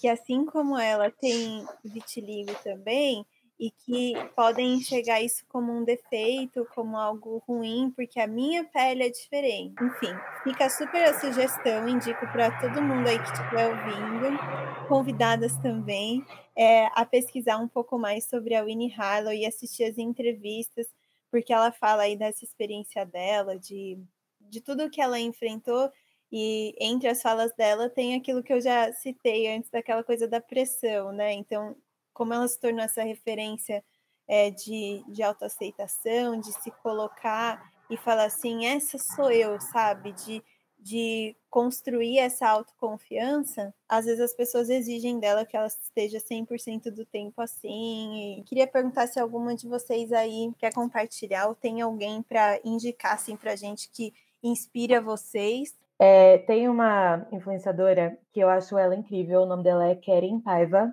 que, 0.02 0.10
assim 0.10 0.46
como 0.46 0.78
ela, 0.78 1.10
tem 1.10 1.66
vitiligo 1.86 2.54
também, 2.64 3.26
e 3.60 3.70
que 3.72 4.14
podem 4.36 4.76
enxergar 4.76 5.22
isso 5.22 5.46
como 5.48 5.72
um 5.72 5.84
defeito, 5.84 6.68
como 6.74 6.98
algo 6.98 7.42
ruim, 7.48 7.92
porque 7.96 8.20
a 8.20 8.28
minha 8.28 8.64
pele 8.64 9.04
é 9.04 9.10
diferente. 9.10 9.76
Enfim, 9.82 10.14
fica 10.44 10.70
super 10.70 11.04
a 11.04 11.20
sugestão, 11.20 11.88
indico 11.88 12.28
para 12.32 12.60
todo 12.60 12.82
mundo 12.82 13.08
aí 13.08 13.18
que 13.20 13.32
estiver 13.32 13.70
ouvindo, 13.70 14.88
convidadas 14.88 15.56
também, 15.58 16.26
é, 16.56 16.88
a 16.94 17.06
pesquisar 17.06 17.58
um 17.58 17.68
pouco 17.68 17.98
mais 17.98 18.26
sobre 18.26 18.56
a 18.56 18.64
Winnie 18.64 18.94
Harlow 18.98 19.34
e 19.34 19.46
assistir 19.46 19.86
as 19.86 19.98
entrevistas, 19.98 20.88
porque 21.32 21.54
ela 21.54 21.72
fala 21.72 22.04
aí 22.04 22.16
dessa 22.16 22.44
experiência 22.44 23.06
dela, 23.06 23.58
de, 23.58 23.98
de 24.42 24.62
tudo 24.62 24.90
que 24.90 25.02
ela 25.02 25.20
enfrentou 25.20 25.92
e 26.32 26.76
entre 26.80 27.08
as 27.08 27.22
falas 27.22 27.54
dela 27.54 27.90
tem 27.90 28.16
aquilo 28.16 28.42
que 28.42 28.52
eu 28.52 28.60
já 28.60 28.92
citei 28.92 29.56
antes 29.56 29.70
daquela 29.70 30.04
coisa 30.04 30.28
da 30.28 30.42
pressão, 30.42 31.12
né? 31.12 31.32
Então, 31.32 31.76
como 32.14 32.34
ela 32.34 32.48
se 32.48 32.60
tornou 32.60 32.84
essa 32.84 33.04
referência 33.04 33.84
é, 34.28 34.50
de, 34.50 35.04
de 35.08 35.24
autoaceitação, 35.24 36.40
de 36.40 36.52
se 36.54 36.72
colocar 36.72 37.72
e 37.90 37.98
falar 37.98 38.26
assim, 38.26 38.66
essa 38.66 38.98
sou 38.98 39.32
eu, 39.32 39.60
sabe? 39.60 40.14
De, 40.14 40.44
de 40.80 41.36
construir 41.50 42.20
essa 42.20 42.48
autoconfiança, 42.48 43.74
às 43.88 44.06
vezes 44.06 44.20
as 44.20 44.34
pessoas 44.34 44.70
exigem 44.70 45.20
dela 45.20 45.46
que 45.46 45.56
ela 45.56 45.68
esteja 45.68 46.18
100% 46.20 46.92
do 46.92 47.06
tempo 47.06 47.42
assim. 47.42 48.40
E 48.40 48.44
queria 48.44 48.68
perguntar 48.68 49.08
se 49.08 49.20
alguma 49.20 49.56
de 49.56 49.68
vocês 49.68 50.12
aí 50.12 50.52
quer 50.58 50.74
compartilhar 50.74 51.48
ou 51.48 51.56
tem 51.56 51.82
alguém 51.82 52.22
para 52.22 52.60
indicar 52.66 53.14
assim 53.14 53.36
para 53.38 53.56
gente 53.56 53.90
que 53.92 54.14
inspira 54.44 55.02
vocês. 55.02 55.78
É, 56.00 56.40
tem 56.40 56.68
uma 56.68 57.26
influenciadora 57.32 58.18
que 58.34 58.40
eu 58.42 58.50
acho 58.50 58.78
ela 58.78 58.96
incrível, 58.96 59.42
o 59.42 59.46
nome 59.46 59.64
dela 59.64 59.88
é 59.88 59.96
Keren 59.96 60.42
Paiva. 60.42 60.92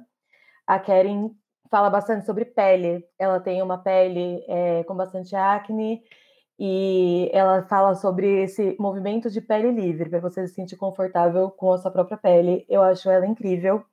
A 0.70 0.78
Karen 0.78 1.32
fala 1.68 1.90
bastante 1.90 2.24
sobre 2.24 2.44
pele. 2.44 3.04
Ela 3.18 3.40
tem 3.40 3.60
uma 3.60 3.76
pele 3.78 4.44
é, 4.46 4.84
com 4.84 4.94
bastante 4.94 5.34
acne 5.34 6.00
e 6.56 7.28
ela 7.32 7.64
fala 7.64 7.96
sobre 7.96 8.44
esse 8.44 8.76
movimento 8.78 9.28
de 9.28 9.40
pele 9.40 9.72
livre, 9.72 10.08
para 10.08 10.20
você 10.20 10.46
se 10.46 10.54
sentir 10.54 10.76
confortável 10.76 11.50
com 11.50 11.72
a 11.72 11.78
sua 11.78 11.90
própria 11.90 12.16
pele. 12.16 12.64
Eu 12.68 12.82
acho 12.82 13.10
ela 13.10 13.26
incrível. 13.26 13.84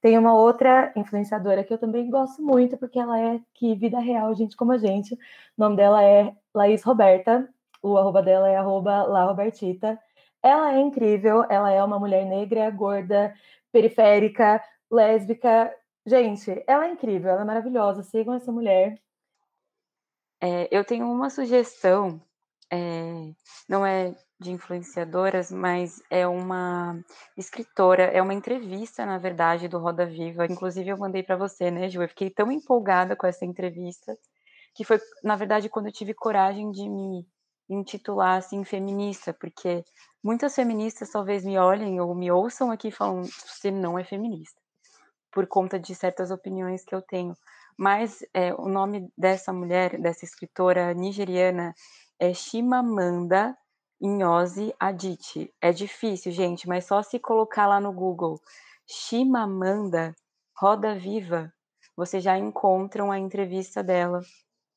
Tem 0.00 0.16
uma 0.16 0.32
outra 0.32 0.92
influenciadora 0.94 1.64
que 1.64 1.74
eu 1.74 1.78
também 1.78 2.08
gosto 2.08 2.40
muito, 2.40 2.76
porque 2.76 3.00
ela 3.00 3.20
é 3.20 3.40
que 3.52 3.74
vida 3.74 3.98
real, 3.98 4.32
gente 4.36 4.56
como 4.56 4.70
a 4.70 4.78
gente. 4.78 5.14
O 5.14 5.18
nome 5.58 5.74
dela 5.74 6.04
é 6.04 6.32
Laís 6.54 6.84
Roberta. 6.84 7.48
O 7.82 7.98
arroba 7.98 8.22
dela 8.22 8.48
é 8.48 8.56
arroba 8.56 9.02
La 9.02 9.24
Robertita. 9.24 9.98
Ela 10.40 10.74
é 10.74 10.80
incrível, 10.80 11.44
ela 11.50 11.72
é 11.72 11.82
uma 11.82 11.98
mulher 11.98 12.24
negra, 12.24 12.70
gorda, 12.70 13.34
periférica, 13.72 14.62
lésbica, 14.90 15.72
Gente, 16.06 16.64
ela 16.66 16.86
é 16.86 16.92
incrível, 16.92 17.30
ela 17.30 17.42
é 17.42 17.44
maravilhosa. 17.44 18.02
Sigam 18.02 18.34
essa 18.34 18.50
mulher. 18.50 19.00
É, 20.40 20.68
eu 20.70 20.84
tenho 20.84 21.06
uma 21.06 21.28
sugestão, 21.28 22.20
é, 22.72 23.32
não 23.68 23.84
é 23.84 24.16
de 24.38 24.50
influenciadoras, 24.50 25.52
mas 25.52 26.02
é 26.10 26.26
uma 26.26 26.98
escritora, 27.36 28.04
é 28.04 28.22
uma 28.22 28.32
entrevista, 28.32 29.04
na 29.04 29.18
verdade, 29.18 29.68
do 29.68 29.78
Roda 29.78 30.06
Viva. 30.06 30.46
Inclusive, 30.46 30.88
eu 30.88 30.96
mandei 30.96 31.22
para 31.22 31.36
você, 31.36 31.70
né, 31.70 31.90
Ju? 31.90 32.02
Eu 32.02 32.08
fiquei 32.08 32.30
tão 32.30 32.50
empolgada 32.50 33.14
com 33.14 33.26
essa 33.26 33.44
entrevista, 33.44 34.16
que 34.74 34.84
foi, 34.84 34.98
na 35.22 35.36
verdade, 35.36 35.68
quando 35.68 35.86
eu 35.86 35.92
tive 35.92 36.14
coragem 36.14 36.70
de 36.70 36.88
me 36.88 37.26
intitular 37.68 38.38
assim 38.38 38.64
feminista, 38.64 39.34
porque 39.34 39.84
muitas 40.24 40.54
feministas 40.54 41.10
talvez 41.10 41.44
me 41.44 41.58
olhem 41.58 42.00
ou 42.00 42.14
me 42.14 42.30
ouçam 42.30 42.70
aqui 42.70 42.90
falando 42.90 43.28
você 43.28 43.70
não 43.70 43.98
é 43.98 44.04
feminista 44.04 44.60
por 45.32 45.46
conta 45.46 45.78
de 45.78 45.94
certas 45.94 46.30
opiniões 46.30 46.84
que 46.84 46.94
eu 46.94 47.02
tenho. 47.02 47.34
Mas 47.78 48.24
é, 48.34 48.52
o 48.54 48.68
nome 48.68 49.08
dessa 49.16 49.52
mulher, 49.52 50.00
dessa 50.00 50.24
escritora 50.24 50.92
nigeriana, 50.92 51.74
é 52.18 52.34
Chimamanda 52.34 53.56
Ngozi 54.02 54.74
Adichie. 54.78 55.52
É 55.60 55.72
difícil, 55.72 56.32
gente, 56.32 56.68
mas 56.68 56.86
só 56.86 57.02
se 57.02 57.18
colocar 57.18 57.66
lá 57.66 57.80
no 57.80 57.92
Google 57.92 58.40
Chimamanda 58.86 60.14
Roda 60.56 60.94
Viva, 60.94 61.52
você 61.96 62.20
já 62.20 62.36
encontra 62.36 63.04
a 63.10 63.18
entrevista 63.18 63.82
dela. 63.82 64.20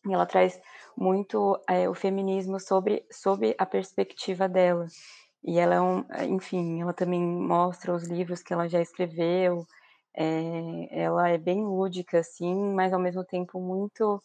E 0.05 0.13
ela 0.13 0.25
traz 0.25 0.59
muito 0.97 1.59
é, 1.67 1.89
o 1.89 1.93
feminismo 1.93 2.59
sobre, 2.59 3.05
sobre 3.11 3.55
a 3.57 3.65
perspectiva 3.65 4.47
dela. 4.47 4.85
E 5.43 5.57
ela 5.59 5.75
é 5.75 5.81
um, 5.81 6.05
enfim, 6.29 6.81
ela 6.81 6.93
também 6.93 7.21
mostra 7.21 7.93
os 7.93 8.07
livros 8.07 8.41
que 8.41 8.53
ela 8.53 8.67
já 8.67 8.81
escreveu, 8.81 9.65
é, 10.15 11.01
ela 11.03 11.29
é 11.29 11.37
bem 11.37 11.63
lúdica, 11.63 12.19
assim, 12.19 12.53
mas 12.73 12.93
ao 12.93 12.99
mesmo 12.99 13.23
tempo 13.23 13.59
muito. 13.59 14.21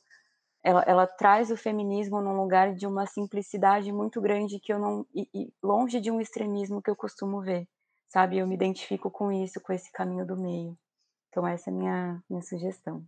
Ela, 0.63 0.83
ela, 0.83 1.07
traz 1.07 1.51
o 1.51 1.57
feminismo 1.57 2.21
num 2.21 2.37
lugar 2.37 2.75
de 2.75 2.87
uma 2.87 3.07
simplicidade 3.07 3.91
muito 3.93 4.21
grande 4.21 4.59
que 4.61 4.73
eu 4.73 4.79
não. 4.79 5.07
E, 5.15 5.29
e 5.35 5.53
longe 5.63 6.01
de 6.01 6.11
um 6.11 6.21
extremismo 6.21 6.83
que 6.83 6.91
eu 6.91 6.97
costumo 6.97 7.41
ver, 7.41 7.67
sabe? 8.09 8.39
Eu 8.39 8.47
me 8.47 8.55
identifico 8.55 9.11
com 9.11 9.33
isso, 9.33 9.61
com 9.61 9.73
esse 9.73 9.91
caminho 9.93 10.27
do 10.27 10.37
meio. 10.37 10.77
Então, 11.29 11.47
essa 11.47 11.71
é 11.71 11.73
a 11.73 11.77
minha, 11.77 12.23
minha 12.29 12.43
sugestão. 12.43 13.03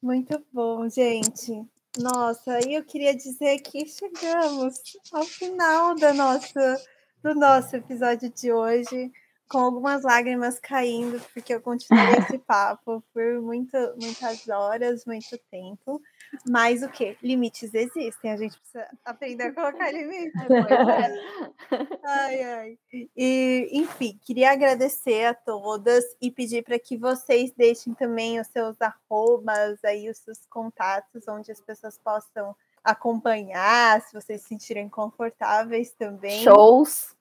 Muito 0.00 0.44
bom, 0.52 0.88
gente. 0.88 1.66
Nossa, 1.98 2.58
e 2.66 2.74
eu 2.74 2.84
queria 2.84 3.14
dizer 3.14 3.58
que 3.60 3.86
chegamos 3.86 4.80
ao 5.12 5.24
final 5.24 5.94
da 5.94 6.12
nossa, 6.12 6.80
do 7.22 7.34
nosso 7.34 7.76
episódio 7.76 8.30
de 8.30 8.52
hoje 8.52 9.12
com 9.52 9.58
algumas 9.58 10.02
lágrimas 10.02 10.58
caindo, 10.58 11.20
porque 11.34 11.52
eu 11.52 11.60
continuei 11.60 12.00
esse 12.36 12.38
papo 12.38 13.04
por 13.12 13.42
muito, 13.42 13.76
muitas 14.00 14.48
horas, 14.48 15.04
muito 15.04 15.36
tempo. 15.50 16.00
Mas 16.48 16.82
o 16.82 16.88
que? 16.88 17.18
Limites 17.22 17.74
existem, 17.74 18.32
a 18.32 18.36
gente 18.38 18.58
precisa 18.58 18.88
aprender 19.04 19.44
a 19.44 19.52
colocar 19.52 19.92
limites. 19.92 20.32
ai, 22.02 22.42
ai. 22.42 22.78
E, 23.14 23.68
enfim, 23.72 24.18
queria 24.22 24.52
agradecer 24.52 25.26
a 25.26 25.34
todas 25.34 26.02
e 26.18 26.30
pedir 26.30 26.64
para 26.64 26.78
que 26.78 26.96
vocês 26.96 27.52
deixem 27.54 27.92
também 27.92 28.40
os 28.40 28.46
seus 28.46 28.76
arrobas 28.80 29.84
aí, 29.84 30.08
os 30.08 30.16
seus 30.16 30.46
contatos, 30.46 31.28
onde 31.28 31.52
as 31.52 31.60
pessoas 31.60 31.98
possam 31.98 32.56
acompanhar, 32.82 34.00
se 34.00 34.14
vocês 34.14 34.40
se 34.40 34.48
sentirem 34.48 34.88
confortáveis 34.88 35.92
também. 35.92 36.42
Shows. 36.42 37.14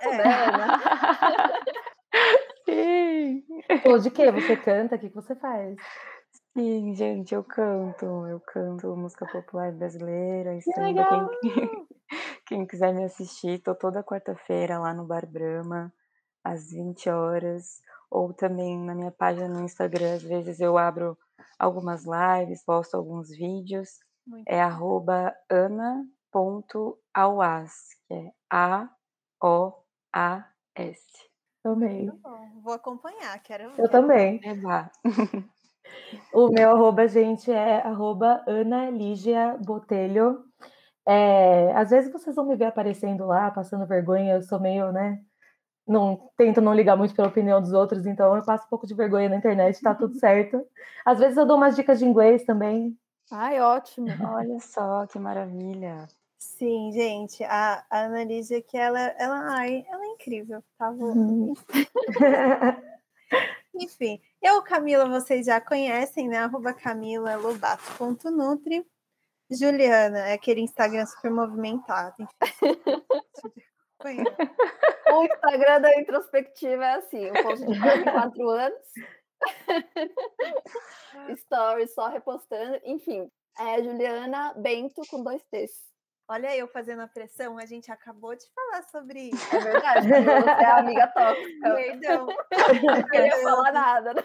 É. 0.00 0.08
Sim. 2.68 3.44
Pô, 3.82 3.98
de 3.98 4.10
que 4.10 4.30
você 4.30 4.56
canta? 4.56 4.96
O 4.96 4.98
que 4.98 5.08
você 5.08 5.34
faz? 5.34 5.76
Sim, 6.56 6.94
gente, 6.94 7.34
eu 7.34 7.44
canto. 7.44 8.04
Eu 8.26 8.40
canto 8.40 8.96
música 8.96 9.26
popular 9.26 9.72
brasileira. 9.72 10.58
Legal! 10.76 11.30
quem, 11.40 11.48
quem 12.46 12.66
quiser 12.66 12.92
me 12.92 13.04
assistir, 13.04 13.60
tô 13.60 13.74
toda 13.74 14.02
quarta-feira 14.02 14.78
lá 14.78 14.92
no 14.92 15.06
Bar 15.06 15.26
Brahma, 15.26 15.92
às 16.44 16.70
20 16.70 17.08
horas. 17.08 17.80
Ou 18.10 18.32
também 18.32 18.78
na 18.78 18.94
minha 18.94 19.12
página 19.12 19.48
no 19.48 19.64
Instagram, 19.64 20.14
às 20.14 20.22
vezes 20.22 20.60
eu 20.60 20.78
abro 20.78 21.16
algumas 21.58 22.04
lives, 22.04 22.64
posto 22.64 22.96
alguns 22.96 23.30
vídeos. 23.30 23.88
Muito 24.26 24.48
É 24.48 24.60
arroba 24.60 25.34
ana.auas, 25.50 27.72
que 28.06 28.14
é 28.14 28.32
A-O-A-S. 29.40 31.00
Também. 31.62 32.10
bom. 32.22 32.60
Vou 32.62 32.72
acompanhar, 32.72 33.38
quero 33.42 33.70
ver. 33.72 33.82
Eu 33.82 33.90
também. 33.90 34.40
Eba. 34.42 34.90
O 36.32 36.48
meu 36.48 36.70
arroba, 36.70 37.08
gente, 37.08 37.50
é 37.50 37.86
arroba 37.86 38.42
Ana 38.46 38.90
Lígia 38.90 39.58
Botelho. 39.64 40.44
É, 41.06 41.72
às 41.74 41.90
vezes 41.90 42.12
vocês 42.12 42.36
vão 42.36 42.46
me 42.46 42.56
ver 42.56 42.66
aparecendo 42.66 43.26
lá, 43.26 43.50
passando 43.50 43.86
vergonha, 43.86 44.34
eu 44.34 44.42
sou 44.42 44.60
meio, 44.60 44.92
né? 44.92 45.18
Não, 45.86 46.30
tento 46.36 46.60
não 46.60 46.74
ligar 46.74 46.96
muito 46.96 47.14
pela 47.14 47.28
opinião 47.28 47.60
dos 47.62 47.72
outros, 47.72 48.04
então 48.04 48.36
eu 48.36 48.44
passo 48.44 48.66
um 48.66 48.68
pouco 48.68 48.86
de 48.86 48.94
vergonha 48.94 49.28
na 49.28 49.36
internet, 49.36 49.80
tá 49.80 49.94
tudo 49.94 50.14
certo. 50.20 50.62
Às 51.04 51.18
vezes 51.18 51.36
eu 51.36 51.46
dou 51.46 51.56
umas 51.56 51.74
dicas 51.74 51.98
de 51.98 52.04
inglês 52.04 52.44
também. 52.44 52.94
Ai, 53.30 53.60
ótimo. 53.60 54.08
Olha 54.22 54.58
só 54.60 55.06
que 55.06 55.18
maravilha. 55.18 56.06
Sim, 56.58 56.92
gente, 56.92 57.42
a, 57.44 57.84
a 57.88 58.00
Ana 58.00 58.24
Lígia, 58.24 58.60
que 58.60 58.76
ela, 58.76 58.98
ela, 58.98 59.56
ai, 59.56 59.86
ela 59.88 60.04
é 60.04 60.08
incrível, 60.08 60.60
tá? 60.76 60.90
Uhum. 60.90 61.54
Enfim, 63.76 64.20
eu, 64.42 64.60
Camila, 64.62 65.08
vocês 65.08 65.46
já 65.46 65.60
conhecem, 65.60 66.26
né? 66.26 66.38
Arroba 66.38 66.74
camilaLobato.nutri. 66.74 68.84
Juliana, 69.48 70.30
é 70.30 70.32
aquele 70.32 70.60
Instagram 70.60 71.06
super 71.06 71.30
movimentado. 71.30 72.28
O 75.10 75.24
Instagram 75.24 75.80
da 75.80 75.98
introspectiva 75.98 76.84
é 76.84 76.94
assim, 76.94 77.24
eu 77.24 77.32
posto 77.42 77.66
de 77.66 77.80
4 77.80 78.00
em 78.00 78.04
4 78.04 78.48
anos. 78.48 78.86
Stories 81.40 81.92
só 81.94 82.06
repostando. 82.06 82.80
Enfim, 82.84 83.28
é 83.58 83.82
Juliana 83.82 84.54
Bento 84.54 85.02
com 85.10 85.24
dois 85.24 85.42
T's. 85.50 85.88
Olha 86.30 86.54
eu 86.54 86.68
fazendo 86.68 87.00
a 87.00 87.06
pressão, 87.08 87.56
a 87.56 87.64
gente 87.64 87.90
acabou 87.90 88.36
de 88.36 88.44
falar 88.54 88.82
sobre 88.90 89.30
isso. 89.30 89.56
É 89.56 89.60
verdade, 89.60 90.08
você 90.08 90.62
é 90.62 90.70
amiga 90.72 91.06
tóxica. 91.16 91.74
Perdão. 91.74 92.26
Não 92.84 93.02
queria 93.08 93.42
falar 93.42 93.72
nada. 93.72 94.12
né? 94.14 94.22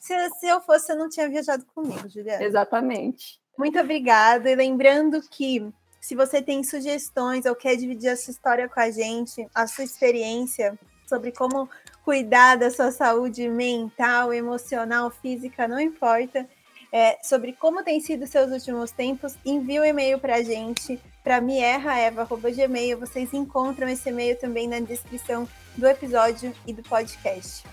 Se, 0.00 0.30
se 0.30 0.46
eu 0.48 0.60
fosse, 0.60 0.86
você 0.86 0.94
não 0.94 1.08
tinha 1.08 1.28
viajado 1.28 1.64
comigo, 1.66 2.08
Juliana. 2.08 2.42
Exatamente. 2.42 3.40
Muito 3.56 3.78
obrigada. 3.78 4.50
E 4.50 4.54
lembrando 4.54 5.20
que 5.28 5.72
se 6.00 6.14
você 6.14 6.42
tem 6.42 6.62
sugestões 6.62 7.46
ou 7.46 7.54
quer 7.54 7.76
dividir 7.76 8.10
a 8.10 8.16
sua 8.16 8.30
história 8.32 8.68
com 8.68 8.78
a 8.80 8.90
gente, 8.90 9.48
a 9.54 9.66
sua 9.66 9.84
experiência 9.84 10.78
sobre 11.08 11.32
como 11.32 11.68
cuidar 12.04 12.56
da 12.56 12.70
sua 12.70 12.92
saúde 12.92 13.48
mental, 13.48 14.32
emocional, 14.32 15.10
física, 15.10 15.66
não 15.66 15.80
importa, 15.80 16.48
é, 16.96 17.18
sobre 17.22 17.52
como 17.52 17.82
tem 17.82 18.00
sido 18.00 18.26
seus 18.26 18.50
últimos 18.50 18.90
tempos, 18.90 19.34
envie 19.44 19.78
um 19.78 19.84
e-mail 19.84 20.18
para 20.18 20.36
a 20.36 20.42
gente, 20.42 20.98
para 21.22 21.42
mierraeva.gmail. 21.42 22.98
Vocês 22.98 23.34
encontram 23.34 23.86
esse 23.86 24.08
e-mail 24.08 24.34
também 24.38 24.66
na 24.66 24.80
descrição 24.80 25.46
do 25.76 25.86
episódio 25.86 26.54
e 26.66 26.72
do 26.72 26.82
podcast. 26.82 27.64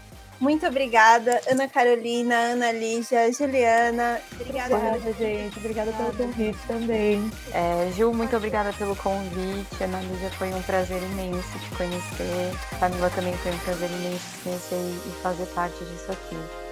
Muito 0.41 0.67
obrigada, 0.67 1.39
Ana 1.49 1.69
Carolina, 1.69 2.35
Ana 2.35 2.73
Lígia, 2.73 3.31
Juliana. 3.31 4.19
Obrigada. 4.33 4.75
Obrigada, 4.75 5.13
gente. 5.13 5.57
Obrigada 5.57 5.93
pelo 5.93 6.13
convite 6.17 6.59
também. 6.67 7.31
É, 7.53 7.89
Ju, 7.93 8.11
muito 8.11 8.35
obrigada 8.35 8.73
pelo 8.73 8.93
convite. 8.97 9.81
Ana 9.81 10.01
Lígia, 10.01 10.31
foi 10.31 10.53
um 10.53 10.61
prazer 10.63 11.01
imenso 11.01 11.59
te 11.59 11.75
conhecer. 11.77 12.51
Camila 12.77 13.09
também 13.11 13.33
foi 13.37 13.53
um 13.53 13.59
prazer 13.59 13.89
imenso 13.89 14.25
te 14.33 14.43
conhecer 14.43 14.75
e 14.75 15.09
e 15.09 15.21
fazer 15.21 15.45
parte 15.53 15.77
disso 15.85 16.11
aqui. 16.11 16.62